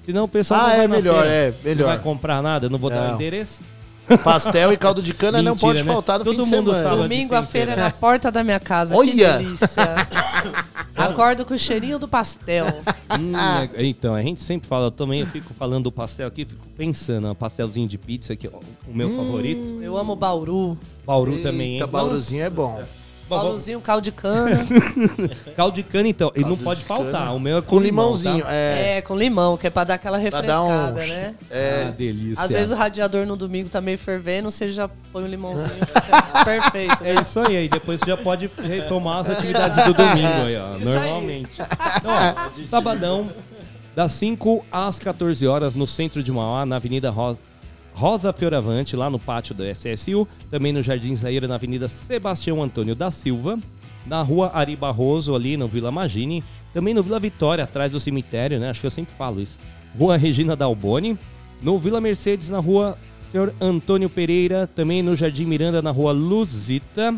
Senão 0.06 0.24
o 0.24 0.28
pessoal 0.28 0.62
Ah, 0.62 0.64
não 0.70 0.76
vai 0.78 0.86
é 0.86 0.88
melhor, 0.88 1.22
feira. 1.24 1.36
é, 1.36 1.54
melhor. 1.64 1.88
Não 1.88 1.96
vai 1.96 2.00
comprar 2.04 2.42
nada, 2.42 2.66
eu 2.66 2.70
não 2.70 2.80
vou 2.80 2.90
dar 2.90 3.02
o 3.02 3.08
Não. 3.10 3.16
endereço. 3.16 3.62
Pastel 4.24 4.74
e 4.74 4.78
caldo 4.78 5.04
de 5.04 5.14
cana 5.14 5.40
não 5.40 5.52
Mentira, 5.54 5.68
pode 5.68 5.84
né? 5.84 5.94
faltar 5.94 6.18
no 6.18 6.26
Todo 6.26 6.44
fim 6.44 6.50
de 6.50 6.56
mundo 6.56 6.72
semana. 6.74 6.90
sabe. 6.90 7.02
Domingo 7.04 7.36
a 7.36 7.44
feira 7.44 7.74
é 7.74 7.76
na 7.76 7.92
porta 7.92 8.32
da 8.32 8.44
minha 8.44 8.60
casa. 8.60 8.96
Olha! 8.98 9.12
Que 9.38 9.44
delícia. 9.44 10.08
Acordo 10.98 11.46
com 11.46 11.54
o 11.54 11.60
cheirinho 11.60 12.00
do 12.00 12.08
pastel. 12.08 12.66
Hum, 13.20 13.34
é- 13.74 13.86
então, 13.88 14.14
a 14.14 14.22
gente 14.22 14.40
sempre 14.40 14.68
fala, 14.68 14.86
eu 14.86 14.92
também 14.92 15.26
fico 15.26 15.52
falando 15.56 15.86
do 15.86 15.92
pastel 15.92 16.28
aqui, 16.28 16.46
fico 16.46 16.64
pensando, 16.78 17.28
um 17.32 17.34
pastelzinho 17.34 17.88
de 17.88 17.98
pizza 17.98 18.36
que 18.36 18.46
é 18.46 18.52
o 18.52 18.94
meu 18.94 19.10
favorito. 19.16 19.82
Eu 19.82 19.98
amo 19.98 20.16
Bauru. 20.16 20.78
Bauru 21.08 21.42
também, 21.42 21.70
hein? 21.70 21.74
Eita, 21.78 21.88
Bauruzinho 21.88 22.44
é 22.44 22.50
bom. 22.52 22.84
Bauruzinho, 23.30 23.80
caldo 23.82 24.04
de 24.04 24.12
cana. 24.12 24.60
Caldo 25.56 25.76
de 25.76 25.84
cana, 25.84 26.08
então, 26.08 26.32
e 26.36 26.40
não 26.42 26.56
de 26.56 26.64
pode 26.64 26.84
faltar. 26.84 27.12
cana. 27.12 27.32
O 27.32 27.40
meu 27.40 27.58
é 27.58 27.62
com, 27.62 27.68
Com 27.78 27.80
limão, 27.80 28.06
limãozinho, 28.16 28.44
tá? 28.44 28.52
é. 28.54 28.98
É, 28.98 29.02
com 29.02 29.16
limão, 29.16 29.56
que 29.58 29.68
é 29.68 29.70
pra 29.70 29.84
dar 29.84 29.94
aquela 29.96 30.20
Pra 30.20 30.42
dar 30.42 30.64
um- 30.64 30.68
refrescada, 30.68 31.06
né? 31.06 31.36
É. 31.50 31.86
Ah, 31.88 31.92
delícia. 31.92 32.44
Às 32.44 32.52
vezes 32.52 32.72
o 32.72 32.76
radiador 32.76 33.26
no 33.26 33.36
domingo 33.38 33.70
tá 33.70 33.80
meio 33.82 33.98
fervendo, 33.98 34.50
você 34.50 34.70
já 34.70 34.90
põe 35.12 35.24
um 35.24 35.28
limãozinho. 35.28 35.70
Perfeito. 36.46 37.04
É 37.04 37.16
isso 37.22 37.40
aí, 37.40 37.58
aí 37.58 37.70
depois 37.70 38.00
você 38.00 38.08
já 38.10 38.18
pode 38.18 38.50
retomar 38.62 39.20
as 39.20 39.30
atividades 39.30 39.86
do 39.86 39.94
domingo 39.94 40.28
aí, 40.46 40.58
ó, 40.58 40.78
Isso 40.78 40.90
aí. 40.90 40.96
normalmente. 40.96 41.52
Então, 41.98 42.12
ó, 42.12 42.68
sabadão, 42.70 43.30
das 43.96 44.12
5 44.14 44.66
às 44.72 44.98
14 45.00 45.46
horas, 45.48 45.76
no 45.76 45.88
centro 45.88 46.24
de 46.24 46.32
Mauá, 46.32 46.66
na 46.66 46.78
Avenida 46.78 47.10
Rosa, 47.10 47.40
Rosa 47.94 48.32
Fioravante, 48.32 48.96
lá 48.96 49.10
no 49.10 49.20
pátio 49.20 49.54
do 49.54 49.64
SSU, 49.64 50.28
também 50.50 50.72
no 50.72 50.82
Jardim 50.82 51.16
Zaira, 51.16 51.48
na 51.48 51.56
Avenida 51.56 51.88
Sebastião 51.88 52.62
Antônio 52.62 52.96
da 52.96 53.12
Silva, 53.12 53.60
na 54.06 54.22
Rua 54.22 54.52
Ari 54.54 54.76
Barroso, 54.76 55.36
ali 55.36 55.58
no 55.58 55.68
Vila 55.68 55.92
Magini, 55.92 56.44
também 56.74 56.94
no 56.94 57.04
Vila 57.04 57.20
Vitória, 57.20 57.64
atrás 57.64 57.92
do 57.92 58.00
cemitério, 58.00 58.60
né? 58.60 58.70
Acho 58.70 58.82
que 58.82 58.88
eu 58.88 58.92
sempre 58.92 59.14
falo 59.14 59.42
isso. 59.42 59.60
Rua 59.98 60.18
Regina 60.18 60.56
Dalboni, 60.56 61.18
no 61.62 61.78
Vila 61.78 62.00
Mercedes, 62.00 62.50
na 62.50 62.60
Rua 62.60 62.98
Senhor 63.32 63.54
Antônio 63.60 64.10
Pereira, 64.10 64.68
também 64.68 65.04
no 65.04 65.16
Jardim 65.16 65.46
Miranda, 65.46 65.82
na 65.82 65.92
Rua 65.92 66.12
Luzita. 66.12 67.16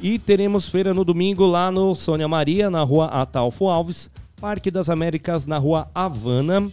E 0.00 0.18
teremos 0.18 0.68
feira 0.68 0.92
no 0.92 1.04
domingo 1.04 1.44
lá 1.46 1.70
no 1.70 1.94
Sônia 1.94 2.28
Maria, 2.28 2.70
na 2.70 2.82
Rua 2.82 3.06
Atalfo 3.06 3.68
Alves, 3.68 4.10
Parque 4.40 4.70
das 4.70 4.88
Américas, 4.88 5.46
na 5.46 5.58
Rua 5.58 5.88
Havana. 5.94 6.70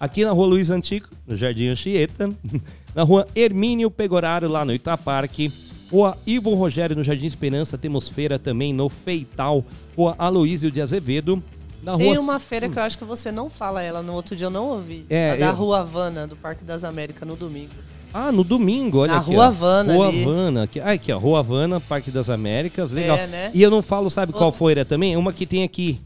Aqui 0.00 0.24
na 0.24 0.30
Rua 0.30 0.46
Luiz 0.46 0.70
Antigo, 0.70 1.08
no 1.26 1.36
Jardim 1.36 1.68
Anchieta. 1.68 2.30
Na 2.94 3.02
Rua 3.02 3.26
Hermínio 3.34 3.90
Pegoraro, 3.90 4.48
lá 4.48 4.64
no 4.64 4.72
Itaparque. 4.72 5.52
Rua 5.90 6.16
Ivo 6.26 6.54
Rogério, 6.54 6.96
no 6.96 7.02
Jardim 7.02 7.26
Esperança. 7.26 7.76
Temos 7.78 8.08
feira 8.08 8.38
também 8.38 8.72
no 8.72 8.88
Feital. 8.88 9.64
Rua 9.96 10.14
Aloísio 10.18 10.70
de 10.70 10.80
Azevedo. 10.80 11.42
Na 11.82 11.96
Tem 11.96 12.12
rua... 12.14 12.20
uma 12.20 12.38
feira 12.38 12.68
que 12.68 12.78
eu 12.78 12.82
acho 12.82 12.98
que 12.98 13.04
você 13.04 13.30
não 13.30 13.48
fala 13.48 13.82
ela, 13.82 14.02
no 14.02 14.12
outro 14.12 14.34
dia 14.34 14.46
eu 14.46 14.50
não 14.50 14.66
ouvi. 14.66 15.06
É, 15.08 15.32
a 15.32 15.36
da 15.36 15.46
eu- 15.46 15.54
Rua 15.54 15.80
Havana, 15.80 16.26
do 16.26 16.36
Parque 16.36 16.64
das 16.64 16.84
Américas, 16.84 17.26
no 17.26 17.36
domingo. 17.36 17.70
Ah, 18.12 18.32
no 18.32 18.42
domingo, 18.42 18.98
olha 18.98 19.12
Na 19.12 19.18
aqui. 19.18 19.30
Rua. 19.32 19.46
Havana 19.46 19.94
Rua 19.94 20.08
ali. 20.08 20.22
Havana. 20.24 20.62
Aqui, 20.64 20.80
ah, 20.80 20.92
aqui, 20.92 21.12
ó. 21.12 21.18
Rua 21.18 21.40
Havana, 21.40 21.80
Parque 21.80 22.10
das 22.10 22.30
Américas. 22.30 22.90
Legal. 22.90 23.16
É, 23.16 23.26
né? 23.26 23.50
E 23.54 23.62
eu 23.62 23.70
não 23.70 23.82
falo, 23.82 24.10
sabe 24.10 24.32
qual 24.32 24.50
feira 24.50 24.84
também? 24.84 25.16
Uma 25.16 25.32
que 25.32 25.46
tem 25.46 25.62
aqui. 25.62 26.00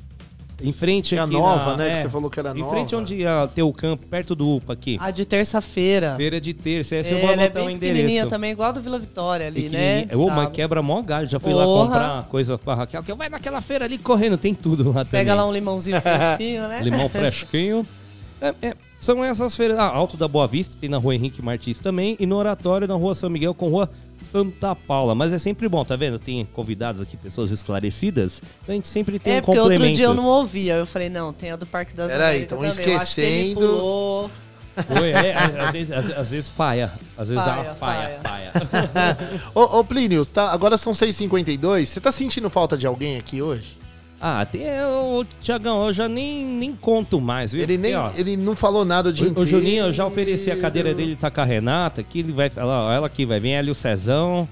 Em 0.63 0.73
frente 0.73 1.11
Que 1.11 1.15
é 1.17 1.19
a 1.19 1.25
aqui 1.25 1.33
nova, 1.33 1.71
na- 1.73 1.77
né, 1.79 1.91
que 1.91 1.97
é, 1.97 2.03
você 2.03 2.09
falou 2.09 2.31
que 2.31 2.39
era 2.41 2.51
Em 2.51 2.65
frente 2.69 2.93
nova. 2.93 2.97
onde 3.05 3.15
ia 3.17 3.49
ter 3.55 3.63
o 3.63 3.73
campo, 3.73 4.07
perto 4.07 4.35
do 4.35 4.57
UPA 4.57 4.73
aqui. 4.73 4.97
A 5.01 5.11
de 5.11 5.25
terça-feira. 5.25 6.15
Feira 6.17 6.41
de 6.41 6.55
terça, 6.55 6.97
esse 6.97 7.11
É, 7.13 7.17
eu 7.17 7.21
vou 7.21 7.31
ela 7.31 7.43
é 7.43 7.45
anotar 7.47 7.63
o 7.63 7.67
bem 7.67 7.79
pequenininha 7.79 8.05
endereço. 8.09 8.29
também, 8.29 8.51
igual 8.53 8.69
a 8.69 8.73
do 8.73 8.81
Vila 8.81 8.99
Vitória 8.99 9.47
ali, 9.47 9.69
né? 9.69 10.03
Pequenininha. 10.03 10.19
Ô, 10.19 10.31
mas 10.35 10.49
quebra 10.53 10.83
mó 10.83 11.03
galho. 11.03 11.29
Já 11.29 11.41
fui 11.41 11.53
lá 11.53 11.65
comprar 11.65 12.23
coisa 12.31 12.57
pra 12.57 12.75
Raquel. 12.75 13.03
Que 13.03 13.13
vai 13.15 13.29
naquela 13.29 13.61
feira 13.61 13.85
ali 13.85 13.99
correndo, 13.99 14.37
tem 14.39 14.55
tudo 14.55 14.85
lá 14.89 15.05
também. 15.05 15.21
Pega 15.21 15.35
lá 15.35 15.47
um 15.47 15.53
limãozinho 15.53 16.01
fresquinho, 16.03 16.69
né? 16.69 16.81
Limão 16.83 17.09
fresquinho. 17.09 17.87
É, 18.41 18.55
é, 18.61 18.75
são 18.99 19.25
essas 19.25 19.55
feiras. 19.57 19.79
Ah, 19.79 19.87
Alto 19.87 20.17
da 20.17 20.27
Boa 20.27 20.47
Vista, 20.47 20.77
tem 20.81 20.89
na 20.89 20.99
rua 20.99 21.15
Henrique 21.15 21.41
Martins 21.43 21.79
também. 21.79 22.17
E 22.19 22.27
no 22.27 22.37
Oratório, 22.37 22.89
na 22.89 22.95
rua 22.95 23.15
São 23.15 23.31
Miguel, 23.31 23.55
com 23.55 23.69
rua 23.69 23.89
Santa 24.31 24.74
Paula. 24.74 25.15
Mas 25.15 25.32
é 25.32 25.39
sempre 25.39 25.69
bom, 25.69 25.85
tá 25.85 25.97
vendo? 25.97 26.19
Tem 26.19 26.44
convidados 26.53 27.01
aqui, 27.01 27.16
pessoas 27.16 27.51
esclarecidas. 27.51 28.40
Então 28.62 28.73
a 28.73 28.77
gente 28.77 28.89
sempre 28.89 29.19
tem 29.19 29.35
É, 29.35 29.39
um 29.39 29.43
porque 29.43 29.59
complemento. 29.59 29.82
outro 29.85 29.97
dia 29.97 30.07
eu 30.07 30.15
não 30.15 30.27
ouvia. 30.27 30.74
Eu 30.74 30.86
falei, 30.86 31.09
não, 31.09 31.32
tem 31.32 31.51
a 31.51 31.57
do 31.57 31.66
Parque 31.66 31.94
das 31.94 32.12
Peraí, 32.12 32.44
Américas 32.44 32.49
tão 32.49 32.59
também. 32.59 32.94
Eu 32.94 33.01
acho 33.01 33.15
que 33.15 33.20
ele 33.20 33.40
esquecendo. 33.43 33.61
pulou. 33.61 34.31
Oi, 35.03 35.12
é, 35.12 35.27
é, 35.28 35.61
às, 35.61 35.73
vezes, 35.73 35.90
às, 35.93 36.19
às 36.19 36.31
vezes 36.31 36.49
falha. 36.49 36.93
Às 37.16 37.28
vezes 37.28 37.44
dá 37.44 37.61
uma 37.61 37.74
falha. 37.74 38.20
falha. 38.23 38.53
ô, 39.55 39.78
ô, 39.81 39.85
Plínio, 39.85 40.24
tá, 40.24 40.51
agora 40.51 40.78
são 40.78 40.93
6h52. 40.94 41.85
Você 41.86 42.01
tá 42.01 42.11
sentindo 42.11 42.49
falta 42.49 42.77
de 42.77 42.86
alguém 42.86 43.19
aqui 43.19 43.43
hoje? 43.43 43.77
Ah, 44.24 44.47
tem. 44.47 44.62
O 44.85 45.27
Tiagão, 45.40 45.89
eu 45.89 45.93
já 45.93 46.09
nem, 46.09 46.44
nem 46.44 46.77
conto 46.77 47.20
mais, 47.20 47.53
viu? 47.53 47.61
Ele, 47.65 47.77
nem, 47.77 47.93
Porque, 47.93 48.20
ó, 48.20 48.20
ele 48.20 48.36
não 48.36 48.55
falou 48.55 48.85
nada 48.85 49.12
dia 49.12 49.28
O, 49.28 49.40
o. 49.40 49.44
Juninho, 49.44 49.86
eu 49.86 49.93
já 49.93 50.07
ofereci 50.07 50.49
a 50.49 50.57
cadeira 50.57 50.94
dele, 50.94 51.16
tá 51.16 51.28
com 51.28 51.40
a 51.40 51.44
Renata, 51.44 52.05
que 52.05 52.20
ele 52.20 52.32
vai 52.32 52.49
falar, 52.49 52.94
ela 52.94 53.09
aqui 53.09 53.27
vai 53.27 53.40
vir 53.40 53.57
ali 53.57 53.69
o 53.69 53.74
Cezão, 53.74 54.49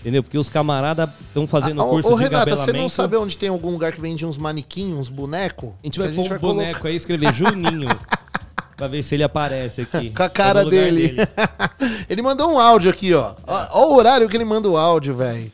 entendeu? 0.00 0.24
Porque 0.24 0.36
os 0.36 0.48
camaradas 0.48 1.08
estão 1.28 1.46
fazendo 1.46 1.80
Ah, 1.80 1.84
ô, 1.84 1.90
curso 1.90 2.12
ô, 2.12 2.16
de 2.16 2.24
Renata, 2.24 2.56
você 2.56 2.72
não 2.72 2.88
sabe 2.88 3.16
onde 3.16 3.38
tem 3.38 3.48
algum 3.48 3.70
lugar 3.70 3.92
que 3.92 4.00
vende 4.00 4.26
uns 4.26 4.36
manequins, 4.36 4.92
uns 4.92 5.08
bonecos? 5.08 5.70
A 5.84 5.86
gente 5.86 6.00
vai 6.00 6.10
pôr 6.10 6.32
um 6.32 6.38
boneco 6.38 6.88
aí 6.88 6.94
e 6.94 6.96
escrever 6.96 7.32
Juninho, 7.32 7.88
pra 8.76 8.88
ver 8.88 9.04
se 9.04 9.14
ele 9.14 9.22
aparece 9.22 9.82
aqui. 9.82 10.10
Com 10.10 10.22
a 10.24 10.28
cara 10.28 10.62
lugar 10.64 10.80
dele. 10.80 11.14
ele 12.10 12.22
mandou 12.22 12.52
um 12.52 12.58
áudio 12.58 12.90
aqui, 12.90 13.14
ó. 13.14 13.36
ó. 13.46 13.68
ó 13.70 13.86
o 13.86 13.94
horário 13.94 14.28
que 14.28 14.36
ele 14.36 14.44
manda 14.44 14.68
o 14.68 14.76
áudio, 14.76 15.14
velho. 15.14 15.52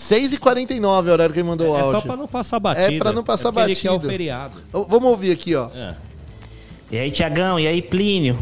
6h49 0.00 1.06
é 1.06 1.10
o 1.10 1.12
horário 1.12 1.32
que 1.34 1.40
ele 1.40 1.48
mandou 1.48 1.72
o 1.72 1.76
É 1.76 1.80
áudio. 1.82 2.00
só 2.00 2.06
pra 2.06 2.16
não 2.16 2.26
passar 2.26 2.58
batida. 2.58 2.92
É 2.94 2.98
pra 2.98 3.12
não 3.12 3.22
passar 3.22 3.50
É 3.50 3.52
batida. 3.52 3.80
quer 3.80 3.90
o 3.90 4.00
feriado. 4.00 4.54
Ô, 4.72 4.84
Vamos 4.84 5.10
ouvir 5.10 5.30
aqui, 5.32 5.54
ó. 5.54 5.68
É. 5.74 5.94
E 6.90 6.98
aí, 6.98 7.10
Tiagão, 7.10 7.60
e 7.60 7.66
aí, 7.66 7.82
Plínio? 7.82 8.38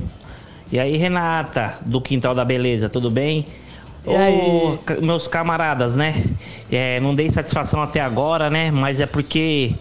E 0.71 0.79
aí, 0.79 0.97
Renata, 0.97 1.79
do 1.85 2.01
Quintal 2.01 2.35
da 2.35 2.45
Beleza, 2.45 2.89
tudo 2.89 3.11
bem? 3.11 3.45
E 4.07 4.15
aí? 4.15 4.79
ca- 4.87 5.01
meus 5.01 5.27
camaradas, 5.27 5.97
né? 5.97 6.25
É, 6.71 7.01
não 7.01 7.15
dei 7.15 7.29
satisfação 7.29 7.83
até 7.83 8.01
agora, 8.01 8.49
né? 8.49 8.71
Mas 8.71 9.01
é 9.01 9.07
porque 9.07 9.75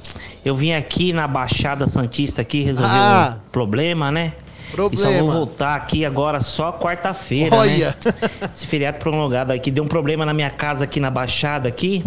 eu 0.44 0.56
vim 0.56 0.72
aqui 0.74 1.14
na 1.14 1.28
Baixada 1.28 1.88
Santista 1.88 2.42
aqui 2.42 2.64
resolver 2.64 2.90
Ah. 2.92 3.38
um 3.38 3.50
problema, 3.52 4.12
né? 4.12 4.34
E 4.74 4.98
só 4.98 5.04
Problema. 5.04 5.20
vou 5.22 5.32
voltar 5.32 5.76
aqui 5.76 6.06
agora 6.06 6.42
só 6.42 6.72
quarta-feira, 6.72 7.56
Olha. 7.56 7.88
né? 7.88 8.14
Esse 8.54 8.68
feriado 8.68 9.00
prolongado 9.00 9.54
aqui 9.54 9.72
deu 9.72 9.84
um 9.84 9.88
problema 9.88 10.26
na 10.26 10.34
minha 10.34 10.50
casa 10.50 10.84
aqui 10.84 11.00
na 11.00 11.10
Baixada 11.10 11.70
aqui. 11.70 12.04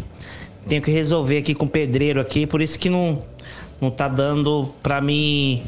Tenho 0.69 0.83
que 0.83 0.91
resolver 0.91 1.39
aqui 1.39 1.55
com 1.55 1.65
o 1.65 1.69
pedreiro 1.69 2.21
aqui, 2.21 2.47
por 2.47 2.61
isso 2.61 2.79
que 2.79 2.91
não 2.91 3.23
não 3.81 3.91
tá 3.91 4.09
dando 4.09 4.75
pra 4.83 5.01
mim 5.01 5.63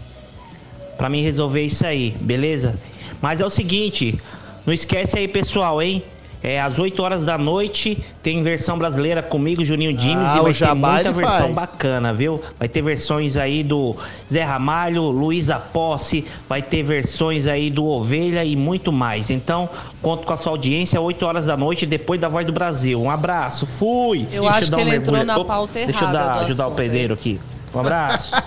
para 0.98 1.08
mim 1.08 1.22
resolver 1.22 1.62
isso 1.62 1.84
aí, 1.86 2.14
beleza? 2.20 2.78
Mas 3.20 3.40
é 3.40 3.46
o 3.46 3.50
seguinte, 3.50 4.20
não 4.66 4.72
esquece 4.72 5.18
aí, 5.18 5.26
pessoal, 5.26 5.80
hein? 5.80 6.04
É 6.44 6.60
às 6.60 6.76
8 6.78 7.00
horas 7.02 7.24
da 7.24 7.38
noite 7.38 7.96
tem 8.22 8.42
versão 8.42 8.76
brasileira 8.76 9.22
comigo, 9.22 9.64
Juninho 9.64 9.92
Dimes, 9.92 10.16
Ah, 10.16 10.36
e 10.36 10.40
o 10.40 10.42
vai 10.42 10.52
ter 10.54 10.74
muita 10.74 11.12
versão 11.12 11.38
faz. 11.38 11.54
bacana, 11.54 12.12
viu? 12.12 12.42
Vai 12.58 12.68
ter 12.68 12.82
versões 12.82 13.36
aí 13.36 13.62
do 13.62 13.94
Zé 14.30 14.42
Ramalho, 14.42 15.02
Luísa 15.04 15.56
Posse, 15.60 16.24
vai 16.48 16.60
ter 16.60 16.82
versões 16.82 17.46
aí 17.46 17.70
do 17.70 17.84
Ovelha 17.86 18.44
e 18.44 18.56
muito 18.56 18.90
mais. 18.90 19.30
Então, 19.30 19.68
conto 20.02 20.26
com 20.26 20.32
a 20.32 20.36
sua 20.36 20.50
audiência, 20.52 21.00
8 21.00 21.24
horas 21.24 21.46
da 21.46 21.56
noite, 21.56 21.86
depois 21.86 22.20
da 22.20 22.28
Voz 22.28 22.44
do 22.44 22.52
Brasil. 22.52 23.00
Um 23.00 23.10
abraço, 23.10 23.64
fui! 23.64 24.26
Eu 24.32 24.42
Deixa 24.42 24.56
acho 24.58 24.70
dar 24.70 24.76
que 24.78 24.82
um 24.82 24.86
ele 24.88 24.96
entrou 24.96 25.16
mergulho. 25.16 25.36
na 25.36 25.40
Opa, 25.42 25.54
pauta 25.54 25.72
Deixa 25.74 25.90
eu 26.00 26.08
errada 26.08 26.18
dar- 26.18 26.40
ajudar 26.40 26.64
o 26.64 26.66
assunto 26.66 26.76
pedreiro 26.76 27.14
aqui. 27.14 27.40
Um 27.74 27.78
abraço. 27.80 28.32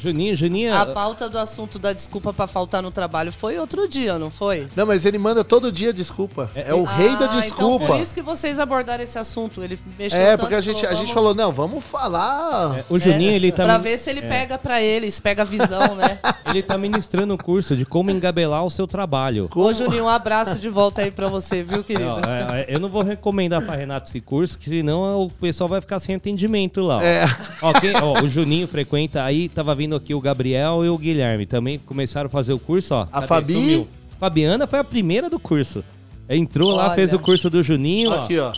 É, 0.00 0.02
Juninho, 0.02 0.36
Juninho. 0.36 0.74
A 0.74 0.86
pauta 0.86 1.28
do 1.28 1.38
assunto 1.38 1.78
da 1.78 1.92
desculpa 1.92 2.32
pra 2.32 2.46
faltar 2.46 2.82
no 2.82 2.90
trabalho 2.90 3.30
foi 3.32 3.58
outro 3.58 3.86
dia, 3.88 4.18
não 4.18 4.30
foi? 4.30 4.66
Não, 4.74 4.86
mas 4.86 5.04
ele 5.04 5.18
manda 5.18 5.44
todo 5.44 5.70
dia 5.70 5.92
desculpa. 5.92 6.50
É, 6.54 6.72
o 6.74 6.84
rei 6.84 7.16
da 7.16 7.26
Ah, 7.26 7.40
desculpa. 7.40 7.84
Então 7.84 7.96
por 7.96 8.02
isso 8.02 8.14
que 8.14 8.22
vocês 8.22 8.58
abordaram 8.58 9.02
esse 9.04 9.18
assunto. 9.18 9.62
Ele 9.62 9.78
mexeu 9.98 10.18
É, 10.18 10.30
tanto, 10.32 10.40
porque 10.40 10.54
a 10.54 10.60
gente, 10.60 10.78
a 10.84 10.88
falou, 10.88 10.96
gente 10.96 11.12
vamos- 11.14 11.14
falou, 11.14 11.34
não, 11.34 11.52
vamos 11.52 11.84
falar. 11.84 12.78
É, 12.78 12.84
O 12.88 12.98
Juninho, 12.98 13.30
ele 13.32 13.52
tá. 13.52 13.64
Pra 13.64 13.78
ver 13.78 13.98
se 13.98 14.10
ele 14.10 14.20
é. 14.20 14.28
pega 14.28 14.58
pra 14.58 14.80
ele, 14.82 15.10
se 15.10 15.20
pega 15.20 15.42
a 15.42 15.44
visão, 15.44 15.94
né? 15.94 16.18
Ele 16.50 16.64
tá 16.64 16.76
ministrando 16.76 17.32
um 17.32 17.36
curso 17.36 17.76
de 17.76 17.86
como 17.86 18.10
engabelar 18.10 18.64
o 18.64 18.70
seu 18.70 18.84
trabalho. 18.84 19.48
Ô, 19.54 19.72
Juninho, 19.72 20.06
um 20.06 20.08
abraço 20.08 20.58
de 20.58 20.68
volta 20.68 21.00
aí 21.02 21.10
pra 21.12 21.28
você, 21.28 21.62
viu, 21.62 21.84
querido? 21.84 22.08
Não, 22.08 22.18
é, 22.18 22.62
é, 22.62 22.66
eu 22.68 22.80
não 22.80 22.88
vou 22.88 23.04
recomendar 23.04 23.62
pra 23.64 23.76
Renato 23.76 24.08
esse 24.10 24.20
curso, 24.20 24.58
que 24.58 24.68
senão 24.68 25.22
o 25.26 25.30
pessoal 25.30 25.68
vai 25.68 25.80
ficar 25.80 26.00
sem 26.00 26.16
atendimento 26.16 26.80
lá. 26.80 26.96
ó. 26.96 27.02
É. 27.02 27.24
Ó, 27.62 27.72
quem- 27.74 27.92
ó, 28.02 28.20
o 28.24 28.28
Juninho 28.28 28.66
frequenta 28.66 29.22
aí, 29.22 29.48
tava 29.48 29.72
vindo 29.76 29.89
aqui 29.96 30.14
o 30.14 30.20
Gabriel 30.20 30.84
e 30.84 30.88
o 30.88 30.98
Guilherme. 30.98 31.46
Também 31.46 31.78
começaram 31.78 32.26
a 32.26 32.30
fazer 32.30 32.52
o 32.52 32.58
curso, 32.58 32.94
ó. 32.94 33.02
A 33.02 33.06
Cadê? 33.06 33.26
Fabi? 33.26 33.52
Sumiu. 33.54 33.88
Fabiana 34.18 34.66
foi 34.66 34.78
a 34.78 34.84
primeira 34.84 35.30
do 35.30 35.38
curso. 35.40 35.82
Entrou 36.28 36.70
lá, 36.74 36.86
Olha. 36.86 36.94
fez 36.94 37.12
o 37.12 37.18
curso 37.18 37.48
do 37.50 37.62
Juninho, 37.62 38.10
ó. 38.10 38.22
Aqui, 38.24 38.38
ó. 38.38 38.52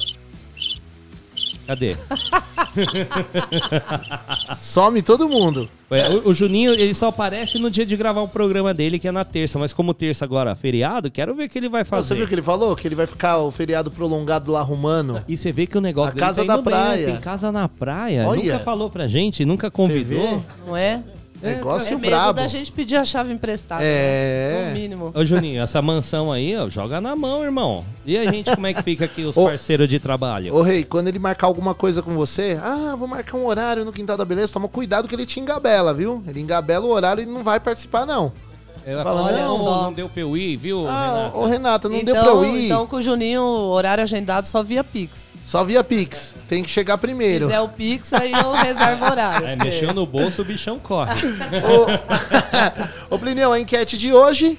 Cadê? 1.66 1.96
Some 4.58 5.02
todo 5.02 5.28
mundo. 5.28 5.68
É, 5.90 6.08
o, 6.08 6.30
o 6.30 6.34
Juninho, 6.34 6.72
ele 6.72 6.94
só 6.94 7.08
aparece 7.08 7.58
no 7.58 7.70
dia 7.70 7.84
de 7.86 7.96
gravar 7.96 8.22
o 8.22 8.28
programa 8.28 8.72
dele, 8.74 8.98
que 8.98 9.06
é 9.08 9.12
na 9.12 9.24
terça. 9.24 9.58
Mas 9.58 9.72
como 9.72 9.94
terça 9.94 10.24
agora 10.24 10.50
é 10.50 10.54
feriado, 10.54 11.10
quero 11.10 11.34
ver 11.34 11.44
o 11.44 11.48
que 11.48 11.58
ele 11.58 11.68
vai 11.68 11.84
Você 11.84 11.90
fazer. 11.90 12.14
viu 12.16 12.24
o 12.24 12.28
que 12.28 12.34
ele 12.34 12.42
falou? 12.42 12.74
Que 12.74 12.88
ele 12.88 12.94
vai 12.94 13.06
ficar 13.06 13.38
o 13.38 13.50
feriado 13.50 13.90
prolongado 13.90 14.50
lá 14.50 14.60
arrumando. 14.60 15.22
E 15.28 15.36
você 15.36 15.52
vê 15.52 15.66
que 15.66 15.78
o 15.78 15.80
negócio 15.80 16.10
A 16.10 16.14
dele 16.14 16.26
casa 16.26 16.44
tá 16.44 16.54
da 16.54 16.60
indo 16.60 16.64
bem, 16.70 16.74
né? 16.74 16.80
praia. 16.80 17.06
Tem 17.06 17.20
casa 17.20 17.52
na 17.52 17.68
praia. 17.68 18.24
Olha. 18.26 18.42
Nunca 18.42 18.58
falou 18.64 18.90
pra 18.90 19.06
gente, 19.06 19.44
nunca 19.44 19.68
Você 19.68 19.76
convidou. 19.76 20.44
Não 20.66 20.76
é? 20.76 21.02
Negócio 21.42 21.94
é 21.94 21.96
medo 21.96 22.10
brabo. 22.10 22.32
da 22.34 22.46
gente 22.46 22.70
pedir 22.70 22.96
a 22.96 23.04
chave 23.04 23.32
emprestada. 23.32 23.82
É. 23.84 24.52
né? 24.62 24.68
No 24.68 24.72
mínimo. 24.80 25.12
Ô, 25.14 25.24
Juninho, 25.24 25.62
essa 25.62 25.82
mansão 25.82 26.30
aí, 26.30 26.56
ó, 26.56 26.68
joga 26.68 27.00
na 27.00 27.16
mão, 27.16 27.42
irmão. 27.42 27.84
E 28.06 28.16
a 28.16 28.24
gente, 28.30 28.50
como 28.54 28.66
é 28.66 28.72
que 28.74 28.82
fica 28.82 29.04
aqui, 29.04 29.22
os 29.24 29.34
Ô, 29.36 29.44
parceiros 29.46 29.88
de 29.88 29.98
trabalho? 29.98 30.54
Ô, 30.54 30.62
Rei, 30.62 30.84
quando 30.84 31.08
ele 31.08 31.18
marcar 31.18 31.46
alguma 31.48 31.74
coisa 31.74 32.00
com 32.02 32.14
você, 32.14 32.58
ah, 32.62 32.94
vou 32.96 33.08
marcar 33.08 33.36
um 33.36 33.46
horário 33.46 33.84
no 33.84 33.92
Quintal 33.92 34.16
da 34.16 34.24
Beleza, 34.24 34.52
toma 34.52 34.68
cuidado 34.68 35.08
que 35.08 35.14
ele 35.14 35.26
te 35.26 35.40
engabela, 35.40 35.92
viu? 35.92 36.22
Ele 36.26 36.40
engabela 36.40 36.86
o 36.86 36.90
horário 36.90 37.22
e 37.22 37.26
não 37.26 37.42
vai 37.42 37.58
participar, 37.58 38.06
não. 38.06 38.32
Ela 38.84 39.04
Fala, 39.04 39.22
fala, 39.22 39.32
olha 39.36 39.46
não, 39.46 39.58
só. 39.58 39.82
não 39.84 39.92
deu 39.92 40.08
pra 40.08 40.22
eu 40.22 40.36
ir, 40.36 40.56
viu, 40.56 40.88
Ah, 40.88 41.14
Renato? 41.30 41.38
ô, 41.38 41.46
Renata, 41.46 41.88
não 41.88 41.96
então, 41.98 42.14
deu 42.14 42.22
pra 42.24 42.32
eu 42.32 42.44
ir. 42.44 42.64
Então, 42.66 42.86
com 42.86 42.96
o 42.96 43.02
Juninho, 43.02 43.42
horário 43.42 44.02
agendado 44.02 44.46
só 44.48 44.60
via 44.60 44.82
Pix. 44.82 45.28
Só 45.44 45.64
via 45.64 45.82
Pix. 45.82 46.34
Tem 46.48 46.62
que 46.62 46.70
chegar 46.70 46.94
Se 46.94 47.00
primeiro. 47.00 47.46
fizer 47.46 47.60
o 47.60 47.68
Pix, 47.68 48.12
aí 48.12 48.32
eu 48.32 48.52
reservo 48.52 49.04
horário. 49.04 49.46
É, 49.52 49.56
mexeu 49.56 49.92
no 49.92 50.06
bolso, 50.06 50.42
o 50.42 50.44
bichão 50.44 50.78
corre. 50.78 51.20
Ô, 53.10 53.18
Plineu, 53.18 53.52
a 53.52 53.58
enquete 53.60 53.98
de 53.98 54.12
hoje. 54.12 54.58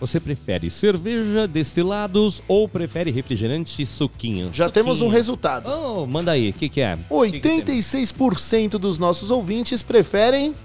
Você 0.00 0.18
prefere 0.18 0.68
cerveja, 0.68 1.46
destilados 1.46 2.42
ou 2.48 2.68
prefere 2.68 3.12
refrigerante 3.12 3.80
e 3.80 3.86
suquinho? 3.86 4.50
Já 4.52 4.68
temos 4.68 4.94
um 4.96 5.04
Suquinho. 5.04 5.12
resultado. 5.12 5.70
Oh, 5.70 6.04
manda 6.06 6.32
aí, 6.32 6.50
o 6.50 6.52
que, 6.52 6.68
que 6.68 6.80
é? 6.80 6.96
Que 6.96 7.30
que 7.30 7.40
temos? 7.40 7.64
86% 7.64 8.70
dos 8.78 8.98
nossos 8.98 9.30
ouvintes 9.30 9.80
preferem 9.80 10.56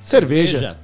cerveja. 0.00 0.78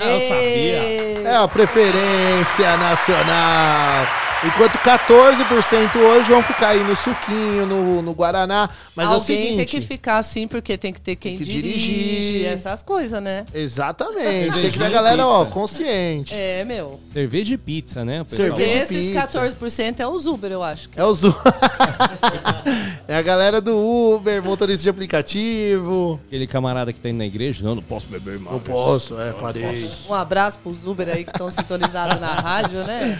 Ah, 0.00 0.04
eu 0.08 0.20
sabia. 0.22 1.28
É 1.30 1.36
a 1.36 1.46
preferência 1.46 2.76
nacional. 2.76 4.27
Enquanto 4.44 4.78
14% 4.78 5.96
hoje 5.96 6.30
vão 6.30 6.42
ficar 6.44 6.68
aí 6.68 6.84
no 6.84 6.94
suquinho, 6.94 7.66
no, 7.66 8.00
no 8.02 8.14
Guaraná. 8.14 8.70
Mas 8.94 9.06
é 9.06 9.10
o 9.10 9.12
Alguém 9.14 9.36
seguinte. 9.36 9.56
tem 9.56 9.66
que 9.66 9.80
ficar 9.80 10.18
assim, 10.18 10.46
porque 10.46 10.78
tem 10.78 10.92
que 10.92 11.00
ter 11.00 11.16
quem 11.16 11.36
que 11.36 11.44
dirige, 11.44 11.92
dirigir. 11.92 12.46
essas 12.46 12.80
coisas, 12.80 13.20
né? 13.20 13.44
Exatamente. 13.52 14.60
tem 14.60 14.70
que 14.70 14.78
ter 14.78 14.84
a 14.84 14.90
galera, 14.90 15.26
ó, 15.26 15.44
consciente. 15.46 16.34
É, 16.34 16.64
meu. 16.64 17.00
Cerveja 17.12 17.54
e 17.54 17.58
pizza, 17.58 18.04
né, 18.04 18.22
pessoal? 18.22 18.48
Cerveja 18.48 18.76
e 18.76 18.78
Esses 18.78 19.06
pizza. 19.08 19.56
14% 19.56 20.00
é 20.00 20.06
os 20.06 20.26
Uber, 20.26 20.52
eu 20.52 20.62
acho. 20.62 20.88
É 20.94 21.02
o 21.04 21.12
Zu. 21.12 21.34
é 23.08 23.16
a 23.16 23.22
galera 23.22 23.60
do 23.60 23.76
Uber, 23.76 24.40
motorista 24.40 24.84
de 24.84 24.88
aplicativo. 24.88 26.20
Aquele 26.28 26.46
camarada 26.46 26.92
que 26.92 27.00
tá 27.00 27.08
indo 27.08 27.18
na 27.18 27.26
igreja, 27.26 27.64
não, 27.64 27.74
não 27.74 27.82
posso 27.82 28.06
beber 28.06 28.38
mais. 28.38 28.52
Não 28.54 28.60
posso, 28.60 29.20
é, 29.20 29.32
parei. 29.32 29.90
Um 30.08 30.14
abraço 30.14 30.60
pros 30.60 30.84
Uber 30.84 31.08
aí 31.08 31.24
que 31.24 31.30
estão 31.30 31.50
sintonizados 31.50 32.20
na 32.20 32.34
rádio, 32.34 32.84
né? 32.84 33.18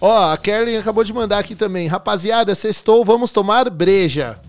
Ó, 0.00 0.32
a 0.32 0.36
Kerlin 0.36 0.76
acabou 0.76 1.04
de 1.04 1.12
mandar 1.12 1.38
aqui 1.38 1.54
também. 1.54 1.86
Rapaziada, 1.86 2.54
sextou, 2.54 3.04
vamos 3.04 3.32
tomar 3.32 3.68
breja. 3.68 4.40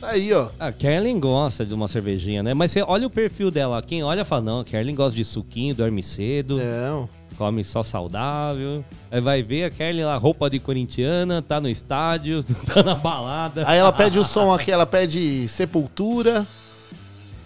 Tá 0.00 0.08
aí, 0.08 0.32
ó. 0.32 0.48
A 0.58 0.72
Kerlin 0.72 1.18
gosta 1.20 1.64
de 1.64 1.72
uma 1.72 1.86
cervejinha, 1.86 2.42
né? 2.42 2.52
Mas 2.54 2.72
você 2.72 2.82
olha 2.82 3.06
o 3.06 3.10
perfil 3.10 3.50
dela. 3.50 3.80
Quem 3.80 4.02
olha 4.02 4.24
fala, 4.24 4.42
não, 4.42 4.60
a 4.60 4.64
Kerlin 4.64 4.94
gosta 4.94 5.16
de 5.16 5.24
suquinho, 5.24 5.74
dorme 5.74 6.02
cedo. 6.02 6.58
Não. 6.58 7.08
Come 7.38 7.62
só 7.62 7.82
saudável. 7.82 8.84
Aí 9.10 9.20
vai 9.20 9.42
ver 9.42 9.64
a 9.64 9.70
Kerlin 9.70 10.02
lá, 10.02 10.16
roupa 10.16 10.50
de 10.50 10.58
corintiana, 10.58 11.40
tá 11.40 11.60
no 11.60 11.68
estádio, 11.68 12.42
tá 12.66 12.82
na 12.82 12.94
balada. 12.94 13.62
Aí 13.66 13.78
ela 13.78 13.92
pede 13.92 14.18
o 14.18 14.24
som 14.24 14.52
aqui, 14.52 14.72
ela 14.72 14.86
pede 14.86 15.46
sepultura. 15.48 16.46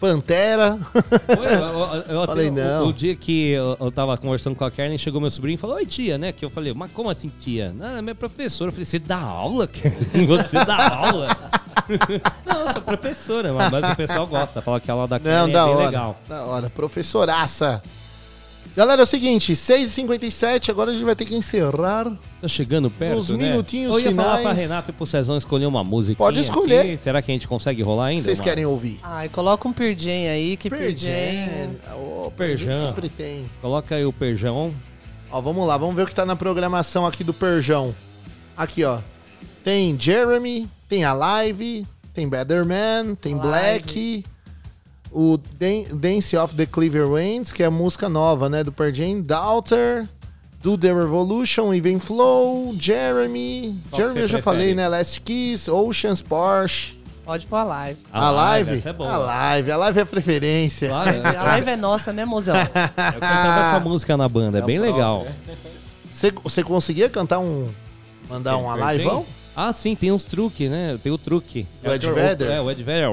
Pantera. 0.01 0.79
Eu, 1.29 1.45
eu- 1.45 2.03
eu 2.21 2.25
Falei, 2.27 2.49
até- 2.49 2.63
o- 2.63 2.65
não. 2.81 2.87
O, 2.89 2.93
dia 2.93 3.15
que 3.15 3.51
eu, 3.51 3.77
eu 3.81 3.91
tava 3.93 4.17
conversando 4.17 4.57
com 4.57 4.65
a 4.65 4.71
Karen, 4.71 4.97
chegou 4.97 5.21
meu 5.21 5.31
sobrinho 5.31 5.55
e 5.57 5.59
falou: 5.59 5.77
Oi, 5.77 5.85
tia, 5.87 6.17
né? 6.17 6.33
Que 6.33 6.45
eu 6.45 6.51
falei, 6.51 6.73
mas 6.75 6.91
como 6.93 7.11
assim, 7.11 7.31
tia? 7.39 7.73
Não, 7.77 7.97
é 7.97 8.03
minha 8.03 8.15
professora. 8.15 8.69
Eu 8.69 8.73
falei, 8.73 8.85
você 8.87 8.99
dá 8.99 9.19
aula, 9.21 9.67
Karen? 9.69 9.97
Você 10.27 10.65
dá 10.65 10.97
aula? 10.97 11.29
não, 12.47 12.61
eu 12.67 12.73
sou 12.73 12.83
professora, 12.83 13.53
mas, 13.53 13.71
mas 13.71 13.93
o 13.93 13.97
pessoal 13.97 14.27
gosta. 14.27 14.63
Fala 14.63 14.81
que 14.81 14.91
a 14.91 14.95
aula 14.95 15.09
da 15.09 15.19
Karen 15.21 15.37
Não, 15.37 15.49
é 15.49 15.53
da 15.53 15.65
bem 15.67 15.75
hora. 15.75 15.87
legal. 15.87 16.21
Da 16.29 16.43
hora. 16.45 16.71
Professoraça. 16.71 17.83
Galera, 18.77 19.03
é 19.03 19.05
o 19.05 19.07
seguinte, 19.07 19.53
6h57, 19.53 20.71
agora 20.71 20.91
a 20.91 20.95
gente 20.95 21.05
vai 21.05 21.17
ter 21.17 21.25
que 21.25 21.35
encerrar. 21.35 22.17
Tá 22.41 22.49
chegando 22.49 22.89
perto, 22.89 23.17
Nos 23.17 23.31
né? 23.31 23.37
minutinhos 23.51 23.95
Eu 23.95 24.01
ia 24.01 24.15
falar 24.15 24.41
pra 24.43 24.53
Renato 24.53 24.91
e 24.91 24.95
pro 24.95 25.05
Cezão 25.05 25.37
escolher 25.37 25.67
uma 25.67 25.83
música. 25.83 26.17
Pode 26.17 26.41
escolher. 26.41 26.97
Será 26.99 27.21
que 27.21 27.31
a 27.31 27.35
gente 27.35 27.49
consegue 27.49 27.83
rolar 27.83 28.07
ainda? 28.07 28.23
Vocês 28.23 28.39
mano? 28.39 28.49
querem 28.49 28.65
ouvir? 28.67 28.99
Ai, 29.03 29.29
coloca 29.29 29.67
um 29.67 29.73
Perjam 29.73 30.13
aí, 30.31 30.57
que. 30.57 30.71
Perjam. 30.71 31.11
Ô, 31.99 32.31
Perjão. 32.31 32.87
sempre 32.87 33.09
tem. 33.09 33.51
Coloca 33.61 33.95
aí 33.97 34.05
o 34.05 34.13
Perjão. 34.13 34.73
Ó, 35.33 35.41
vamos 35.41 35.67
lá, 35.67 35.77
vamos 35.77 35.95
ver 35.95 36.03
o 36.03 36.07
que 36.07 36.15
tá 36.15 36.25
na 36.25 36.37
programação 36.37 37.05
aqui 37.05 37.25
do 37.25 37.35
Perjão. 37.35 37.95
Aqui, 38.57 38.85
ó. 38.85 38.99
Tem 39.65 39.99
Jeremy, 39.99 40.69
tem 40.89 41.05
Alive, 41.05 41.87
tem 42.15 42.29
Better 42.29 42.65
Man, 42.65 43.15
tem 43.15 43.37
Black, 43.37 44.25
o 45.13 45.37
Dan- 45.59 45.97
Dance 45.97 46.37
of 46.37 46.55
the 46.55 46.67
Cleaver 46.67 47.09
Winds, 47.09 47.53
que 47.53 47.63
é 47.63 47.67
a 47.67 47.71
música 47.71 48.09
nova, 48.09 48.49
né, 48.49 48.63
do 48.65 48.71
Pearl 48.73 48.93
Jam, 48.95 49.21
Daughter, 49.21 50.09
Do 50.63 50.77
The 50.77 50.93
Revolution, 50.93 51.73
Even 51.75 51.99
Flow, 51.99 52.75
Jeremy, 52.79 53.79
Qual 53.91 54.01
Jeremy 54.03 54.21
eu 54.21 54.29
já 54.29 54.39
prefere? 54.39 54.43
falei, 54.43 54.75
né, 54.75 54.87
Last 54.89 55.21
Kiss, 55.23 55.71
Oceans, 55.71 56.23
Porsche. 56.23 56.99
Pode 57.25 57.47
pôr 57.47 57.57
a 57.57 57.65
live. 57.65 57.99
A, 58.13 58.31
live? 58.31 58.75
essa 58.75 58.91
é 58.91 58.93
boa. 58.93 59.11
A 59.13 59.17
live, 59.19 59.71
a 59.71 59.77
live 59.77 60.01
é 60.01 60.05
preferência. 60.05 60.91
A 60.93 61.45
live 61.45 61.71
é 61.71 61.77
nossa, 61.77 62.13
né, 62.13 62.25
mozão? 62.25 62.57
Eu 63.15 63.21
cantava 63.21 63.69
essa 63.77 63.81
música 63.81 64.17
na 64.17 64.29
banda, 64.29 64.59
é 64.59 64.63
bem 64.63 64.79
legal. 64.81 65.27
Você, 66.13 66.33
você 66.43 66.63
conseguia 66.65 67.09
cantar 67.09 67.39
um. 67.39 67.69
Mandar 68.29 68.57
um 68.57 68.73
Tem- 68.75 68.97
liveão? 68.99 69.25
Ah, 69.63 69.75
sim, 69.75 69.95
tem 69.95 70.11
uns 70.11 70.25
truques, 70.25 70.71
né? 70.71 70.99
Tem 71.03 71.13
o 71.13 71.19
truque. 71.19 71.67
O 71.85 71.91
Ed 71.93 72.07
É 72.07 72.11
o- 72.11 72.15
Vedder? 72.15 72.51
É, 72.51 72.61
o 72.63 72.71
Ed 72.71 72.83
Vedder. 72.83 73.09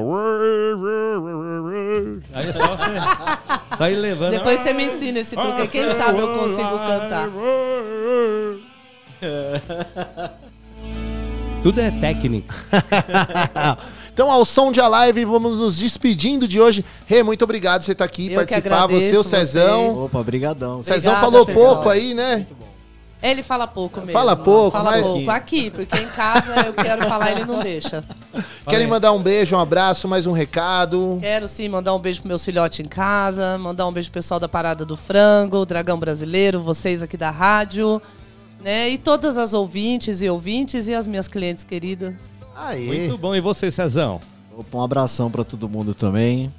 Aí 2.34 2.48
é 2.48 2.54
só 2.54 2.68
você 2.68 2.86
sair 3.78 3.96
levando. 3.98 4.32
Depois 4.32 4.62
você 4.62 4.72
me 4.72 4.86
ensina 4.86 5.20
esse 5.20 5.36
truque 5.36 5.62
aí. 5.62 5.68
Quem 5.68 5.90
sabe 5.90 6.20
eu 6.20 6.30
consigo 6.38 6.70
cantar. 6.70 7.28
Tudo 11.62 11.82
é 11.82 11.92
técnica. 11.92 12.56
Então, 14.18 14.32
ao 14.32 14.44
som 14.46 14.72
de 14.72 14.82
a 14.82 14.88
live, 14.88 15.26
vamos 15.26 15.60
nos 15.60 15.78
despedindo 15.78 16.48
de 16.48 16.60
hoje. 16.60 16.84
Rê, 17.06 17.22
muito 17.22 17.44
obrigado 17.44 17.82
por 17.82 17.86
você 17.86 17.92
estar 17.92 18.04
aqui, 18.06 18.24
Eu 18.24 18.30
que 18.30 18.36
participar. 18.48 18.88
Você, 18.88 19.16
o 19.16 19.24
Cezão. 19.24 20.06
Opa, 20.06 20.24
brigadão. 20.24 20.82
Cezão 20.82 21.14
Obrigada, 21.14 21.20
falou 21.22 21.46
pessoal. 21.46 21.76
pouco 21.76 21.90
aí, 21.90 22.16
né? 22.16 22.48
Ele 23.22 23.42
fala 23.42 23.66
pouco 23.66 24.00
mesmo. 24.02 24.14
Fala 24.14 24.36
pouco, 24.36 24.78
Fala 24.78 24.92
mas- 24.92 25.02
pouco. 25.02 25.32
Aqui, 25.32 25.72
porque 25.72 25.98
em 25.98 26.08
casa 26.10 26.54
eu 26.68 26.74
quero 26.74 27.08
falar 27.08 27.32
ele 27.32 27.46
não 27.46 27.60
deixa. 27.60 28.04
Querem 28.70 28.86
mandar 28.86 29.12
um 29.12 29.22
beijo, 29.22 29.56
um 29.56 29.60
abraço, 29.60 30.08
mais 30.08 30.28
um 30.28 30.32
recado? 30.32 31.18
Quero 31.20 31.48
sim 31.48 31.68
mandar 31.68 31.96
um 31.96 32.00
beijo 32.00 32.20
pro 32.22 32.28
meus 32.28 32.46
filhotes 32.46 32.80
em 32.80 32.88
casa, 32.88 33.58
mandar 33.58 33.88
um 33.88 33.92
beijo 33.92 34.10
pro 34.12 34.20
pessoal 34.20 34.40
da 34.40 34.48
Parada 34.48 34.86
do 34.86 34.96
Frango, 34.96 35.66
Dragão 35.66 35.98
Brasileiro, 35.98 36.62
vocês 36.62 37.02
aqui 37.02 37.18
da 37.18 37.32
rádio, 37.32 38.00
né? 38.64 38.90
E 38.90 38.98
todas 39.00 39.36
as 39.38 39.52
ouvintes 39.54 40.22
e 40.22 40.30
ouvintes 40.30 40.88
e 40.88 40.94
as 40.94 41.08
minhas 41.08 41.28
clientes 41.28 41.64
queridas. 41.64 42.30
Aí. 42.56 42.86
Muito 42.86 43.18
bom. 43.18 43.34
E 43.36 43.42
você, 43.42 43.72
Cezão? 43.72 44.22
Opa, 44.56 44.78
um 44.78 44.84
abração 44.84 45.30
pra 45.32 45.44
todo 45.44 45.68
mundo 45.68 45.96
também. 45.96 46.52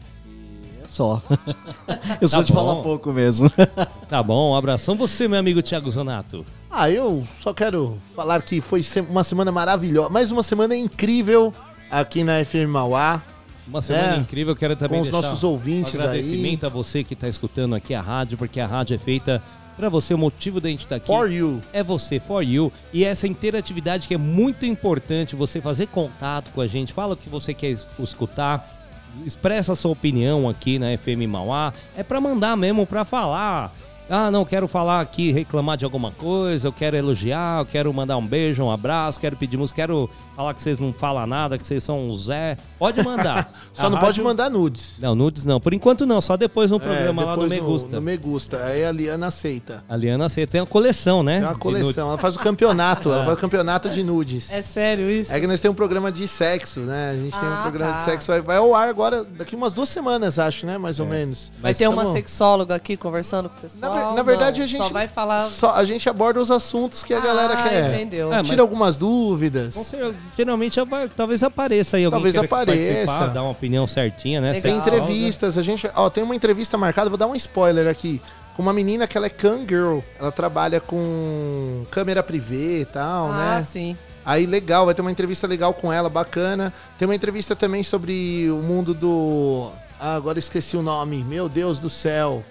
Só. 0.88 1.22
Eu 2.20 2.26
sou 2.28 2.40
Tá 2.40 2.46
de 2.46 2.52
bom. 2.52 2.58
falar 2.66 2.82
pouco 2.82 3.12
mesmo. 3.12 3.50
Tá 4.08 4.22
bom, 4.22 4.52
um 4.52 4.56
abração. 4.56 4.96
Você, 4.96 5.28
meu 5.28 5.38
amigo 5.38 5.62
Thiago 5.62 5.90
Zonato. 5.90 6.44
Ah, 6.70 6.90
eu 6.90 7.22
só 7.40 7.52
quero 7.52 7.98
falar 8.16 8.40
que 8.42 8.58
foi 8.60 8.80
uma 9.10 9.22
semana 9.22 9.52
maravilhosa, 9.52 10.08
mais 10.08 10.30
uma 10.32 10.42
semana 10.42 10.74
incrível 10.74 11.52
aqui 11.90 12.24
na 12.24 12.42
FM 12.42 12.68
Mauá. 12.70 13.22
Uma 13.66 13.82
semana 13.82 14.14
É, 14.14 14.18
incrível. 14.18 14.56
Quero 14.56 14.74
também 14.76 14.98
com 15.00 15.02
os 15.04 15.10
deixar 15.10 15.28
nossos 15.28 15.44
ouvintes 15.44 15.94
um 15.94 15.98
agradecimento 16.00 16.64
a 16.64 16.68
você 16.70 17.04
que 17.04 17.12
está 17.12 17.28
escutando 17.28 17.74
aqui 17.74 17.92
a 17.94 18.00
rádio, 18.00 18.38
porque 18.38 18.58
a 18.60 18.66
rádio 18.66 18.94
é 18.94 18.98
feita 18.98 19.42
para 19.76 19.90
você. 19.90 20.14
O 20.14 20.18
motivo 20.18 20.58
da 20.58 20.70
gente 20.70 20.84
estar 20.84 20.96
aqui 20.96 21.06
For 21.06 21.30
you. 21.30 21.60
é 21.70 21.82
você, 21.82 22.18
for 22.18 22.42
you. 22.42 22.72
E 22.94 23.04
essa 23.04 23.26
interatividade 23.26 24.08
que 24.08 24.14
é 24.14 24.18
muito 24.18 24.64
importante, 24.64 25.36
você 25.36 25.60
fazer 25.60 25.86
contato 25.88 26.50
com 26.54 26.62
a 26.62 26.66
gente, 26.66 26.94
fala 26.94 27.12
o 27.12 27.16
que 27.16 27.28
você 27.28 27.52
quer 27.52 27.68
es- 27.72 27.86
escutar, 27.98 28.77
expressa 29.24 29.74
sua 29.74 29.92
opinião 29.92 30.48
aqui 30.48 30.78
na 30.78 30.96
FM 30.96 31.28
Mauá. 31.28 31.72
É 31.96 32.02
para 32.02 32.20
mandar 32.20 32.56
mesmo, 32.56 32.86
para 32.86 33.04
falar. 33.04 33.72
Ah, 34.10 34.30
não, 34.30 34.44
quero 34.44 34.66
falar 34.66 35.00
aqui, 35.02 35.32
reclamar 35.32 35.76
de 35.76 35.84
alguma 35.84 36.10
coisa, 36.10 36.68
eu 36.68 36.72
quero 36.72 36.96
elogiar, 36.96 37.60
eu 37.60 37.66
quero 37.66 37.92
mandar 37.92 38.16
um 38.16 38.26
beijo, 38.26 38.64
um 38.64 38.70
abraço, 38.70 39.20
quero 39.20 39.36
pedir 39.36 39.58
música, 39.58 39.82
quero 39.82 40.08
falar 40.38 40.54
que 40.54 40.62
vocês 40.62 40.78
não 40.78 40.92
falam 40.92 41.26
nada, 41.26 41.58
que 41.58 41.66
vocês 41.66 41.82
são 41.82 41.98
um 42.08 42.12
Zé. 42.12 42.56
Pode 42.78 43.02
mandar. 43.02 43.50
Só 43.74 43.86
A 43.86 43.90
não 43.90 43.96
pode 43.98 44.06
rádio- 44.12 44.24
mandar 44.24 44.48
nudes. 44.48 44.94
Não, 45.00 45.12
nudes 45.14 45.44
não. 45.44 45.60
Por 45.60 45.72
enquanto 45.74 46.04
não, 46.06 46.20
só 46.20 46.36
depois 46.36 46.70
no 46.70 46.76
É, 46.76 46.80
programa 46.80 47.24
lá 47.24 47.36
no 47.36 47.42
depois 47.42 47.60
Me 47.60 47.66
Gusta. 47.66 47.96
No 47.96 48.02
Me 48.02 48.16
Gusta. 48.16 48.64
Aí 48.64 48.84
a 48.84 48.90
Liana 48.92 49.26
aceita. 49.28 49.84
A 49.88 49.96
Liana, 49.96 50.28
você 50.28 50.46
tem 50.46 50.60
uma 50.60 50.66
coleção, 50.66 51.22
né? 51.22 51.38
É 51.38 51.42
uma 51.44 51.52
de 51.54 51.58
coleção. 51.60 52.08
Ela 52.08 52.18
faz 52.18 52.34
o 52.36 52.38
campeonato. 52.40 53.08
Ela 53.12 53.22
Ah. 53.22 53.26
faz 53.26 53.38
o 53.38 53.40
campeonato 53.40 53.88
de 53.90 54.02
nudes. 54.02 54.50
É 54.52 54.62
sério 54.62 55.08
isso? 55.10 55.32
É 55.32 55.40
que 55.40 55.46
nós 55.46 55.60
temos 55.60 55.74
um 55.74 55.76
programa 55.76 56.10
de 56.10 56.26
sexo, 56.26 56.80
né? 56.80 57.10
A 57.10 57.14
gente 57.14 57.38
tem 57.38 57.48
um 57.48 57.52
Ah, 57.52 57.62
programa 57.62 57.92
de 57.92 57.98
tá. 57.98 58.04
sexo. 58.04 58.26
Vai, 58.28 58.40
vai 58.40 58.56
ao 58.58 58.74
ar 58.74 58.88
agora, 58.88 59.22
daqui 59.24 59.54
umas 59.56 59.72
duas 59.72 59.88
semanas, 59.88 60.38
acho, 60.38 60.66
né? 60.66 60.76
Mais 60.78 60.98
ou 61.00 61.06
menos. 61.06 61.50
Vai 61.60 61.74
ter 61.74 61.86
uma 61.88 62.02
Tá 62.02 62.08
bom. 62.08 62.14
sexóloga 62.14 62.74
aqui 62.76 62.96
conversando 62.96 63.48
com 63.48 63.58
o 63.58 63.60
pessoal? 63.60 63.94
Na, 63.94 64.08
ver- 64.10 64.16
na 64.16 64.22
verdade, 64.22 64.58
Não, 64.58 64.64
a 64.64 64.68
gente. 64.68 64.82
Só 64.82 64.88
vai 64.88 65.06
falar... 65.08 65.46
só- 65.48 65.72
a 65.74 65.84
gente 65.84 66.08
aborda 66.08 66.40
os 66.40 66.50
assuntos 66.50 67.02
que 67.04 67.12
a 67.14 67.20
galera 67.20 67.54
Ah, 67.54 67.62
quer. 67.68 67.94
entendeu. 67.94 68.32
É, 68.32 68.36
mas- 68.38 68.48
Tira 68.48 68.62
algumas 68.62 68.96
dúvidas. 68.98 69.74
Com 69.74 69.84
certeza, 69.84 70.14
Geralmente 70.38 70.80
vai- 70.84 71.08
talvez 71.08 71.42
apareça 71.42 71.96
aí 71.96 72.04
alguém 72.04 72.16
Talvez 72.20 72.36
apareça. 72.36 73.26
dar 73.28 73.42
uma 73.42 73.50
opinião 73.50 73.86
certinha, 73.88 74.40
né? 74.40 74.52
Tem 74.52 74.60
sexual, 74.62 74.86
entrevistas, 74.86 75.58
a 75.58 75.62
gente. 75.62 75.90
Ó, 75.96 76.08
tem 76.08 76.22
uma 76.22 76.34
entrevista 76.36 76.78
marcada, 76.78 77.10
vou 77.10 77.18
dar 77.18 77.26
um 77.26 77.34
spoiler 77.34 77.88
aqui. 77.88 78.22
Com 78.54 78.62
uma 78.62 78.72
menina 78.72 79.06
que 79.08 79.16
ela 79.16 79.26
é 79.26 79.30
cam 79.30 79.60
girl. 79.68 79.98
Ela 80.18 80.30
trabalha 80.30 80.80
com 80.80 81.84
câmera 81.90 82.22
privê 82.22 82.82
e 82.82 82.84
tal, 82.84 83.30
Ah, 83.32 83.56
né? 83.56 83.66
sim. 83.68 83.96
Aí 84.24 84.46
legal, 84.46 84.84
vai 84.86 84.94
ter 84.94 85.00
uma 85.00 85.10
entrevista 85.10 85.46
legal 85.46 85.74
com 85.74 85.92
ela, 85.92 86.08
bacana. 86.08 86.72
Tem 86.98 87.08
uma 87.08 87.14
entrevista 87.14 87.56
também 87.56 87.82
sobre 87.82 88.48
o 88.50 88.62
mundo 88.62 88.94
do. 88.94 89.70
Ah, 89.98 90.14
agora 90.14 90.38
esqueci 90.38 90.76
o 90.76 90.82
nome. 90.82 91.24
Meu 91.24 91.48
Deus 91.48 91.80
do 91.80 91.88
céu. 91.90 92.44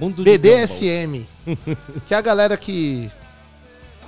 Mundo 0.00 0.24
de 0.24 0.38
BDSM. 0.38 1.28
que 2.06 2.14
é 2.14 2.16
a 2.16 2.20
galera 2.22 2.56
que 2.56 3.10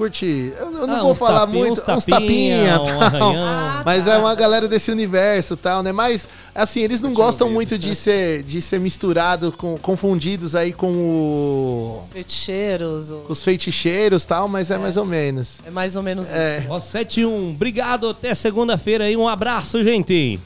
curte. 0.03 0.53
Eu, 0.59 0.73
eu 0.79 0.87
não 0.87 0.97
Ah, 0.97 1.03
vou 1.03 1.15
falar 1.15 1.41
tapinha, 1.41 1.59
muito. 1.65 1.81
uns 1.83 1.89
Uns 1.97 2.07
tapinha, 2.07 2.79
tapinha, 2.79 2.81
um 2.81 3.11
tal. 3.19 3.33
Ah, 3.37 3.83
mas 3.85 4.05
tá. 4.05 4.15
é 4.15 4.16
uma 4.19 4.35
galera 4.35 4.66
desse 4.69 4.91
universo 4.91 5.57
tal, 5.57 5.83
né? 5.83 5.93
Mas, 5.93 6.27
assim, 6.55 6.81
eles 6.81 7.01
não 7.01 7.12
gostam 7.12 7.49
muito 7.51 7.79
de 7.79 7.95
ser, 7.95 8.43
de 8.43 8.61
ser 8.61 8.81
misturado, 8.81 9.53
com, 9.53 9.77
confundidos 9.79 10.55
aí 10.57 10.73
com 10.73 10.93
o. 10.93 12.05
Feticheiros. 12.12 13.11
o- 13.11 13.19
com 13.27 13.33
os 13.33 13.43
feitiçeiros 13.43 14.24
tal, 14.24 14.49
mas 14.49 14.70
é, 14.70 14.79
mais 14.79 14.97
ou 14.97 15.05
menos. 15.05 15.61
É 15.66 15.70
mais 15.70 15.97
ou 15.97 16.03
menos 16.03 16.29
É. 16.31 16.59
isso. 16.61 16.66
Ó, 16.70 16.81
71. 16.81 17.51
Obrigado, 17.51 18.09
até 18.09 18.35
segunda-feira 18.35 19.05
aí. 19.05 19.16
Um 19.16 19.29
abraço, 19.29 19.83
gente. 19.85 20.41